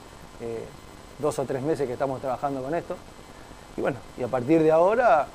dos 1.19 1.39
o 1.39 1.45
tres 1.45 1.61
meses 1.63 1.87
que 1.87 1.93
estamos 1.93 2.21
trabajando 2.21 2.63
con 2.63 2.75
esto. 2.75 2.97
Y 3.77 3.81
bueno, 3.83 3.99
y 4.19 4.23
a 4.23 4.29
partir 4.29 4.63
de 4.63 4.71
ahora, 4.73 5.27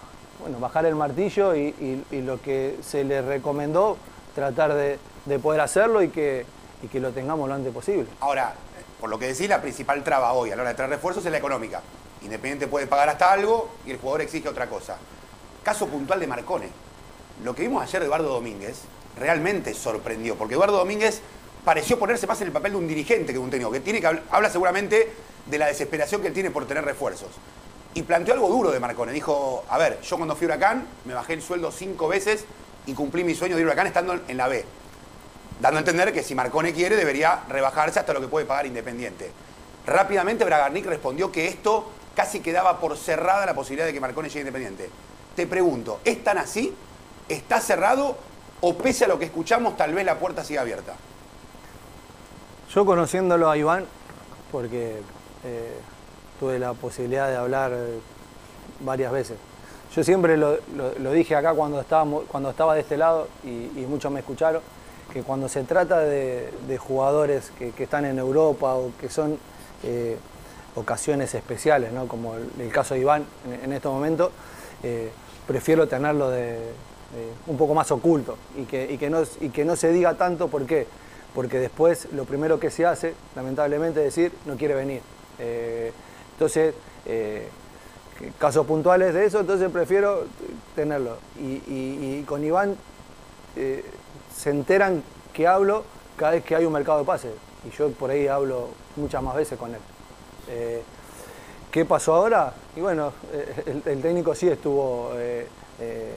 bueno, 0.42 0.58
bajar 0.60 0.86
el 0.86 0.96
martillo 0.96 1.56
y, 1.56 1.68
y- 1.80 2.04
y 2.12 2.22
lo 2.22 2.42
que 2.42 2.78
se 2.82 3.04
le 3.04 3.22
recomendó, 3.22 3.98
tratar 4.36 4.74
de, 4.76 5.00
de 5.26 5.40
poder 5.40 5.62
hacerlo 5.62 6.04
y 6.04 6.10
que, 6.10 6.46
lo 6.94 7.12
tengamos 7.12 7.50
lo 7.50 7.56
antes 7.56 7.74
posible. 7.74 8.06
Ahora, 8.20 8.54
por 9.02 9.10
lo 9.10 9.18
que 9.18 9.28
decís, 9.28 9.50
la 9.50 9.62
principal 9.62 10.04
traba 10.04 10.34
hoy 10.34 10.52
a 10.52 10.56
la 10.56 10.62
hora 10.62 10.70
de 10.70 10.76
traer 10.76 10.92
refuerzos 10.92 11.26
es 11.26 11.32
la 11.32 11.38
económica. 11.40 11.82
Independiente 12.22 12.68
puede 12.68 12.86
pagar 12.88 13.10
hasta 13.10 13.32
algo 13.32 13.70
y 13.86 13.92
el 13.92 13.98
jugador 13.98 14.22
exige 14.22 14.48
otra 14.50 14.68
cosa. 14.68 14.98
Caso 15.64 15.88
puntual 15.88 16.20
de 16.20 16.28
Marcone. 16.28 16.70
Lo 17.44 17.56
que 17.56 17.64
vimos 17.64 17.82
ayer 17.82 18.02
de 18.02 18.06
Eduardo 18.06 18.30
Domínguez 18.30 18.82
realmente 19.18 19.74
sorprendió, 19.74 20.36
porque 20.36 20.54
Eduardo 20.54 20.78
Domínguez 20.78 21.22
pareció 21.64 21.98
ponerse 21.98 22.28
más 22.28 22.40
en 22.42 22.48
el 22.48 22.54
papel 22.54 22.74
de 22.74 22.78
un 22.78 22.88
dirigente 22.88 23.28
que 23.28 23.34
de 23.34 23.40
un 23.40 23.50
técnico, 23.50 23.72
que 23.72 23.80
tiene 23.80 24.00
que 24.00 24.08
habl- 24.08 24.22
habla 24.30 24.50
seguramente 24.50 25.12
de 25.46 25.58
la 25.58 25.68
desesperación 25.68 26.22
que 26.22 26.28
él 26.28 26.34
tiene 26.34 26.52
por 26.52 26.68
tener 26.68 26.86
refuerzos. 26.86 27.30
Y 27.94 28.04
planteó 28.04 28.34
algo 28.34 28.50
duro 28.50 28.72
de 28.72 28.80
Marcone. 28.80 29.12
Dijo, 29.12 29.66
a 29.70 29.78
ver, 29.78 30.02
yo 30.02 30.18
cuando 30.18 30.36
fui 30.36 30.46
a 30.46 30.50
Huracán 30.50 30.86
me 31.06 31.14
bajé 31.14 31.34
el 31.34 31.42
sueldo 31.42 31.72
cinco 31.72 32.08
veces 32.08 32.46
y 32.86 32.94
cumplí 32.94 33.24
mi 33.24 33.36
sueño 33.36 33.56
de 33.56 33.62
ir 33.62 33.68
a 33.68 33.72
Huracán 33.72 33.88
estando 33.88 34.20
en 34.28 34.38
la 34.38 34.48
B 34.48 34.66
dando 35.60 35.78
a 35.78 35.80
entender 35.80 36.14
que 36.14 36.24
si 36.24 36.36
Marcone 36.36 36.74
quiere 36.74 36.96
debería 36.96 37.44
rebajarse 37.48 38.00
hasta 38.00 38.14
lo 38.14 38.22
que 38.22 38.28
puede 38.28 38.46
pagar 38.46 38.66
Independiente. 38.66 39.32
Rápidamente 39.86 40.44
Bragarnik 40.44 40.86
respondió 40.86 41.32
que 41.32 41.48
esto 41.48 41.90
casi 42.16 42.40
quedaba 42.40 42.80
por 42.80 42.98
cerrada 42.98 43.46
la 43.46 43.54
posibilidad 43.54 43.86
de 43.86 43.94
que 43.94 44.00
Marcone 44.00 44.30
llegue 44.30 44.42
Independiente. 44.42 44.90
Te 45.36 45.48
pregunto, 45.48 46.00
¿es 46.04 46.24
tan 46.24 46.38
así? 46.38 46.74
¿Está 47.30 47.60
cerrado? 47.60 48.18
¿O 48.62 48.76
pese 48.78 49.06
a 49.06 49.08
lo 49.08 49.20
que 49.20 49.26
escuchamos 49.26 49.78
tal 49.78 49.94
vez 49.94 50.06
la 50.06 50.18
puerta 50.18 50.44
siga 50.44 50.62
abierta? 50.62 50.96
Yo 52.74 52.86
conociéndolo 52.86 53.50
a 53.50 53.58
Iván, 53.58 53.86
porque 54.52 55.02
eh, 55.44 55.78
tuve 56.40 56.58
la 56.58 56.74
posibilidad 56.74 57.30
de 57.30 57.36
hablar 57.36 57.72
eh, 57.74 58.00
varias 58.82 59.12
veces. 59.12 59.38
Yo 59.96 60.04
siempre 60.04 60.36
lo, 60.36 60.58
dije 61.14 61.38
acá 61.38 61.54
cuando, 61.54 61.80
estábamos, 61.80 62.26
cuando 62.28 62.50
estaba 62.50 62.76
de 62.76 62.82
este 62.82 62.98
lado 62.98 63.30
y, 63.46 63.86
muchos 63.88 64.12
me 64.12 64.20
escucharon, 64.20 64.62
que 65.14 65.24
cuando 65.24 65.48
se 65.48 65.64
trata 65.64 66.00
de, 66.00 66.52
jugadores 66.78 67.54
que, 67.58 67.72
están 67.82 68.04
en 68.04 68.20
Europa 68.20 68.76
o 68.76 68.92
que 69.00 69.10
son 69.10 69.38
eh, 69.84 70.18
ocasiones 70.76 71.34
especiales, 71.34 71.92
como 72.10 72.36
el, 72.36 72.72
caso 72.74 72.94
de 72.94 73.00
Iván 73.00 73.26
en, 73.50 73.64
en 73.64 73.74
este 73.74 73.88
momento, 73.88 74.32
eh, 74.84 75.12
prefiero 75.48 75.88
tenerlo 75.88 76.30
de, 76.30 76.60
un 77.48 77.56
poco 77.56 77.74
más 77.74 77.90
oculto 77.92 78.38
y 78.58 78.66
que, 78.66 79.10
no, 79.10 79.24
y 79.40 79.48
que 79.48 79.64
no 79.64 79.78
se 79.78 79.94
diga 79.94 80.16
tanto, 80.16 80.50
¿por 80.50 80.66
qué? 80.66 80.88
Porque 81.34 81.58
después 81.58 82.10
lo 82.12 82.26
primero 82.26 82.60
que 82.60 82.70
se 82.70 82.86
hace, 82.86 83.14
lamentablemente, 83.34 84.06
es 84.06 84.14
decir, 84.14 84.34
no 84.46 84.58
quiere 84.58 84.74
venir. 84.74 85.02
Eh, 85.40 85.94
entonces, 86.34 86.76
casos 88.40 88.66
puntuales 88.66 89.14
de 89.14 89.26
eso, 89.26 89.40
entonces 89.40 89.70
prefiero 89.72 90.26
tenerlo. 90.76 91.18
Y, 91.40 91.62
y- 91.68 92.20
y 92.20 92.24
con 92.26 92.44
Iván 92.44 92.76
eh, 93.56 93.84
se 94.36 94.50
enteran 94.50 95.04
que 95.34 95.48
hablo 95.48 95.84
cada 96.16 96.32
vez 96.34 96.44
que 96.44 96.56
hay 96.56 96.66
un 96.66 96.74
mercado 96.74 97.00
de 97.00 97.06
pases. 97.06 97.32
Y 97.68 97.76
yo 97.76 97.90
por 97.92 98.10
ahí 98.12 98.28
hablo 98.28 98.70
muchas 98.96 99.22
más 99.24 99.36
veces 99.36 99.58
con 99.58 99.74
él. 99.74 99.80
Eh, 100.50 100.82
¿Qué 101.72 101.84
pasó 101.84 102.14
ahora? 102.16 102.54
Y 102.76 102.82
bueno, 102.82 103.12
eh, 103.34 103.64
el, 103.66 103.92
el 103.92 104.02
técnico 104.02 104.34
sí 104.34 104.48
estuvo. 104.48 105.12
eh, 105.16 105.48
eh, 105.82 106.16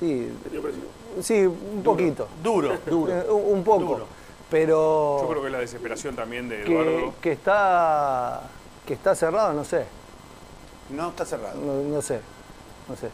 sí, 0.00 0.28
sí, 1.22 1.46
un 1.46 1.82
poquito. 1.82 2.28
Duro. 2.42 2.76
Duro. 2.86 3.12
Un, 3.36 3.58
un 3.58 3.64
poco. 3.64 3.84
Duro. 3.84 4.06
Pero. 4.50 5.18
Yo 5.22 5.28
creo 5.28 5.42
que 5.44 5.50
la 5.50 5.58
desesperación 5.60 6.14
también 6.14 6.48
de 6.48 6.62
que, 6.64 6.72
Eduardo. 6.72 7.14
que 7.22 7.32
está 7.32 8.42
que 8.86 8.94
está 8.94 9.14
cerrado, 9.14 9.52
no 9.54 9.64
sé. 9.64 9.84
No 10.92 11.08
está 11.10 11.24
cerrado. 11.24 11.60
No, 11.60 11.82
no 11.82 12.02
sé, 12.02 12.20
no 12.88 12.96
sé. 12.96 13.08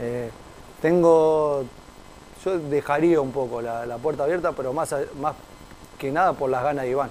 Eh, 0.00 0.30
tengo, 0.82 1.64
yo 2.44 2.58
dejaría 2.58 3.20
un 3.20 3.32
poco 3.32 3.60
la, 3.62 3.86
la 3.86 3.96
puerta 3.98 4.24
abierta, 4.24 4.52
pero 4.52 4.72
más, 4.72 4.92
a- 4.92 5.00
más 5.20 5.34
que 5.98 6.10
nada 6.10 6.32
por 6.32 6.50
las 6.50 6.62
ganas 6.62 6.84
de 6.84 6.90
Iván. 6.90 7.10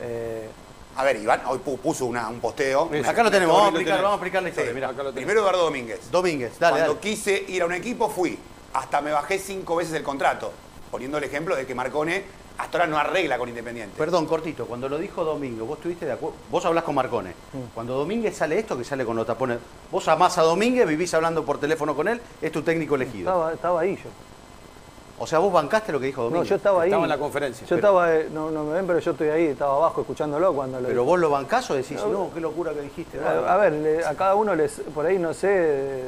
Eh, 0.00 0.48
A 0.96 1.04
ver, 1.04 1.16
Iván 1.16 1.42
hoy 1.46 1.58
pu- 1.58 1.78
puso 1.78 2.06
una- 2.06 2.28
un 2.28 2.40
posteo. 2.40 2.88
Acá 3.06 3.22
lo 3.22 3.30
tenemos, 3.30 3.54
vamos 3.54 3.66
a 3.68 3.70
explicar, 3.76 3.96
vamos 3.98 4.12
a 4.12 4.14
explicar 4.14 4.42
la 4.42 4.48
historia, 4.48 4.70
Sí. 4.70 4.74
mirá. 4.74 4.88
Acá 4.88 5.02
lo 5.02 5.10
tenemos. 5.12 5.14
Primero 5.26 5.40
Eduardo 5.40 5.62
Domínguez. 5.64 6.10
Domínguez, 6.10 6.58
dale, 6.58 6.72
Cuando 6.78 6.94
dale. 6.94 7.00
quise 7.00 7.44
ir 7.48 7.62
a 7.62 7.66
un 7.66 7.74
equipo 7.74 8.08
fui. 8.08 8.38
Hasta 8.72 9.00
me 9.02 9.12
bajé 9.12 9.38
cinco 9.38 9.76
veces 9.76 9.92
el 9.94 10.02
contrato. 10.02 10.52
Poniendo 10.90 11.18
el 11.18 11.24
ejemplo 11.24 11.54
de 11.54 11.66
que 11.66 11.74
Marcone 11.74 12.24
hasta 12.58 12.78
ahora 12.78 12.86
no 12.90 12.96
arregla 12.98 13.38
con 13.38 13.48
Independiente. 13.48 13.94
Perdón, 13.98 14.26
cortito, 14.26 14.66
cuando 14.66 14.88
lo 14.88 14.98
dijo 14.98 15.24
Domingo, 15.24 15.66
vos 15.66 15.76
estuviste 15.78 16.06
de 16.06 16.12
acuerdo, 16.12 16.36
vos 16.50 16.64
hablás 16.64 16.84
con 16.84 16.94
Marcone. 16.94 17.32
Cuando 17.74 17.94
Domínguez 17.98 18.36
sale 18.36 18.58
esto, 18.58 18.76
que 18.78 18.84
sale 18.84 19.04
con 19.04 19.14
los 19.16 19.26
tapones, 19.26 19.58
vos 19.90 20.06
amás 20.08 20.38
a 20.38 20.42
Domínguez, 20.42 20.86
vivís 20.86 21.12
hablando 21.14 21.44
por 21.44 21.58
teléfono 21.58 21.94
con 21.94 22.08
él, 22.08 22.20
es 22.40 22.50
tu 22.52 22.62
técnico 22.62 22.94
elegido. 22.94 23.30
estaba, 23.30 23.52
estaba 23.52 23.80
ahí 23.80 23.96
yo. 23.96 24.08
O 25.18 25.26
sea, 25.26 25.38
vos 25.38 25.50
bancaste 25.50 25.92
lo 25.92 25.98
que 26.00 26.06
dijo 26.06 26.20
No, 26.22 26.24
Domínguez. 26.28 26.48
yo 26.50 26.56
estaba 26.56 26.82
ahí. 26.82 27.18
conferencia. 27.18 27.66
Yo 27.66 27.76
estaba, 27.76 28.14
eh, 28.14 28.28
no, 28.32 28.50
no 28.50 28.64
me 28.64 28.74
ven, 28.74 28.86
pero 28.86 28.98
yo 28.98 29.12
estoy 29.12 29.28
ahí, 29.28 29.44
estaba 29.46 29.74
abajo 29.74 30.02
escuchándolo 30.02 30.52
cuando 30.52 30.78
lo 30.80 30.88
Pero 30.88 31.04
vos 31.04 31.18
lo 31.18 31.30
bancás 31.30 31.70
o 31.70 31.74
decís, 31.74 31.98
No, 32.02 32.08
no, 32.08 32.30
qué 32.34 32.40
locura 32.40 32.72
que 32.74 32.82
dijiste. 32.82 33.18
A, 33.24 33.54
a 33.54 33.56
ver, 33.56 33.72
le- 33.72 34.04
a 34.04 34.14
cada 34.14 34.34
uno 34.34 34.54
les, 34.54 34.72
por 34.94 35.06
ahí 35.06 35.18
no 35.18 35.32
sé 35.32 35.46
de, 35.48 36.02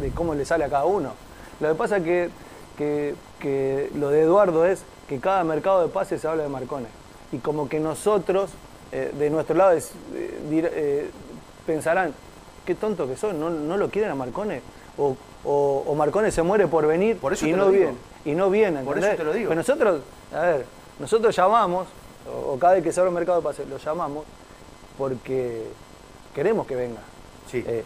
de 0.00 0.10
cómo 0.14 0.34
le 0.34 0.46
sale 0.46 0.64
a 0.64 0.70
cada 0.70 0.86
uno. 0.86 1.12
Lo 1.60 1.68
que 1.68 1.74
pasa 1.74 1.98
es 1.98 2.04
que, 2.04 2.30
que, 2.78 3.14
que 3.38 3.90
lo 3.96 4.08
de 4.08 4.22
Eduardo 4.22 4.64
es 4.64 4.82
que 5.08 5.18
cada 5.20 5.42
mercado 5.44 5.82
de 5.82 5.88
pases 5.88 6.20
se 6.20 6.28
habla 6.28 6.42
de 6.42 6.48
Marcone. 6.48 6.86
Y 7.32 7.38
como 7.38 7.68
que 7.68 7.80
nosotros, 7.80 8.50
eh, 8.92 9.12
de 9.18 9.30
nuestro 9.30 9.56
lado, 9.56 9.72
es, 9.72 9.90
eh, 10.14 10.38
eh, 10.72 11.10
pensarán, 11.66 12.14
qué 12.64 12.74
tonto 12.74 13.06
que 13.08 13.16
son, 13.16 13.40
no, 13.40 13.50
no 13.50 13.76
lo 13.76 13.88
quieren 13.90 14.10
a 14.10 14.14
Marcone. 14.14 14.60
O, 14.98 15.16
o- 15.44 15.84
o 15.86 15.94
Marcone 15.94 16.30
se 16.30 16.42
muere 16.42 16.66
por 16.66 16.86
venir 16.86 17.18
eso 17.32 17.46
y 17.46 17.52
no 17.52 17.68
viene. 17.70 17.94
Y 18.24 18.32
no 18.34 18.50
viene, 18.50 18.82
Por 18.82 18.96
¿entendés? 18.98 19.10
eso 19.10 19.18
te 19.18 19.24
lo 19.24 19.32
digo. 19.32 19.48
Pero 19.48 19.60
nosotros, 19.60 20.00
a 20.34 20.40
ver, 20.40 20.66
nosotros 20.98 21.34
llamamos, 21.36 21.86
o, 22.30 22.52
o 22.54 22.58
cada 22.58 22.74
vez 22.74 22.82
que 22.82 22.92
se 22.92 23.00
abre 23.00 23.08
un 23.08 23.14
mercado 23.14 23.38
de 23.38 23.44
pases, 23.44 23.68
lo 23.68 23.78
llamamos 23.78 24.24
porque 24.96 25.64
queremos 26.34 26.66
que 26.66 26.74
venga. 26.74 27.00
Eh, 27.52 27.84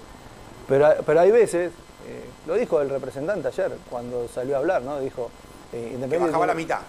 pero, 0.69 0.89
pero 1.07 1.21
hay 1.21 1.31
veces, 1.31 1.71
eh, 2.09 2.25
lo 2.47 2.55
dijo 2.55 2.81
el 2.81 2.89
representante 2.89 3.49
ayer 3.49 3.73
cuando 3.91 4.27
salió 4.29 4.57
a 4.57 4.59
hablar, 4.59 4.83
¿no? 4.83 4.99
Dijo, 4.99 5.31
eh, 5.73 5.97
Que 6.09 6.19
bajaba 6.19 6.47
la 6.47 6.55
mitad, 6.55 6.81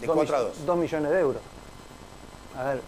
de 0.00 0.06
dos 0.06 0.16
4 0.16 0.36
a 0.36 0.38
mill- 0.40 0.48
2. 0.48 0.66
dos 0.66 0.76
millones 0.76 1.10
de 1.10 1.20
euros. 1.20 1.42
A 2.58 2.64
ver, 2.64 2.80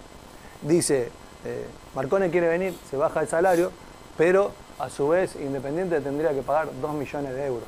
dice, 0.62 1.10
eh, 1.44 1.66
Marcone 1.94 2.30
quiere 2.30 2.48
venir, 2.48 2.74
se 2.90 2.96
baja 2.96 3.20
el 3.20 3.28
salario, 3.28 3.70
pero 4.16 4.52
a 4.78 4.88
su 4.90 5.08
vez 5.08 5.36
Independiente 5.36 6.00
tendría 6.00 6.30
que 6.30 6.42
pagar 6.42 6.68
2 6.80 6.92
millones 6.94 7.34
de 7.34 7.46
euros. 7.46 7.64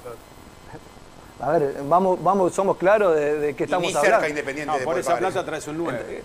A 1.40 1.50
ver, 1.52 1.74
vamos, 1.88 2.22
vamos, 2.22 2.54
somos 2.54 2.76
claros 2.76 3.16
de, 3.16 3.38
de 3.38 3.56
qué 3.56 3.64
estamos 3.64 3.88
ni 3.88 3.92
cerca 3.92 4.16
hablando. 4.16 4.28
Independiente 4.28 4.72
No, 4.72 4.78
de 4.78 4.84
por 4.84 4.98
esa 4.98 5.16
plata 5.18 5.38
eso. 5.40 5.44
traes 5.44 5.66
un 5.68 5.78
9. 5.78 6.22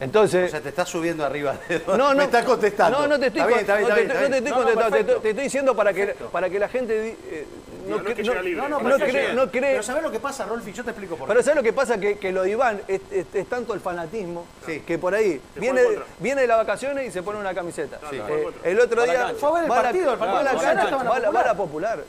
Entonces, 0.00 0.48
O 0.48 0.50
sea, 0.50 0.60
te 0.60 0.70
estás 0.70 0.88
subiendo 0.88 1.24
arriba 1.24 1.56
de 1.68 1.80
no, 1.86 1.96
no, 1.96 2.14
Me 2.14 2.24
estás 2.24 2.44
contestando. 2.44 3.00
No, 3.00 3.06
no 3.06 3.18
te 3.20 3.26
estoy, 3.28 3.42
contestando, 3.42 3.94
te, 3.94 5.00
estoy 5.28 5.32
diciendo 5.34 5.76
para 5.76 5.92
que, 5.92 6.06
para 6.32 6.50
que 6.50 6.58
la 6.58 6.68
gente 6.68 7.16
eh, 7.26 7.46
no, 7.88 7.96
No, 7.98 8.02
no 8.02 8.08
es 8.10 8.14
que 8.16 8.22
no- 8.22 8.34
libre. 8.42 8.62
no, 8.62 8.68
No, 8.68 8.80
no, 8.80 8.88
no, 8.88 8.96
cree- 8.96 9.12
llega. 9.12 9.32
no 9.34 9.50
cree- 9.50 9.60
Pero 9.72 9.82
¿sabés 9.82 10.02
lo 10.02 10.10
que 10.10 10.20
pasa, 10.20 10.44
Rolfi? 10.46 10.72
Yo 10.72 10.84
te 10.84 10.90
explico 10.90 11.16
por 11.16 11.26
qué. 11.26 11.32
Pero 11.32 11.42
¿sabes 11.42 11.56
lo 11.56 11.62
que 11.62 11.72
pasa? 11.72 11.98
Que, 11.98 12.18
que 12.18 12.32
lo 12.32 12.42
de 12.42 12.50
Iván 12.50 12.80
es, 12.88 13.00
es- 13.10 13.26
es 13.34 13.46
tanto 13.48 13.74
el 13.74 13.80
fanatismo 13.80 14.46
que 14.86 14.98
por 14.98 15.14
ahí 15.14 15.40
viene, 15.56 15.82
viene 16.18 16.40
de 16.42 16.46
las 16.46 16.58
vacaciones 16.58 17.08
y 17.08 17.10
se 17.10 17.22
pone 17.22 17.38
una 17.38 17.54
camiseta. 17.54 17.98
Sí. 18.10 18.16
Eh, 18.16 18.46
el 18.64 18.80
otro 18.80 19.02
día. 19.04 19.32
Fue 19.38 19.48
a 19.48 19.52
ver 19.52 19.62
el 19.64 19.68
partido, 19.68 20.12
el 20.12 20.18
partido 20.18 20.34
va 20.34 20.40
a 20.40 20.42
la 20.44 20.50
de 20.50 20.56
la 20.56 20.62
cancha, 20.62 20.90
cancha, 20.90 21.30
va 21.30 21.50
a 21.50 21.54
popular. 21.54 22.04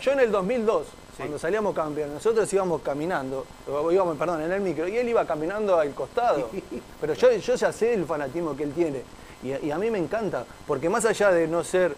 Yo- 0.00 0.12
en- 0.12 0.20
el 0.20 0.30
2002, 0.30 0.86
cuando 1.16 1.38
salíamos 1.38 1.74
campeones, 1.74 2.14
nosotros 2.14 2.50
íbamos 2.52 2.82
caminando, 2.82 3.46
íbamos, 3.90 4.16
perdón, 4.16 4.42
en 4.42 4.52
el 4.52 4.60
micro, 4.60 4.88
y 4.88 4.96
él 4.96 5.08
iba 5.08 5.26
caminando 5.26 5.78
al 5.78 5.92
costado. 5.92 6.48
Pero 7.00 7.14
yo, 7.14 7.32
yo 7.32 7.54
ya 7.54 7.72
sé 7.72 7.94
el 7.94 8.04
fanatismo 8.06 8.56
que 8.56 8.62
él 8.64 8.72
tiene. 8.72 9.02
Y, 9.42 9.52
a- 9.52 9.58
y 9.60 9.70
a 9.70 9.78
mí 9.78 9.90
me 9.90 9.98
encanta, 9.98 10.44
porque 10.66 10.88
más 10.88 11.04
allá 11.06 11.30
de 11.30 11.46
no 11.48 11.64
ser 11.64 11.94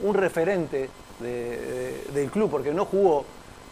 un 0.00 0.14
referente 0.14 0.88
de- 1.20 1.56
de- 1.58 2.04
del 2.12 2.30
club, 2.30 2.50
porque 2.50 2.72
no 2.72 2.84
jugó, 2.84 3.24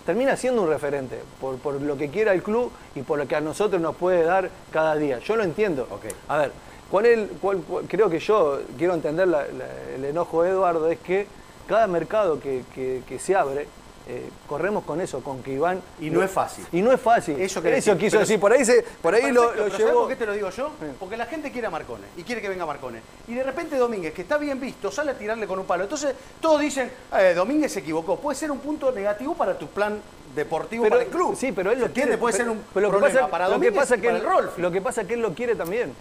termina 0.06 0.36
siendo 0.36 0.62
un 0.62 0.68
referente 0.68 1.20
por, 1.40 1.56
por 1.58 1.80
lo 1.80 1.96
que 1.96 2.08
quiera 2.10 2.32
el 2.32 2.42
club 2.42 2.70
y 2.94 3.02
por 3.02 3.18
lo 3.18 3.26
que 3.28 3.36
a 3.36 3.40
nosotros 3.40 3.80
nos 3.80 3.96
puede 3.96 4.22
dar 4.24 4.50
cada 4.72 4.96
día. 4.96 5.18
Yo 5.20 5.36
lo 5.36 5.44
entiendo. 5.44 5.86
A 6.28 6.38
ver, 6.38 6.52
¿cuál 6.90 7.06
es, 7.06 7.18
el- 7.18 7.28
cuál- 7.40 7.58
cuál- 7.68 7.84
creo 7.86 8.10
que 8.10 8.18
yo 8.18 8.60
quiero 8.76 8.94
entender 8.94 9.28
la- 9.28 9.42
la- 9.46 9.94
el 9.94 10.04
enojo 10.04 10.42
de 10.42 10.50
Eduardo, 10.50 10.88
es 10.90 10.98
que 10.98 11.26
cada 11.68 11.86
mercado 11.86 12.40
que, 12.40 12.64
que- 12.74 13.02
que 13.08 13.18
se 13.18 13.36
abre, 13.36 13.66
eh, 14.08 14.28
corremos 14.48 14.84
con 14.84 15.00
eso, 15.00 15.20
con 15.20 15.42
que 15.42 15.52
Iván... 15.52 15.80
Y 16.00 16.10
no 16.10 16.22
es 16.22 16.30
fácil. 16.30 16.66
Y 16.72 16.82
no 16.82 16.90
es 16.92 17.00
fácil. 17.00 17.34
Eso, 17.36 17.44
Eso, 17.44 17.60
quiere 17.62 17.76
decir, 17.76 17.96
quiso 17.96 18.18
decir. 18.18 18.40
Por 18.40 18.52
ahí, 18.52 18.64
se, 18.64 18.82
por 19.00 19.14
ahí 19.14 19.30
lo, 19.30 19.42
Perfecto, 19.42 19.56
lo 19.56 19.64
pero 19.64 19.70
¿sabés 19.70 19.86
llevó... 19.86 20.00
por 20.00 20.08
qué 20.08 20.16
te 20.16 20.26
lo 20.26 20.32
digo 20.32 20.50
yo? 20.50 20.70
Porque 20.98 21.16
la 21.16 21.26
gente 21.26 21.50
quiere 21.52 21.66
a 21.68 21.70
Marcone 21.70 22.06
y 22.16 22.22
quiere 22.22 22.40
que 22.42 22.48
venga 22.48 22.66
Marcone. 22.66 23.00
Y 23.28 23.34
de 23.34 23.42
repente 23.44 23.76
Domínguez, 23.76 24.12
que 24.12 24.22
está 24.22 24.38
bien 24.38 24.58
visto, 24.60 24.90
sale 24.90 25.12
a 25.12 25.14
tirarle 25.18 25.46
con 25.46 25.58
un 25.58 25.66
palo. 25.66 25.84
Entonces 25.84 26.14
todos 26.40 26.60
dicen, 26.60 26.90
eh, 27.16 27.32
Domínguez 27.34 27.72
se 27.72 27.78
equivocó. 27.80 28.16
Puede 28.16 28.36
ser 28.36 28.50
un 28.50 28.58
punto 28.58 28.90
negativo 28.90 29.34
para 29.34 29.56
tu 29.56 29.68
plan 29.68 30.00
deportivo 30.34 30.82
Pero- 30.84 30.94
para 30.96 31.04
el 31.04 31.10
club. 31.10 31.36
Sí, 31.36 31.52
pero 31.52 31.70
él 31.70 31.78
lo 31.80 31.92
quiere. 31.92 32.18
Puede 32.18 32.32
pero- 32.36 32.44
ser 32.44 32.56
un 32.56 32.64
pero 32.74 32.86
lo 32.88 32.92
que 32.92 32.98
problema 32.98 33.20
pasa, 33.20 33.30
para 33.30 33.44
lo 33.44 33.50
que 33.50 33.54
Domínguez 33.58 33.80
pasa 33.80 33.96
que 33.98 34.08
él, 34.08 34.16
el 34.16 34.22
Rolfi. 34.24 34.60
Lo 34.62 34.70
que 34.72 34.80
pasa 34.80 35.00
es 35.02 35.06
que 35.06 35.14
él 35.14 35.20
lo 35.20 35.32
quiere 35.34 35.54
también. 35.54 35.92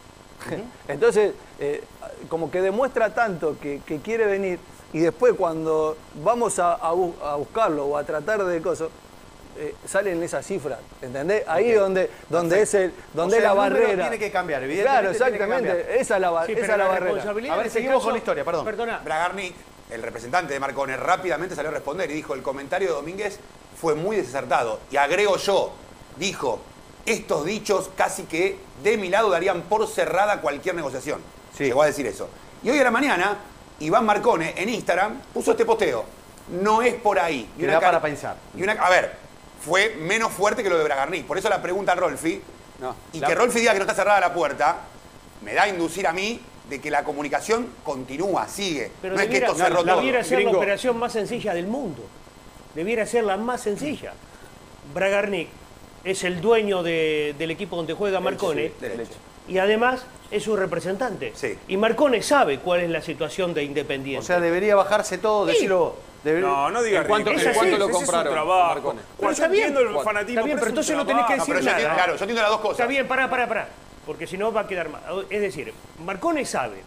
Entonces, 0.88 1.34
eh, 1.60 1.84
como 2.30 2.50
que 2.50 2.62
demuestra 2.62 3.14
tanto 3.14 3.58
que, 3.62 3.82
que 3.86 4.00
quiere 4.00 4.26
venir 4.26 4.60
y 4.94 5.00
después 5.00 5.34
cuando 5.38 5.98
vamos 6.24 6.60
a, 6.60 6.74
a 6.74 6.92
bu- 6.94 7.14
a 7.24 7.36
buscarlo 7.36 7.86
o 7.86 7.98
a 7.98 8.04
tratar 8.04 8.44
de 8.44 8.62
cosas, 8.62 8.90
eh, 9.58 9.76
salen 9.86 10.22
esas 10.24 10.46
cifras, 10.46 10.80
¿entendés? 11.02 11.44
Ahí 11.48 11.72
donde, 11.74 12.10
donde 12.30 12.56
Perfecto. 12.58 12.78
es 12.78 12.84
el, 12.86 12.94
donde 13.14 13.36
O 13.36 13.38
es 13.38 13.44
la 13.44 13.52
el 13.52 13.58
barrera. 13.58 14.02
tiene 14.04 14.20
que 14.20 14.32
cambiar, 14.32 14.64
evidentemente 14.64 15.02
Claro, 15.02 15.12
tiene 15.18 15.38
que 15.38 15.44
exactamente. 15.44 16.02
Esa 16.02 16.16
es 16.16 16.22
la, 16.22 16.46
Sí, 16.46 16.52
esa 16.54 16.68
la 16.72 16.78
la 16.78 16.88
barrera. 16.90 17.54
A 17.54 17.58
ver, 17.58 17.70
seguimos 17.70 17.96
caso- 17.96 18.06
con 18.06 18.14
la 18.14 18.18
historia, 18.20 18.46
perdón. 18.46 18.66
Perdona. 18.66 19.00
Bragarnik, 19.04 19.56
el 19.92 20.02
representante 20.02 20.54
de 20.54 20.60
Marcone, 20.60 20.96
rápidamente 20.98 21.54
salió 21.56 21.70
a 21.70 21.74
responder 21.74 22.10
y 22.10 22.14
dijo, 22.14 22.34
el 22.34 22.42
comentario 22.42 22.88
de 22.90 22.94
Domínguez 22.96 23.40
fue 23.80 23.94
muy 23.94 24.16
desacertado. 24.16 24.80
Y 24.90 24.96
agrego 24.98 25.36
yo, 25.38 25.74
dijo, 26.18 26.60
estos 27.06 27.46
dichos 27.46 27.90
casi 27.98 28.24
que 28.24 28.58
de 28.84 28.98
mi 28.98 29.10
lado 29.10 29.30
darían 29.30 29.64
por 29.64 29.86
cerrada 29.88 30.40
cualquier 30.42 30.76
negociación. 30.76 31.20
Llegó 31.60 31.82
a 31.84 31.88
decir 31.88 32.08
eso. 32.08 32.30
Y 32.64 32.70
hoy 32.70 32.80
a 32.80 32.84
la 32.86 32.92
mañana, 32.92 33.38
Iván 33.82 34.06
Marcone 34.06 34.54
en 34.58 34.70
Instagram 34.70 35.22
puso 35.34 35.52
este 35.52 35.66
posteo. 35.66 36.06
No 36.50 36.82
es 36.82 36.94
por 36.96 37.20
ahí. 37.20 37.50
Que 37.58 37.66
da 37.68 37.74
cari- 37.80 37.82
para 37.86 38.02
pensar. 38.02 38.36
Y 38.56 38.64
una, 38.64 38.74
a 38.74 38.90
ver, 38.90 39.14
fue 39.64 39.96
menos 40.00 40.32
fuerte 40.32 40.64
que 40.64 40.70
lo 40.70 40.78
de 40.78 40.84
Bragarnik. 40.84 41.26
Por 41.26 41.38
eso 41.38 41.50
la 41.50 41.62
pregunta 41.62 41.92
a 41.92 41.96
Rolfi. 41.96 42.42
y 43.14 43.20
la- 43.20 43.28
que 43.28 43.36
Rolfi 43.36 43.60
diga 43.60 43.74
que 43.74 43.78
no 43.80 43.84
está 43.84 43.94
cerrada 43.94 44.20
la 44.20 44.34
puerta, 44.34 44.78
me 45.44 45.54
da 45.54 45.64
a 45.64 45.68
inducir 45.70 46.08
a 46.08 46.14
mí 46.14 46.40
de 46.68 46.82
que 46.82 46.90
la 46.90 47.04
comunicación 47.04 47.68
continúa, 47.84 48.48
sigue. 48.48 48.92
Pero 49.02 49.16
no 49.16 49.22
es 49.22 49.28
que 49.28 49.38
esto 49.38 49.56
cerró 49.56 49.84
todo. 49.84 49.98
debiera 49.98 50.24
ser 50.24 50.44
la 50.44 50.52
operación 50.52 50.98
más 50.98 51.12
sencilla 51.14 51.54
del 51.54 51.68
mundo. 51.68 52.04
Debiera 52.74 53.06
ser 53.06 53.24
la 53.26 53.38
más 53.38 53.62
sencilla. 53.62 54.14
Bragarnik 54.94 55.50
es 56.04 56.24
el 56.24 56.42
dueño 56.42 56.82
de- 56.82 57.36
del 57.38 57.52
equipo 57.52 57.76
donde 57.76 57.94
juega 57.94 58.20
Marcone 58.20 58.72
sí. 58.80 58.86
Y 59.52 59.58
además 59.58 60.06
es 60.32 60.44
su 60.44 60.56
representante. 60.56 61.34
Y 61.68 61.76
Marcone 61.76 62.22
sabe 62.22 62.60
cuál 62.60 62.80
es 62.82 62.90
la 62.90 63.02
situación 63.02 63.54
de 63.54 63.64
Independiente. 63.66 64.20
O 64.24 64.26
sea, 64.26 64.40
debería 64.40 64.76
bajarse 64.78 65.18
todo, 65.18 65.46
Sí. 65.48 65.54
decirlo. 65.54 65.96
Debería- 66.24 66.48
No, 66.48 66.70
no 66.70 66.82
digas 66.84 67.02
¿En 67.02 67.08
cuánto- 67.10 67.32
en 67.32 67.54
cuánto 67.54 67.78
lo 67.78 67.86
es 67.88 67.92
su 67.92 67.98
compraron, 67.98 68.32
trabajo. 68.34 68.68
Marcone? 68.76 68.82
Cuando 68.84 69.04
Pero 69.18 69.28
yo 69.28 69.32
está 69.34 69.48
bien, 69.50 69.68
entiendo 69.70 70.00
el 70.00 70.06
fanatismo, 70.06 70.40
Está 70.40 70.46
bien, 70.46 70.58
pero 70.58 70.58
es 70.58 70.62
un 70.62 70.70
entonces 70.70 70.96
no 70.96 71.06
tenés 71.06 71.22
que 71.24 71.28
trabajo. 71.28 71.42
decir 71.42 71.56
No, 71.56 71.60
pero 71.72 71.78
yo 71.82 71.84
nada. 71.88 71.96
claro, 71.96 72.16
yo 72.16 72.24
entiendo 72.24 72.42
las 72.42 72.52
dos 72.52 72.62
cosas. 72.62 72.80
Está 72.80 72.88
bien, 72.88 73.08
pará, 73.08 73.30
pará, 73.30 73.48
pará. 73.48 73.68
Porque 74.06 74.28
si 74.28 74.38
no 74.38 74.54
va 74.54 74.62
a 74.62 74.68
quedar 74.68 74.90
mal. 74.90 75.02
Es 75.30 75.42
decir, 75.42 75.74
Marcone 76.06 76.46
sabe 76.46 76.78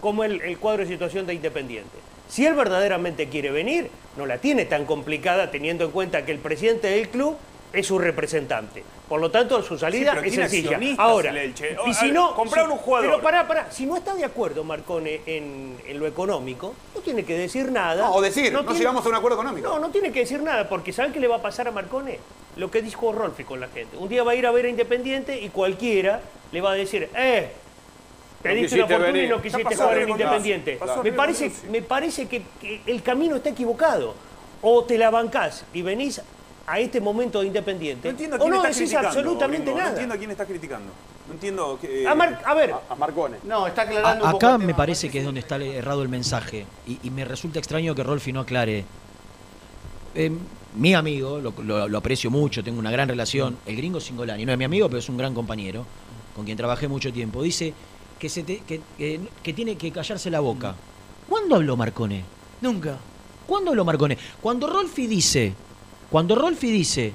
cómo 0.00 0.24
es 0.24 0.30
el, 0.30 0.40
el 0.42 0.58
cuadro 0.58 0.82
de 0.84 0.88
situación 0.88 1.26
de 1.26 1.34
Independiente. 1.34 1.98
Si 2.28 2.46
él 2.46 2.54
verdaderamente 2.54 3.28
quiere 3.28 3.50
venir, 3.50 3.90
no 4.16 4.26
la 4.26 4.38
tiene 4.38 4.64
tan 4.64 4.84
complicada 4.86 5.50
teniendo 5.50 5.84
en 5.84 5.90
cuenta 5.90 6.24
que 6.24 6.30
el 6.32 6.38
presidente 6.38 6.88
del 6.88 7.08
club 7.08 7.36
es 7.72 7.86
su 7.86 7.98
representante. 7.98 8.82
Por 9.08 9.20
lo 9.20 9.30
tanto, 9.30 9.62
su 9.62 9.78
salida 9.78 10.12
Sí, 10.22 10.28
es 10.28 10.34
sencilla. 10.34 10.78
Ahora, 10.98 11.32
y 11.86 11.94
si 11.94 12.10
no, 12.12 12.34
compraron 12.34 12.70
si- 12.70 12.72
un 12.74 12.78
jugador. 12.78 13.08
Pero 13.10 13.22
pará, 13.22 13.48
pará. 13.48 13.70
Si 13.70 13.86
no 13.86 13.96
está 13.96 14.14
de 14.14 14.24
acuerdo 14.24 14.64
Marcone 14.64 15.20
en, 15.26 15.76
en 15.86 15.98
lo 15.98 16.06
económico, 16.06 16.74
no 16.94 17.00
tiene 17.00 17.24
que 17.24 17.36
decir 17.36 17.70
nada. 17.72 18.04
No, 18.08 18.14
o 18.14 18.20
decir, 18.20 18.52
no 18.52 18.60
tiene- 18.64 18.78
llegamos 18.78 19.04
a 19.04 19.08
un 19.08 19.14
acuerdo 19.14 19.36
económico. 19.38 19.68
No, 19.68 19.78
no 19.78 19.90
tiene 19.90 20.12
que 20.12 20.20
decir 20.20 20.42
nada, 20.42 20.68
porque 20.68 20.92
¿saben 20.92 21.12
qué 21.12 21.20
le 21.20 21.28
va 21.28 21.36
a 21.36 21.42
pasar 21.42 21.68
a 21.68 21.70
Marcone? 21.72 22.18
Lo 22.56 22.70
que 22.70 22.82
dijo 22.82 23.12
Rolfi 23.12 23.44
con 23.44 23.60
la 23.60 23.68
gente. 23.68 23.96
Un 23.96 24.08
día 24.08 24.22
va 24.24 24.32
a 24.32 24.34
ir 24.34 24.46
a 24.46 24.50
ver 24.50 24.66
a 24.66 24.68
Independiente 24.68 25.40
y 25.40 25.48
cualquiera 25.48 26.20
le 26.52 26.60
va 26.60 26.72
a 26.72 26.74
decir, 26.74 27.08
eh, 27.16 27.50
te 28.42 28.48
No 28.50 28.54
diste 28.54 28.76
una 28.76 28.84
oportunidad 28.84 29.24
y 29.24 29.28
no 29.28 29.42
quisiste 29.42 29.74
jugar 29.76 29.98
en 29.98 30.08
Independiente. 30.10 30.76
Pasó 30.76 31.02
Me 31.02 31.12
parece, 31.12 31.52
me 31.70 31.82
parece 31.82 32.28
que, 32.28 32.42
que 32.60 32.80
el 32.86 33.02
camino 33.02 33.36
está 33.36 33.50
equivocado. 33.50 34.14
O 34.60 34.82
te 34.84 34.98
la 34.98 35.10
bancás 35.10 35.64
y 35.72 35.82
venís 35.82 36.20
a 36.68 36.78
este 36.78 37.00
momento 37.00 37.40
de 37.40 37.46
Independiente, 37.46 38.06
No 38.08 38.10
entiendo 38.10 38.36
a 38.36 38.38
o 38.38 38.42
quién 38.42 38.50
no 38.50 38.56
está 38.56 38.68
decís 38.68 38.80
criticando. 38.82 39.08
absolutamente 39.08 39.62
Gringo, 39.64 39.76
No 39.76 39.78
nada. 39.78 39.90
entiendo 39.90 40.14
a 40.14 40.18
quién 40.18 40.30
está 40.30 40.44
criticando. 40.46 40.92
No 41.28 41.34
entiendo 41.34 41.78
que... 41.80 42.06
A, 42.08 42.14
Mar- 42.14 42.42
a 42.44 42.54
ver, 42.54 42.74
A 42.88 42.94
Marcone. 42.94 43.36
No, 43.44 43.66
está 43.66 43.82
A- 43.82 43.84
aclarando 43.84 44.24
un 44.24 44.30
poco 44.32 44.46
acá 44.46 44.58
me 44.58 44.74
parece 44.74 45.10
que 45.10 45.18
es 45.20 45.24
donde 45.24 45.40
está 45.40 45.56
errado 45.56 46.02
el 46.02 46.08
mensaje 46.08 46.66
y, 46.86 46.98
y 47.02 47.10
me 47.10 47.24
resulta 47.24 47.58
extraño 47.58 47.94
que 47.94 48.02
Rolfi 48.02 48.32
no 48.32 48.40
aclare. 48.40 48.84
Eh, 50.14 50.30
mi 50.76 50.94
amigo, 50.94 51.38
lo, 51.38 51.52
lo- 51.62 51.88
lo 51.88 51.98
aprecio 51.98 52.30
mucho, 52.30 52.62
tengo 52.62 52.78
una 52.78 52.90
gran 52.90 53.08
relación, 53.08 53.56
el 53.66 53.76
gringo 53.76 54.00
Singolani, 54.00 54.44
no 54.44 54.52
es 54.52 54.58
mi 54.58 54.64
amigo, 54.64 54.88
pero 54.88 54.98
es 54.98 55.08
un 55.08 55.16
gran 55.16 55.34
compañero, 55.34 55.84
con 56.36 56.44
quien 56.44 56.56
trabajé 56.56 56.88
mucho 56.88 57.12
tiempo, 57.12 57.42
dice 57.42 57.72
que, 58.18 58.28
se 58.28 58.42
te- 58.42 58.58
que, 58.60 58.80
que- 58.96 59.20
que 59.42 59.52
tiene 59.52 59.76
que 59.76 59.90
callarse 59.90 60.30
la 60.30 60.40
boca. 60.40 60.74
¿Cuándo 61.28 61.56
habló 61.56 61.76
Marcone? 61.76 62.24
Nunca. 62.60 62.96
¿Cuándo 63.46 63.70
habló 63.70 63.84
Marcone? 63.84 64.18
Cuando 64.40 64.66
Rolfi 64.66 65.06
dice, 65.06 65.54
cuando 66.10 66.34
Rolfi 66.34 66.70
dice, 66.70 67.12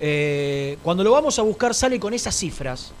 eh, 0.00 0.78
cuando 0.82 1.04
lo 1.04 1.10
vamos 1.12 1.38
a 1.38 1.42
buscar 1.42 1.74
sale 1.74 1.98
con 2.00 2.14
esas 2.14 2.34
cifras, 2.34 2.92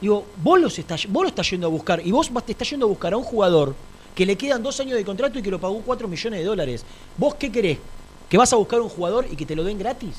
digo, 0.00 0.26
vos, 0.42 0.60
los 0.60 0.78
estás, 0.78 1.06
vos 1.08 1.22
lo 1.24 1.28
estás 1.28 1.50
yendo 1.50 1.66
a 1.66 1.70
buscar 1.70 2.04
y 2.04 2.10
vos 2.10 2.30
te 2.44 2.52
estás 2.52 2.70
yendo 2.70 2.86
a 2.86 2.88
buscar 2.88 3.12
a 3.12 3.16
un 3.16 3.24
jugador 3.24 3.74
que 4.14 4.26
le 4.26 4.36
quedan 4.36 4.62
dos 4.62 4.80
años 4.80 4.96
de 4.96 5.04
contrato 5.04 5.38
y 5.38 5.42
que 5.42 5.50
lo 5.50 5.60
pagó 5.60 5.80
4 5.82 6.08
millones 6.08 6.40
de 6.40 6.44
dólares. 6.46 6.84
¿Vos 7.16 7.34
qué 7.36 7.50
querés? 7.52 7.78
¿Que 8.28 8.36
vas 8.38 8.52
a 8.52 8.56
buscar 8.56 8.80
un 8.80 8.88
jugador 8.88 9.26
y 9.30 9.36
que 9.36 9.46
te 9.46 9.54
lo 9.56 9.62
den 9.64 9.78
gratis? 9.78 10.16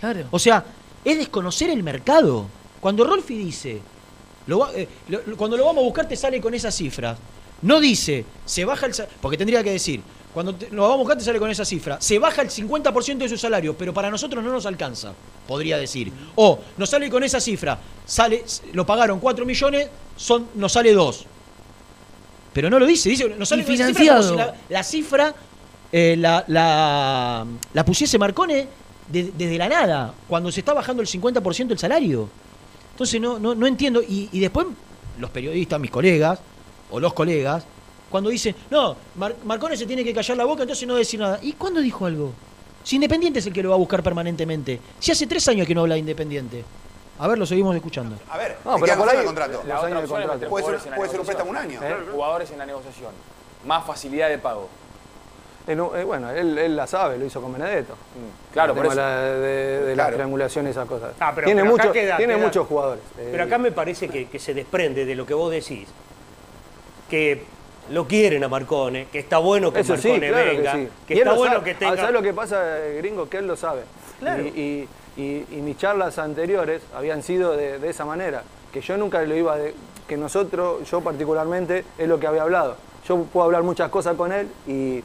Claro. 0.00 0.26
O 0.30 0.38
sea, 0.38 0.64
es 1.04 1.16
desconocer 1.18 1.70
el 1.70 1.82
mercado. 1.82 2.46
Cuando 2.80 3.04
Rolfi 3.04 3.36
dice, 3.36 3.80
lo 4.46 4.60
va- 4.60 4.72
eh, 4.74 4.88
lo- 5.08 5.36
cuando 5.36 5.56
lo 5.56 5.64
vamos 5.64 5.82
a 5.82 5.84
buscar 5.86 6.06
te 6.08 6.16
sale 6.16 6.40
con 6.40 6.54
esas 6.54 6.74
cifras. 6.74 7.18
No 7.62 7.80
dice, 7.80 8.24
se 8.44 8.64
baja 8.64 8.86
el... 8.86 8.94
Porque 9.20 9.36
tendría 9.36 9.64
que 9.64 9.70
decir, 9.72 10.00
cuando 10.38 10.54
te- 10.54 10.70
lo 10.70 10.82
vamos 10.82 10.94
a 10.94 10.98
buscar 10.98 11.18
te 11.18 11.24
sale 11.24 11.40
con 11.40 11.50
esa 11.50 11.64
cifra. 11.64 12.00
Se 12.00 12.16
baja 12.20 12.42
el 12.42 12.48
50% 12.48 13.18
de 13.24 13.28
su 13.28 13.36
salario, 13.36 13.76
pero 13.76 13.92
para 13.92 14.08
nosotros 14.08 14.44
no 14.44 14.52
nos 14.52 14.66
alcanza, 14.66 15.12
podría 15.48 15.76
decir. 15.78 16.12
O 16.36 16.60
nos 16.76 16.88
sale 16.90 17.10
con 17.10 17.24
esa 17.24 17.40
cifra, 17.40 17.76
sale, 18.06 18.44
lo 18.72 18.86
pagaron 18.86 19.18
4 19.18 19.44
millones, 19.44 19.88
son, 20.16 20.46
nos 20.54 20.70
sale 20.70 20.92
2. 20.92 21.26
Pero 22.52 22.70
no 22.70 22.78
lo 22.78 22.86
dice, 22.86 23.08
dice, 23.08 23.28
nos 23.36 23.48
sale 23.48 23.64
con 23.64 23.74
esa 23.74 23.86
cifra 23.88 24.04
como 24.06 24.22
si 24.22 24.28
financiado. 24.28 24.52
la, 24.52 24.54
la 24.68 24.82
cifra 24.84 25.34
eh, 25.90 26.14
la, 26.16 26.44
la, 26.46 27.44
la 27.74 27.84
pusiese 27.84 28.16
Marcone 28.16 28.68
de- 29.08 29.32
desde 29.36 29.58
la 29.58 29.68
nada, 29.68 30.14
cuando 30.28 30.52
se 30.52 30.60
está 30.60 30.72
bajando 30.72 31.02
el 31.02 31.08
50% 31.08 31.66
del 31.66 31.78
salario. 31.80 32.28
Entonces 32.92 33.20
no, 33.20 33.40
no, 33.40 33.56
no 33.56 33.66
entiendo. 33.66 34.02
Y, 34.02 34.28
y 34.30 34.38
después 34.38 34.66
los 35.18 35.30
periodistas, 35.30 35.80
mis 35.80 35.90
colegas, 35.90 36.38
o 36.90 37.00
los 37.00 37.12
colegas, 37.12 37.64
Cuando 38.10 38.30
dicen, 38.30 38.54
no, 38.70 38.96
Mar- 39.16 39.36
Marcone 39.44 39.76
se 39.76 39.86
tiene 39.86 40.02
que 40.02 40.14
callar 40.14 40.36
la 40.36 40.44
boca, 40.44 40.62
entonces 40.62 40.86
no 40.88 40.94
decir 40.94 41.20
nada. 41.20 41.38
¿Y 41.42 41.52
cuándo 41.52 41.80
dijo 41.80 42.06
algo? 42.06 42.32
Si 42.82 42.96
Independiente 42.96 43.40
es 43.40 43.46
el 43.46 43.52
que 43.52 43.62
lo 43.62 43.68
va 43.70 43.74
a 43.74 43.78
buscar 43.78 44.02
permanentemente. 44.02 44.80
Si 44.98 45.12
hace 45.12 45.26
tres 45.26 45.46
años 45.48 45.66
que 45.66 45.74
no 45.74 45.82
habla 45.82 45.94
de 45.94 46.00
Independiente. 46.00 46.64
A 47.18 47.26
ver, 47.28 47.36
lo 47.36 47.44
seguimos 47.46 47.74
escuando. 47.76 48.16
A 48.30 48.38
ver, 48.38 48.56
No, 48.64 48.76
¿en 48.76 48.80
pero 48.82 48.96
por 48.96 49.08
ahí- 49.10 49.18
el 49.18 49.24
contrato? 49.24 49.62
La 49.66 49.80
otra 49.80 49.88
es 50.02 50.10
meter 50.10 50.48
puede 50.48 50.64
ser, 50.64 50.74
en 50.84 50.90
la 50.90 50.96
puede 50.96 51.10
ser 51.10 51.20
un 51.20 51.26
préstamo 51.26 51.50
un 51.50 51.56
año. 51.56 51.80
¿Eh? 51.82 51.96
Jugadores 52.12 52.50
en 52.52 52.58
la 52.58 52.66
negociación. 52.66 53.10
Más 53.66 53.84
facilidad 53.84 54.28
de 54.28 54.38
pago. 54.38 54.68
En 55.66 55.80
un- 55.82 55.94
eh, 55.98 56.04
bueno, 56.04 56.30
él, 56.30 56.56
él 56.56 56.76
la 56.76 56.86
sabe, 56.86 57.18
lo 57.18 57.26
hizo 57.26 57.42
con 57.42 57.52
Benedetto. 57.52 57.94
Claro, 58.54 58.72
El 58.72 58.76
por 58.78 58.86
eso. 58.86 58.94
la- 58.94 59.20
de, 59.20 59.90
Claro. 59.94 60.14
triangulaciones 60.14 60.70
y 60.70 60.72
esas 60.72 60.88
cosas. 60.88 61.12
Ah, 61.20 61.32
pero- 61.34 61.44
tiene 61.46 61.60
pero 61.62 61.74
acá 61.74 61.82
mucho- 61.84 61.92
queda- 61.92 62.16
tiene 62.16 62.34
queda- 62.36 62.44
muchos 62.46 62.66
jugadores. 62.66 63.02
Eh, 63.18 63.28
Pero 63.32 63.44
acá 63.44 63.58
me 63.58 63.72
parece 63.72 64.08
que, 64.08 64.28
que 64.28 64.38
se 64.38 64.54
desprende 64.54 65.04
de 65.04 65.14
lo 65.14 65.26
que 65.26 65.34
vos 65.34 65.50
decís. 65.50 65.88
Que 67.10 67.44
lo 67.90 68.06
quieren 68.06 68.44
a 68.44 68.48
Marcone, 68.48 69.06
que 69.10 69.18
está 69.20 69.38
bueno 69.38 69.72
que 69.72 69.80
Eso 69.80 69.96
sí, 69.96 70.08
Marcone 70.08 70.28
claro 70.28 70.46
venga, 70.50 70.72
que 71.06 71.14
sí. 71.14 71.20
está 71.20 71.32
bueno 71.34 71.52
sabe. 71.54 71.64
que 71.64 71.70
Ah, 71.72 71.78
tenga. 71.78 71.96
¿Sabes 71.96 72.12
lo 72.12 72.22
que 72.22 72.34
pasa, 72.34 72.76
gringo? 72.98 73.28
Que 73.28 73.38
él 73.38 73.46
lo 73.46 73.56
sabe. 73.56 73.82
Claro. 74.20 74.42
Y, 74.42 74.48
y- 74.48 74.88
y- 75.20 75.46
y 75.50 75.56
mis 75.62 75.76
charlas 75.78 76.18
anteriores 76.18 76.82
habían 76.94 77.22
sido 77.22 77.56
de, 77.56 77.78
de 77.78 77.88
esa 77.90 78.04
manera. 78.04 78.42
Que 78.72 78.80
yo 78.80 78.96
nunca 78.96 79.20
lo 79.22 79.34
iba 79.34 79.56
de, 79.56 79.74
que 80.06 80.16
nosotros, 80.16 80.88
yo 80.90 81.00
particularmente, 81.00 81.84
es 81.98 82.08
lo 82.08 82.20
que 82.20 82.26
había 82.26 82.42
hablado. 82.42 82.76
Yo 83.06 83.22
puedo 83.24 83.44
hablar 83.46 83.62
muchas 83.62 83.90
cosas 83.90 84.14
con 84.16 84.32
él 84.32 84.48
y, 84.66 85.02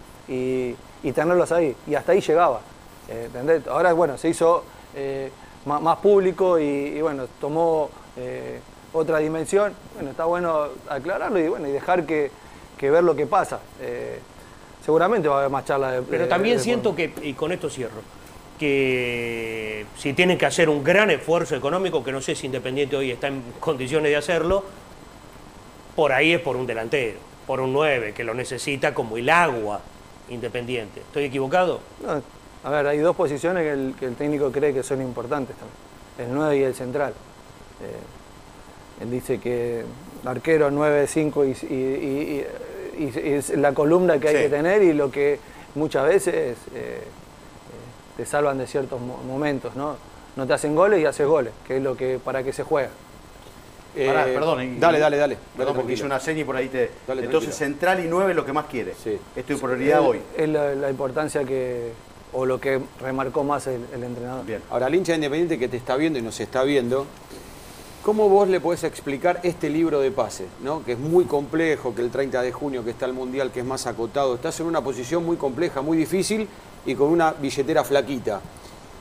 tenerlos 1.14 1.51
ahí. 1.51 1.76
Y 1.88 1.95
hasta 1.95 2.11
ahí 2.11 2.22
llegaba. 2.22 2.61
eh, 3.10 3.23
¿entendés? 3.26 3.65
Ahora, 3.68 3.93
bueno, 3.93 4.18
se 4.18 4.30
hizo 4.30 4.64
eh, 4.95 5.31
más, 5.65 5.81
más 5.81 5.97
público 5.99 6.60
y, 6.60 6.64
y, 6.64 7.01
bueno, 7.01 7.26
tomó 7.39 7.89
eh, 8.18 8.60
otra 8.93 9.18
dimensión. 9.19 9.73
Bueno, 9.95 10.11
está 10.11 10.26
bueno 10.26 10.68
aclararlo 10.89 11.39
y 11.39 11.47
bueno, 11.47 11.68
y 11.68 11.72
dejar 11.72 12.05
que, 12.05 12.30
que 12.78 12.90
ver 12.91 13.04
lo 13.04 13.16
que 13.16 13.26
pasa. 13.28 13.60
Eh, 13.82 14.20
seguramente 14.84 15.28
va 15.28 15.36
a 15.36 15.40
haber 15.40 15.52
más 15.52 15.66
charlas 15.66 15.94
de 15.94 16.02
Pero 16.04 16.28
también 16.28 16.58
de- 16.58 16.64
siento 16.64 16.95
que, 16.95 17.14
y 17.22 17.34
con 17.34 17.52
esto 17.52 17.70
cierro, 17.70 18.02
que 18.60 19.86
si 19.98 20.14
tienen 20.14 20.38
que 20.38 20.45
hacer 20.45 20.70
un 20.70 20.84
gran 20.84 21.10
esfuerzo 21.12 21.56
económico, 21.56 22.04
que 22.04 22.12
no 22.12 22.22
sé 22.22 22.36
si 22.36 22.45
Independiente 22.48 22.95
hoy 22.95 23.12
está 23.12 23.28
en 23.28 23.41
condiciones 23.60 24.10
de 24.12 24.16
hacerlo, 24.18 24.64
por 25.95 26.12
ahí 26.12 26.34
es 26.34 26.40
por 26.41 26.56
un 26.56 26.66
delantero, 26.66 27.18
por 27.45 27.60
un 27.60 27.72
9, 27.74 28.14
que 28.14 28.24
lo 28.24 28.34
necesita 28.34 28.94
como 28.94 29.18
el 29.18 29.30
agua 29.30 29.82
Independiente. 30.30 31.02
¿Estoy 31.02 31.26
equivocado? 31.26 31.82
No, 32.06 32.22
a 32.64 32.70
ver, 32.72 32.88
hay 32.88 33.00
dos 33.00 33.16
posiciones 33.16 33.64
que 33.64 33.72
el, 33.72 33.94
que 34.00 34.06
el 34.06 34.16
técnico 34.16 34.52
cree 34.52 34.74
que 34.74 34.82
son 34.84 35.02
importantes 35.02 35.56
también. 35.58 36.30
El 36.30 36.36
9 36.36 36.58
y 36.58 36.64
el 36.64 36.74
central. 36.74 37.12
Eh, 37.82 39.04
él 39.04 39.12
dice 39.12 39.40
que 39.40 39.84
arquero 40.26 40.72
9, 40.72 41.08
5 41.08 41.45
y, 41.45 41.50
y- 41.50 41.54
y- 41.74 42.45
y- 43.04 43.20
y 43.20 43.34
es 43.34 43.50
la 43.58 43.74
columna 43.74 44.20
que 44.20 44.30
hay 44.30 44.36
Sí. 44.36 44.41
que 44.44 44.50
tener 44.50 44.82
y 44.84 44.94
lo 44.94 45.10
que 45.12 45.40
muchas 45.76 46.08
veces 46.08 46.36
eh, 46.36 46.56
eh, 46.76 47.02
te 48.18 48.26
salvan 48.26 48.58
de 48.58 48.68
ciertos 48.68 49.02
mo- 49.02 49.18
momentos, 49.28 49.76
¿no? 49.76 49.95
No 50.36 50.48
te 50.48 50.54
hacen 50.54 50.76
goles 50.76 51.00
y 51.02 51.06
haces 51.06 51.28
goles, 51.28 51.54
que 51.68 51.78
es 51.78 51.84
lo 51.84 51.95
que 51.95 52.20
para 52.24 52.44
que 52.44 52.54
se 52.54 52.64
juega. 52.64 52.90
Pará, 54.08 54.28
Eh, 54.28 54.34
perdón, 54.34 54.62
y- 54.64 54.80
dale, 54.80 54.98
dale, 54.98 55.18
dale. 55.18 55.38
Perdón, 55.56 55.76
porque 55.76 55.94
hice 55.94 56.04
una 56.04 56.20
seña 56.20 56.40
y 56.41 56.44
por 56.44 56.56
ahí 56.56 56.68
te. 56.68 56.90
Dale, 57.08 57.26
Entonces, 57.26 57.56
tranquilo. 57.56 57.78
central 57.78 58.04
y 58.04 58.08
nueve 58.10 58.32
es 58.32 58.36
lo 58.36 58.44
que 58.45 58.54
más 58.54 58.66
quiere. 58.66 58.94
Sí. 59.04 59.20
Es 59.36 59.45
tu 59.45 59.60
prioriddad 59.60 60.00
Es- 60.02 60.08
hoy. 60.08 60.20
Es 60.36 60.50
la, 60.50 60.74
la 60.74 60.90
importancia 60.90 61.44
que, 61.44 61.91
o 62.32 62.45
lo 62.48 62.60
que 62.60 62.80
remarcó 63.00 63.44
más 63.44 63.68
el, 63.68 63.82
el 63.94 64.04
entrenador. 64.04 64.44
Bien. 64.48 64.62
Ahora, 64.72 64.88
al 64.88 64.95
hincha 64.95 65.14
independiente 65.14 65.60
que 65.60 65.68
te 65.68 65.78
está 65.78 65.95
viendo 65.95 66.18
y 66.18 66.24
nos 66.24 66.40
está 66.40 66.64
viendo, 66.64 67.06
¿cómo 68.03 68.30
vos 68.30 68.47
le 68.49 68.59
podés 68.59 68.84
explicar 68.84 69.39
este 69.43 69.69
libro 69.69 69.99
de 69.99 70.11
pases? 70.11 70.47
¿no? 70.61 70.84
Que 70.84 70.93
es 70.93 70.99
muy 70.99 71.25
complejo, 71.25 71.95
que 71.95 72.01
el 72.01 72.09
30 72.11 72.41
de 72.41 72.51
junio 72.51 72.84
que 72.84 72.91
está 72.91 73.05
el 73.05 73.13
Mundial, 73.13 73.51
que 73.51 73.61
es 73.61 73.65
más 73.65 73.88
acotado, 73.88 74.35
estás 74.35 74.59
en 74.59 74.65
una 74.67 74.81
posición 74.84 75.25
muy 75.25 75.38
compleja, 75.38 75.81
muy 75.81 75.97
difícil 75.97 76.47
y 76.85 76.95
con 76.95 77.09
una 77.09 77.31
billetera 77.31 77.84
flaquita. 77.84 78.41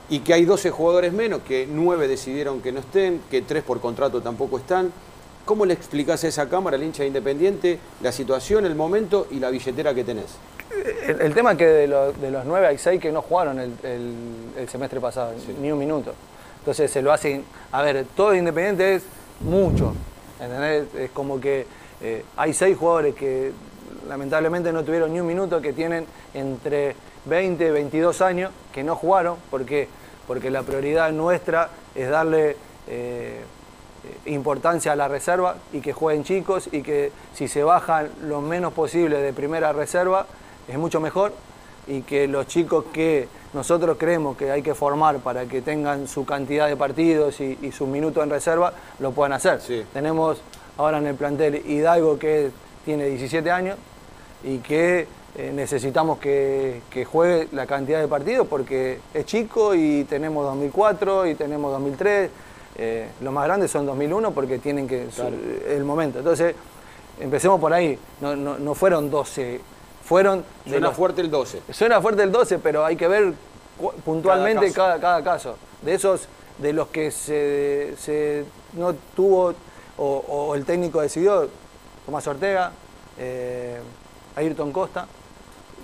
Y 0.09 0.21
que 0.21 0.35
hay 0.35 0.45
12 0.45 0.71
jugadores 0.71 1.13
menos, 1.13 1.41
que 1.43 1.67
9 1.71 2.07
decidieron 2.09 2.61
que 2.61 2.71
no 2.73 2.81
estén, 2.81 3.21
que 3.31 3.43
3 3.43 3.63
por 3.65 3.81
contrato 3.81 4.21
tampoco 4.21 4.59
están. 4.59 4.93
¿Cómo 5.45 5.65
le 5.67 5.75
explicás 5.75 6.23
a 6.25 6.29
esa 6.29 6.49
cámara, 6.49 6.77
al 6.77 6.83
hincha 6.83 7.05
independiente, 7.05 7.79
la 8.01 8.13
situación, 8.13 8.65
el 8.67 8.75
momento 8.77 9.27
y 9.31 9.41
la 9.41 9.51
billetera 9.51 9.93
que 9.95 10.05
tenés? 10.05 10.27
El, 11.07 11.21
el 11.21 11.35
tema 11.35 11.53
es 11.53 11.59
que 11.59 11.67
de, 11.67 11.87
los- 11.89 12.21
de 12.21 12.31
los 12.31 12.45
nueve 12.45 12.67
hay 12.67 12.79
seis 12.79 13.01
que 13.01 13.11
no 13.11 13.23
jugaron 13.23 13.59
el, 13.59 13.73
el- 13.83 14.15
el 14.59 14.69
semestre 14.69 15.01
pasado, 15.01 15.33
ni 15.61 15.73
un 15.73 15.79
minuto. 15.79 16.13
Entonces 16.63 16.91
se 16.91 17.03
lo 17.03 17.13
hacen. 17.13 17.45
A 17.73 17.83
ver, 17.83 18.07
todo 18.17 18.35
Independiente 18.35 18.95
es 18.95 19.03
mucho. 19.41 19.95
¿entendés? 20.41 20.87
Es 20.95 21.11
como 21.11 21.41
que 21.41 21.67
eh, 22.01 22.25
hay 22.37 22.55
seis 22.55 22.77
jugadores 22.77 23.15
que 23.15 23.53
lamentablemente 24.09 24.73
no 24.73 24.85
tuvieron 24.85 25.13
ni 25.13 25.21
un 25.21 25.27
minuto, 25.27 25.61
que 25.61 25.73
tienen 25.73 26.07
entre 26.35 26.95
20 27.25 27.67
y 27.67 27.71
22 27.71 28.21
años, 28.23 28.53
que 28.73 28.83
no 28.85 28.97
jugaron. 28.97 29.37
¿Por 29.51 29.65
qué? 29.65 29.89
Porque 30.27 30.51
la 30.51 30.63
prioridad 30.63 31.11
nuestra 31.13 31.69
es 31.95 32.09
darle. 32.09 32.57
eh, 32.89 33.41
importancia 34.27 34.93
a 34.93 34.97
la 34.97 35.09
reserva 35.09 35.57
y 35.73 35.81
que 35.81 35.93
jueguen 35.93 36.25
chicos 36.25 36.69
y 36.73 36.83
que 36.83 37.13
si 37.35 37.47
se 37.47 37.63
bajan 37.63 38.11
lo 38.23 38.41
menos 38.41 38.73
posible 38.73 39.19
de 39.19 39.33
primera 39.33 39.73
reserva 39.73 40.27
es 40.67 40.77
mucho 40.77 41.01
mejor 41.01 41.33
y 41.87 42.03
que 42.03 42.29
los 42.29 42.47
chicos 42.47 42.85
que 42.93 43.29
nosotros 43.55 43.97
creemos 43.99 44.37
que 44.37 44.51
hay 44.51 44.63
que 44.63 44.75
formar 44.75 45.19
para 45.19 45.47
que 45.47 45.61
tengan 45.63 46.07
su 46.09 46.25
cantidad 46.25 46.69
de 46.69 46.77
partidos 46.77 47.41
y, 47.41 47.59
y 47.61 47.73
sus 47.73 47.89
minutos 47.89 48.23
en 48.23 48.31
reserva 48.31 48.73
lo 48.99 49.13
puedan 49.13 49.33
hacer. 49.33 49.61
Tenemos 49.93 50.41
ahora 50.79 50.99
en 50.99 51.07
el 51.07 51.15
plantel 51.17 51.57
Hidalgo 51.67 52.19
que 52.19 52.51
tiene 52.85 53.07
17 53.07 53.51
años 53.51 53.77
y 54.45 54.59
que 54.59 55.07
eh, 55.37 55.51
necesitamos 55.55 56.19
que, 56.19 56.83
que 56.91 57.05
juegue 57.05 57.49
la 57.53 57.67
cantidad 57.67 58.01
de 58.01 58.09
partidos 58.09 58.47
porque 58.47 58.99
es 59.15 59.25
chico 59.27 59.75
y 59.75 60.05
tenemos 60.05 60.45
2004 60.47 61.27
y 61.27 61.35
tenemos 61.35 61.73
2003. 61.73 62.31
Eh, 62.77 63.09
los 63.21 63.33
más 63.33 63.45
grandes 63.45 63.71
son 63.71 63.85
2001 63.87 64.31
porque 64.33 64.59
tienen 64.59 64.87
que 64.89 65.11
su- 65.11 65.23
el 65.69 65.85
momento. 65.85 66.19
Entonces, 66.21 66.55
empecemos 67.21 67.61
por 67.61 67.73
ahí. 67.73 67.99
No, 68.21 68.35
no- 68.37 68.59
no 68.59 68.75
fueron 68.75 69.11
12, 69.11 69.61
fueron... 70.05 70.45
de 70.65 70.71
Suena 70.73 70.87
los- 70.89 70.97
fuerte 70.97 71.21
el 71.21 71.31
12. 71.31 71.63
Suena 71.71 72.01
fuerte 72.01 72.23
el 72.23 72.33
12, 72.33 72.59
pero 72.59 72.85
hay 72.85 72.97
que 72.97 73.09
ver 73.09 73.33
puntualmente 74.05 74.73
Cada 74.73 74.99
cada, 74.99 75.01
cada 75.01 75.25
caso. 75.25 75.57
De 75.83 75.95
esos, 75.95 76.29
de 76.59 76.73
los 76.73 76.89
que 76.89 77.11
se, 77.11 77.95
se 77.99 78.45
no 78.75 78.95
tuvo 79.17 79.55
o, 79.99 80.07
o 80.29 80.55
el 80.55 80.65
técnico 80.65 81.01
decidió, 81.01 81.49
Tomás 82.07 82.27
Ortega, 82.27 82.73
eh, 83.19 83.79
Ayrton 84.37 84.73
Costa, 84.73 85.07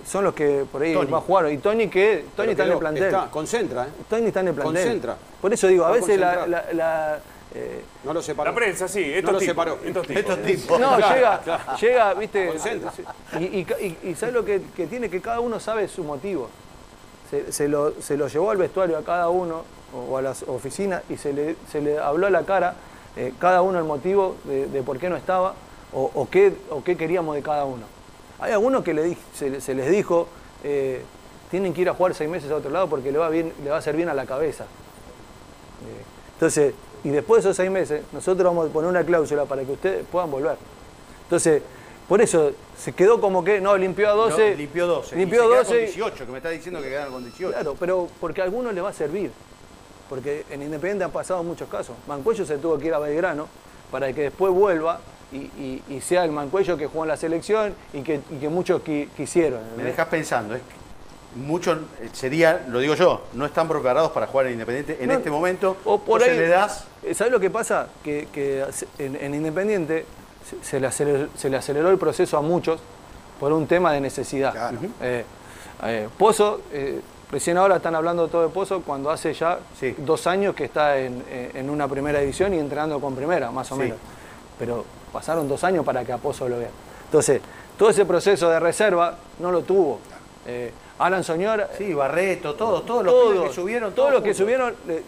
son 0.05 0.23
los 0.23 0.33
que 0.33 0.65
por 0.71 0.81
ahí 0.81 0.93
Tony. 0.93 1.11
más 1.11 1.23
jugaron. 1.23 1.51
Y 1.51 1.57
Tony 1.57 1.87
que 1.89 2.25
Tony 2.35 2.51
está 2.51 2.65
en 2.65 2.71
el 2.71 2.77
plantel. 2.79 3.03
está, 3.03 3.29
concentra, 3.29 3.83
¿eh? 3.85 3.89
Tony 4.09 4.27
está 4.27 4.39
en 4.39 4.47
el 4.49 4.53
plantel. 4.55 4.83
Concentra. 4.83 5.17
Por 5.41 5.53
eso 5.53 5.67
digo, 5.67 5.85
a 5.85 5.89
Va 5.89 5.95
veces 5.95 6.17
la, 6.19 6.35
concentrado. 6.39 6.47
la- 6.47 6.73
la, 6.73 7.19
eh, 7.55 7.83
No 8.03 8.13
lo 8.13 8.21
separó. 8.21 8.51
La 8.51 8.55
prensa, 8.55 8.87
sí, 8.87 9.01
estos 9.03 9.23
no 9.23 9.31
lo 9.33 9.39
tipos, 9.39 9.65
separó. 9.65 9.79
estos 10.19 10.41
tipos. 10.43 10.79
No, 10.79 10.95
Claro, 10.97 11.15
llega, 11.15 11.39
claro. 11.41 11.77
llega, 11.79 12.13
viste. 12.13 12.53
Y, 13.39 13.43
y, 13.43 13.67
y, 14.03 14.09
y 14.09 14.15
¿sabes 14.15 14.33
lo 14.35 14.45
que, 14.45 14.61
que 14.75 14.87
tiene? 14.87 15.09
Que 15.09 15.21
cada 15.21 15.39
uno 15.39 15.59
sabe 15.59 15.87
su 15.87 16.03
motivo. 16.03 16.49
Se, 17.29 17.51
se 17.51 17.67
lo, 17.67 17.93
se 18.01 18.17
lo 18.17 18.27
llevó 18.27 18.51
al 18.51 18.57
vestuario 18.57 18.97
a 18.97 19.03
cada 19.03 19.29
uno 19.29 19.63
o 19.93 20.17
a 20.17 20.21
las 20.21 20.43
oficinas 20.43 21.03
y 21.09 21.17
se 21.17 21.31
le, 21.33 21.55
se 21.71 21.81
le 21.81 21.99
habló 21.99 22.27
a 22.27 22.29
la 22.31 22.43
cara 22.43 22.75
eh, 23.15 23.33
cada 23.39 23.61
uno 23.61 23.77
el 23.79 23.85
motivo 23.85 24.35
de, 24.45 24.67
de 24.67 24.81
por 24.83 24.97
qué 24.99 25.09
no 25.09 25.15
estaba 25.15 25.53
o, 25.93 26.09
o 26.13 26.27
qué, 26.29 26.53
o 26.69 26.83
qué 26.83 26.95
queríamos 26.97 27.35
de 27.35 27.41
cada 27.43 27.65
uno. 27.65 27.83
Hay 28.39 28.51
algunos 28.51 28.83
que 28.83 28.93
le 28.93 29.15
se, 29.35 29.61
se 29.61 29.73
les 29.75 29.89
dijo, 29.91 30.27
eh, 30.63 31.03
tienen 31.51 31.73
que 31.73 31.81
ir 31.81 31.89
a 31.89 31.93
jugar 31.93 32.13
seis 32.15 32.29
meses 32.29 32.49
a 32.51 32.55
otro 32.55 32.69
lado 32.71 32.87
porque 32.89 33.11
le 33.11 33.17
va, 33.19 33.29
bien, 33.29 33.53
le 33.63 33.69
va 33.69 33.75
a 33.75 33.79
hacer 33.79 33.95
bien 33.95 34.09
a 34.09 34.13
la 34.13 34.25
cabeza. 34.25 34.63
Eh, 34.63 36.03
Entonces, 36.33 36.73
y 37.03 37.09
después 37.09 37.43
de 37.43 37.49
esos 37.49 37.57
seis 37.57 37.71
meses, 37.71 38.03
nosotros 38.11 38.43
vamos 38.45 38.69
a 38.69 38.73
poner 38.73 38.89
una 38.89 39.03
cláusula 39.03 39.45
para 39.45 39.63
que 39.63 39.71
ustedes 39.71 40.05
puedan 40.11 40.29
volver. 40.31 40.57
Entonces, 41.23 41.61
por 42.07 42.21
eso 42.21 42.51
se 42.77 42.91
quedó 42.93 43.21
como 43.21 43.43
que, 43.43 43.61
no, 43.61 43.77
limpió 43.77 44.09
a 44.09 44.13
12. 44.13 44.51
No, 44.51 44.57
limpió 44.57 44.87
12. 44.87 45.15
Limpió 45.15 45.39
y 45.39 45.43
se 45.43 45.49
queda 45.49 45.57
12. 45.59 45.69
con 45.69 45.77
18, 45.85 46.25
que 46.25 46.31
me 46.31 46.37
está 46.37 46.49
diciendo 46.49 46.81
que 46.81 46.89
quedan 46.89 47.11
con 47.11 47.23
18. 47.23 47.53
Claro, 47.53 47.75
pero 47.79 48.07
porque 48.19 48.41
a 48.41 48.45
algunos 48.45 48.73
le 48.73 48.81
va 48.81 48.89
a 48.89 48.93
servir. 48.93 49.31
Porque 50.09 50.43
en 50.49 50.63
Independiente 50.63 51.03
han 51.03 51.11
pasado 51.11 51.43
muchos 51.43 51.69
casos. 51.69 51.95
Mancuello 52.07 52.43
se 52.45 52.57
tuvo 52.57 52.79
que 52.79 52.87
ir 52.87 52.93
a 52.95 52.99
Belgrano 52.99 53.47
para 53.91 54.11
que 54.11 54.21
después 54.23 54.51
vuelva 54.51 54.99
y, 55.31 55.37
y- 55.37 55.83
y 55.87 56.01
sea 56.01 56.23
el 56.25 56.31
Mancuello 56.31 56.75
que 56.77 56.87
jugó 56.87 57.03
en 57.03 57.09
la 57.09 57.17
selección 57.17 57.75
y 57.93 58.01
que, 58.01 58.19
y 58.31 58.37
que 58.39 58.49
muchos 58.49 58.81
qui- 58.83 59.07
quisieron. 59.15 59.59
Me 59.77 59.83
dejas 59.83 60.07
pensando, 60.07 60.55
es 60.55 60.61
que 60.61 60.78
muchos 61.35 61.77
eh, 62.01 62.09
sería, 62.13 62.65
lo 62.67 62.79
digo 62.79 62.95
yo, 62.95 63.21
no 63.33 63.45
están 63.45 63.67
preparados 63.67 64.11
para 64.11 64.27
jugar 64.27 64.47
en 64.47 64.53
Independiente 64.53 64.97
en 65.01 65.07
No, 65.09 65.13
este 65.15 65.29
momento. 65.29 65.77
O 65.85 65.99
por 65.99 66.23
ahí, 66.23 66.35
le 66.37 66.47
das 66.47 66.85
eh, 67.03 67.13
¿Sabes 67.13 67.31
lo 67.31 67.39
que 67.39 67.49
pasa? 67.49 67.87
Que, 68.03 68.27
que 68.33 68.65
en, 68.97 69.15
en 69.15 69.33
Independiente 69.35 70.05
se, 70.49 70.63
se 70.63 70.79
le 70.79 70.87
aceleró, 70.87 71.27
se 71.37 71.49
le 71.49 71.57
aceleró 71.57 71.89
el 71.91 71.97
proceso 71.97 72.37
a 72.37 72.41
muchos 72.41 72.79
por 73.39 73.53
un 73.53 73.67
tema 73.67 73.93
de 73.93 74.01
necesidad. 74.01 74.73
Eh, 75.01 75.23
eh, 75.83 76.09
Pozo, 76.17 76.61
eh, 76.73 76.99
recién 77.31 77.57
ahora 77.57 77.77
están 77.77 77.95
hablando 77.95 78.27
todo 78.27 78.41
de 78.41 78.49
Pozo 78.49 78.81
cuando 78.81 79.09
hace 79.11 79.33
ya 79.33 79.59
dos 79.99 80.27
años 80.27 80.55
que 80.55 80.65
está 80.65 80.97
en, 80.99 81.23
en- 81.29 81.69
una 81.69 81.87
primera 81.87 82.19
edición 82.21 82.53
y 82.53 82.57
entrenando 82.59 82.99
con 82.99 83.15
primera, 83.15 83.49
más 83.51 83.71
o 83.71 83.75
Sí. 83.75 83.81
menos. 83.83 83.97
Pero 84.57 84.83
pasaron 85.13 85.47
dos 85.47 85.63
años 85.63 85.85
para 85.85 86.03
que 86.03 86.11
a 86.11 86.17
Pozo 86.17 86.49
lo 86.49 86.57
vean. 86.59 86.71
Entonces, 87.05 87.39
todo 87.77 87.91
ese 87.91 88.05
proceso 88.05 88.49
de 88.49 88.59
reserva 88.59 89.15
no 89.39 89.51
lo 89.51 89.61
tuvo. 89.61 89.99
Alan 90.99 91.23
Soñora. 91.23 91.69
Sí, 91.77 91.93
Barreto, 91.93 92.53
todo, 92.55 92.81
todos 92.83 93.05
los 93.05 93.13
todos, 93.13 93.33
pibes 93.33 93.49
que 93.49 93.55
subieron, 93.55 93.93
Todos 93.93 94.11
los 94.13 94.21
que 94.21 94.33
subieron. 94.33 94.75
eh, 94.87 95.01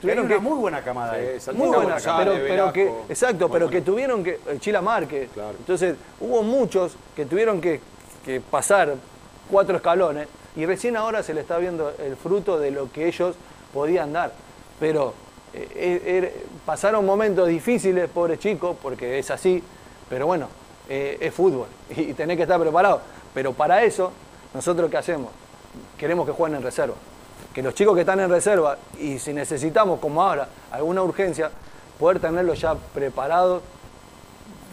tuvieron 0.00 0.26
una 0.26 0.34
que- 0.34 0.40
muy 0.40 0.58
buena 0.58 0.82
camada 0.82 1.12
ahí. 1.14 1.38
muy 1.54 1.68
buena, 1.68 1.96
pero, 2.18 2.32
pero 2.46 2.72
que, 2.72 2.92
exacto, 3.08 3.48
pero 3.48 3.68
que 3.70 3.80
tuvieron 3.80 4.22
que, 4.22 4.32
eh, 4.46 4.58
Chila 4.60 4.82
Márquez, 4.82 5.30
entonces 5.58 5.96
hubo 6.20 6.42
muchos 6.42 6.96
que 7.16 7.24
tuvieron 7.26 7.60
que, 7.60 7.80
que 8.24 8.40
pasar 8.40 8.94
cuatro 9.50 9.76
escalones 9.76 10.28
y 10.54 10.66
recién 10.66 10.96
ahora 10.96 11.22
se 11.22 11.32
le 11.34 11.40
está 11.40 11.56
viendo 11.58 11.92
el 11.98 12.16
fruto 12.16 12.58
de 12.58 12.70
lo 12.70 12.90
que 12.92 13.06
ellos 13.08 13.34
podían 13.72 14.12
dar. 14.12 14.32
Pero 14.78 15.14
eh, 15.54 15.66
eh, 15.74 16.20
er- 16.34 16.66
pasaron 16.66 17.06
momentos 17.06 17.48
difíciles, 17.48 18.08
pobres 18.10 18.38
chicos, 18.38 18.76
porque 18.82 19.18
es 19.18 19.30
así, 19.30 19.62
pero 20.10 20.26
bueno, 20.26 20.48
eh, 20.90 21.16
es 21.20 21.32
fútbol 21.32 21.68
y, 21.96 22.12
tenés 22.12 22.36
que 22.36 22.42
estar 22.42 22.60
preparado. 22.60 23.00
Pero 23.32 23.52
para 23.54 23.82
eso, 23.82 24.12
nosotros 24.54 24.90
qué 24.90 24.96
hacemos? 24.96 25.30
Queremos 25.96 26.26
que 26.26 26.32
jueguen 26.32 26.56
en 26.58 26.62
reserva 26.62 26.94
que 27.58 27.62
los 27.62 27.74
chicos 27.74 27.94
que 27.94 28.02
están 28.02 28.20
en 28.20 28.30
reserva 28.30 28.78
y 29.00 29.18
si 29.18 29.32
necesitamos, 29.32 30.00
como 30.00 30.22
ahora, 30.22 30.48
alguna 30.70 31.02
urgencia, 31.02 31.50
poder 31.98 32.20
tenerlos 32.20 32.60
ya 32.60 32.74
preparados, 32.74 33.62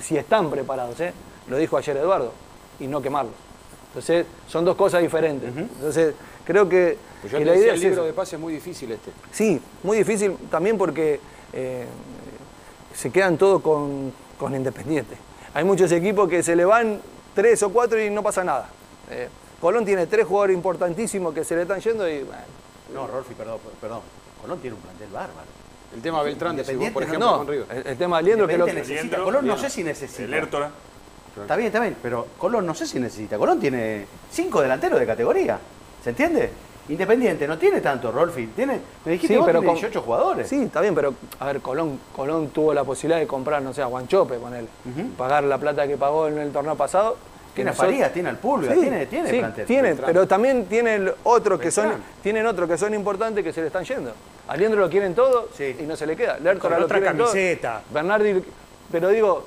si 0.02 0.18
están 0.18 0.49
preparados, 0.49 0.99
¿eh? 0.99 1.14
lo 1.47 1.57
dijo 1.57 1.77
ayer 1.77 1.97
Eduardo, 1.97 2.31
y 2.80 2.88
no 2.88 3.02
quemarlos. 3.02 3.34
Entonces, 3.88 4.26
son 4.47 4.65
dos 4.65 4.76
cosas 4.76 5.02
diferentes. 5.02 5.49
Entonces, 5.56 6.14
creo 6.45 6.68
que, 6.68 6.97
Pues 7.22 7.31
yo 7.31 7.39
que 7.39 7.45
te 7.45 7.49
la 7.49 7.57
idea 7.57 7.73
el 7.73 7.80
libro 7.80 8.03
de 8.03 8.14
pase 8.14 8.35
es 8.35 8.41
muy 8.41 8.53
difícil 8.53 8.91
este. 8.91 9.11
Sí, 9.31 9.60
muy 9.84 9.97
difícil 9.97 10.35
también 10.52 10.77
porque 10.77 11.19
eh, 11.53 11.85
se 12.93 13.10
quedan 13.10 13.38
todos 13.38 13.61
con, 13.61 14.14
con 14.38 14.53
Independiente. 14.53 15.15
Hay 15.53 15.64
muchos 15.64 15.91
equipos 15.93 16.30
que 16.30 16.43
se 16.43 16.56
le 16.56 16.65
van 16.65 16.99
tres 17.34 17.64
o 17.64 17.69
cuatro 17.72 17.99
y 17.99 18.10
no 18.10 18.22
pasa 18.22 18.43
nada. 18.43 18.68
Eh, 19.10 19.30
Colón 19.61 19.86
tiene 19.86 20.07
tres 20.07 20.26
jugadores 20.26 20.56
importantísimos 20.56 21.34
que 21.34 21.44
se 21.44 21.56
le 21.56 21.64
están 21.64 21.80
yendo 21.80 22.07
y 22.07 22.23
bueno, 22.23 22.41
No, 22.94 23.07
Rolfi, 23.07 23.34
perdón, 23.34 23.60
perdón. 23.82 24.02
Colón 24.41 24.60
tiene 24.60 24.76
un 24.76 24.82
plantel 24.82 25.07
bárbaro. 25.11 25.48
El 25.95 26.02
tema 26.02 26.22
Beltrán, 26.23 26.57
vos, 26.57 26.90
por 26.91 27.03
ejemplo, 27.03 27.19
no. 27.32 27.38
con 27.40 27.48
River. 27.48 27.65
El, 27.72 27.88
el 27.88 27.98
tema 27.98 28.18
de 28.18 28.23
Liendro 28.23 28.48
que 28.48 28.57
lo 28.57 28.65
necesita. 28.65 29.18
Colón 29.18 29.48
no 29.48 29.57
sé 29.57 29.69
si 29.69 29.84
necesita. 29.84 30.23
El 30.23 30.34
Hértora. 30.34 30.69
Está 31.41 31.56
bien, 31.56 31.68
está 31.68 31.80
bien, 31.82 31.95
pero 32.02 32.27
Colón 32.38 32.65
no 32.65 32.73
sé 32.73 32.86
si 32.88 32.99
necesita. 32.99 33.38
Colón 33.38 33.60
tiene 33.60 34.06
cinco 34.32 34.61
delanteros 34.61 34.99
de 34.99 35.06
categoría. 35.06 35.60
¿Se 36.03 36.11
entiende? 36.11 36.49
Independiente 36.88 37.48
no 37.48 37.57
tiene 37.57 37.82
tanto, 37.82 38.11
Rolfi. 38.11 38.48
Tiene, 38.48 38.80
me 39.06 39.14
dijiste 39.14 39.36
vos, 39.38 39.45
tiene 39.45 39.60
con- 39.65 39.73
18 39.76 40.02
jugadores. 40.02 40.48
Sí, 40.48 40.61
está 40.64 40.82
bien, 40.82 40.94
pero 40.94 41.14
a 41.40 41.45
ver, 41.48 41.60
Colón, 41.61 41.99
Colón 42.15 42.49
tuvo 42.49 42.73
la 42.73 42.84
posibilidad 42.84 43.19
de 43.19 43.26
comprar, 43.27 43.61
no 43.61 43.73
sé, 43.73 43.82
a 43.82 43.86
Guanchope, 43.88 44.36
ponerle, 44.36 44.69
pagar 45.18 45.44
la 45.45 45.57
plata 45.57 45.88
que 45.88 45.98
pagó 45.98 46.27
en 46.27 46.38
el 46.38 46.52
torneo 46.52 46.76
pasado. 46.76 47.18
Tiene 47.56 47.69
a 47.72 47.73
Farías, 47.73 48.11
tiene 48.14 48.30
al 48.30 48.38
Pulga, 48.38 48.73
Sí, 48.73 48.82
tiene, 48.82 49.06
tiene 49.06 49.30
sí, 49.30 49.40
plantel. 49.40 49.65
tiene, 49.65 49.95
pero 49.95 50.27
también 50.27 50.65
tienen 50.65 51.10
otros 51.23 51.60
que 51.60 51.72
son, 51.72 51.94
tienen 52.22 52.45
otros 52.45 52.68
que 52.69 52.77
son 52.77 52.94
importantes 52.94 53.44
que 53.44 53.53
se 53.53 53.61
le 53.61 53.68
están 53.68 53.86
yendo. 53.86 54.11
A 54.48 54.57
lo 54.57 54.90
quieren 54.90 55.15
todo 55.15 55.49
y 55.60 55.84
no 55.84 55.95
se 55.95 56.06
le 56.06 56.15
queda. 56.15 56.38
Lertora 56.38 56.76
Con 56.76 56.80
lo 56.82 56.86
otra 56.86 56.99
quieren 56.99 57.18
todo. 57.18 57.27
camiseta. 57.27 57.82
Bernardi, 57.91 58.44
pero 58.91 59.07
digo, 59.10 59.45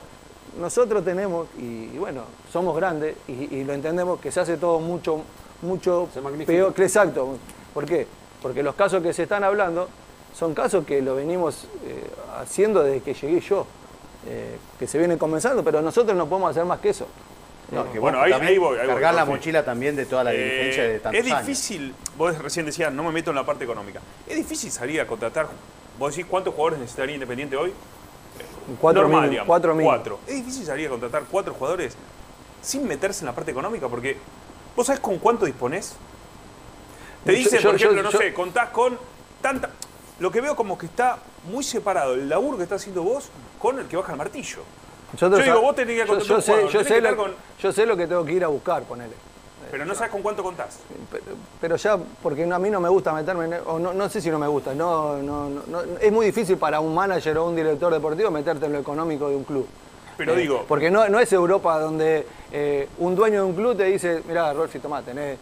nosotros 0.59 1.05
tenemos, 1.05 1.49
y, 1.59 1.91
y 1.95 1.99
bueno, 1.99 2.23
somos 2.51 2.75
grandes 2.75 3.15
y, 3.29 3.57
y 3.57 3.65
lo 3.65 3.75
entendemos, 3.75 4.19
que 4.21 4.33
se 4.33 4.41
hace 4.41 4.57
todo 4.57 4.81
mucho, 4.81 5.23
mucho 5.63 6.09
peor. 6.47 6.73
que 6.75 6.83
Exacto. 6.85 7.37
¿Por 7.75 7.85
qué? 7.85 8.07
Porque 8.43 8.63
los 8.63 8.75
casos 8.75 9.03
que 9.03 9.13
se 9.13 9.25
están 9.25 9.45
hablando 9.45 9.89
son 10.35 10.55
casos 10.55 10.85
que 10.87 11.03
lo 11.03 11.15
venimos 11.17 11.65
eh, 11.85 12.03
haciendo 12.41 12.83
desde 12.83 13.01
que 13.03 13.15
llegué 13.15 13.41
yo, 13.41 13.67
eh, 14.27 14.57
que 14.79 14.87
se 14.87 14.99
vienen 14.99 15.19
comenzando, 15.19 15.63
pero 15.63 15.83
nosotros 15.83 16.17
no 16.17 16.27
podemos 16.27 16.51
hacer 16.51 16.65
más 16.65 16.81
que 16.81 16.89
eso. 16.91 17.07
No, 17.71 17.85
Eh, 17.85 17.89
que 17.93 17.99
Bueno, 17.99 18.21
ahí- 18.23 18.33
ahí 18.33 18.57
voy, 18.59 18.79
ahí 18.79 18.87
voy, 18.87 18.95
cargar 18.95 19.15
la 19.15 19.25
mochila 19.27 19.63
también 19.65 19.95
de 19.95 20.07
toda 20.07 20.25
la 20.25 20.31
dirigencia 20.31 20.85
Eh, 20.85 20.89
de 20.89 21.01
tantos 21.01 21.21
Es 21.21 21.31
años. 21.33 21.47
difícil, 21.47 21.95
vos 22.17 22.39
recién 22.39 22.65
decías, 22.65 22.93
no 22.93 23.03
me 23.03 23.13
meto 23.13 23.31
en 23.31 23.37
la 23.37 23.45
parte 23.45 23.65
económica. 23.65 24.01
Es 24.27 24.37
difícil 24.37 24.71
salir 24.71 25.01
a 25.03 25.07
contratar, 25.07 25.49
vos 25.99 26.11
decís, 26.15 26.27
¿cuántos 26.31 26.55
jugadores 26.55 26.79
necesitaría 26.79 27.15
Independiente 27.15 27.57
hoy? 27.57 27.73
Cuatro 28.81 29.03
Normal, 29.03 29.23
mil, 29.23 29.31
digamos, 29.31 29.47
cuatro 29.47 29.75
mil. 29.75 29.85
cuatro. 29.85 30.19
Es 30.27 30.37
difícil 30.37 30.65
salir 30.65 30.87
a 30.87 30.91
contratar 30.91 31.25
cuatro 31.31 31.53
jugadores 31.55 31.95
sin 32.63 32.87
meterse 32.89 33.21
en 33.21 33.27
la 33.27 33.33
parte 33.35 33.51
económica, 33.51 33.87
porque 33.89 34.17
vos 34.75 34.87
sabés 34.87 35.01
con 35.01 35.19
cuánto 35.19 35.45
disponés. 35.45 35.95
Te 37.25 37.33
dicen, 37.33 37.59
yo- 37.61 37.71
por 37.71 37.79
yo- 37.79 37.87
ejemplo, 37.91 38.03
no 38.03 38.11
yo- 38.11 38.19
sé, 38.19 38.33
contás 38.33 38.71
con 38.71 38.99
tanta... 39.43 39.71
Lo 40.21 40.31
que 40.31 40.41
veo 40.41 40.57
como 40.57 40.77
que 40.79 40.87
está 40.87 41.19
muy 41.51 41.63
separado 41.63 42.15
el 42.15 42.29
laburo 42.29 42.57
que 42.57 42.63
está 42.65 42.77
haciendo 42.77 43.03
vos 43.03 43.29
con 43.59 43.79
el 43.79 43.87
que 43.87 43.97
baja 43.97 44.13
el 44.13 44.19
martillo. 44.19 44.63
Nosotros 45.13 45.41
yo 45.41 45.45
digo, 45.53 45.61
vos 45.63 45.75
tenés 45.75 46.03
que 46.03 46.07
yo, 46.25 46.41
sé, 46.41 46.69
yo, 46.71 46.85
sé 46.85 46.95
que 46.95 47.01
lo, 47.01 47.17
con- 47.17 47.35
yo 47.61 47.73
sé 47.73 47.87
lo 47.87 47.97
que 47.97 48.07
tengo 48.07 48.25
que 48.25 48.33
ir 48.33 48.45
a 48.45 48.49
buscar, 48.49 48.83
ponele. 48.83 49.15
Pero 49.71 49.85
no 49.85 49.95
sabes 49.95 50.11
con 50.13 50.23
cuánto 50.23 50.43
contás. 50.43 50.79
Pero 51.61 51.77
ya, 51.77 51.99
porque 52.23 52.45
a 52.51 52.59
mí 52.59 52.71
no 52.71 52.81
me 52.81 52.89
gusta 52.89 53.13
meterme, 53.13 53.45
en, 53.47 53.55
o 53.67 53.79
no, 53.79 53.93
no 53.93 54.09
sé 54.09 54.21
si 54.21 54.31
no 54.31 54.39
me 54.39 54.47
gusta, 54.49 54.75
no, 54.75 55.19
no, 55.19 55.49
no, 55.51 55.63
no- 55.67 55.83
es 56.01 56.11
muy 56.13 56.27
difícil 56.27 56.57
para 56.57 56.81
un 56.81 56.95
manager 56.95 57.37
o 57.39 57.47
un 57.47 57.57
director 57.57 57.93
deportivo 57.93 58.31
meterte 58.31 58.67
en 58.67 58.73
lo 58.73 58.79
económico 58.79 59.29
de 59.29 59.37
un 59.37 59.45
club. 59.45 59.67
Pero 60.17 60.33
Eh, 60.33 60.37
digo- 60.39 60.65
Porque 60.67 60.91
no, 60.91 61.09
no 61.09 61.21
es 61.21 61.33
Europa 61.33 61.79
donde 61.79 62.27
eh, 62.51 62.89
un 62.99 63.15
dueño 63.15 63.43
de 63.43 63.47
un 63.47 63.55
club 63.55 63.77
te 63.77 63.85
dice, 63.85 64.23
mirá, 64.27 64.53
Rolfi, 64.53 64.79
tomá, 64.81 65.01
tenés 65.03 65.39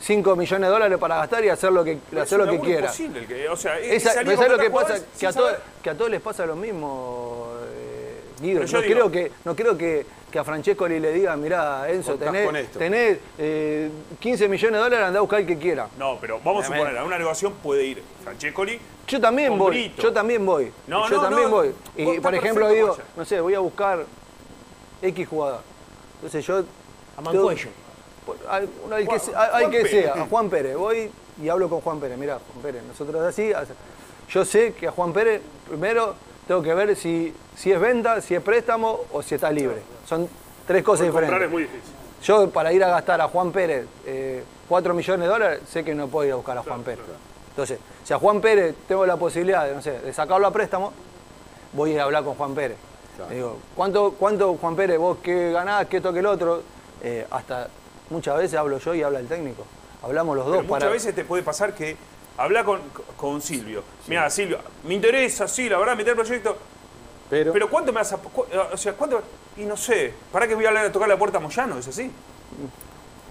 5 0.00 0.34
millones 0.36 0.66
de 0.68 0.72
dólares 0.72 0.98
para 0.98 1.16
gastar 1.16 1.44
y 1.44 1.48
hacer 1.50 1.72
lo 1.72 1.84
que, 1.84 1.98
Pero 2.08 2.22
hacer 2.22 2.40
es 2.40 2.46
lo 2.46 2.52
que 2.52 2.58
quieras. 2.60 2.98
imposible, 3.00 3.20
el 3.20 3.26
que- 3.26 3.48
o 3.50 3.56
sea, 3.56 3.78
es 3.78 4.04
Esa- 4.06 4.14
¿sabes 4.14 4.50
lo 4.50 4.58
que 4.58 4.70
pasa? 4.70 4.94
Que 5.18 5.26
a, 5.26 5.32
todo- 5.32 5.50
que 5.82 5.90
a 5.90 5.94
todos 5.94 6.10
les 6.10 6.20
pasa 6.22 6.46
lo 6.46 6.56
mismo, 6.56 7.48
eh, 7.57 7.57
Guido. 8.40 8.60
No 8.60 8.66
digo- 8.66 8.82
creo, 8.82 9.10
que, 9.10 9.32
no 9.44 9.54
creo 9.56 9.76
que, 9.76 10.06
que 10.30 10.38
a 10.38 10.44
Francescoli 10.44 11.00
le 11.00 11.12
diga, 11.12 11.36
mirá, 11.36 11.88
Enzo, 11.90 12.14
tenés, 12.16 12.46
con 12.46 12.56
esto". 12.56 12.78
tenés, 12.78 13.18
eh, 13.38 13.90
15 14.20 14.48
millones 14.48 14.72
de 14.78 14.82
dólares, 14.84 15.06
andá 15.06 15.18
a 15.18 15.22
buscar 15.22 15.40
el 15.40 15.46
que 15.46 15.58
quiera. 15.58 15.88
No, 15.98 16.18
pero 16.20 16.40
vamos 16.44 16.64
a 16.64 16.68
suponer, 16.68 16.96
a 16.98 17.04
una 17.04 17.18
negociación 17.18 17.54
puede 17.62 17.84
ir 17.84 18.02
Francescoli. 18.22 18.78
Yo 19.06 19.20
también 19.20 19.56
voy, 19.56 19.70
Brito. 19.70 20.02
yo 20.02 20.12
también 20.12 20.44
voy. 20.44 20.70
No, 20.86 21.08
yo 21.08 21.16
no, 21.16 21.22
también 21.22 21.44
no, 21.50 21.56
voy. 21.56 21.74
Y 21.96 22.20
por 22.20 22.34
ejemplo 22.34 22.68
digo, 22.68 22.96
no 23.16 23.24
sé, 23.24 23.40
voy 23.40 23.54
a 23.54 23.58
buscar 23.60 24.04
X 25.02 25.28
jugador. 25.28 25.60
Entonces 26.16 26.44
yo. 26.46 26.62
A 27.16 27.20
Mancuello. 27.20 27.68
Al- 28.48 28.68
que, 28.68 29.06
Juan- 29.06 29.20
al- 29.36 29.70
que 29.70 29.80
Pérez. 29.82 29.90
sea, 29.90 30.12
a 30.22 30.26
Juan 30.26 30.50
Pérez. 30.50 30.76
Voy 30.76 31.10
y 31.42 31.48
hablo 31.48 31.68
con 31.70 31.80
Juan 31.80 31.98
Pérez. 32.00 32.18
Mirá, 32.18 32.34
Juan 32.52 32.62
Pérez, 32.62 32.82
nosotros 32.86 33.22
así. 33.22 33.50
Yo 34.30 34.44
sé 34.44 34.74
que 34.74 34.86
a 34.88 34.90
Juan 34.90 35.12
Pérez, 35.14 35.40
primero, 35.66 36.14
tengo 36.48 36.62
que 36.62 36.72
ver 36.74 36.96
si, 36.96 37.32
si 37.54 37.70
es 37.70 37.78
venta, 37.78 38.20
si 38.22 38.34
es 38.34 38.40
préstamo 38.40 39.00
o 39.12 39.22
si 39.22 39.34
está 39.34 39.52
libre. 39.52 39.82
Son 40.08 40.26
tres 40.66 40.82
cosas 40.82 41.06
Porque 41.06 41.20
comprar 41.26 41.40
diferentes. 41.42 41.46
es 41.46 41.52
muy 41.52 41.62
difícil. 41.62 41.94
Yo 42.24 42.50
para 42.50 42.72
ir 42.72 42.82
a 42.82 42.88
gastar 42.88 43.20
a 43.20 43.28
Juan 43.28 43.52
Pérez 43.52 43.86
eh, 44.06 44.42
4 44.68 44.94
millones 44.94 45.20
de 45.20 45.26
dólares, 45.26 45.60
sé 45.70 45.84
que 45.84 45.94
no 45.94 46.08
puedo 46.08 46.26
ir 46.26 46.32
a 46.32 46.36
buscar 46.36 46.56
a 46.56 46.62
Juan 46.62 46.82
Pérez. 46.82 47.04
Entonces, 47.50 47.78
si 48.02 48.14
a 48.14 48.18
Juan 48.18 48.40
Pérez 48.40 48.74
tengo 48.88 49.04
la 49.04 49.16
posibilidad 49.18 49.66
de, 49.66 49.74
no 49.74 49.82
sé, 49.82 50.00
de 50.00 50.12
sacarlo 50.12 50.46
a 50.46 50.50
préstamo, 50.50 50.92
voy 51.74 51.90
a 51.90 51.94
ir 51.94 52.00
a 52.00 52.04
hablar 52.04 52.24
con 52.24 52.34
Juan 52.34 52.54
Pérez. 52.54 52.78
Le 53.28 53.34
Digo, 53.34 53.58
¿cuánto, 53.76 54.12
¿cuánto 54.18 54.54
Juan 54.56 54.74
Pérez 54.74 54.98
vos 54.98 55.18
qué 55.22 55.52
ganás, 55.52 55.86
qué 55.86 56.00
toque 56.00 56.20
el 56.20 56.26
otro? 56.26 56.62
Eh, 57.02 57.26
hasta 57.30 57.68
muchas 58.10 58.38
veces 58.38 58.58
hablo 58.58 58.78
yo 58.78 58.94
y 58.94 59.02
habla 59.02 59.20
el 59.20 59.26
técnico. 59.28 59.64
Hablamos 60.02 60.34
los 60.36 60.46
dos 60.46 60.56
Pero 60.56 60.68
muchas 60.68 60.80
para. 60.80 60.92
veces 60.92 61.14
te 61.14 61.24
puede 61.24 61.42
pasar 61.42 61.74
que 61.74 61.96
habla 62.38 62.64
con, 62.64 62.80
con 63.16 63.42
Silvio. 63.42 63.82
Mira, 64.06 64.30
Silvio, 64.30 64.58
me 64.84 64.94
interesa, 64.94 65.46
sí, 65.46 65.68
la 65.68 65.76
verdad, 65.78 65.96
meter 65.96 66.10
el 66.12 66.16
proyecto. 66.16 66.56
Pero, 67.28 67.52
Pero 67.52 67.68
¿cuánto 67.68 67.92
me 67.92 67.98
vas 67.98 68.12
a.? 68.12 68.16
cu- 68.16 68.46
O 68.72 68.76
sea, 68.76 68.94
¿cuánto.? 68.94 69.20
Y 69.58 69.62
no 69.64 69.76
sé, 69.76 70.14
¿para 70.32 70.46
qué 70.48 70.54
voy 70.54 70.64
a 70.64 70.68
hablar 70.68 70.86
a 70.86 70.92
tocar 70.92 71.08
la 71.08 71.18
puerta 71.18 71.38
a 71.38 71.40
Moyano? 71.40 71.76
¿Es 71.78 71.88
así? 71.88 72.10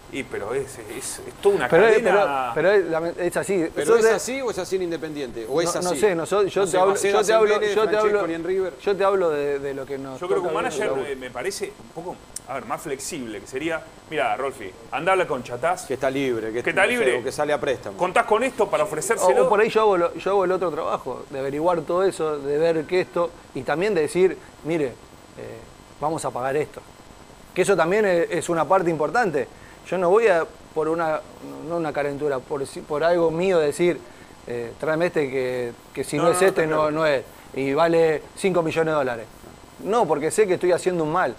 Y 0.10 0.24
pero 0.24 0.54
es, 0.54 0.78
es, 0.96 1.20
es 1.28 1.34
toda 1.42 1.56
una 1.56 1.68
Pero, 1.68 1.84
cadena. 1.84 2.52
pero, 2.56 2.72
pero 2.90 3.06
es, 3.10 3.18
es 3.18 3.38
así. 3.38 3.68
¿Pero 3.76 3.98
es 3.98 4.06
así 4.06 4.42
o 4.42 4.52
es 4.52 4.58
así 4.58 4.78
en 4.78 4.84
Independiente? 4.84 5.46
¿O 5.50 5.60
es 5.62 5.74
no, 5.74 5.80
así? 5.80 5.90
no 5.90 5.96
sé, 5.96 6.16
nosotros- 6.16 6.54
yo, 6.54 6.62
No 6.62 6.66
te 6.66 6.72
sé, 6.72 6.78
hablo, 6.78 6.96
yo 6.96 7.24
te 7.24 7.34
hablo, 7.34 7.62
yo 7.62 7.74
te 7.74 7.80
hablo, 7.82 8.00
Francescoli 8.00 8.34
en 8.34 8.44
River. 8.44 8.74
yo 8.82 8.96
te 8.96 9.04
hablo 9.04 9.30
de, 9.32 9.60
de 9.60 9.74
lo 9.74 9.86
que 9.86 9.98
nos 9.98 10.20
Yo 10.20 10.28
creo 10.28 10.42
que 10.42 10.48
un 10.48 10.54
manager 10.54 10.92
me 11.18 11.30
parece 11.30 11.74
un 11.84 11.90
poco, 12.04 12.16
a 12.50 12.54
ver, 12.56 12.66
más 12.66 12.82
flexible, 12.82 13.42
que 13.42 13.48
sería, 13.48 13.82
mira, 14.10 14.36
Rolfi, 14.38 14.72
anda 14.92 15.12
a 15.12 15.14
hablar 15.14 15.28
con 15.28 15.44
Chatás. 15.44 15.86
Que 15.86 15.96
está 15.96 16.10
libre, 16.10 16.52
que, 16.54 16.64
Que 16.64 16.70
está 16.70 16.86
libre. 16.86 17.20
o 17.20 17.24
que 17.24 17.32
sale 17.32 17.52
a 17.54 17.60
préstamo. 17.60 17.98
¿Contás 17.98 18.26
con 18.26 18.44
esto 18.44 18.70
para 18.70 18.84
ofrecérselo? 18.86 19.46
o 19.46 19.50
por 19.50 19.60
ahí 19.60 19.70
yo 19.70 19.82
hago, 19.82 19.98
lo- 19.98 20.14
yo 20.16 20.32
hago 20.32 20.46
el 20.46 20.52
otro 20.54 20.72
trabajo, 20.72 21.26
de 21.30 21.40
averiguar 21.40 21.82
todo 21.82 22.04
eso, 22.04 22.40
de 22.40 22.58
ver 22.58 22.86
que 22.86 23.02
esto, 23.02 23.32
y 23.54 23.62
también 23.64 23.94
de 23.94 24.02
decir, 24.02 24.38
mire, 24.64 24.86
eh, 24.88 25.58
vamos 26.00 26.24
a 26.26 26.32
pagar 26.32 26.56
esto. 26.56 26.82
Que 27.54 27.64
eso 27.64 27.76
también 27.76 28.06
es, 28.06 28.28
es 28.32 28.50
una 28.50 28.66
parte 28.66 28.90
importante. 28.90 29.48
Yo 29.90 29.98
no 29.98 30.10
voy 30.10 30.28
a, 30.28 30.46
por 30.74 30.88
una, 30.88 31.20
no 31.68 31.78
una 31.78 31.92
calentura, 31.92 32.40
por, 32.40 32.66
si- 32.66 32.82
por 32.82 33.04
algo 33.04 33.30
mío 33.32 33.60
decir, 33.60 34.00
eh, 34.48 34.72
tráeme 34.80 35.08
este 35.08 35.30
que, 35.30 35.72
que 35.94 36.04
si 36.06 36.16
no, 36.18 36.24
No, 36.24 36.30
es 36.32 36.42
no, 36.42 36.48
este 36.48 36.68
no, 36.68 36.92
no 36.92 37.06
es, 37.06 37.24
y 37.56 37.74
vale 37.74 38.22
5 38.38 38.62
millones 38.64 38.92
de 38.94 38.96
dólares. 38.98 39.26
No, 39.84 40.08
porque 40.08 40.32
sé 40.32 40.48
que 40.48 40.54
estoy 40.54 40.72
haciendo 40.72 41.04
un 41.04 41.12
mal. 41.12 41.36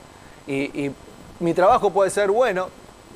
Y, 0.48 0.86
y 0.86 0.94
mi 1.40 1.54
trabajo 1.54 1.90
puede 1.90 2.10
ser 2.10 2.30
bueno, 2.30 2.68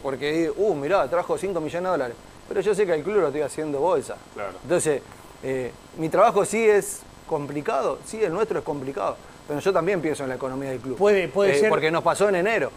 porque, 0.02 0.52
uh, 0.56 0.74
mirá, 0.74 1.09
trajo 1.09 1.36
5 1.36 1.60
millones 1.60 1.82
de 1.84 1.88
dólares. 1.90 2.16
Pero 2.48 2.60
yo 2.60 2.74
sé 2.74 2.84
que 2.86 2.92
al 2.92 3.02
club 3.02 3.16
lo 3.20 3.26
estoy 3.28 3.40
haciendo 3.42 3.78
bolsa. 3.80 4.16
Claro. 4.34 4.52
Entonces, 4.62 5.02
eh, 5.42 5.72
mi 5.96 6.09
trabajo 6.09 6.44
sí 6.44 6.62
es 6.68 7.00
complicado, 7.26 7.98
sí, 8.04 8.22
el 8.22 8.32
nuestro 8.32 8.59
es 8.59 8.64
complicado, 8.64 9.16
pero 9.48 9.59
yo 9.60 9.72
también 9.72 10.00
pienso 10.00 10.22
en 10.24 10.28
la 10.28 10.34
economía 10.34 10.70
del 10.70 10.80
club. 10.80 10.96
Puede- 10.98 11.28
puede 11.28 11.52
Eh, 11.56 11.60
ser- 11.60 11.70
Porque 11.70 11.90
nos 11.90 12.02
pasó 12.02 12.28
en 12.28 12.36
enero. 12.36 12.70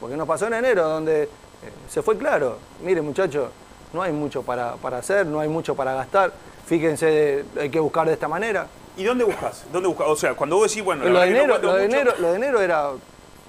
Porque 0.00 0.16
nos 0.16 0.28
pasó 0.28 0.46
en 0.48 0.54
enero, 0.54 0.86
donde 0.88 1.22
eh, 1.22 1.28
se 1.88 2.02
fue 2.02 2.18
claro. 2.18 2.58
Mire, 2.84 3.00
muchachos, 3.00 3.48
no 3.94 4.02
hay 4.02 4.12
mucho 4.12 4.42
para, 4.42 4.74
para 4.74 4.98
hacer, 4.98 5.24
no 5.26 5.40
hay 5.40 5.48
mucho 5.48 5.74
para 5.74 5.94
gastar. 5.94 6.32
Fíjense, 6.66 7.44
hay 7.58 7.70
que 7.70 7.80
buscar 7.80 8.06
de 8.06 8.12
esta 8.14 8.28
manera. 8.28 8.66
¿Y 8.96 9.04
dónde 9.04 9.24
buscas? 9.24 9.64
¿Dónde 9.72 9.88
buscas? 9.88 10.06
O 10.08 10.16
sea, 10.16 10.34
cuando 10.34 10.56
vos 10.56 10.68
decís, 10.70 10.84
bueno, 10.84 11.04
lo, 11.04 11.20
de 11.20 11.30
no 11.30 11.36
enero, 11.36 11.58
lo, 11.58 11.74
de 11.74 11.84
enero, 11.84 12.12
lo 12.18 12.30
de 12.30 12.36
enero 12.36 12.60
era 12.60 12.90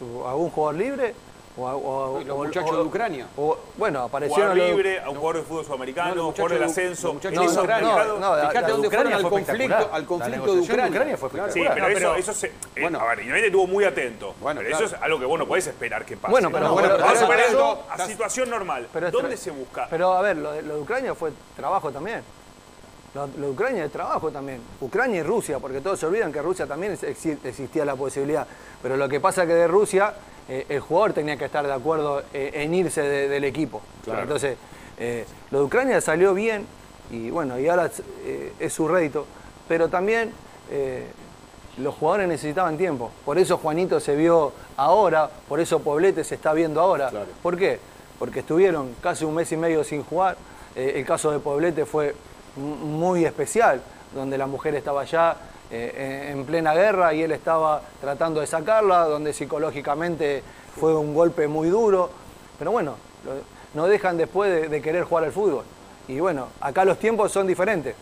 uh, 0.02 0.28
algún 0.28 0.50
jugador 0.50 0.76
libre 0.80 1.14
o, 1.58 1.68
a- 1.70 1.76
o- 1.78 2.20
los 2.20 2.30
o- 2.30 2.44
muchachos 2.44 2.72
o- 2.72 2.76
de 2.78 2.84
Ucrania. 2.84 3.28
o- 3.38 3.58
bueno, 3.78 4.02
aparecieron 4.04 4.52
jugador 4.52 4.76
libre, 4.76 5.00
a 5.00 5.10
un 5.10 5.16
jugador 5.16 5.38
de 5.38 5.42
fútbol 5.44 5.62
No, 5.62 5.64
sudamericano, 5.64 6.16
los 6.16 6.26
jugador 6.26 6.52
del 6.52 6.64
ascenso. 6.64 7.12
En 7.12 7.20
de 7.22 7.62
Ucrania. 7.64 7.96
mercados- 7.96 8.20
no, 8.20 8.36
Fíjate 8.50 8.72
dónde 8.72 8.90
fueron 8.90 9.14
al 9.14 9.14
Ucrania 9.16 9.20
fue 9.20 9.30
conflicto, 9.30 9.90
al 9.94 10.06
conflicto 10.06 10.26
de 10.26 10.32
negociación 10.32 10.58
de 10.58 10.64
Ucrania. 10.74 10.90
Ucrania 10.90 11.18
fue 11.18 11.30
Sí, 11.30 11.36
espectacular. 11.38 11.74
pero, 11.74 11.88
No, 11.88 11.94
pero- 11.94 12.16
eso, 12.16 12.32
eso 12.32 12.40
se, 12.40 12.48
eh, 12.48 12.82
Bueno. 12.82 13.00
a 13.00 13.04
ver, 13.06 13.20
Independiente 13.20 13.48
estuvo 13.48 13.68
muy 13.68 13.86
atento. 13.86 14.36
Bueno, 14.42 14.60
pero 14.60 14.70
claro. 14.72 14.86
eso 14.86 14.96
es 14.98 15.02
algo 15.02 15.20
que 15.20 15.26
vos 15.26 15.40
no 15.40 15.48
podés 15.48 15.68
esperar 15.68 16.06
que 16.06 16.18
pase. 16.18 16.32
Bueno, 16.32 16.52
pero- 16.52 16.68
No, 16.68 16.76
pero- 16.76 16.98
pero- 16.98 17.06
a 17.06 17.14
a 17.90 18.06
situación 18.06 18.50
normal. 18.50 18.88
¿Dónde 19.12 19.38
se 19.38 19.52
busca? 19.52 19.88
Pero 19.90 20.12
a 20.14 20.22
ver, 20.22 20.36
lo 20.36 20.52
de, 20.52 20.62
lo 20.62 20.76
de 20.76 20.82
Ucrania 20.82 21.16
fue 21.16 21.32
trabajo 21.56 21.90
también. 21.90 22.22
Lo, 23.16 23.28
lo 23.28 23.48
de 23.48 23.50
Ucrania 23.54 23.86
es 23.86 23.92
trabajo 23.92 24.30
también. 24.30 24.60
Ucrania 24.82 25.22
y 25.22 25.24
Rusia, 25.24 25.58
porque 25.60 25.80
todos 25.82 25.98
se 26.00 26.06
olvidan 26.06 26.32
que 26.34 26.42
Rusia 26.42 26.68
también 26.68 26.92
existía 26.92 27.86
la 27.86 27.96
posibilidad. 27.96 28.46
Pero 28.84 28.98
lo 28.98 29.08
que 29.10 29.20
pasa 29.22 29.44
es 29.44 29.48
que 29.48 29.54
de 29.56 29.68
Rusia 29.68 30.14
eh, 30.50 30.66
el 30.70 30.82
jugador 30.82 31.14
tenía 31.14 31.38
que 31.38 31.46
estar 31.46 31.66
de 31.66 31.72
acuerdo 31.74 32.22
eh, 32.34 32.52
en 32.54 32.74
irse 32.76 33.02
de- 33.02 33.30
del 33.30 33.46
equipo. 33.46 33.82
Claro. 34.04 34.24
Entonces, 34.24 34.58
eh, 35.00 35.26
lo 35.50 35.60
de 35.60 35.64
Ucrania 35.66 36.02
salió 36.02 36.34
bien 36.34 36.68
y 37.10 37.30
bueno, 37.32 37.58
y 37.58 37.68
ahora 37.70 37.90
es 38.60 38.74
su 38.74 38.88
rédito. 38.88 39.26
Pero 39.68 39.88
también 39.90 40.32
los 41.78 41.96
jugadores 41.96 42.28
necesitaban 42.28 42.78
tiempo. 42.78 43.12
Por 43.24 43.38
eso 43.38 43.58
Juanito 43.58 44.00
se 44.00 44.16
vio 44.16 44.52
ahora, 44.78 45.30
por 45.48 45.60
eso 45.60 45.80
Poblete 45.80 46.24
se 46.24 46.36
está 46.36 46.54
viendo 46.54 46.82
ahora. 46.82 47.12
¿Por 47.42 47.58
qué? 47.58 47.80
Porque 48.20 48.40
estuvieron 48.40 48.96
casi 49.02 49.26
un 49.26 49.36
mes 49.36 49.52
y 49.52 49.58
medio 49.58 49.84
sin 49.84 50.04
jugar. 50.04 50.38
El 50.76 51.06
caso 51.06 51.32
de 51.32 51.40
Poblete 51.40 51.86
fue 51.86 52.16
muy 52.57 53.26
especial, 53.26 53.82
donde 54.14 54.38
la 54.38 54.48
mujer 54.48 54.76
estaba 54.76 55.02
allá 55.02 55.36
eh, 55.72 56.30
en 56.32 56.40
en 56.40 56.45
plena 56.45 56.73
guerra 56.73 57.14
y 57.14 57.23
él 57.23 57.32
estaba 57.32 57.82
tratando 58.02 58.41
de 58.41 58.48
sacarla, 58.48 59.06
donde 59.06 59.34
psicológicamente 59.34 60.44
fue 60.80 60.95
un 60.95 61.14
golpe 61.14 61.48
muy 61.48 61.69
duro. 61.69 62.10
Pero 62.60 62.72
bueno, 62.72 62.95
no 63.73 63.88
dejan 63.88 64.18
después 64.18 64.52
de, 64.52 64.69
de 64.69 64.82
querer 64.82 65.03
jugar 65.03 65.23
al 65.23 65.32
fútbol. 65.32 65.64
Y 66.07 66.19
bueno, 66.19 66.49
acá 66.61 66.86
los 66.86 66.99
tiempos 66.99 67.32
son 67.32 67.48
diferentes, 67.48 67.95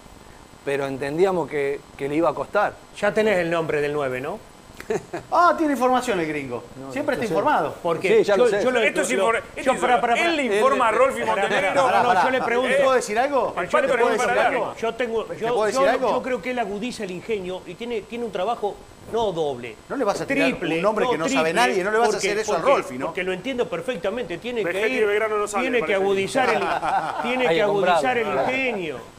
pero 0.65 0.85
entendíamos 0.87 1.49
que, 1.49 1.79
que 1.97 2.09
le 2.09 2.15
iba 2.15 2.29
a 2.29 2.33
costar. 2.33 2.73
Ya 2.99 3.13
tenés 3.13 3.37
el 3.39 3.49
nombre 3.49 3.81
del 3.81 3.93
9, 3.93 4.21
¿no? 4.21 4.39
Ah, 5.31 5.55
tiene 5.57 5.73
información 5.73 6.19
el 6.19 6.27
gringo. 6.27 6.63
Siempre 6.91 7.15
está 7.15 7.25
informado. 7.25 7.75
Porque 7.81 8.17
Sí, 8.19 8.23
ya 8.23 8.37
lo 8.37 8.47
sé. 8.47 8.63
yo 8.63 8.71
lo- 8.71 8.79
Esto 8.81 9.01
es 9.01 9.09
lo- 9.11 9.15
informa- 9.17 9.39
yo 9.55 9.61
esto 9.61 9.71
es 9.73 9.79
para- 9.99 10.15
Él 10.25 10.35
le 10.35 10.43
informa 10.57 10.87
a 10.87 10.91
Rolfi 10.91 11.19
Pará, 11.21 11.33
pará, 11.33 11.41
Montenegro. 11.47 11.83
pará, 11.85 12.01
no, 12.03 12.07
Pará, 12.09 12.23
yo 12.23 12.29
le 12.29 12.41
pregunto. 12.41 12.75
¿Te 12.75 12.83
puedo 12.83 12.93
decir 12.95 13.19
algo? 13.19 13.53
Yo 13.55 13.61
le 13.61 13.67
Pato 13.67 13.93
pregunto 13.93 14.17
pregunta 14.17 14.47
algo. 14.47 14.75
Yo 14.79 14.93
tengo, 14.95 15.33
yo, 15.35 15.47
puedo 15.53 15.65
decir 15.65 15.81
yo- 15.81 15.89
algo? 15.89 16.09
yo 16.11 16.21
creo 16.21 16.41
que 16.41 16.51
él 16.51 16.59
agudiza 16.59 17.03
el 17.03 17.11
ingenio 17.11 17.61
y 17.65 17.73
tiene, 17.75 18.01
tiene 18.01 18.25
un 18.25 18.31
trabajo 18.31 18.75
no 19.11 19.31
doble. 19.31 19.75
No 19.89 19.95
le 19.97 20.03
vas 20.05 20.21
a 20.21 20.25
tirar 20.25 20.49
triple, 20.49 20.77
un 20.77 20.81
nombre 20.81 21.05
que 21.09 21.17
no 21.17 21.27
sabe 21.29 21.53
nadie, 21.53 21.83
no 21.83 21.91
le 21.91 21.97
vas 21.97 22.09
a 22.09 22.11
porque- 22.11 22.27
hacer 22.27 22.39
eso 22.39 22.53
a 22.53 22.57
porque- 22.57 22.71
Rolfi, 22.71 22.97
¿no? 22.97 23.05
Porque 23.07 23.23
lo 23.23 23.33
entiendo 23.33 23.67
perfectamente, 23.69 24.37
tiene 24.37 24.61
que 24.63 24.71
Vegetti 24.71 24.93
ir, 24.95 25.29
no 25.29 25.47
sabe, 25.47 25.63
tiene 25.63 25.81
que 25.85 25.93
agudizar 25.95 26.49
el, 26.49 26.63
tiene 27.21 27.47
que 27.47 27.53
que 27.55 27.61
agudizar 27.61 28.17
el 28.17 28.27
ingenio. 28.27 29.12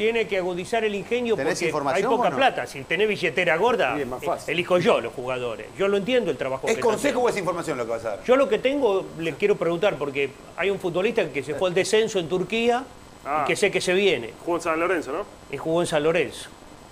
Tiene 0.00 0.26
que 0.26 0.38
agudizar 0.38 0.82
el 0.82 0.94
ingenio 0.94 1.36
¿Tenés 1.36 1.62
porque 1.70 1.90
hay 1.90 2.02
poca 2.04 2.30
no? 2.30 2.36
plata. 2.36 2.66
Si 2.66 2.80
tenés 2.84 3.06
billetera 3.06 3.54
gorda, 3.58 3.96
Sí, 3.96 4.00
es 4.00 4.06
más 4.06 4.22
eh, 4.22 4.26
fácil. 4.26 4.52
elijo 4.54 4.78
yo 4.78 4.98
los 4.98 5.12
jugadores. 5.12 5.66
Yo 5.76 5.88
lo 5.88 5.98
entiendo 5.98 6.30
el 6.30 6.38
trabajo 6.38 6.66
¿Es 6.68 6.76
que 6.76 6.80
consejo 6.80 7.20
o 7.20 7.28
es 7.28 7.36
información 7.36 7.76
lo 7.76 7.84
que 7.84 7.90
vas 7.90 8.04
a 8.06 8.10
dar? 8.16 8.24
Yo 8.24 8.34
lo 8.36 8.48
que 8.48 8.58
tengo, 8.58 9.04
le 9.18 9.34
quiero 9.34 9.56
preguntar, 9.56 9.96
porque 9.98 10.30
hay 10.56 10.70
un 10.70 10.78
futbolista 10.78 11.28
que 11.28 11.42
se 11.42 11.54
fue 11.54 11.68
al 11.68 11.74
descenso 11.74 12.18
en 12.18 12.30
Turquía 12.30 12.82
Ah. 13.26 13.42
y 13.44 13.48
que 13.48 13.56
sé 13.56 13.70
que 13.70 13.82
se 13.82 13.92
viene. 13.92 14.30
Jugó 14.42 14.56
en 14.56 14.62
San 14.62 14.80
Lorenzo, 14.80 15.12
¿no? 15.12 15.26
Y 15.54 15.58
jugó 15.58 15.82
en 15.82 15.86
San 15.86 16.02
Lorenzo, 16.02 16.48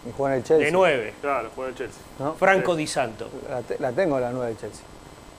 Y 0.07 0.13
juega 0.15 0.35
en 0.35 0.41
el 0.43 0.45
Chelsea. 0.47 0.67
de 0.67 0.73
9. 0.73 1.15
Claro, 1.23 1.49
jugó 1.55 1.69
en 1.69 1.75
Chelsea. 1.77 2.03
¿no? 2.19 2.35
Franco 2.35 2.77
Di 2.77 2.87
Santo. 2.87 3.31
La, 3.49 3.63
te- 3.63 3.79
la 3.79 3.91
tengo 3.93 4.21
la 4.21 4.31
9 4.33 4.49
del 4.49 4.59
Chelsea. 4.59 4.85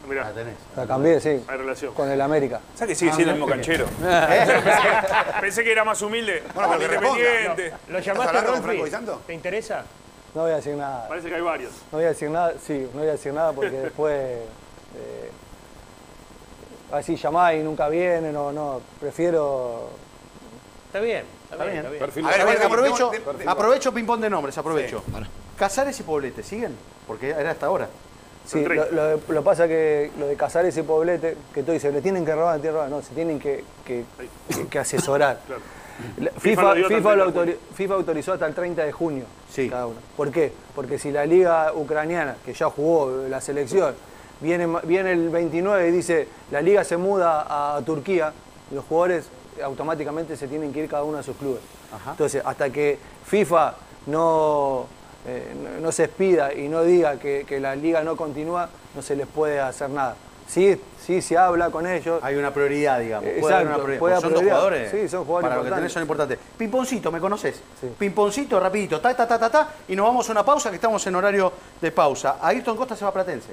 Mirá, 0.10 0.24
La 0.24 0.32
tenés. 0.32 0.56
La 0.76 0.88
cambié, 0.88 1.20
sí, 1.20 1.30
hay 1.48 1.58
relación. 1.58 1.94
con 1.94 2.10
el 2.10 2.20
América. 2.20 2.60
¿Sabes 2.74 2.90
que 2.90 2.96
sigue 2.96 3.14
siendo 3.14 3.34
el 3.34 3.40
mismo 3.40 3.48
canchero? 3.48 3.86
Pensé 5.42 5.64
que 5.64 5.72
era 5.72 5.84
más 5.84 6.02
humilde. 6.02 6.44
Bueno, 6.56 6.76
pero 6.80 6.96
independiente. 6.96 7.74
¿Lo 7.88 8.00
¿Estás 8.00 8.18
llamaste? 8.18 8.62
Franco 8.62 8.88
Santo? 8.88 9.22
¿Te 9.28 9.34
interesa? 9.36 9.86
No 10.34 10.42
voy 10.42 10.52
a 10.52 10.56
decir 10.56 10.76
nada. 10.76 11.08
Parece 11.08 11.30
que 11.30 11.36
hay 11.36 11.42
varios. 11.42 11.72
No 11.92 12.00
voy 12.00 12.06
a 12.06 12.10
decir 12.10 12.30
nada, 12.30 12.54
sí, 12.66 12.90
no 12.92 13.00
voy 13.00 13.10
a 13.10 13.12
decir 13.12 13.34
nada 13.34 13.52
porque 13.54 13.72
después 13.84 14.16
eh, 14.16 15.32
así 16.92 17.16
llamá 17.16 17.54
y 17.54 17.64
nunca 17.64 17.88
vienen 17.88 18.36
o 18.36 18.52
no. 18.52 18.82
Prefiero. 19.00 19.90
Está 20.88 21.02
bien, 21.02 21.24
está, 21.52 21.66
bien, 21.66 21.86
está 21.86 21.90
bien. 21.90 22.26
A 22.26 22.46
ver, 22.46 22.64
a 22.64 22.66
aprovecho, 22.66 23.12
aprovecho 23.46 23.94
ping-pong 23.94 24.22
de 24.22 24.30
nombres, 24.32 24.58
aprovecho. 24.58 25.04
Casares 25.56 26.00
y 26.00 26.04
Poblete, 26.04 26.42
¿siguen? 26.42 26.76
Porque 27.06 27.30
era 27.30 27.52
hasta 27.52 27.68
ahora. 27.68 27.88
Sí, 28.46 28.60
lo, 28.62 28.66
30. 28.66 28.88
lo, 28.92 29.20
lo 29.34 29.44
pasa 29.44 29.68
que 29.68 30.12
lo 30.18 30.28
de 30.28 30.36
Casares 30.36 30.76
y 30.78 30.82
Poblete, 30.82 31.38
que 31.54 31.62
tú 31.64 31.72
dices, 31.72 31.94
le 31.94 32.02
tienen 32.02 32.26
que 32.26 32.34
robar, 32.34 32.56
le 32.56 32.62
tienen 32.62 32.74
que 32.74 32.78
robar. 32.78 32.90
No, 32.90 33.02
se 33.02 33.14
tienen 33.14 33.40
que, 33.40 33.64
que, 33.86 34.06
que 34.70 34.80
asesorar. 34.80 35.40
Claro. 35.48 36.32
FIFA 36.40 36.40
FIFA, 36.40 36.62
lo 36.64 36.76
dio 36.76 36.86
hasta 36.86 36.96
el 36.96 37.02
FIFA, 37.02 37.16
lo 37.18 37.24
30 37.34 37.42
de 37.46 37.52
autori- 37.52 37.58
FIFA 37.76 37.94
autorizó 37.96 38.32
hasta 38.32 38.46
el 38.48 38.54
30 38.56 38.84
de 38.86 38.92
junio 38.94 39.26
Sí. 39.54 39.70
cada 39.70 39.86
uno. 39.88 39.98
¿Por 40.16 40.32
qué? 40.32 40.54
Porque 40.74 40.98
si 40.98 41.12
la 41.12 41.26
liga 41.26 41.74
ucraniana, 41.74 42.38
que 42.46 42.54
ya 42.54 42.70
jugó 42.70 43.26
la 43.30 43.42
selección, 43.42 43.94
viene, 44.40 44.66
viene 44.86 45.12
el 45.12 45.28
29 45.30 45.90
y 45.90 45.92
dice 45.92 46.28
la 46.52 46.62
liga 46.62 46.86
se 46.86 46.96
muda 46.96 47.76
a 47.76 47.82
Turquía, 47.82 48.32
los 48.72 48.86
jugadores 48.86 49.26
automáticamente 49.62 50.38
se 50.38 50.48
tienen 50.48 50.72
que 50.72 50.84
ir 50.86 50.90
cada 50.90 51.04
uno 51.04 51.18
a 51.18 51.24
sus 51.24 51.36
clubes. 51.36 51.60
Ajá. 51.94 52.12
Entonces, 52.12 52.42
hasta 52.46 52.70
que 52.70 52.98
FIFA 53.26 53.76
no, 54.06 54.88
eh, 55.28 55.54
no, 55.56 55.82
no 55.82 55.92
se 55.92 56.06
expida 56.06 56.54
y 56.54 56.68
no 56.68 56.84
diga 56.84 57.18
que, 57.20 57.46
que 57.48 57.60
la 57.60 57.76
liga 57.76 58.04
no 58.04 58.16
continúa, 58.16 58.70
no 58.96 59.02
se 59.02 59.16
les 59.16 59.28
puede 59.28 59.60
hacer 59.60 59.90
nada. 59.90 60.16
Sí, 60.48 60.82
sí 61.06 61.22
se 61.22 61.38
habla 61.38 61.70
con 61.70 61.86
ellos. 61.86 62.20
Hay 62.24 62.36
una 62.36 62.52
prioridad, 62.52 63.00
digamos. 63.00 63.30
Puede 63.40 63.54
haber 63.54 63.68
exacto, 63.68 63.68
una 63.68 63.76
prioridad. 63.76 64.00
puede 64.00 64.16
son 64.16 64.24
haber 64.24 64.32
dos 64.34 64.40
prioridad. 64.40 64.56
jugadores. 64.56 64.92
Sí, 64.92 65.10
son 65.10 65.26
jugadores 65.26 65.50
Para 65.50 65.62
lo 65.62 65.70
que 65.70 65.76
tenés 65.76 65.94
son 65.94 66.02
importantes. 66.02 66.40
Pimponcito, 66.58 67.12
¿me 67.12 67.20
conoces? 67.20 67.62
Sí. 67.80 67.92
Pimponcito, 68.00 68.60
rapidito, 68.60 69.00
ta, 69.00 69.16
ta, 69.16 69.28
ta, 69.28 69.38
ta, 69.38 69.50
ta, 69.52 69.70
y 69.88 69.96
nos 69.96 70.08
vamos 70.08 70.28
a 70.28 70.32
una 70.32 70.44
pausa, 70.44 70.70
que 70.72 70.78
estamos 70.78 71.06
en 71.06 71.16
horario 71.16 71.54
de 71.80 71.92
pausa. 71.92 72.38
Ayrton 72.42 72.76
Costa 72.76 72.96
se 72.96 73.06
va 73.06 73.10
a 73.10 73.14
Platense. 73.14 73.52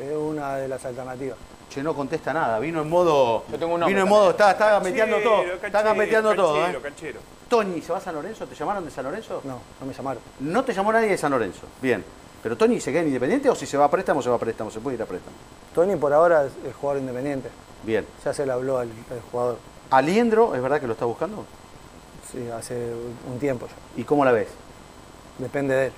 Es 0.00 0.16
una 0.16 0.54
de 0.56 0.68
las 0.68 0.84
alternativas. 0.84 1.36
Che, 1.68 1.82
no 1.82 1.92
contesta 1.94 2.32
nada, 2.32 2.60
vino 2.60 2.80
en 2.80 2.88
modo. 2.88 3.44
Yo 3.50 3.58
tengo 3.58 3.74
un 3.74 3.80
nombre 3.80 3.92
Vino 3.92 4.04
en 4.04 4.08
modo, 4.08 4.30
está, 4.30 4.52
está 4.52 4.70
gambeteando 4.70 5.16
Canchero, 5.16 5.34
todo. 5.36 5.42
Está 5.42 5.60
canchero, 5.60 5.84
gambeteando 5.84 6.34
todo, 6.34 6.54
canchero, 6.54 6.78
¿eh? 6.78 6.82
canchero. 6.82 7.20
Tony, 7.48 7.80
¿se 7.80 7.92
va 7.92 7.98
a 7.98 8.00
San 8.00 8.14
Lorenzo? 8.14 8.46
¿Te 8.46 8.54
llamaron 8.54 8.84
de 8.84 8.90
San 8.90 9.04
Lorenzo? 9.04 9.40
No, 9.44 9.58
no 9.80 9.86
me 9.86 9.92
llamaron. 9.94 10.22
No 10.40 10.64
te 10.64 10.74
llamó 10.74 10.92
nadie 10.92 11.08
de 11.08 11.18
San 11.18 11.30
Lorenzo. 11.30 11.62
Bien. 11.80 12.04
Pero 12.42 12.56
Tony 12.56 12.80
se 12.80 12.90
queda 12.92 13.00
en 13.00 13.08
Independiente 13.08 13.48
o 13.48 13.54
si 13.54 13.66
se 13.66 13.76
va 13.76 13.86
a 13.86 13.90
préstamo, 13.90 14.22
se 14.22 14.28
va 14.28 14.36
a 14.36 14.38
préstamo. 14.38 14.70
Se 14.70 14.80
puede 14.80 14.96
ir 14.96 15.02
a 15.02 15.06
préstamo. 15.06 15.34
Tony 15.74 15.96
por 15.96 16.12
ahora 16.12 16.44
es, 16.44 16.52
es 16.68 16.74
jugador 16.76 17.00
independiente. 17.02 17.48
Bien. 17.82 18.06
Ya 18.24 18.32
se 18.34 18.44
le 18.46 18.52
habló 18.52 18.78
al, 18.78 18.88
al 19.10 19.20
jugador. 19.32 19.58
Aliendro, 19.90 20.54
¿es 20.54 20.60
verdad 20.62 20.80
que 20.80 20.86
lo 20.86 20.92
está 20.92 21.04
buscando? 21.06 21.44
Sí, 22.30 22.48
hace 22.50 22.92
un 23.32 23.38
tiempo 23.38 23.66
ya. 23.66 24.00
¿Y 24.00 24.04
cómo 24.04 24.24
la 24.24 24.32
ves? 24.32 24.48
Depende 25.38 25.74
de 25.74 25.86
él. 25.86 25.92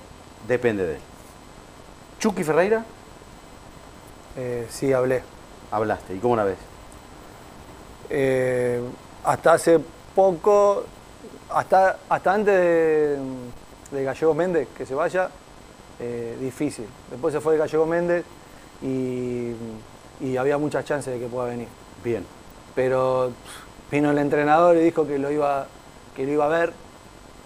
Depende 0.47 0.85
de 0.85 0.93
él. 0.95 1.01
Chucky 2.19 2.43
Ferreira, 2.43 2.85
Eh, 4.37 4.65
sí, 4.69 4.93
hablé. 4.93 5.23
hablaste. 5.71 6.15
¿Y 6.15 6.19
cómo 6.19 6.35
la 6.37 6.45
ves? 6.45 6.57
Eh, 8.09 8.81
hasta 9.25 9.53
hace 9.53 9.79
poco, 10.15 10.83
hasta, 11.53 11.97
hasta 12.09 12.33
antes 12.33 12.53
de, 12.55 13.17
de 13.91 14.03
Gallego 14.03 14.33
Méndez, 14.33 14.67
que 14.77 14.85
se 14.85 14.95
vaya, 14.95 15.29
eh, 15.99 16.37
difícil. 16.39 16.85
Después 17.09 17.33
se 17.33 17.41
fue 17.41 17.57
Gallego 17.57 17.85
Méndez 17.85 18.23
y, 18.81 19.51
y 20.19 20.37
había 20.37 20.57
muchas 20.57 20.85
chances 20.85 21.13
de 21.13 21.19
que 21.19 21.27
pueda 21.27 21.47
venir. 21.47 21.67
Bien. 22.03 22.25
Pero 22.75 23.31
pff, 23.43 23.91
vino 23.91 24.11
el 24.11 24.17
entrenador 24.17 24.77
y 24.77 24.79
dijo 24.81 25.05
que 25.05 25.19
lo 25.19 25.29
iba, 25.31 25.67
que 26.15 26.25
lo 26.25 26.31
iba 26.31 26.45
a 26.45 26.49
ver. 26.49 26.73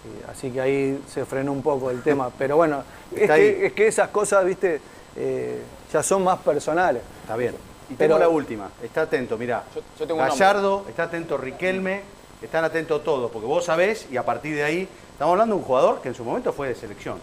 y 0.04 0.30
así 0.30 0.50
que 0.50 0.60
ahí 0.60 1.02
se 1.08 1.24
frenó 1.24 1.52
un 1.52 1.62
poco 1.62 1.90
el 1.90 2.02
tema. 2.02 2.30
Pero 2.38 2.56
bueno, 2.56 2.82
es 3.14 3.30
que, 3.30 3.66
es 3.66 3.72
que 3.72 3.86
esas 3.88 4.08
cosas, 4.08 4.44
viste, 4.44 4.80
eh, 5.16 5.62
ya 5.92 6.02
son 6.02 6.24
más 6.24 6.38
personales. 6.38 7.02
Está 7.22 7.36
bien. 7.36 7.54
Y 7.90 7.94
Pero- 7.94 8.14
tengo 8.14 8.18
la 8.18 8.28
última. 8.28 8.68
Está 8.82 9.02
atento, 9.02 9.36
mirá. 9.38 9.62
Yo, 9.98 10.06
tengo. 10.06 10.18
Gallardo, 10.20 10.84
está 10.88 11.04
atento 11.04 11.36
Riquelme, 11.36 12.02
están 12.42 12.64
atentos 12.64 13.02
todos, 13.02 13.30
porque 13.30 13.46
vos 13.46 13.64
sabés 13.64 14.06
y 14.10 14.16
a 14.16 14.24
partir 14.24 14.54
de 14.54 14.64
ahí, 14.64 14.88
estamos 15.12 15.32
hablando 15.32 15.54
de 15.54 15.60
un 15.60 15.66
jugador 15.66 16.00
que 16.00 16.08
en 16.08 16.14
su 16.14 16.24
momento 16.24 16.52
fue 16.52 16.68
de 16.68 16.74
selección. 16.74 17.18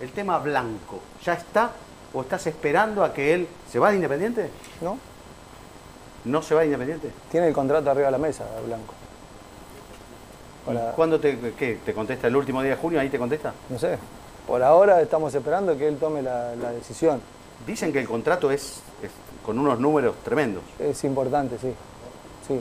El 0.00 0.10
tema 0.12 0.38
blanco, 0.38 1.00
¿ya 1.24 1.34
está 1.34 1.70
o 2.12 2.20
estás 2.22 2.46
esperando 2.46 3.02
a 3.04 3.12
que 3.12 3.34
él 3.34 3.48
se 3.70 3.78
va 3.78 3.90
de 3.90 3.96
Independiente? 3.96 4.50
¿No? 4.80 4.98
¿No 6.24 6.42
se 6.42 6.54
va 6.54 6.60
de 6.60 6.66
Independiente? 6.66 7.10
Tiene 7.30 7.48
el 7.48 7.54
contrato 7.54 7.90
arriba 7.90 8.06
de 8.06 8.12
la 8.12 8.18
mesa, 8.18 8.44
Blanco. 8.66 8.94
¿Y 10.64 10.66
Para- 10.66 10.92
¿Cuándo 10.92 11.20
te, 11.20 11.38
qué, 11.58 11.78
te 11.84 11.92
contesta? 11.92 12.26
¿El 12.28 12.36
último 12.36 12.62
día 12.62 12.70
de 12.72 12.76
junio? 12.76 13.00
¿Ahí 13.00 13.08
te 13.10 13.18
contesta? 13.18 13.52
No 13.68 13.78
sé. 13.78 13.98
Por 14.46 14.62
ahora 14.62 15.00
estamos 15.00 15.34
esperando 15.34 15.76
que 15.76 15.86
él 15.88 15.96
tome 15.98 16.22
la, 16.22 16.54
la 16.56 16.70
decisión. 16.70 17.20
Dicen 17.66 17.92
que 17.92 18.00
el 18.00 18.08
contrato 18.08 18.50
es, 18.50 18.80
es 19.02 19.10
con 19.44 19.58
unos 19.58 19.78
números 19.78 20.16
tremendos. 20.24 20.62
Es 20.78 21.04
importante, 21.04 21.56
sí. 21.58 21.72
sí. 22.48 22.60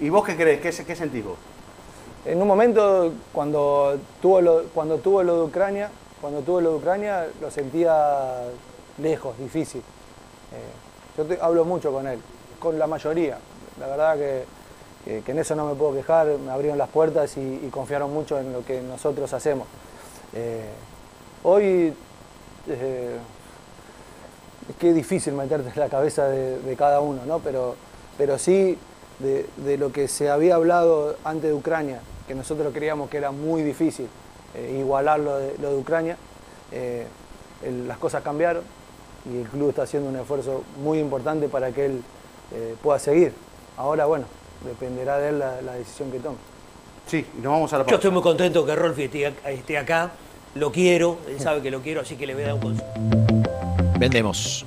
¿Y, 0.00 0.08
vos 0.10 0.24
qué 0.24 0.36
crees? 0.36 0.60
¿Qué, 0.60 0.84
qué 0.84 0.96
sentís 0.96 1.24
vos? 1.24 1.36
En 2.24 2.40
un 2.40 2.46
momento, 2.46 3.12
cuando 3.32 3.98
tuvo, 4.20 4.40
lo, 4.40 4.62
cuando 4.74 4.98
tuvo 4.98 5.22
lo 5.22 5.36
de 5.38 5.42
Ucrania, 5.44 5.90
cuando 6.20 6.40
tuvo 6.40 6.60
lo 6.60 6.70
de 6.70 6.76
Ucrania, 6.76 7.26
lo 7.40 7.50
sentía 7.50 8.42
lejos, 8.98 9.36
difícil. 9.38 9.80
Eh, 9.80 11.18
yo 11.36 11.44
hablo 11.44 11.64
mucho 11.64 11.92
con 11.92 12.06
él, 12.06 12.20
con 12.60 12.78
la 12.78 12.86
mayoría. 12.86 13.38
La 13.80 13.88
verdad 13.88 14.16
que, 14.16 14.44
que- 15.22 15.32
en 15.32 15.38
eso 15.38 15.56
no 15.56 15.66
me 15.66 15.74
puedo 15.74 15.94
quejar, 15.94 16.28
me 16.38 16.52
abrieron 16.52 16.78
las 16.78 16.88
puertas 16.90 17.36
y, 17.36 17.40
y 17.40 17.68
confiaron 17.72 18.12
mucho 18.12 18.38
en 18.38 18.52
lo 18.52 18.64
que 18.64 18.80
nosotros 18.82 19.32
hacemos. 19.32 19.66
Eh, 20.34 20.68
hoy 21.42 21.92
eh, 22.68 23.16
es 24.70 24.76
que 24.76 24.90
es 24.90 24.94
difícil 24.94 25.32
meterte 25.34 25.70
en 25.74 25.80
la 25.80 25.88
cabeza 25.88 26.28
de, 26.28 26.60
de 26.60 26.76
cada 26.76 27.00
uno, 27.00 27.22
¿no? 27.26 27.40
Pero, 27.40 27.74
pero 28.16 28.38
sí 28.38 28.78
de, 29.22 29.46
de 29.56 29.78
lo 29.78 29.92
que 29.92 30.08
se 30.08 30.28
había 30.30 30.56
hablado 30.56 31.16
antes 31.24 31.44
de 31.50 31.54
Ucrania, 31.54 32.00
que 32.26 32.34
nosotros 32.34 32.72
creíamos 32.74 33.08
que 33.10 33.16
era 33.18 33.30
muy 33.30 33.62
difícil 33.62 34.08
eh, 34.54 34.76
igualar 34.80 35.20
lo 35.20 35.38
de, 35.38 35.54
lo 35.60 35.70
de 35.70 35.76
Ucrania, 35.76 36.16
eh, 36.72 37.06
el- 37.62 37.86
las 37.88 37.98
cosas 37.98 38.22
cambiaron 38.22 38.62
y 39.32 39.38
el 39.38 39.46
club 39.48 39.70
está 39.70 39.82
haciendo 39.82 40.08
un 40.08 40.16
esfuerzo 40.16 40.62
muy 40.82 40.98
importante 40.98 41.48
para 41.48 41.70
que 41.70 41.86
él 41.86 42.02
eh, 42.52 42.74
pueda 42.82 42.98
seguir. 42.98 43.32
Ahora, 43.76 44.04
bueno, 44.06 44.24
dependerá 44.66 45.18
de 45.18 45.28
él 45.30 45.38
la, 45.38 45.62
la 45.62 45.74
decisión 45.74 46.10
que 46.10 46.18
tome. 46.18 46.36
Sí, 47.06 47.24
y 47.38 47.40
nos 47.40 47.52
vamos 47.52 47.72
a 47.72 47.78
la 47.78 47.86
Yo 47.86 47.94
estoy 47.96 48.10
muy 48.10 48.22
contento 48.22 48.64
que 48.66 48.74
Rolfi 48.76 49.10
esté 49.44 49.78
acá. 49.78 50.10
Lo 50.54 50.70
quiero, 50.70 51.16
él 51.28 51.40
sabe 51.40 51.62
que 51.62 51.70
lo 51.70 51.80
quiero, 51.80 52.02
así 52.02 52.16
que 52.16 52.26
le 52.26 52.34
voy 52.34 52.42
a 52.42 52.46
dar 52.48 52.54
un 52.54 52.60
consejo. 52.60 52.88
Vendemos. 53.98 54.66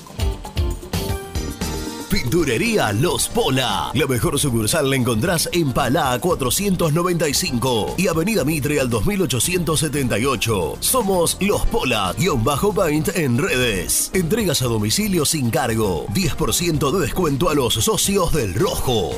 Pinturería 2.11 2.91
Los 2.91 3.29
Pola. 3.29 3.89
La 3.93 4.05
mejor 4.05 4.37
sucursal 4.37 4.89
la 4.89 4.97
encontrás 4.97 5.47
en 5.53 5.71
Palá 5.71 6.19
495 6.19 7.95
y 7.97 8.09
Avenida 8.09 8.43
Mitre 8.43 8.81
al 8.81 8.89
2878. 8.89 10.77
Somos 10.81 11.37
Los 11.39 11.65
Pola, 11.67 12.13
guion 12.17 12.43
bajo 12.43 12.73
paint 12.73 13.15
en 13.15 13.37
redes. 13.37 14.11
Entregas 14.13 14.61
a 14.61 14.65
domicilio 14.65 15.23
sin 15.23 15.49
cargo. 15.49 16.05
10% 16.09 16.91
de 16.91 16.99
descuento 16.99 17.49
a 17.49 17.53
los 17.53 17.75
socios 17.75 18.33
del 18.33 18.55
Rojo. 18.55 19.11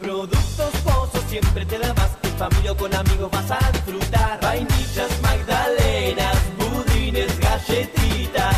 Productos 0.00 0.70
Pozos 0.84 1.24
siempre 1.28 1.66
te 1.66 1.80
da 1.80 1.92
más. 1.94 2.12
En 2.22 2.36
familia 2.38 2.70
o 2.70 2.76
con 2.76 2.94
amigos 2.94 3.28
vas 3.32 3.50
a 3.50 3.72
disfrutar. 3.72 4.38
Vainillas, 4.40 5.10
magdalenas, 5.20 6.36
budines, 6.56 7.40
galletitas. 7.40 8.57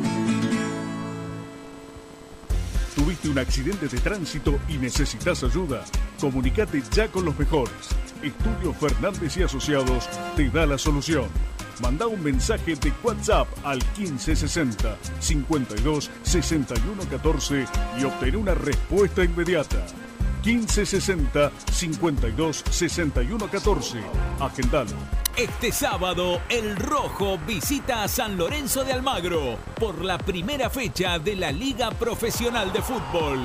¿Tuviste 2.95 3.31
un 3.31 3.39
accidente 3.39 3.89
de 3.89 3.99
tránsito 3.99 4.61
y 4.69 4.77
necesitas 4.77 5.43
ayuda? 5.43 5.83
Comunicate 6.21 6.83
ya 6.93 7.09
con 7.09 7.25
los 7.25 7.39
mejores. 7.39 7.73
Estudio 8.23 8.75
Fernández 8.75 9.39
y 9.39 9.43
Asociados 9.45 10.07
te 10.37 10.51
da 10.51 10.67
la 10.67 10.77
solución. 10.77 11.31
Manda 11.81 12.07
un 12.07 12.23
mensaje 12.23 12.75
de 12.75 12.93
WhatsApp 13.03 13.49
al 13.65 13.79
1560 13.97 14.99
52 15.19 16.11
61 16.25 17.05
14 17.09 17.65
y 17.99 18.05
obtén 18.05 18.37
una 18.37 18.53
respuesta 18.53 19.25
inmediata. 19.25 19.87
1560 20.43 21.53
52 21.73 22.65
61 22.71 23.49
14. 23.49 24.01
Agendalo. 24.41 25.23
Este 25.37 25.73
sábado, 25.73 26.43
el 26.51 26.77
Rojo 26.77 27.39
visita 27.39 28.03
a 28.03 28.09
San 28.09 28.37
Lorenzo 28.37 28.85
de 28.85 28.93
Almagro 28.93 29.57
por 29.81 30.05
la 30.05 30.19
primera 30.19 30.69
fecha 30.69 31.19
de 31.19 31.37
la 31.37 31.51
Liga 31.51 31.91
Profesional 31.91 32.71
de 32.73 32.83
Fútbol. 32.83 33.39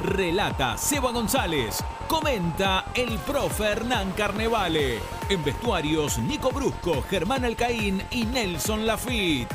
Relata 0.00 0.76
Seba 0.76 1.10
González. 1.10 1.82
Comenta 2.06 2.86
el 2.94 3.18
profe 3.18 3.64
Hernán 3.64 4.12
Carnevale. 4.12 5.00
En 5.28 5.42
vestuarios, 5.42 6.18
Nico 6.18 6.50
Brusco, 6.50 7.02
Germán 7.10 7.44
Alcaín 7.44 8.02
y 8.10 8.24
Nelson 8.26 8.86
Lafitte. 8.86 9.54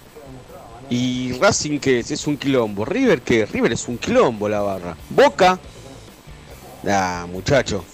Y 0.89 1.33
Racing, 1.39 1.79
que 1.79 1.99
es? 1.99 2.11
Es 2.11 2.27
un 2.27 2.38
quilombo. 2.38 2.83
River, 2.83 3.21
que 3.21 3.45
River 3.45 3.71
es 3.71 3.88
un 3.88 3.97
quilombo 3.97 4.49
la 4.49 4.61
barra. 4.61 4.97
Boca, 5.09 5.57
ah, 6.88 7.25
muchacho. 7.31 7.85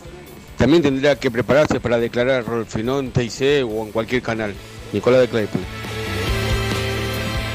también 0.58 0.82
tendría 0.82 1.16
que 1.20 1.30
prepararse 1.30 1.80
para 1.80 2.00
declarar 2.00 2.44
Rolfi, 2.46 2.82
no 2.82 3.00
en 3.00 3.12
TIC 3.12 3.64
o 3.70 3.86
en 3.86 3.92
cualquier 3.92 4.24
canal. 4.24 4.54
Nicolás 4.94 5.22
de 5.22 5.28
Claypool. 5.28 5.62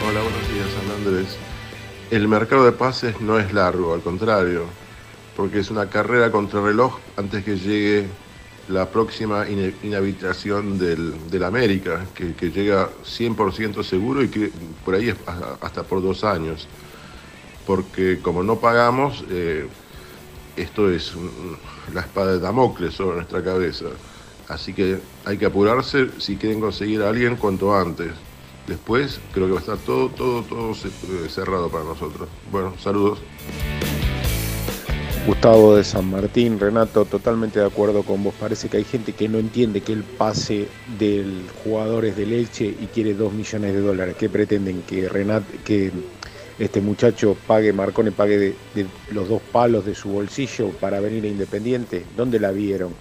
Hola, 0.09 0.21
buenos 0.21 0.49
días, 0.53 0.67
San 0.79 0.97
Andrés. 0.97 1.37
El 2.11 2.29
mercado 2.29 2.65
de 2.65 2.73
pases 2.73 3.21
no 3.21 3.39
es 3.39 3.53
largo, 3.53 3.95
al 3.95 4.03
contrario, 4.03 4.67
porque 5.37 5.61
es 5.61 5.71
una 5.71 5.89
carrera 5.89 6.31
contra 6.31 6.61
reloj 6.61 6.99
antes 7.17 7.43
que 7.43 7.57
llegue 7.57 8.07
la 8.69 8.89
próxima 8.91 9.47
ine- 9.49 9.75
inhabilitación 9.83 10.79
del, 10.79 11.15
del 11.31 11.45
América, 11.45 12.07
que, 12.15 12.35
que 12.35 12.51
llega 12.51 12.91
100% 13.05 13.83
seguro 13.83 14.23
y 14.23 14.29
que 14.29 14.51
por 14.85 14.95
ahí 14.95 15.09
es 15.11 15.17
hasta 15.61 15.83
por 15.83 16.03
dos 16.03 16.25
años. 16.25 16.69
Porque 17.67 18.19
como 18.21 18.43
no 18.43 18.57
pagamos, 18.59 19.25
eh, 19.31 19.67
esto 20.57 20.91
es 20.91 21.13
la 21.95 22.01
espada 22.01 22.33
de 22.33 22.41
Damocles 22.41 22.95
sobre 22.95 23.17
nuestra 23.17 23.43
cabeza. 23.43 23.87
Así 24.49 24.73
que 24.75 24.99
hay 25.25 25.39
que 25.39 25.47
apurarse 25.47 26.09
si 26.19 26.37
quieren 26.37 26.61
conseguir 26.61 27.03
a 27.03 27.09
alguien 27.09 27.37
cuanto 27.37 27.75
antes. 27.77 28.13
Después 28.67 29.21
creo 29.33 29.47
que 29.47 29.53
va 29.53 29.59
a 29.59 29.63
estar 29.63 29.79
todo, 29.79 30.09
todo, 30.11 30.43
todo 30.43 30.73
eh, 30.73 31.29
cerrado 31.29 31.69
para 31.69 31.85
nosotros. 31.85 32.29
Bueno, 32.51 32.75
saludos. 32.81 33.21
Gustavo 35.25 35.77
de 35.77 35.85
San 35.85 36.11
Martín, 36.11 36.59
Renato, 36.59 37.05
totalmente 37.05 37.61
de 37.61 37.67
acuerdo 37.67 38.03
con 38.03 38.25
vos. 38.25 38.35
Parece 38.41 38.69
que 38.69 38.79
hay 38.79 38.85
gente 38.85 39.13
que 39.13 39.29
no 39.29 39.39
entiende 39.39 39.81
que 39.81 39.93
el 39.93 40.03
pase 40.03 40.67
del 40.99 41.45
jugador 41.63 42.05
es 42.05 42.17
de 42.17 42.27
leche 42.27 42.65
y 42.65 42.87
quiere 42.93 43.15
dos 43.15 43.33
millones 43.33 43.73
de 43.73 43.81
dólares. 43.81 44.17
¿Qué 44.19 44.29
pretenden? 44.29 44.83
Que 44.83 45.09
Renat, 45.09 45.45
que 45.65 45.93
este 46.59 46.81
muchacho 46.81 47.37
pague, 47.47 47.73
Marcone 47.73 48.11
pague 48.11 48.57
de, 48.75 48.87
los 49.13 49.29
dos 49.29 49.41
palos 49.53 49.87
de 49.87 49.95
su 49.95 50.09
bolsillo 50.09 50.71
para 50.71 50.99
venir 50.99 51.23
a 51.25 51.29
Independiente. 51.29 52.05
¿Dónde 52.17 52.41
la 52.41 52.51
vieron? 52.51 52.93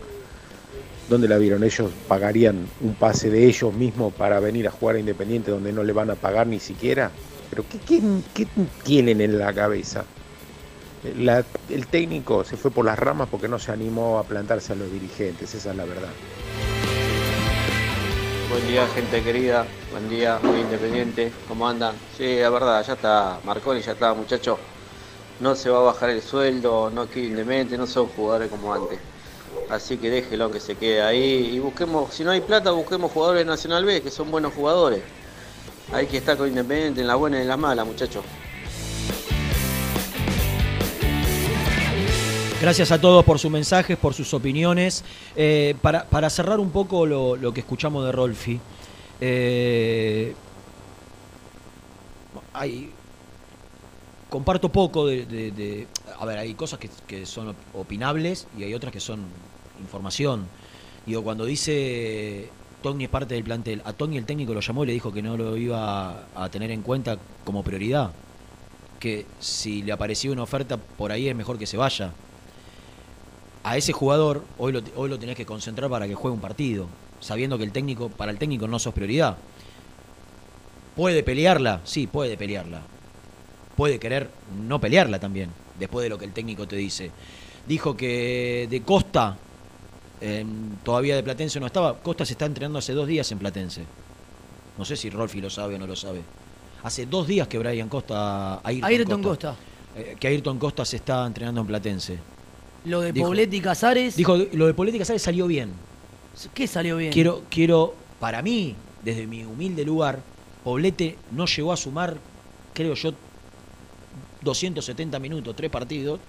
¿Dónde 1.10 1.28
la 1.28 1.40
vieron? 1.40 1.64
Ellos 1.64 1.90
pagarían 2.08 2.68
un 2.82 2.94
pase 2.94 3.32
de 3.32 3.48
ellos 3.48 3.74
mismos 3.74 4.14
para 4.14 4.40
venir 4.40 4.68
a 4.68 4.72
jugar 4.72 4.98
a 4.98 5.00
Independiente 5.00 5.50
donde 5.50 5.74
no 5.74 5.84
le 5.84 5.92
van 5.92 6.12
a 6.12 6.16
pagar 6.16 6.46
ni 6.46 6.60
siquiera. 6.60 7.10
Pero 7.50 7.66
¿qué, 7.68 7.80
qué, 7.80 8.00
qué 8.36 8.48
tienen 8.84 9.22
en 9.22 9.40
la 9.40 9.52
cabeza? 9.54 10.06
El 11.04 11.88
técnico 11.88 12.44
se 12.44 12.58
fue 12.58 12.70
por 12.70 12.86
las 12.86 13.00
ramas 13.00 13.28
porque 13.30 13.48
no 13.48 13.58
se 13.58 13.72
animó 13.72 14.20
a 14.20 14.24
plantarse 14.24 14.74
a 14.74 14.76
los 14.76 14.92
dirigentes, 14.92 15.54
esa 15.56 15.72
es 15.72 15.76
la 15.76 15.86
verdad. 15.86 16.10
Buen 18.52 18.68
día, 18.68 18.86
gente 18.94 19.24
querida. 19.24 19.66
Buen 19.92 20.10
día, 20.10 20.38
muy 20.44 20.60
independiente. 20.60 21.32
¿Cómo 21.48 21.68
andan? 21.68 21.96
Sí, 22.18 22.38
la 22.38 22.50
verdad, 22.50 22.86
ya 22.86 22.94
está. 22.94 23.40
Marconi 23.46 23.82
ya 23.82 23.94
está, 23.94 24.14
muchachos. 24.14 24.60
No 25.40 25.56
se 25.56 25.70
va 25.70 25.80
a 25.80 25.84
bajar 25.84 26.10
el 26.10 26.22
sueldo, 26.22 26.92
no 26.94 27.08
quiere 27.08 27.30
independiente, 27.30 27.78
no 27.78 27.88
son 27.88 28.08
jugadores 28.08 28.50
como 28.50 28.74
antes. 28.74 29.00
Así 29.70 29.98
que 29.98 30.10
déjelo 30.10 30.52
que 30.52 30.60
se 30.60 30.76
quede 30.76 31.02
ahí 31.02 31.50
y 31.54 31.60
busquemos, 31.60 32.14
si 32.14 32.24
no 32.24 32.32
hay 32.32 32.42
plata, 32.42 32.72
busquemos 32.72 33.12
jugadores 33.12 33.40
de 33.40 33.46
Nacional 33.46 33.86
B, 33.86 34.02
que 34.02 34.12
son 34.12 34.30
buenos 34.30 34.54
jugadores. 34.54 35.02
Hay 35.94 36.08
que 36.08 36.18
estar 36.18 36.38
con 36.38 36.48
Independiente 36.48 37.02
en 37.02 37.08
la 37.08 37.16
buena 37.16 37.40
y 37.40 37.42
en 37.42 37.48
la 37.48 37.58
mala, 37.58 37.86
muchachos. 37.86 38.24
Gracias 42.62 42.92
a 42.92 43.02
todos 43.02 43.26
por 43.26 43.40
sus 43.40 43.50
mensajes, 43.50 43.98
por 43.98 44.14
sus 44.14 44.34
opiniones. 44.36 45.04
Eh, 45.36 45.76
para, 45.82 46.06
para 46.06 46.30
cerrar 46.30 46.60
un 46.60 46.70
poco 46.70 47.06
lo, 47.08 47.36
lo 47.36 47.54
que 47.54 47.62
escuchamos 47.62 48.06
de 48.06 48.12
Rolfi, 48.12 48.60
eh, 49.20 50.36
hay, 52.54 52.92
comparto 54.30 54.70
poco 54.70 55.08
de, 55.08 55.26
de- 55.26 55.52
de- 55.52 55.88
A 56.20 56.26
ver, 56.26 56.38
hay 56.38 56.54
cosas 56.54 56.78
que, 56.78 56.90
que 57.08 57.26
son 57.26 57.56
opinables 57.74 58.48
y 58.58 58.64
hay 58.64 58.74
otras 58.76 58.94
que 58.94 59.00
son 59.00 59.22
información. 59.80 60.46
Digo, 61.08 61.24
cuando 61.24 61.46
dice 61.46 62.50
Togni 62.84 63.06
es 63.06 63.10
parte 63.10 63.34
del 63.34 63.44
plantel, 63.44 63.82
a 63.86 63.94
Togni 63.94 64.18
el 64.18 64.26
técnico 64.26 64.54
lo 64.54 64.60
llamó 64.60 64.84
y 64.84 64.88
le 64.88 64.94
dijo 64.94 65.12
que 65.12 65.24
no 65.24 65.36
lo 65.36 65.58
iba 65.58 66.26
a 66.36 66.50
tener 66.50 66.70
en 66.70 66.84
cuenta 66.84 67.18
como 67.44 67.64
prioridad. 67.64 68.12
Que 69.00 69.26
si 69.40 69.82
le 69.82 69.92
aparecía 69.94 70.32
una 70.32 70.44
oferta 70.44 70.78
por 70.78 71.12
ahí 71.12 71.28
es 71.28 71.36
mejor 71.36 71.58
que 71.58 71.66
se 71.66 71.76
vaya 71.76 72.12
a 73.64 73.78
ese 73.78 73.94
jugador 73.94 74.44
hoy 74.58 74.72
lo, 74.72 74.82
hoy 74.96 75.10
lo 75.10 75.20
tenés 75.20 75.36
que 75.36 75.46
concentrar 75.46 75.90
para 75.90 76.08
que 76.08 76.16
juegue 76.16 76.34
un 76.36 76.42
partido, 76.42 76.88
sabiendo 77.20 77.58
que 77.58 77.64
el 77.64 77.72
técnico, 77.72 78.10
para 78.10 78.32
el 78.32 78.38
técnico 78.38 78.68
no 78.68 78.80
sos 78.80 78.94
prioridad. 78.94 79.38
¿Puede 80.96 81.24
pelearla? 81.24 81.82
Sí, 81.84 82.08
puede 82.08 82.38
pelearla. 82.38 82.82
Puede 83.76 84.00
querer 84.00 84.30
no 84.68 84.80
pelearla 84.82 85.20
también, 85.20 85.50
después 85.80 86.04
de 86.04 86.10
lo 86.10 86.18
que 86.18 86.26
el 86.26 86.34
técnico 86.34 86.68
te 86.68 86.76
dice. 86.76 87.12
Dijo 87.68 87.96
que 87.96 88.68
de 88.70 88.82
Costa, 88.82 89.38
em, 90.20 90.76
todavía 90.84 91.16
de 91.16 91.24
Platense 91.24 91.60
no 91.60 91.68
estaba. 91.68 91.98
Costa 92.00 92.26
se 92.26 92.34
está 92.34 92.46
entrenando 92.46 92.80
hace 92.80 92.94
dos 92.94 93.08
días 93.08 93.32
en 93.32 93.40
Platense. 93.40 93.84
No 94.78 94.84
sé 94.86 94.96
si 94.96 95.10
Rolfi 95.10 95.40
lo 95.40 95.50
sabe 95.50 95.76
o 95.76 95.80
no 95.80 95.88
lo 95.88 95.96
sabe. 95.96 96.22
Hace 96.84 97.06
dos 97.06 97.28
días 97.28 97.48
que 97.48 97.58
Brian 97.58 97.88
Costa. 97.88 98.60
Ayrton, 98.64 98.90
Ayrton 98.90 99.24
Costa. 99.24 99.56
eh, 99.96 100.16
que 100.20 100.28
Ayrton 100.28 100.58
Costa 100.60 100.84
se 100.84 100.98
está 100.98 101.26
entrenando 101.26 101.62
en 101.62 101.68
Platense. 101.68 102.18
Lo 102.86 103.02
de 103.02 103.14
Dijo- 103.14 103.28
Poblete 103.28 103.56
y 103.56 103.62
Casares. 103.62 104.16
Dijo, 104.16 104.36
lo 104.38 104.66
de 104.68 104.74
Poblete 104.74 104.98
y 104.98 105.00
Casares 105.00 105.22
salió 105.22 105.48
bien. 105.48 105.72
¿Qué 106.54 106.66
salió 106.68 106.98
bien? 106.98 107.12
Quiero, 107.12 107.44
quiero, 107.50 107.94
para 108.20 108.42
mí, 108.42 108.76
desde 109.04 109.28
mi 109.28 109.44
humilde 109.46 109.84
lugar, 109.86 110.20
Poblete 110.64 111.18
no 111.32 111.46
llegó 111.46 111.74
a 111.74 111.78
sumar, 111.78 112.18
creo 112.74 112.94
yo, 112.96 113.12
270 114.42 115.20
minutos, 115.20 115.56
tres 115.56 115.70
partidos, 115.70 116.20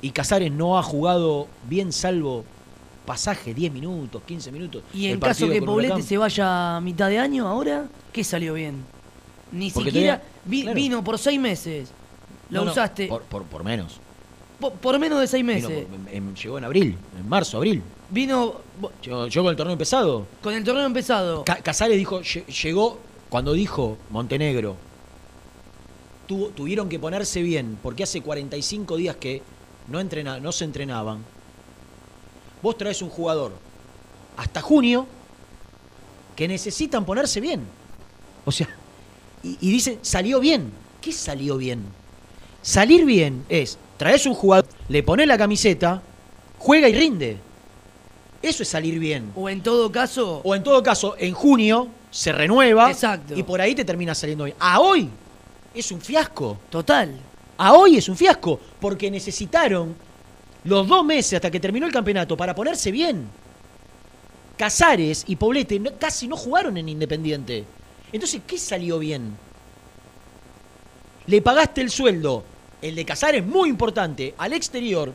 y 0.00 0.10
Casares 0.10 0.52
no 0.52 0.78
ha 0.78 0.82
jugado 0.82 1.48
bien 1.68 1.92
salvo 1.92 2.44
pasaje, 3.06 3.52
10 3.54 3.72
minutos, 3.72 4.22
15 4.24 4.52
minutos. 4.52 4.82
Y 4.94 5.06
El 5.06 5.12
en 5.14 5.20
caso 5.20 5.48
que 5.48 5.60
Poblete 5.60 5.94
Huracán. 5.94 6.06
se 6.08 6.18
vaya 6.18 6.76
a 6.76 6.80
mitad 6.80 7.08
de 7.08 7.18
año 7.18 7.48
ahora, 7.48 7.86
¿qué 8.12 8.22
salió 8.22 8.54
bien? 8.54 8.84
Ni 9.50 9.70
Porque 9.70 9.90
siquiera 9.90 10.18
tenía- 10.20 10.32
vi- 10.44 10.62
claro. 10.62 10.74
vino 10.76 11.04
por 11.04 11.18
seis 11.18 11.38
meses. 11.40 11.90
Lo 12.50 12.60
No, 12.60 12.64
no, 12.66 12.70
usaste 12.72 13.06
por, 13.08 13.22
por, 13.22 13.44
por 13.44 13.64
menos. 13.64 13.98
Po- 14.62 14.72
por, 14.72 14.98
menos 14.98 15.20
de 15.20 15.26
seis 15.26 15.44
meses. 15.44 15.86
en- 16.10 16.34
llegó 16.34 16.56
en 16.56 16.64
abril, 16.64 16.96
en 17.18 17.28
marzo, 17.28 17.58
abril. 17.58 17.82
Vino 18.08 18.54
Llegó, 19.02 19.26
llegó 19.28 19.44
con 19.44 19.50
el 19.50 19.56
torneo 19.56 19.72
empezado. 19.74 20.26
con 20.42 20.54
el 20.54 20.64
torneo 20.64 20.86
empezado. 20.86 21.44
Ca- 21.44 21.56
Casares 21.62 21.96
dijo, 21.98 22.20
lle- 22.20 22.46
llegó 22.46 22.98
cuando 23.28 23.52
dijo 23.52 23.98
Montenegro, 24.10 24.76
tuvo- 26.26 26.48
tuvieron 26.50 26.88
que 26.88 26.98
ponerse 26.98 27.42
bien, 27.42 27.78
porque 27.82 28.02
hace 28.04 28.20
45 28.22 28.96
días 28.96 29.16
que 29.16 29.42
no, 29.88 30.00
entrena, 30.00 30.40
no 30.40 30.52
se 30.52 30.64
entrenaban. 30.64 31.24
Vos 32.62 32.76
traes 32.78 33.02
un 33.02 33.10
jugador 33.10 33.52
hasta 34.36 34.60
junio 34.62 35.06
que 36.36 36.48
necesitan 36.48 37.04
ponerse 37.04 37.40
bien. 37.40 37.62
O 38.44 38.52
sea, 38.52 38.68
y, 39.42 39.58
y 39.60 39.70
dice, 39.72 39.98
salió 40.02 40.40
bien. 40.40 40.70
¿Qué 41.00 41.12
salió 41.12 41.56
bien? 41.56 41.82
Salir 42.62 43.04
bien 43.04 43.44
es, 43.48 43.76
traes 44.02 44.26
un 44.26 44.34
jugador, 44.34 44.68
le 44.88 45.04
pones 45.04 45.28
la 45.28 45.38
camiseta, 45.38 46.02
juega 46.58 46.88
y 46.88 46.92
rinde. 46.92 47.36
Eso 48.42 48.64
es 48.64 48.68
salir 48.68 48.98
bien. 48.98 49.30
O 49.36 49.48
en 49.48 49.62
todo 49.62 49.92
caso. 49.92 50.40
O 50.42 50.56
en 50.56 50.64
todo 50.64 50.82
caso, 50.82 51.14
en 51.16 51.32
junio 51.32 51.86
se 52.10 52.32
renueva. 52.32 52.90
Exacto. 52.90 53.36
Y 53.36 53.44
por 53.44 53.60
ahí 53.60 53.76
te 53.76 53.84
termina 53.84 54.12
saliendo 54.12 54.42
bien. 54.42 54.56
A 54.58 54.80
hoy 54.80 55.08
es 55.72 55.92
un 55.92 56.00
fiasco. 56.00 56.58
Total. 56.68 57.14
A 57.56 57.74
hoy 57.74 57.98
es 57.98 58.08
un 58.08 58.16
fiasco. 58.16 58.58
Porque 58.80 59.08
necesitaron 59.08 59.94
los 60.64 60.88
dos 60.88 61.04
meses 61.04 61.34
hasta 61.34 61.52
que 61.52 61.60
terminó 61.60 61.86
el 61.86 61.92
campeonato 61.92 62.36
para 62.36 62.56
ponerse 62.56 62.90
bien. 62.90 63.28
Casares 64.56 65.22
y 65.28 65.36
Poblete 65.36 65.80
casi 65.96 66.26
no 66.26 66.36
jugaron 66.36 66.76
en 66.76 66.88
Independiente. 66.88 67.64
Entonces, 68.12 68.40
¿qué 68.44 68.58
salió 68.58 68.98
bien? 68.98 69.36
Le 71.26 71.40
pagaste 71.40 71.80
el 71.80 71.90
sueldo, 71.90 72.42
el 72.82 72.94
de 72.96 73.04
Casares 73.04 73.44
muy 73.46 73.68
importante, 73.68 74.34
al 74.36 74.52
exterior, 74.52 75.14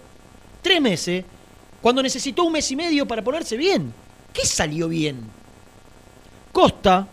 tres 0.62 0.82
meses, 0.82 1.26
cuando 1.82 2.02
necesitó 2.02 2.46
un 2.46 2.54
mes 2.54 2.72
y 2.72 2.76
medio 2.76 3.06
para 3.06 3.22
ponerse 3.22 3.58
bien. 3.58 3.94
¿Qué 4.34 4.46
salió 4.46 4.88
bien? 4.88 5.20
Costa 6.52 7.08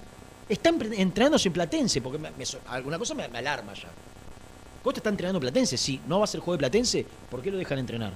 está 0.49 0.71
entrenándose 0.71 1.49
en 1.49 1.53
Platense, 1.53 2.01
porque 2.01 2.19
me- 2.19 2.31
me 2.31 2.45
alguna 2.69 2.99
cosa 2.99 3.15
me, 3.15 3.25
alarma 3.25 3.75
ya. 3.75 3.89
Costa 4.83 5.01
está 5.01 5.11
entrenando 5.11 5.39
en 5.39 5.43
Platense, 5.43 5.77
sí. 5.77 6.01
¿No 6.07 6.19
va 6.19 6.25
a 6.25 6.29
ser 6.29 6.41
juego 6.41 6.53
de 6.53 6.59
Platense? 6.59 7.07
¿Por 7.31 7.43
qué 7.43 7.51
lo 7.51 7.59
dejan 7.59 7.79
entrenar? 7.79 8.13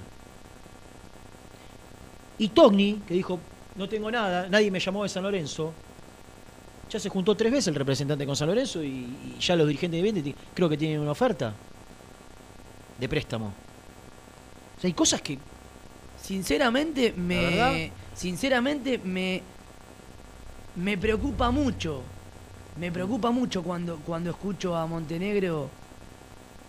Y 2.37 2.49
Togni, 2.49 3.01
que 3.07 3.13
dijo, 3.13 3.39
no 3.75 3.89
tengo 3.89 4.09
nada, 4.09 4.47
nadie 4.49 4.71
me 4.71 4.79
llamó 4.79 5.03
de 5.03 5.09
San 5.09 5.23
Lorenzo. 5.23 5.73
Ya 6.89 6.99
se 6.99 7.09
juntó 7.09 7.35
tres 7.35 7.51
veces 7.51 7.67
el 7.67 7.75
representante 7.75 8.25
con 8.25 8.35
San 8.35 8.47
Lorenzo 8.47 8.83
y, 8.83 9.35
ya 9.39 9.55
los 9.55 9.67
dirigentes 9.67 10.01
de 10.01 10.11
Vente 10.11 10.35
creo 10.53 10.69
que 10.69 10.77
tienen 10.77 10.99
una 10.99 11.11
oferta 11.11 11.53
de 12.99 13.09
préstamo. 13.09 13.47
O 14.77 14.81
sea, 14.81 14.87
hay 14.87 14.93
cosas 14.93 15.21
que 15.21 15.37
Sinceramente 16.21 17.13
¿La 17.15 17.21
me. 17.21 17.91
Sinceramente 18.15 18.97
me. 18.97 19.41
Me 20.75 20.97
preocupa 20.97 21.49
mucho. 21.51 22.01
Me 22.77 22.91
preocupa 22.91 23.31
mucho 23.31 23.63
cuando, 23.63 23.97
cuando 24.05 24.29
escucho 24.29 24.75
a 24.75 24.85
Montenegro 24.85 25.69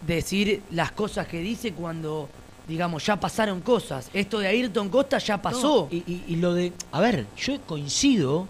decir 0.07 0.63
las 0.71 0.93
cosas 0.93 1.27
que 1.29 1.39
dice 1.41 1.73
cuando 1.73 2.29
digamos, 2.67 3.05
ya 3.05 3.17
pasaron 3.19 3.61
cosas. 3.61 4.09
Esto 4.15 4.39
de 4.39 4.47
Ayrton 4.47 4.89
Costa 4.89 5.19
ya 5.19 5.43
pasó. 5.43 5.89
No, 5.91 5.97
y, 5.97 5.99
y- 6.07 6.25
y 6.29 6.37
lo 6.37 6.55
de. 6.55 6.73
A 6.93 7.01
ver, 7.01 7.27
yo 7.37 7.61
coincido. 7.63 8.47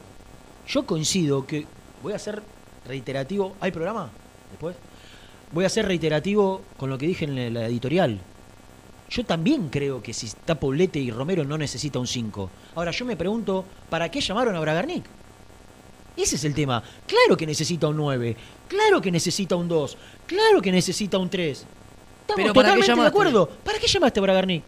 Yo 0.69 0.85
coincido 0.86 1.47
que. 1.47 1.66
Voy 2.02 2.12
a 2.12 2.19
ser 2.19 2.43
reiterativo. 2.86 3.57
¿Hay 3.61 3.70
programa? 3.73 4.11
Después. 4.51 4.77
Voy 5.52 5.64
a 5.64 5.68
ser 5.68 5.86
reiterativo 5.86 6.62
con 6.77 6.90
lo 6.90 6.98
que 6.98 7.06
dije 7.06 7.24
en 7.24 7.55
la 7.55 7.66
editorial. 7.66 8.20
Yo 9.10 9.24
también 9.24 9.68
creo 9.68 10.01
que 10.01 10.12
si 10.12 10.27
está 10.27 10.55
Poblete 10.55 11.01
y 11.01 11.10
Romero 11.10 11.44
no 11.44 11.59
necesita 11.59 11.98
un 11.98 12.06
5. 12.06 12.51
Ahora 12.77 12.93
yo 12.93 13.05
me 13.05 13.16
pregunto, 13.16 13.64
¿para 13.89 14.09
qué 14.09 14.20
llamaron 14.20 14.55
a 14.55 14.60
Bragarnik? 14.60 15.05
Ese 16.16 16.36
es 16.36 16.44
el 16.44 16.55
tema. 16.55 16.82
Claro 17.06 17.36
que 17.36 17.47
necesita 17.47 17.89
un 17.89 17.97
9. 17.97 18.36
Claro 18.68 19.01
que 19.01 19.10
necesita 19.10 19.56
un 19.56 19.66
2. 19.66 19.97
Claro 20.27 20.62
que 20.62 20.70
necesita 20.70 21.18
un 21.18 21.28
3. 21.28 21.59
Estamos 21.59 21.66
Pero 22.36 22.55
¿para 22.55 22.74
qué 22.74 22.81
totalmente 22.81 23.02
de 23.02 23.09
acuerdo. 23.09 23.48
¿Para 23.48 23.78
qué 23.81 23.89
llamaste 23.89 24.20
a 24.20 24.22
Bragarnik? 24.22 24.62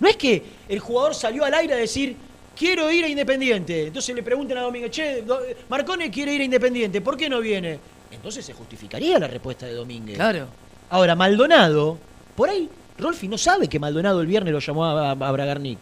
No 0.00 0.08
es 0.08 0.16
que 0.16 0.42
el 0.68 0.80
jugador 0.80 1.14
salió 1.14 1.44
al 1.44 1.54
aire 1.54 1.74
a 1.74 1.76
decir, 1.76 2.16
quiero 2.56 2.90
ir 2.90 3.04
a 3.04 3.08
Independiente. 3.08 3.86
Entonces 3.86 4.16
le 4.16 4.22
preguntan 4.24 4.58
a 4.58 4.62
Domínguez, 4.62 4.90
che, 4.90 5.24
Marcone 5.68 6.10
quiere 6.10 6.34
ir 6.34 6.40
a 6.40 6.44
Independiente, 6.44 7.00
¿por 7.00 7.16
qué 7.16 7.28
no 7.28 7.38
viene? 7.38 7.78
Entonces 8.12 8.44
se 8.44 8.52
justificaría 8.52 9.18
la 9.18 9.26
respuesta 9.26 9.66
de 9.66 9.74
Domínguez. 9.74 10.16
Claro. 10.16 10.46
Ahora, 10.90 11.14
Maldonado, 11.14 11.98
por 12.36 12.48
ahí, 12.50 12.68
Rolfi 12.98 13.26
no 13.28 13.38
sabe 13.38 13.68
que 13.68 13.78
Maldonado 13.78 14.20
el 14.20 14.26
viernes 14.26 14.52
lo 14.52 14.58
llamó 14.60 14.84
a, 14.84 15.10
a- 15.10 15.12
a 15.12 15.32
Bragarnik 15.32 15.78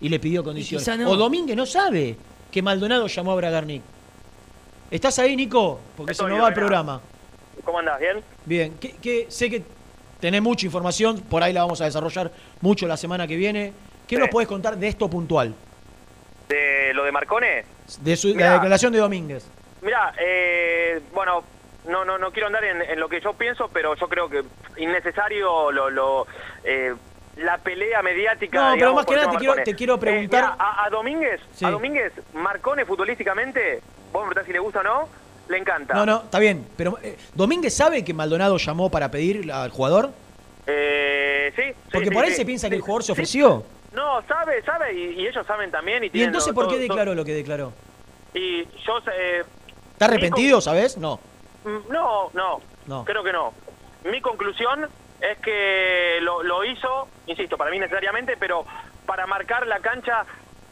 y 0.00 0.08
le 0.08 0.18
pidió 0.20 0.44
condiciones. 0.44 0.86
no. 0.98 1.10
O 1.10 1.16
Domínguez 1.16 1.56
no 1.56 1.66
sabe 1.66 2.16
que 2.50 2.62
Maldonado 2.62 3.06
llamó 3.06 3.32
a 3.32 3.36
Bragarnik. 3.36 3.82
¿Estás 4.90 5.18
ahí, 5.20 5.36
Nico? 5.36 5.80
Porque 5.96 6.14
se 6.14 6.22
Estoy, 6.22 6.32
nos 6.32 6.42
va 6.44 6.48
el 6.48 6.54
programa. 6.54 7.00
¿Cómo 7.64 7.78
andás? 7.78 8.00
¿Bien? 8.00 8.22
Bien, 8.44 8.74
sé 9.28 9.48
que 9.50 9.62
tenés 10.18 10.42
mucha 10.42 10.66
información, 10.66 11.20
por 11.20 11.42
ahí 11.42 11.52
la 11.52 11.62
vamos 11.62 11.80
a 11.80 11.84
desarrollar 11.84 12.30
mucho 12.60 12.86
la 12.86 12.96
semana 12.96 13.26
que 13.26 13.36
viene. 13.36 13.72
¿Qué 14.06 14.18
nos 14.18 14.28
podés 14.28 14.48
contar 14.48 14.76
de 14.76 14.88
esto 14.88 15.08
puntual? 15.08 15.54
¿De 16.48 16.92
lo 16.94 17.04
de 17.04 17.12
Marcone? 17.12 17.64
De 18.00 18.16
su- 18.16 18.28
Mirá. 18.28 18.46
la 18.48 18.52
declaración 18.54 18.92
de 18.92 18.98
Domínguez. 18.98 19.46
Mira, 19.82 20.12
eh, 20.20 21.00
bueno, 21.14 21.44
no, 21.90 22.04
no, 22.04 22.18
no 22.18 22.30
quiero 22.30 22.46
andar 22.46 22.64
en, 22.64 22.80
en 22.82 22.98
lo 23.00 23.08
que 23.08 23.20
yo 23.20 23.32
pienso, 23.34 23.68
pero 23.72 23.94
yo 23.96 24.08
creo 24.08 24.28
que 24.28 24.42
innecesario 24.76 25.70
lo, 25.72 25.90
lo, 25.90 26.26
eh, 26.64 26.94
la 27.36 27.58
pelea 27.58 28.02
mediática. 28.02 28.70
No, 28.70 28.74
pero 28.74 28.94
más 28.94 29.06
que 29.06 29.14
nada 29.16 29.30
te 29.30 29.36
quiero- 29.36 29.52
Marcone. 29.52 29.64
te 29.64 29.74
quiero 29.74 29.94
Eh, 29.94 29.98
preguntar- 29.98 30.56
a, 30.58 30.84
a 30.84 30.90
Domínguez, 30.90 31.40
Sí. 31.54 31.64
a 31.64 31.70
Domínguez, 31.70 32.12
Marcone 32.34 32.84
futbolísticamente, 32.84 33.82
vos 34.12 34.22
me 34.22 34.28
preguntás 34.30 34.46
si 34.46 34.52
le 34.52 34.58
gusta 34.58 34.80
o 34.80 34.82
no, 34.82 35.08
le 35.48 35.58
encanta. 35.58 35.94
No, 35.94 36.06
no, 36.06 36.22
está 36.24 36.38
bien. 36.38 36.66
Pero 36.76 36.98
eh, 37.02 37.16
¿Domínguez 37.34 37.74
sabe 37.74 38.04
que 38.04 38.14
Maldonado 38.14 38.56
llamó 38.58 38.90
para 38.90 39.10
pedir 39.10 39.50
al 39.52 39.70
jugador? 39.70 40.10
Eh, 40.66 41.52
sí, 41.56 41.62
Porque 41.92 42.08
sí, 42.08 42.14
por 42.14 42.24
ahí 42.24 42.30
sí. 42.30 42.36
se 42.36 42.44
piensa 42.46 42.68
que 42.68 42.76
el 42.76 42.80
jugador 42.82 43.02
se 43.02 43.12
ofreció. 43.12 43.64
No, 43.92 44.22
sabe, 44.28 44.62
sabe, 44.62 44.92
y, 44.94 45.20
y 45.20 45.26
ellos 45.26 45.44
saben 45.46 45.70
también. 45.72 46.04
Y, 46.04 46.10
¿Y 46.12 46.22
entonces 46.22 46.52
por 46.52 46.68
qué 46.68 46.78
declaró 46.78 47.14
lo 47.14 47.24
que 47.24 47.34
declaró? 47.34 47.72
Y 48.34 48.64
yo, 48.86 48.98
eh, 49.12 49.42
¿Está 49.92 50.04
arrepentido, 50.04 50.60
sabes? 50.60 50.96
No. 50.96 51.18
Mm, 51.64 51.90
No, 51.92 52.30
no, 52.34 52.60
No. 52.86 53.04
creo 53.04 53.22
que 53.22 53.32
no. 53.32 53.52
Mi 54.04 54.20
conclusión 54.20 54.88
es 55.20 55.38
que 55.38 56.18
lo, 56.22 56.42
lo 56.42 56.64
hizo, 56.64 57.08
insisto, 57.26 57.56
para 57.58 57.70
mí 57.70 57.78
necesariamente, 57.78 58.36
pero 58.38 58.64
para 59.06 59.26
marcar 59.26 59.66
la 59.66 59.80
cancha 59.80 60.24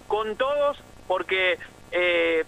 con 0.06 0.36
todos, 0.36 0.78
porque 1.06 1.58
eh, 1.92 2.44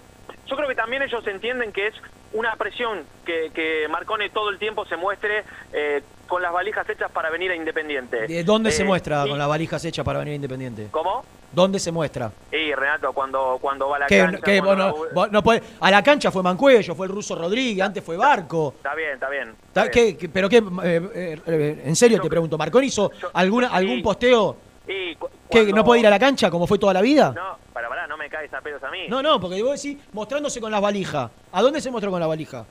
yo 0.47 0.57
creo 0.57 0.69
que 0.69 0.75
también 0.75 1.03
ellos 1.03 1.27
entienden 1.27 1.73
que 1.73 1.89
es 1.89 1.95
una 2.33 2.55
presión 2.57 3.05
que, 3.27 3.51
que 3.53 3.87
Marcone 3.89 4.31
todo 4.31 4.51
el 4.51 4.59
tiempo 4.59 4.87
se 4.87 4.97
muestre 4.97 5.45
eh, 5.73 6.03
con 6.29 6.41
las 6.41 6.53
valijas 6.53 6.89
hechas 6.89 7.11
para 7.11 7.29
venir 7.29 7.51
a 7.51 7.57
Independiente. 7.57 8.27
¿De 8.29 8.45
dónde 8.45 8.71
se 8.71 8.83
Eh, 8.83 8.87
muestra 8.87 9.25
y- 9.27 9.31
con 9.31 9.39
las 9.39 9.49
valijas 9.49 9.85
hechas 9.85 10.05
para 10.05 10.21
venir 10.21 10.33
a 10.33 10.37
Independiente? 10.37 10.89
¿Cómo? 10.91 11.25
¿Dónde 11.52 11.81
se 11.81 11.90
muestra? 11.90 12.31
Y 12.52 12.72
Renato, 12.74 13.12
cuando, 13.12 13.59
cuando 13.60 13.89
va 13.89 13.97
a 13.97 13.98
la 14.01 14.06
cancha... 14.06 14.62
vos 14.62 14.77
no- 14.78 14.94
vos 15.12 15.32
no 15.32 15.43
podés- 15.43 15.62
a 15.81 15.90
la 15.90 16.02
cancha 16.02 16.31
fue 16.31 16.43
Mancuello, 16.44 16.94
fue 16.94 17.06
el 17.06 17.12
ruso 17.12 17.35
Rodríguez, 17.35 17.85
antes 17.85 18.05
fue 18.05 18.16
Barco. 18.16 18.74
Está 18.77 18.94
bien, 18.94 19.10
está 19.14 19.28
bien. 19.28 19.55
Ta- 19.72 19.90
¿qué- 19.90 20.16
qué- 20.16 20.28
¿Pero 20.28 20.48
qué? 20.48 20.59
eh, 20.85 21.40
eh, 21.47 21.82
en 21.86 21.97
serio 21.97 22.20
te 22.20 22.28
pregunto, 22.28 22.56
¿Marconi 22.56 22.86
hizo 22.86 23.10
alguna, 23.32 23.68
algún 23.68 24.01
posteo 24.01 24.56
Y 24.86 25.16
cu- 25.16 25.28
que 25.28 25.59
cuando- 25.59 25.77
no 25.77 25.85
puede 25.85 26.01
ir 26.01 26.06
a 26.06 26.10
la 26.10 26.18
cancha 26.20 26.51
como 26.51 26.66
fue 26.68 26.78
toda 26.78 26.93
la 26.94 27.01
vida? 27.02 27.32
No, 27.35 27.59
para, 27.72 27.89
para, 27.89 28.06
no 28.06 28.16
me 28.16 28.28
caes 28.31 28.52
a 28.55 28.60
pedos 28.60 28.82
a 28.85 28.90
mí. 28.90 29.09
No, 29.09 29.20
no, 29.20 29.40
porque 29.40 29.60
vos 29.62 29.82
decís 29.82 29.98
mostrándose 30.12 30.60
con 30.60 30.70
las 30.70 30.81
valijas. 30.81 31.31
¿A 31.51 31.62
dónde 31.62 31.81
se 31.81 31.90
mostró 31.90 32.12
con 32.12 32.20
la 32.20 32.27
valija? 32.28 32.64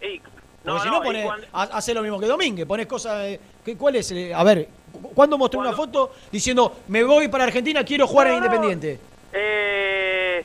Y- 0.00 0.20
no, 0.62 0.78
si 0.78 0.86
no, 0.88 0.98
no, 0.98 1.02
y 1.02 1.06
pone, 1.06 1.22
cuando- 1.24 1.46
ha- 1.52 1.62
hace 1.78 1.94
lo 1.94 2.02
mismo 2.02 2.20
que 2.20 2.26
Domínguez, 2.26 2.66
pones 2.66 2.86
cosas... 2.86 3.24
eh, 3.24 3.40
¿qué- 3.64 3.76
¿Cuál 3.76 3.96
es? 3.96 4.12
eh, 4.12 4.32
a 4.32 4.44
ver, 4.44 4.68
¿cuándo 5.14 5.38
mostró 5.38 5.60
una 5.60 5.72
foto 5.72 6.12
diciendo 6.30 6.80
me 6.88 7.02
voy 7.04 7.28
para 7.28 7.44
Argentina, 7.44 7.84
quiero 7.84 8.06
jugar 8.06 8.28
en 8.28 8.32
No. 8.34 8.38
Independiente? 8.38 9.00
Eh, 9.32 10.44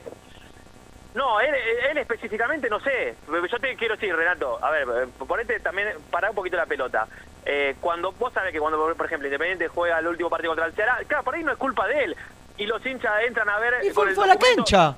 no, 1.14 1.40
él, 1.40 1.54
él 1.90 1.98
específicamente 1.98 2.68
no 2.68 2.78
sé. 2.80 3.14
Yo 3.50 3.58
te 3.58 3.74
quiero 3.76 3.94
decir, 3.96 4.14
Renato, 4.14 4.62
a 4.62 4.70
ver, 4.70 4.86
ponete 5.26 5.60
también, 5.60 5.88
pará 6.10 6.30
un 6.30 6.36
poquito 6.36 6.56
la 6.56 6.66
pelota. 6.66 7.06
Eh, 7.44 7.76
cuando 7.80 8.12
vos 8.12 8.32
sabés 8.32 8.52
que 8.52 8.58
cuando, 8.58 8.76
por 8.94 9.06
ejemplo, 9.06 9.26
Independiente 9.28 9.68
juega 9.68 9.98
el 9.98 10.06
último 10.08 10.28
partido 10.28 10.50
contra 10.50 10.66
el 10.66 10.72
Ceará, 10.74 10.98
claro, 11.06 11.24
por 11.24 11.34
ahí 11.34 11.42
no 11.44 11.52
es 11.52 11.58
culpa 11.58 11.86
de 11.86 12.04
él. 12.04 12.16
Y 12.58 12.66
los 12.66 12.84
hinchas 12.84 13.12
entran 13.26 13.48
a 13.48 13.58
ver. 13.58 13.74
Y 13.82 13.86
con 13.88 13.94
fue, 13.94 14.08
el 14.10 14.14
fue 14.14 14.24
a 14.24 14.28
la 14.28 14.36
cancha. 14.38 14.96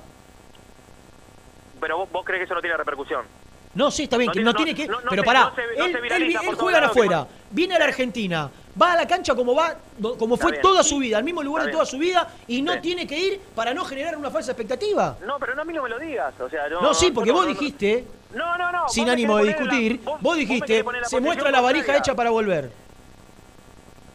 Pero 1.79 1.97
vos, 1.99 2.11
vos 2.11 2.25
crees 2.25 2.39
que 2.41 2.45
eso 2.45 2.53
no 2.55 2.61
tiene 2.61 2.75
repercusión. 2.77 3.25
No, 3.75 3.91
sí, 3.91 4.03
está 4.03 4.17
bien, 4.17 4.27
No 4.27 4.33
que 4.33 4.39
tiene- 4.39 4.51
no 4.51 4.55
tiene 4.57 4.75
que. 4.75 4.87
no- 4.87 4.97
pero 5.09 5.23
pará, 5.23 5.53
se- 5.55 5.61
él, 5.63 5.95
él- 5.95 6.35
él 6.35 6.55
juega 6.55 6.85
afuera, 6.85 7.27
viene 7.51 7.75
a 7.75 7.79
la 7.79 7.85
Argentina, 7.85 8.49
va 8.81 8.93
a 8.93 8.95
la 8.97 9.07
cancha 9.07 9.35
como 9.35 9.53
va, 9.55 9.75
como 10.17 10.35
Está 10.35 10.43
fue 10.43 10.51
bien. 10.53 10.61
toda 10.61 10.83
su 10.83 10.97
vida, 10.99 11.17
al 11.17 11.23
mismo 11.23 11.43
lugar 11.43 11.61
Está 11.63 11.67
de 11.69 11.73
toda 11.73 11.85
su 11.85 11.97
vida, 11.97 12.27
y 12.47 12.61
no 12.61 12.73
Sí. 12.73 12.79
tiene 12.81 13.05
que 13.07 13.17
ir 13.17 13.39
para 13.55 13.73
no 13.73 13.83
generar 13.85 14.15
una 14.17 14.29
falsa 14.31 14.51
expectativa. 14.51 15.17
No, 15.25 15.37
pero 15.39 15.55
no 15.55 15.61
a 15.61 15.65
mí 15.65 15.73
no 15.73 15.83
me 15.83 15.89
lo 15.89 15.99
digas. 15.99 16.33
O 16.39 16.49
sea, 16.49 16.67
no, 16.69 16.81
No, 16.81 16.93
sí, 16.93 17.11
porque 17.11 17.29
no, 17.31 17.35
vos 17.37 17.45
no, 17.45 17.51
dijiste, 17.51 18.05
No, 18.33 18.57
no, 18.57 18.71
no. 18.71 18.87
sin 18.89 19.05
vos 19.05 19.13
ánimo 19.13 19.37
de 19.37 19.43
la- 19.43 19.47
discutir, 19.49 19.97
vos- 19.97 20.05
vos 20.13 20.21
vos 20.21 20.37
dijiste, 20.37 20.83
la 20.83 21.03
se 21.07 21.19
muestra 21.19 21.51
la 21.51 21.61
contraria. 21.61 21.97
hecha 21.97 22.15
para 22.15 22.29
volver. 22.29 22.71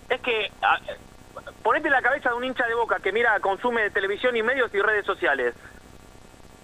Es 0.09 0.21
que 0.21 0.51
ponete 1.63 1.89
la 1.91 2.03
cabeza 2.03 2.29
de 2.31 2.35
un 2.37 2.45
hincha 2.45 2.67
de 2.67 2.75
boca 2.75 2.99
que 3.01 3.11
mira, 3.13 3.39
consume 3.41 3.91
televisión 3.91 4.37
y 4.37 4.43
medios 4.43 4.73
y 4.75 4.81
redes 4.81 5.05
sociales. 5.07 5.55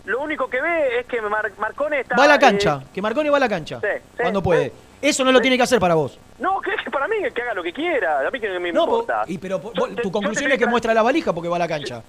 Lo 0.04 0.20
único 0.20 0.48
que 0.48 0.60
ve 0.60 1.00
es 1.00 1.06
que 1.06 1.20
Mar- 1.22 1.52
Marcone 1.58 2.00
está. 2.00 2.16
Va 2.16 2.24
a 2.24 2.28
la 2.28 2.34
eh, 2.36 2.38
cancha, 2.38 2.82
que 2.92 3.02
Marconi 3.02 3.28
va 3.28 3.36
a 3.36 3.40
la 3.40 3.48
cancha, 3.48 3.80
Sí, 3.80 3.86
sí, 3.92 4.18
cuando 4.22 4.42
puede. 4.42 4.72
Eso 5.02 5.24
no 5.24 5.32
lo 5.32 5.40
tiene 5.40 5.56
que 5.56 5.62
hacer 5.62 5.80
para 5.80 5.94
vos. 5.94 6.18
no, 6.38 6.60
que, 6.60 6.72
que 6.76 6.90
para 6.90 7.08
mí 7.08 7.16
que 7.34 7.42
haga 7.42 7.54
lo 7.54 7.62
que 7.62 7.72
quiera. 7.72 8.26
A 8.26 8.30
mí 8.30 8.38
que 8.38 8.58
me 8.58 8.70
No, 8.72 8.86
po- 8.86 9.00
importa. 9.00 9.24
y 9.26 9.38
pero 9.38 9.60
po- 9.60 9.72
Yo 9.74 9.80
vos- 9.86 9.94
te- 9.96 10.02
tu 10.02 10.10
conclusión 10.12 10.48
te 10.48 10.54
es 10.54 10.58
que 10.58 10.66
tra- 10.66 10.70
muestra 10.70 10.92
la 10.94 11.02
valija 11.02 11.32
porque 11.32 11.48
va 11.48 11.56
a 11.56 11.60
la 11.60 11.68
cancha. 11.68 12.02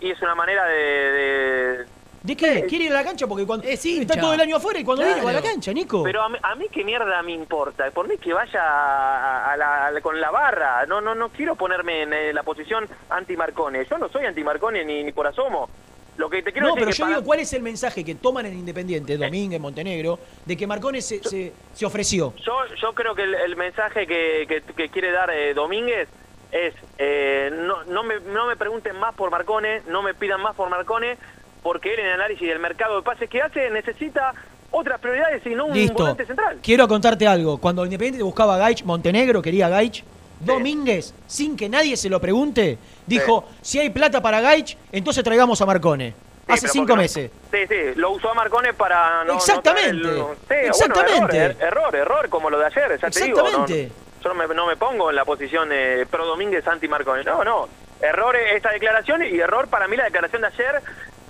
Y 0.00 0.10
es 0.10 0.22
una 0.22 0.34
manera 0.34 0.64
de. 0.66 0.74
de- 0.76 1.86
¿De 2.20 2.36
qué? 2.36 2.64
Quiere 2.66 2.84
ir 2.86 2.92
a 2.92 2.96
la 2.96 3.04
cancha 3.04 3.26
porque 3.28 3.46
cuando 3.46 3.66
está 3.66 3.88
hincha. 3.88 4.20
todo 4.20 4.34
el 4.34 4.40
año 4.40 4.56
afuera 4.56 4.78
y 4.80 4.84
cuando 4.84 5.04
viene 5.04 5.22
va 5.22 5.30
a 5.30 5.32
la 5.34 5.40
Claro. 5.40 5.54
cancha, 5.54 5.72
Nico. 5.72 6.02
Pero 6.02 6.22
a 6.22 6.28
mí, 6.28 6.36
a 6.42 6.54
mí 6.56 6.66
qué 6.70 6.84
mierda 6.84 7.22
me 7.22 7.32
importa. 7.32 7.90
Por 7.92 8.06
mí 8.08 8.18
que 8.18 8.32
vaya 8.32 8.60
a- 8.62 9.52
a 9.52 9.56
la- 9.56 9.86
a 9.86 9.90
la- 9.92 10.00
con 10.00 10.20
la 10.20 10.30
barra. 10.30 10.84
No, 10.86 11.00
no, 11.00 11.14
no 11.14 11.28
quiero 11.30 11.54
ponerme 11.54 12.02
en 12.02 12.12
eh, 12.12 12.32
la 12.32 12.42
posición 12.42 12.86
anti-Marcone. 13.08 13.86
Yo 13.88 13.98
no 13.98 14.08
soy 14.08 14.26
anti-Marcone 14.26 14.84
ni, 14.84 15.04
ni 15.04 15.12
por 15.12 15.26
asomo. 15.26 15.70
Lo 16.18 16.28
que 16.28 16.42
te 16.42 16.52
quiero 16.52 16.68
No, 16.68 16.74
decir 16.74 16.80
pero 16.80 16.90
que 16.92 16.98
yo 16.98 17.04
para- 17.04 17.16
digo, 17.16 17.26
¿cuál 17.26 17.38
es 17.40 17.52
el 17.52 17.62
mensaje 17.62 18.04
que 18.04 18.14
toman 18.16 18.44
en 18.46 18.58
Independiente, 18.58 19.16
Domínguez, 19.16 19.60
Montenegro, 19.60 20.18
de 20.44 20.56
que 20.56 20.66
Marcone 20.66 21.00
se, 21.00 21.22
se, 21.22 21.52
se 21.72 21.86
ofreció? 21.86 22.34
Yo, 22.44 22.52
yo 22.82 22.92
creo 22.92 23.14
que 23.14 23.22
el, 23.22 23.34
el 23.34 23.56
mensaje 23.56 24.06
que, 24.06 24.44
que- 24.48 24.62
que 24.74 24.88
quiere 24.90 25.12
dar 25.12 25.30
eh, 25.30 25.54
Domínguez 25.54 26.08
es 26.50 26.74
eh, 26.98 27.50
no, 27.52 27.84
no, 27.84 28.02
me, 28.02 28.18
no 28.20 28.46
me 28.46 28.56
pregunten 28.56 28.98
más 28.98 29.14
por 29.14 29.30
Marcone, 29.30 29.82
no 29.88 30.02
me 30.02 30.12
pidan 30.12 30.40
más 30.42 30.56
por 30.56 30.68
Marcone, 30.68 31.16
porque 31.62 31.94
él 31.94 32.00
en 32.00 32.06
el 32.06 32.12
análisis 32.14 32.48
del 32.48 32.58
mercado 32.58 32.96
de 32.96 33.02
pases 33.02 33.30
que 33.30 33.40
hace 33.40 33.70
necesita 33.70 34.32
otras 34.70 35.00
prioridades 35.00 35.44
y 35.46 35.50
no 35.54 35.66
un 35.66 35.74
Listo. 35.74 35.94
volante 35.94 36.26
central. 36.26 36.58
Quiero 36.62 36.86
contarte 36.88 37.26
algo. 37.26 37.58
Cuando 37.58 37.84
Independiente 37.84 38.22
buscaba 38.24 38.56
a 38.56 38.58
Gaich, 38.58 38.82
Montenegro 38.84 39.40
quería 39.40 39.66
a 39.66 39.68
Gaich, 39.70 40.02
Domínguez, 40.40 41.14
sin 41.26 41.56
que 41.56 41.68
nadie 41.68 41.96
se 41.96 42.08
lo 42.08 42.20
pregunte, 42.20 42.78
dijo, 43.06 43.44
si 43.60 43.78
hay 43.78 43.90
plata 43.90 44.20
para 44.22 44.40
Gaich, 44.40 44.76
entonces 44.92 45.22
traigamos 45.24 45.60
a 45.60 45.66
Marcone. 45.66 46.10
Sí, 46.46 46.52
Hace 46.54 46.68
cinco 46.68 46.90
no- 46.94 47.02
meses. 47.02 47.30
Sí, 47.50 47.58
sí, 47.68 47.74
lo 47.96 48.12
usó 48.12 48.30
a 48.30 48.34
Marcone 48.34 48.72
para 48.72 49.24
no... 49.24 49.34
Exactamente. 49.34 50.00
traer 50.02 50.16
el- 50.16 50.24
sí, 50.48 50.54
Exactamente. 50.68 51.20
Bueno, 51.20 51.34
error, 51.34 51.56
er- 51.58 51.62
error, 51.66 51.96
error, 51.96 52.28
como 52.30 52.48
lo 52.50 52.58
de 52.58 52.66
ayer, 52.66 52.98
ya 53.00 53.10
te 53.10 53.24
digo. 53.24 53.38
no- 53.38 53.44
Exactamente. 53.48 53.92
yo 54.24 54.28
no 54.30 54.34
me, 54.34 54.54
no 54.54 54.66
me 54.66 54.76
pongo 54.76 55.10
en 55.10 55.16
la 55.16 55.24
posición 55.26 55.68
de 55.68 56.06
pro 56.10 56.24
Domínguez 56.24 56.66
anti-Marcone. 56.66 57.22
No, 57.24 57.44
no. 57.44 57.68
Error 58.00 58.34
esta 58.36 58.70
declaración 58.70 59.22
y 59.24 59.38
error 59.40 59.68
para 59.68 59.88
mí 59.88 59.96
la 59.96 60.04
declaración 60.04 60.40
de 60.42 60.48
ayer 60.48 60.80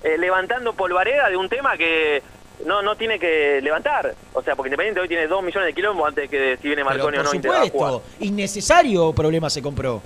eh, 0.04 0.18
levantando 0.18 0.74
polvareda 0.74 1.28
de 1.30 1.36
un 1.36 1.48
tema 1.48 1.76
que 1.76 2.22
no 2.66 2.82
no 2.82 2.96
tiene 2.96 3.18
que 3.18 3.60
levantar. 3.62 4.14
O 4.34 4.42
sea, 4.42 4.54
porque 4.56 4.68
Independiente 4.68 5.00
hoy 5.00 5.08
tiene 5.08 5.26
dos 5.26 5.42
millones 5.42 5.66
de 5.68 5.74
kilómetros 5.74 6.08
antes 6.08 6.30
que 6.30 6.38
de 6.38 6.56
si 6.56 6.68
viene 6.68 6.82
Pero 6.84 6.96
Marcone 6.96 7.18
o 7.18 7.22
no 7.22 7.28
a 7.28 7.32
jugar. 7.32 7.66
supuesto, 7.66 8.02
innecesario 8.20 9.12
problema 9.12 9.48
se 9.50 9.62
compró. 9.62 10.02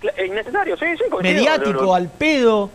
Cla- 0.00 0.12
eh, 0.16 0.26
Innecesario, 0.26 0.76
sí, 0.76 0.86
sí, 0.96 1.04
coincido. 1.10 1.20
Mediático, 1.22 1.94
al 1.94 2.08
pedo. 2.10 2.70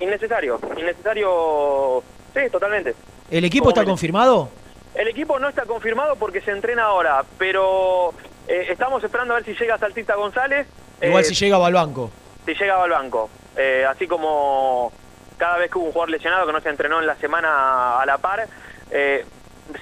Innecesario, 0.00 0.58
innecesario, 0.78 2.02
sí, 2.34 2.40
totalmente. 2.50 2.94
¿El 3.30 3.44
equipo 3.44 3.68
está 3.68 3.84
confirmado? 3.84 4.48
El 4.94 5.08
equipo 5.08 5.38
no 5.38 5.48
está 5.48 5.64
confirmado 5.64 6.16
porque 6.16 6.40
se 6.40 6.50
entrena 6.50 6.84
ahora, 6.84 7.24
pero 7.38 8.12
eh, 8.48 8.66
estamos 8.70 9.02
esperando 9.04 9.34
a 9.34 9.36
ver 9.36 9.44
si 9.46 9.54
llega 9.54 9.78
Saltista 9.78 10.16
González. 10.16 10.66
Igual 11.00 11.22
Eh, 11.22 11.26
si 11.26 11.34
llegaba 11.34 11.66
al 11.68 11.72
banco. 11.74 12.10
si 12.44 12.52
llegaba 12.54 12.84
al 12.84 12.90
banco. 12.90 13.30
Eh, 13.56 13.84
así 13.88 14.06
como 14.06 14.92
cada 15.42 15.58
vez 15.58 15.72
que 15.72 15.78
hubo 15.78 15.86
un 15.86 15.92
jugador 15.92 16.10
lesionado 16.10 16.46
que 16.46 16.52
no 16.52 16.60
se 16.60 16.68
entrenó 16.68 17.00
en 17.00 17.06
la 17.06 17.16
semana 17.16 17.98
a 18.00 18.06
la 18.06 18.18
par, 18.18 18.46
eh, 18.92 19.26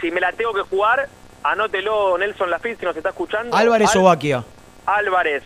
si 0.00 0.10
me 0.10 0.18
la 0.18 0.32
tengo 0.32 0.54
que 0.54 0.62
jugar, 0.62 1.06
anótelo 1.42 2.16
Nelson 2.16 2.48
Lafitte 2.48 2.78
si 2.80 2.86
nos 2.86 2.96
está 2.96 3.10
escuchando. 3.10 3.54
Álvarez 3.54 3.90
Al- 3.94 3.98
o 4.00 4.04
Baquia. 4.04 4.42
Álvarez, 4.86 5.42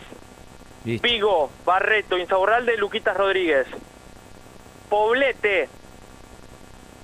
Listo. 0.85 1.05
Pigo, 1.05 1.49
Barreto, 1.65 2.17
Insaurralde, 2.17 2.77
Luquitas 2.77 3.17
Rodríguez. 3.17 3.67
Poblete, 4.89 5.67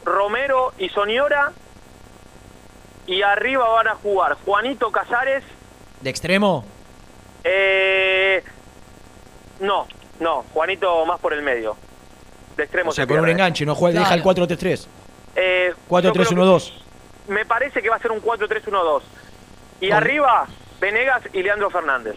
Romero 0.06 0.72
y 0.78 0.88
Soñora. 0.88 1.52
Y 3.08 3.24
arriba 3.24 3.68
van 3.68 3.90
a 3.90 3.96
jugar 3.96 4.38
Juanito 4.46 4.90
Casares. 4.90 5.44
¿De 6.00 6.10
extremo? 6.10 6.64
Eh, 7.44 8.42
no, 9.60 9.86
no, 10.22 10.46
Juanito 10.54 11.06
más 11.06 11.20
por 11.20 11.34
el 11.34 11.42
medio. 11.42 11.76
De 12.58 12.64
extremo 12.64 12.90
O 12.92 12.94
sea, 12.94 13.04
se 13.04 13.08
con 13.08 13.18
un 13.18 13.24
pierde. 13.26 13.32
enganche, 13.34 13.66
no 13.66 13.76
juega, 13.76 14.00
deja 14.02 14.14
el 14.14 14.24
4-3-3. 14.24 14.88
Eh, 15.36 15.74
yo 15.74 15.76
creo 16.02 16.14
4-3-1-2. 16.14 16.72
que- 17.28 17.32
Me 17.34 17.46
parece 17.46 17.82
que 17.82 17.90
va 17.90 17.96
a 17.96 18.00
ser 18.00 18.12
un 18.12 18.20
4-3-1-2. 18.22 19.04
Y 19.80 19.92
arriba, 19.92 20.48
Venegas 20.80 21.22
y 21.34 21.42
Leandro 21.44 21.70
Fernández. 21.70 22.16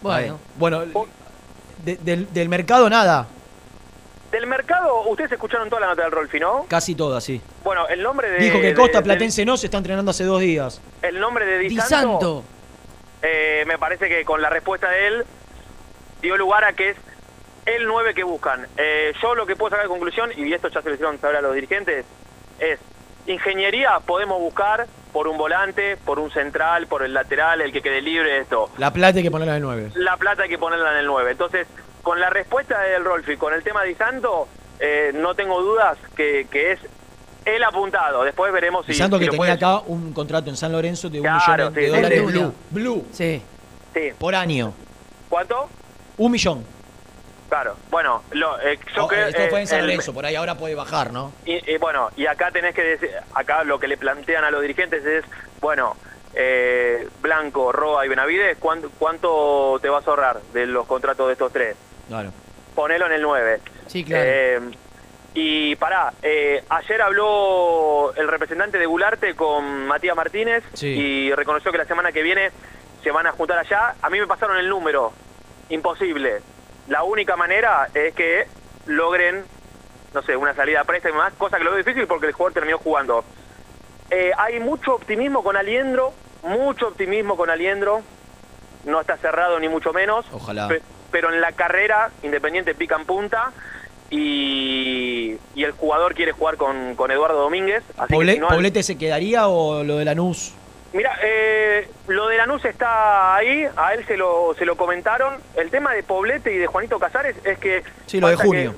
Bueno. 0.00 0.38
Bueno, 0.56 0.84
de- 1.84 1.96
del, 1.96 2.32
del 2.32 2.48
mercado 2.48 2.88
nada. 2.88 3.26
Del 4.30 4.46
mercado, 4.46 5.02
ustedes 5.02 5.30
escucharon 5.32 5.68
toda 5.68 5.80
la 5.82 5.86
nota 5.88 6.02
del 6.02 6.10
Rolfi, 6.10 6.40
¿no? 6.40 6.66
Casi 6.68 6.94
toda, 6.94 7.20
sí. 7.20 7.40
Bueno, 7.62 7.86
el 7.88 8.02
nombre 8.02 8.28
de. 8.30 8.38
Dijo 8.38 8.60
que 8.60 8.68
de- 8.68 8.74
Costa 8.74 8.98
del- 8.98 9.04
Platense 9.04 9.44
no 9.44 9.56
se 9.56 9.66
está 9.66 9.78
entrenando 9.78 10.10
hace 10.10 10.24
dos 10.24 10.40
días. 10.40 10.80
El 11.02 11.20
nombre 11.20 11.46
de 11.46 11.58
Di, 11.58 11.68
Di 11.68 11.76
Santo, 11.76 11.88
Santo. 11.88 12.44
eh, 13.22 13.64
me 13.66 13.78
parece 13.78 14.08
que 14.08 14.24
con 14.24 14.42
la 14.42 14.50
respuesta 14.50 14.88
de 14.90 15.06
él 15.06 15.24
dio 16.20 16.36
lugar 16.36 16.64
a 16.64 16.72
que 16.72 16.90
es 16.90 16.96
el 17.66 17.86
9 17.86 18.14
que 18.14 18.24
buscan. 18.24 18.66
Eh, 18.76 19.12
yo 19.22 19.34
lo 19.34 19.46
que 19.46 19.56
puedo 19.56 19.70
sacar 19.70 19.84
de 19.84 19.88
conclusión, 19.88 20.30
y 20.36 20.52
esto 20.52 20.68
ya 20.68 20.82
se 20.82 20.88
lo 20.88 20.94
hicieron 20.94 21.20
saber 21.20 21.36
a 21.36 21.40
los 21.42 21.54
dirigentes, 21.54 22.04
es 22.58 22.78
ingeniería 23.26 24.00
podemos 24.04 24.38
buscar 24.40 24.86
por 25.12 25.28
un 25.28 25.38
volante, 25.38 25.96
por 26.04 26.18
un 26.18 26.30
central, 26.30 26.86
por 26.88 27.02
el 27.04 27.14
lateral, 27.14 27.60
el 27.60 27.72
que 27.72 27.80
quede 27.80 28.02
libre, 28.02 28.38
esto. 28.40 28.68
La 28.78 28.92
plata 28.92 29.18
hay 29.18 29.22
que 29.22 29.30
ponerla 29.30 29.54
de 29.54 29.60
9. 29.60 29.92
La 29.94 30.16
plata 30.16 30.42
hay 30.42 30.48
que 30.48 30.58
ponerla 30.58 30.92
en 30.92 30.98
el 30.98 31.06
9. 31.06 31.30
Entonces, 31.30 31.66
con 32.02 32.20
la 32.20 32.28
respuesta 32.30 32.80
del 32.80 33.04
Rolfi, 33.04 33.36
con 33.36 33.54
el 33.54 33.62
tema 33.62 33.82
de 33.84 33.94
Santo, 33.94 34.48
eh, 34.80 35.12
no 35.14 35.34
tengo 35.34 35.62
dudas 35.62 35.96
que, 36.16 36.46
que 36.50 36.72
es 36.72 36.80
el 37.44 37.62
apuntado. 37.62 38.24
Después 38.24 38.52
veremos 38.52 38.84
si, 38.86 38.92
Santo 38.94 39.16
si 39.18 39.24
que 39.24 39.30
tenía 39.30 39.38
puede- 39.38 39.52
acá 39.52 39.78
un 39.86 40.12
contrato 40.12 40.50
en 40.50 40.56
San 40.56 40.72
Lorenzo 40.72 41.08
de 41.08 41.20
un 41.20 41.26
millón 41.32 41.72
de 41.74 41.80
sí, 41.84 41.86
dólares 41.90 42.24
blue. 42.26 42.54
Blue. 42.70 43.06
Sí. 43.12 43.40
Sí. 43.94 44.10
Por 44.18 44.34
año. 44.34 44.74
¿Cuánto? 45.30 45.68
Un 46.18 46.32
millón. 46.32 46.64
Claro. 47.54 47.76
Bueno, 47.88 48.24
lo, 48.32 48.60
eh, 48.62 48.80
yo 48.96 49.04
Oh, 49.04 49.06
creo 49.06 49.28
esto 49.28 49.42
fue 49.48 49.60
en 49.60 49.64
eh, 49.64 49.66
San 49.68 49.78
el- 49.78 49.86
Lorenzo, 49.86 50.12
por 50.12 50.26
ahí 50.26 50.34
ahora 50.34 50.56
puede 50.56 50.74
bajar, 50.74 51.12
¿no? 51.12 51.32
Y, 51.44 51.70
y 51.72 51.76
bueno, 51.78 52.10
y 52.16 52.26
acá 52.26 52.50
tenés 52.50 52.74
que 52.74 52.82
decir, 52.82 53.10
acá 53.32 53.62
lo 53.62 53.78
que 53.78 53.86
le 53.86 53.96
plantean 53.96 54.42
a 54.42 54.50
los 54.50 54.60
dirigentes 54.60 55.04
es, 55.06 55.24
bueno, 55.60 55.96
eh, 56.34 57.06
Blanco, 57.20 57.70
Roa 57.70 58.04
y 58.04 58.08
Benavides, 58.08 58.56
¿cuánto, 58.58 58.90
¿cuánto 58.98 59.78
te 59.80 59.88
vas 59.88 60.04
a 60.04 60.10
ahorrar 60.10 60.40
de 60.52 60.66
los 60.66 60.84
contratos 60.88 61.28
de 61.28 61.34
estos 61.34 61.52
tres? 61.52 61.76
Claro. 62.08 62.32
Ponelo 62.74 63.06
en 63.06 63.12
el 63.12 63.22
9. 63.22 63.60
Sí, 63.86 64.02
claro. 64.04 64.24
Eh, 64.26 64.60
y 65.34 65.76
pará, 65.76 66.12
eh, 66.22 66.64
ayer 66.68 67.02
habló 67.02 68.12
el 68.16 68.26
representante 68.26 68.78
de 68.78 68.86
Gularte 68.86 69.36
con 69.36 69.86
Matías 69.86 70.16
Martínez 70.16 70.64
Sí. 70.72 70.88
y 70.88 71.32
reconoció 71.34 71.70
que 71.70 71.78
la 71.78 71.84
semana 71.84 72.10
que 72.10 72.22
viene 72.22 72.50
se 73.04 73.12
van 73.12 73.28
a 73.28 73.30
juntar 73.32 73.58
allá. 73.60 73.94
A 74.02 74.10
mí 74.10 74.18
me 74.18 74.26
pasaron 74.26 74.56
el 74.58 74.68
número, 74.68 75.12
imposible. 75.68 76.40
La 76.88 77.02
única 77.02 77.36
manera 77.36 77.88
es 77.94 78.14
que 78.14 78.46
logren, 78.86 79.44
no 80.12 80.22
sé, 80.22 80.36
una 80.36 80.54
salida 80.54 80.80
a 80.80 80.84
préstamo 80.84 81.14
y 81.14 81.18
más, 81.18 81.32
cosa 81.34 81.58
que 81.58 81.64
lo 81.64 81.70
veo 81.70 81.78
difícil 81.78 82.06
porque 82.06 82.26
el 82.26 82.32
jugador 82.32 82.52
terminó 82.54 82.78
jugando. 82.78 83.24
Eh, 84.10 84.32
hay 84.36 84.60
mucho 84.60 84.94
optimismo 84.94 85.42
con 85.42 85.56
Aliendro, 85.56 86.12
mucho 86.42 86.88
optimismo 86.88 87.36
con 87.36 87.48
Aliendro. 87.50 88.02
No 88.84 89.00
está 89.00 89.16
cerrado 89.16 89.58
ni 89.58 89.68
mucho 89.68 89.92
menos. 89.94 90.26
Ojalá. 90.30 90.68
Pe- 90.68 90.82
pero 91.10 91.32
en 91.32 91.40
la 91.40 91.52
carrera 91.52 92.10
Independiente 92.22 92.74
pica 92.74 92.96
en 92.96 93.06
punta 93.06 93.52
y, 94.10 95.36
y 95.54 95.64
el 95.64 95.72
jugador 95.72 96.14
quiere 96.14 96.32
jugar 96.32 96.56
con, 96.56 96.94
con 96.96 97.10
Eduardo 97.10 97.40
Domínguez. 97.40 97.82
Así 97.96 98.08
que 98.08 98.14
Poble- 98.16 98.34
si 98.34 98.38
no 98.40 98.46
hay- 98.48 98.54
¿Poblete 98.56 98.82
se 98.82 98.98
quedaría 98.98 99.48
o 99.48 99.82
lo 99.84 99.96
de 99.96 100.04
Lanús? 100.04 100.54
Mira, 100.94 101.18
eh, 101.22 101.88
lo 102.08 102.28
de 102.28 102.36
Lanús 102.38 102.64
está 102.64 103.34
ahí, 103.34 103.66
a 103.76 103.94
él 103.94 104.06
se 104.06 104.16
lo, 104.16 104.54
se 104.58 104.64
lo 104.64 104.76
comentaron. 104.76 105.34
El 105.56 105.70
tema 105.70 105.92
de 105.92 106.02
Poblete 106.04 106.54
y 106.54 106.56
de 106.58 106.66
Juanito 106.68 106.98
Casares 106.98 107.34
es 107.44 107.58
que... 107.58 107.82
Sí, 108.06 108.20
lo 108.20 108.28
de 108.28 108.36
junio. 108.36 108.74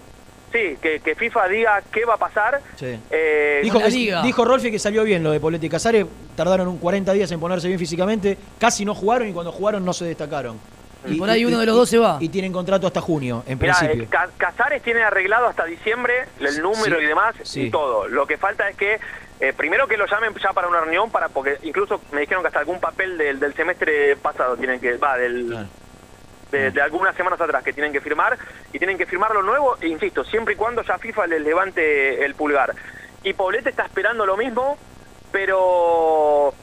que- 0.50 0.58
sí, 0.70 0.78
que, 0.80 1.00
que 1.00 1.14
FIFA 1.14 1.48
diga 1.48 1.82
qué 1.92 2.06
va 2.06 2.14
a 2.14 2.16
pasar. 2.16 2.60
Sí. 2.76 2.98
Eh, 3.10 3.60
Dijo, 3.62 3.78
que- 3.78 3.90
dijo 4.24 4.44
Rolfi 4.46 4.70
que 4.70 4.78
salió 4.78 5.04
bien 5.04 5.22
lo 5.22 5.30
de 5.30 5.40
Poblete 5.40 5.66
y 5.66 5.68
Casares. 5.68 6.06
Tardaron 6.34 6.66
un 6.68 6.78
40 6.78 7.12
días 7.12 7.30
en 7.32 7.38
ponerse 7.38 7.68
bien 7.68 7.78
físicamente. 7.78 8.38
Casi 8.58 8.84
no 8.86 8.94
jugaron 8.94 9.28
y 9.28 9.32
cuando 9.34 9.52
jugaron 9.52 9.84
no 9.84 9.92
se 9.92 10.06
destacaron. 10.06 10.58
Y 11.08 11.18
por 11.18 11.28
ahí 11.30 11.44
uno 11.44 11.60
de 11.60 11.66
los 11.66 11.76
dos 11.76 11.88
se 11.90 11.98
va. 11.98 12.16
Y 12.18 12.30
tienen 12.30 12.52
contrato 12.52 12.86
hasta 12.86 13.00
junio, 13.00 13.44
en 13.46 13.58
Mirá, 13.58 13.74
principio. 13.76 14.04
eh, 14.04 14.08
Ca- 14.10 14.30
Casares 14.38 14.82
tiene 14.82 15.02
arreglado 15.04 15.46
hasta 15.46 15.64
diciembre 15.64 16.14
el 16.40 16.60
número 16.62 16.98
Sí, 16.98 17.04
y 17.04 17.06
demás 17.06 17.34
sí. 17.44 17.60
y 17.66 17.70
todo. 17.70 18.08
Lo 18.08 18.26
que 18.26 18.36
falta 18.38 18.68
es 18.68 18.76
que 18.76 18.98
eh, 19.40 19.52
primero 19.52 19.86
que 19.86 19.96
lo 19.96 20.06
llamen 20.06 20.34
ya 20.34 20.52
para 20.52 20.68
una 20.68 20.80
reunión 20.80 21.10
para 21.10 21.28
porque 21.28 21.58
incluso 21.62 22.00
me 22.12 22.20
dijeron 22.20 22.42
que 22.42 22.48
hasta 22.48 22.60
algún 22.60 22.80
papel 22.80 23.18
del, 23.18 23.38
del 23.38 23.54
semestre 23.54 24.16
pasado 24.16 24.56
tienen 24.56 24.80
que 24.80 24.96
va 24.96 25.18
del 25.18 25.68
de, 26.50 26.70
de 26.70 26.80
algunas 26.80 27.14
semanas 27.16 27.40
atrás 27.40 27.62
que 27.62 27.72
tienen 27.72 27.92
que 27.92 28.00
firmar 28.00 28.38
y 28.72 28.78
tienen 28.78 28.96
que 28.96 29.06
firmar 29.06 29.32
lo 29.32 29.42
nuevo, 29.42 29.76
e 29.80 29.88
insisto, 29.88 30.24
siempre 30.24 30.54
y 30.54 30.56
cuando 30.56 30.82
ya 30.82 30.98
FIFA 30.98 31.26
les 31.26 31.42
levante 31.42 32.24
el 32.24 32.34
pulgar. 32.34 32.74
Y 33.22 33.32
Poblete 33.32 33.70
está 33.70 33.84
esperando 33.84 34.24
lo 34.24 34.36
mismo, 34.36 34.78
pero 35.32 36.54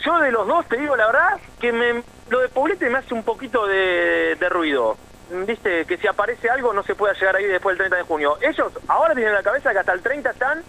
yo 0.00 0.18
de 0.18 0.32
los 0.32 0.46
dos 0.46 0.66
te 0.66 0.76
digo 0.76 0.96
la 0.96 1.06
verdad 1.06 1.40
que 1.60 1.72
me, 1.72 2.02
lo 2.28 2.40
de 2.40 2.48
Poblete 2.48 2.90
me 2.90 2.98
hace 2.98 3.14
un 3.14 3.22
poquito 3.22 3.66
de, 3.66 4.36
de 4.38 4.48
ruido. 4.48 4.96
Viste, 5.30 5.84
que 5.84 5.98
si 5.98 6.06
aparece 6.06 6.48
algo 6.48 6.72
no 6.72 6.82
se 6.82 6.94
pueda 6.94 7.12
llegar 7.12 7.36
ahí 7.36 7.44
después 7.44 7.74
del 7.74 7.88
30 7.88 7.96
de 7.96 8.02
junio. 8.02 8.38
Ellos 8.40 8.72
ahora 8.88 9.14
tienen 9.14 9.32
en 9.32 9.36
la 9.36 9.42
cabeza 9.42 9.72
que 9.72 9.78
hasta 9.78 9.92
el 9.92 10.02
30 10.02 10.30
están 10.30 10.62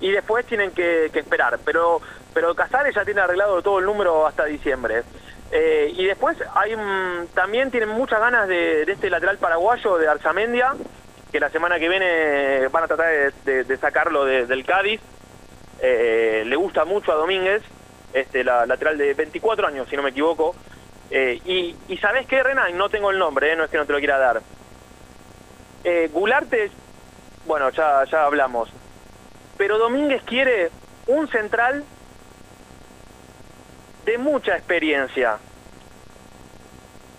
y 0.00 0.10
después 0.12 0.46
tienen 0.46 0.72
que, 0.72 1.10
que 1.12 1.20
esperar. 1.20 1.58
Pero 1.64 2.00
pero 2.34 2.54
Casares 2.54 2.94
ya 2.94 3.04
tiene 3.04 3.20
arreglado 3.22 3.62
todo 3.62 3.78
el 3.78 3.86
número 3.86 4.26
hasta 4.26 4.44
diciembre. 4.44 5.02
Eh, 5.50 5.92
y 5.96 6.04
después 6.06 6.36
hay 6.54 6.74
también 7.34 7.70
tienen 7.70 7.88
muchas 7.88 8.20
ganas 8.20 8.46
de, 8.48 8.84
de 8.84 8.92
este 8.92 9.08
lateral 9.08 9.38
paraguayo 9.38 9.96
de 9.96 10.08
Arzamendia, 10.08 10.74
que 11.32 11.40
la 11.40 11.48
semana 11.50 11.78
que 11.78 11.88
viene 11.88 12.68
van 12.68 12.84
a 12.84 12.88
tratar 12.88 13.32
de, 13.44 13.76
sacarlo 13.78 14.24
de- 14.24 14.46
del 14.46 14.64
Cádiz. 14.66 15.00
Eh, 15.80 16.42
le 16.46 16.56
gusta 16.56 16.84
mucho 16.84 17.12
a 17.12 17.16
Domínguez, 17.16 17.62
este 18.12 18.42
la, 18.44 18.66
lateral 18.66 18.96
de 18.98 19.14
24 19.14 19.66
años, 19.68 19.88
si 19.88 19.96
no 19.96 20.02
me 20.02 20.10
equivoco. 20.10 20.54
Eh, 21.10 21.40
y, 21.44 21.76
y 21.88 21.96
¿sabés 21.98 22.26
qué, 22.26 22.42
Renan? 22.42 22.76
No 22.76 22.88
tengo 22.88 23.10
el 23.10 23.18
nombre, 23.18 23.52
eh, 23.52 23.56
no 23.56 23.64
es 23.64 23.70
que 23.70 23.76
no 23.78 23.86
te 23.86 23.92
lo 23.92 23.98
quiera 23.98 24.18
dar. 24.18 24.40
Eh, 25.84 26.08
Gularte, 26.12 26.70
bueno, 27.44 27.70
ya, 27.70 28.04
ya 28.10 28.24
hablamos. 28.24 28.68
Pero 29.58 29.78
Domínguez 29.78 30.22
quiere 30.24 30.70
un 31.06 31.28
central 31.28 31.84
de 34.04 34.18
mucha 34.18 34.56
experiencia. 34.56 35.38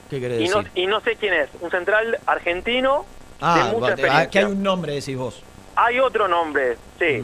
¿Qué 0.10 0.20
querés 0.20 0.42
Y 0.42 0.48
no, 0.50 0.58
decir? 0.60 0.72
y 0.76 0.88
no 0.88 1.02
sé 1.02 1.16
quién 1.18 1.34
es. 1.34 1.50
Un 1.60 1.70
central 1.72 2.18
argentino 2.26 3.06
de 3.40 3.46
Ah, 3.46 3.70
mucha 3.72 3.88
va- 3.88 3.90
experiencia. 3.92 4.30
que 4.30 4.40
hay 4.40 4.46
un 4.46 4.64
nombre, 4.64 4.94
decís 4.94 5.18
vos. 5.18 5.44
Hay 5.76 6.00
otro 6.00 6.28
nombre, 6.28 6.78
sí. 6.98 7.24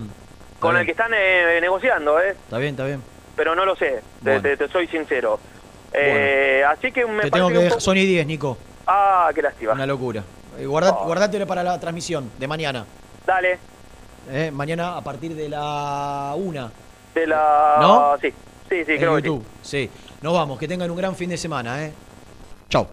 con 0.60 0.72
bien. 0.72 0.82
el 0.82 0.86
que 0.86 0.92
están 0.92 1.12
eh, 1.14 1.58
negociando, 1.62 2.20
¿eh? 2.22 2.30
Está 2.32 2.58
bien, 2.58 2.72
está 2.72 2.86
bien. 2.86 3.02
Pero 3.36 3.56
no 3.56 3.66
lo 3.66 3.76
sé, 3.76 4.02
te- 4.24 4.30
Bueno. 4.38 4.42
te, 4.42 4.58
te 4.58 4.68
soy 4.70 4.88
sincero. 4.88 5.40
Eh, 5.92 6.64
así 6.68 6.92
que 6.92 7.06
me 7.06 7.24
Te 7.24 7.32
tengo 7.32 7.48
que 7.50 7.56
dejar. 7.56 7.70
poco- 7.70 7.82
Son 7.82 7.98
y 7.98 8.06
10, 8.06 8.26
Nico. 8.28 8.58
Ah, 8.88 9.30
qué 9.34 9.42
lástima. 9.42 9.74
Una 9.74 9.86
locura. 9.86 10.24
Eh, 10.58 10.66
Oh. 10.68 10.70
Guardátelo 11.06 11.48
para 11.48 11.64
la 11.64 11.80
transmisión 11.80 12.32
de 12.38 12.48
mañana. 12.48 12.86
Dale, 13.26 13.60
Eh, 14.30 14.52
mañana 14.52 14.98
a 14.98 15.02
partir 15.02 15.36
de 15.36 15.50
la 15.50 16.34
1. 16.36 16.72
de 17.16 17.28
la... 17.28 17.78
¿No? 17.80 18.18
Sí, 18.22 18.34
sí, 18.70 18.86
sí, 18.86 18.92
en 18.94 18.98
creo 18.98 19.16
que 19.22 19.30
sí. 19.30 19.42
Sí. 19.62 19.90
Nos 20.22 20.34
vamos. 20.34 20.58
Que 20.58 20.68
tengan 20.68 20.90
un 20.90 20.98
gran 20.98 21.16
fin 21.16 21.30
de 21.30 21.38
semana, 21.38 21.84
¿eh? 21.84 21.94
Chau. 22.70 22.88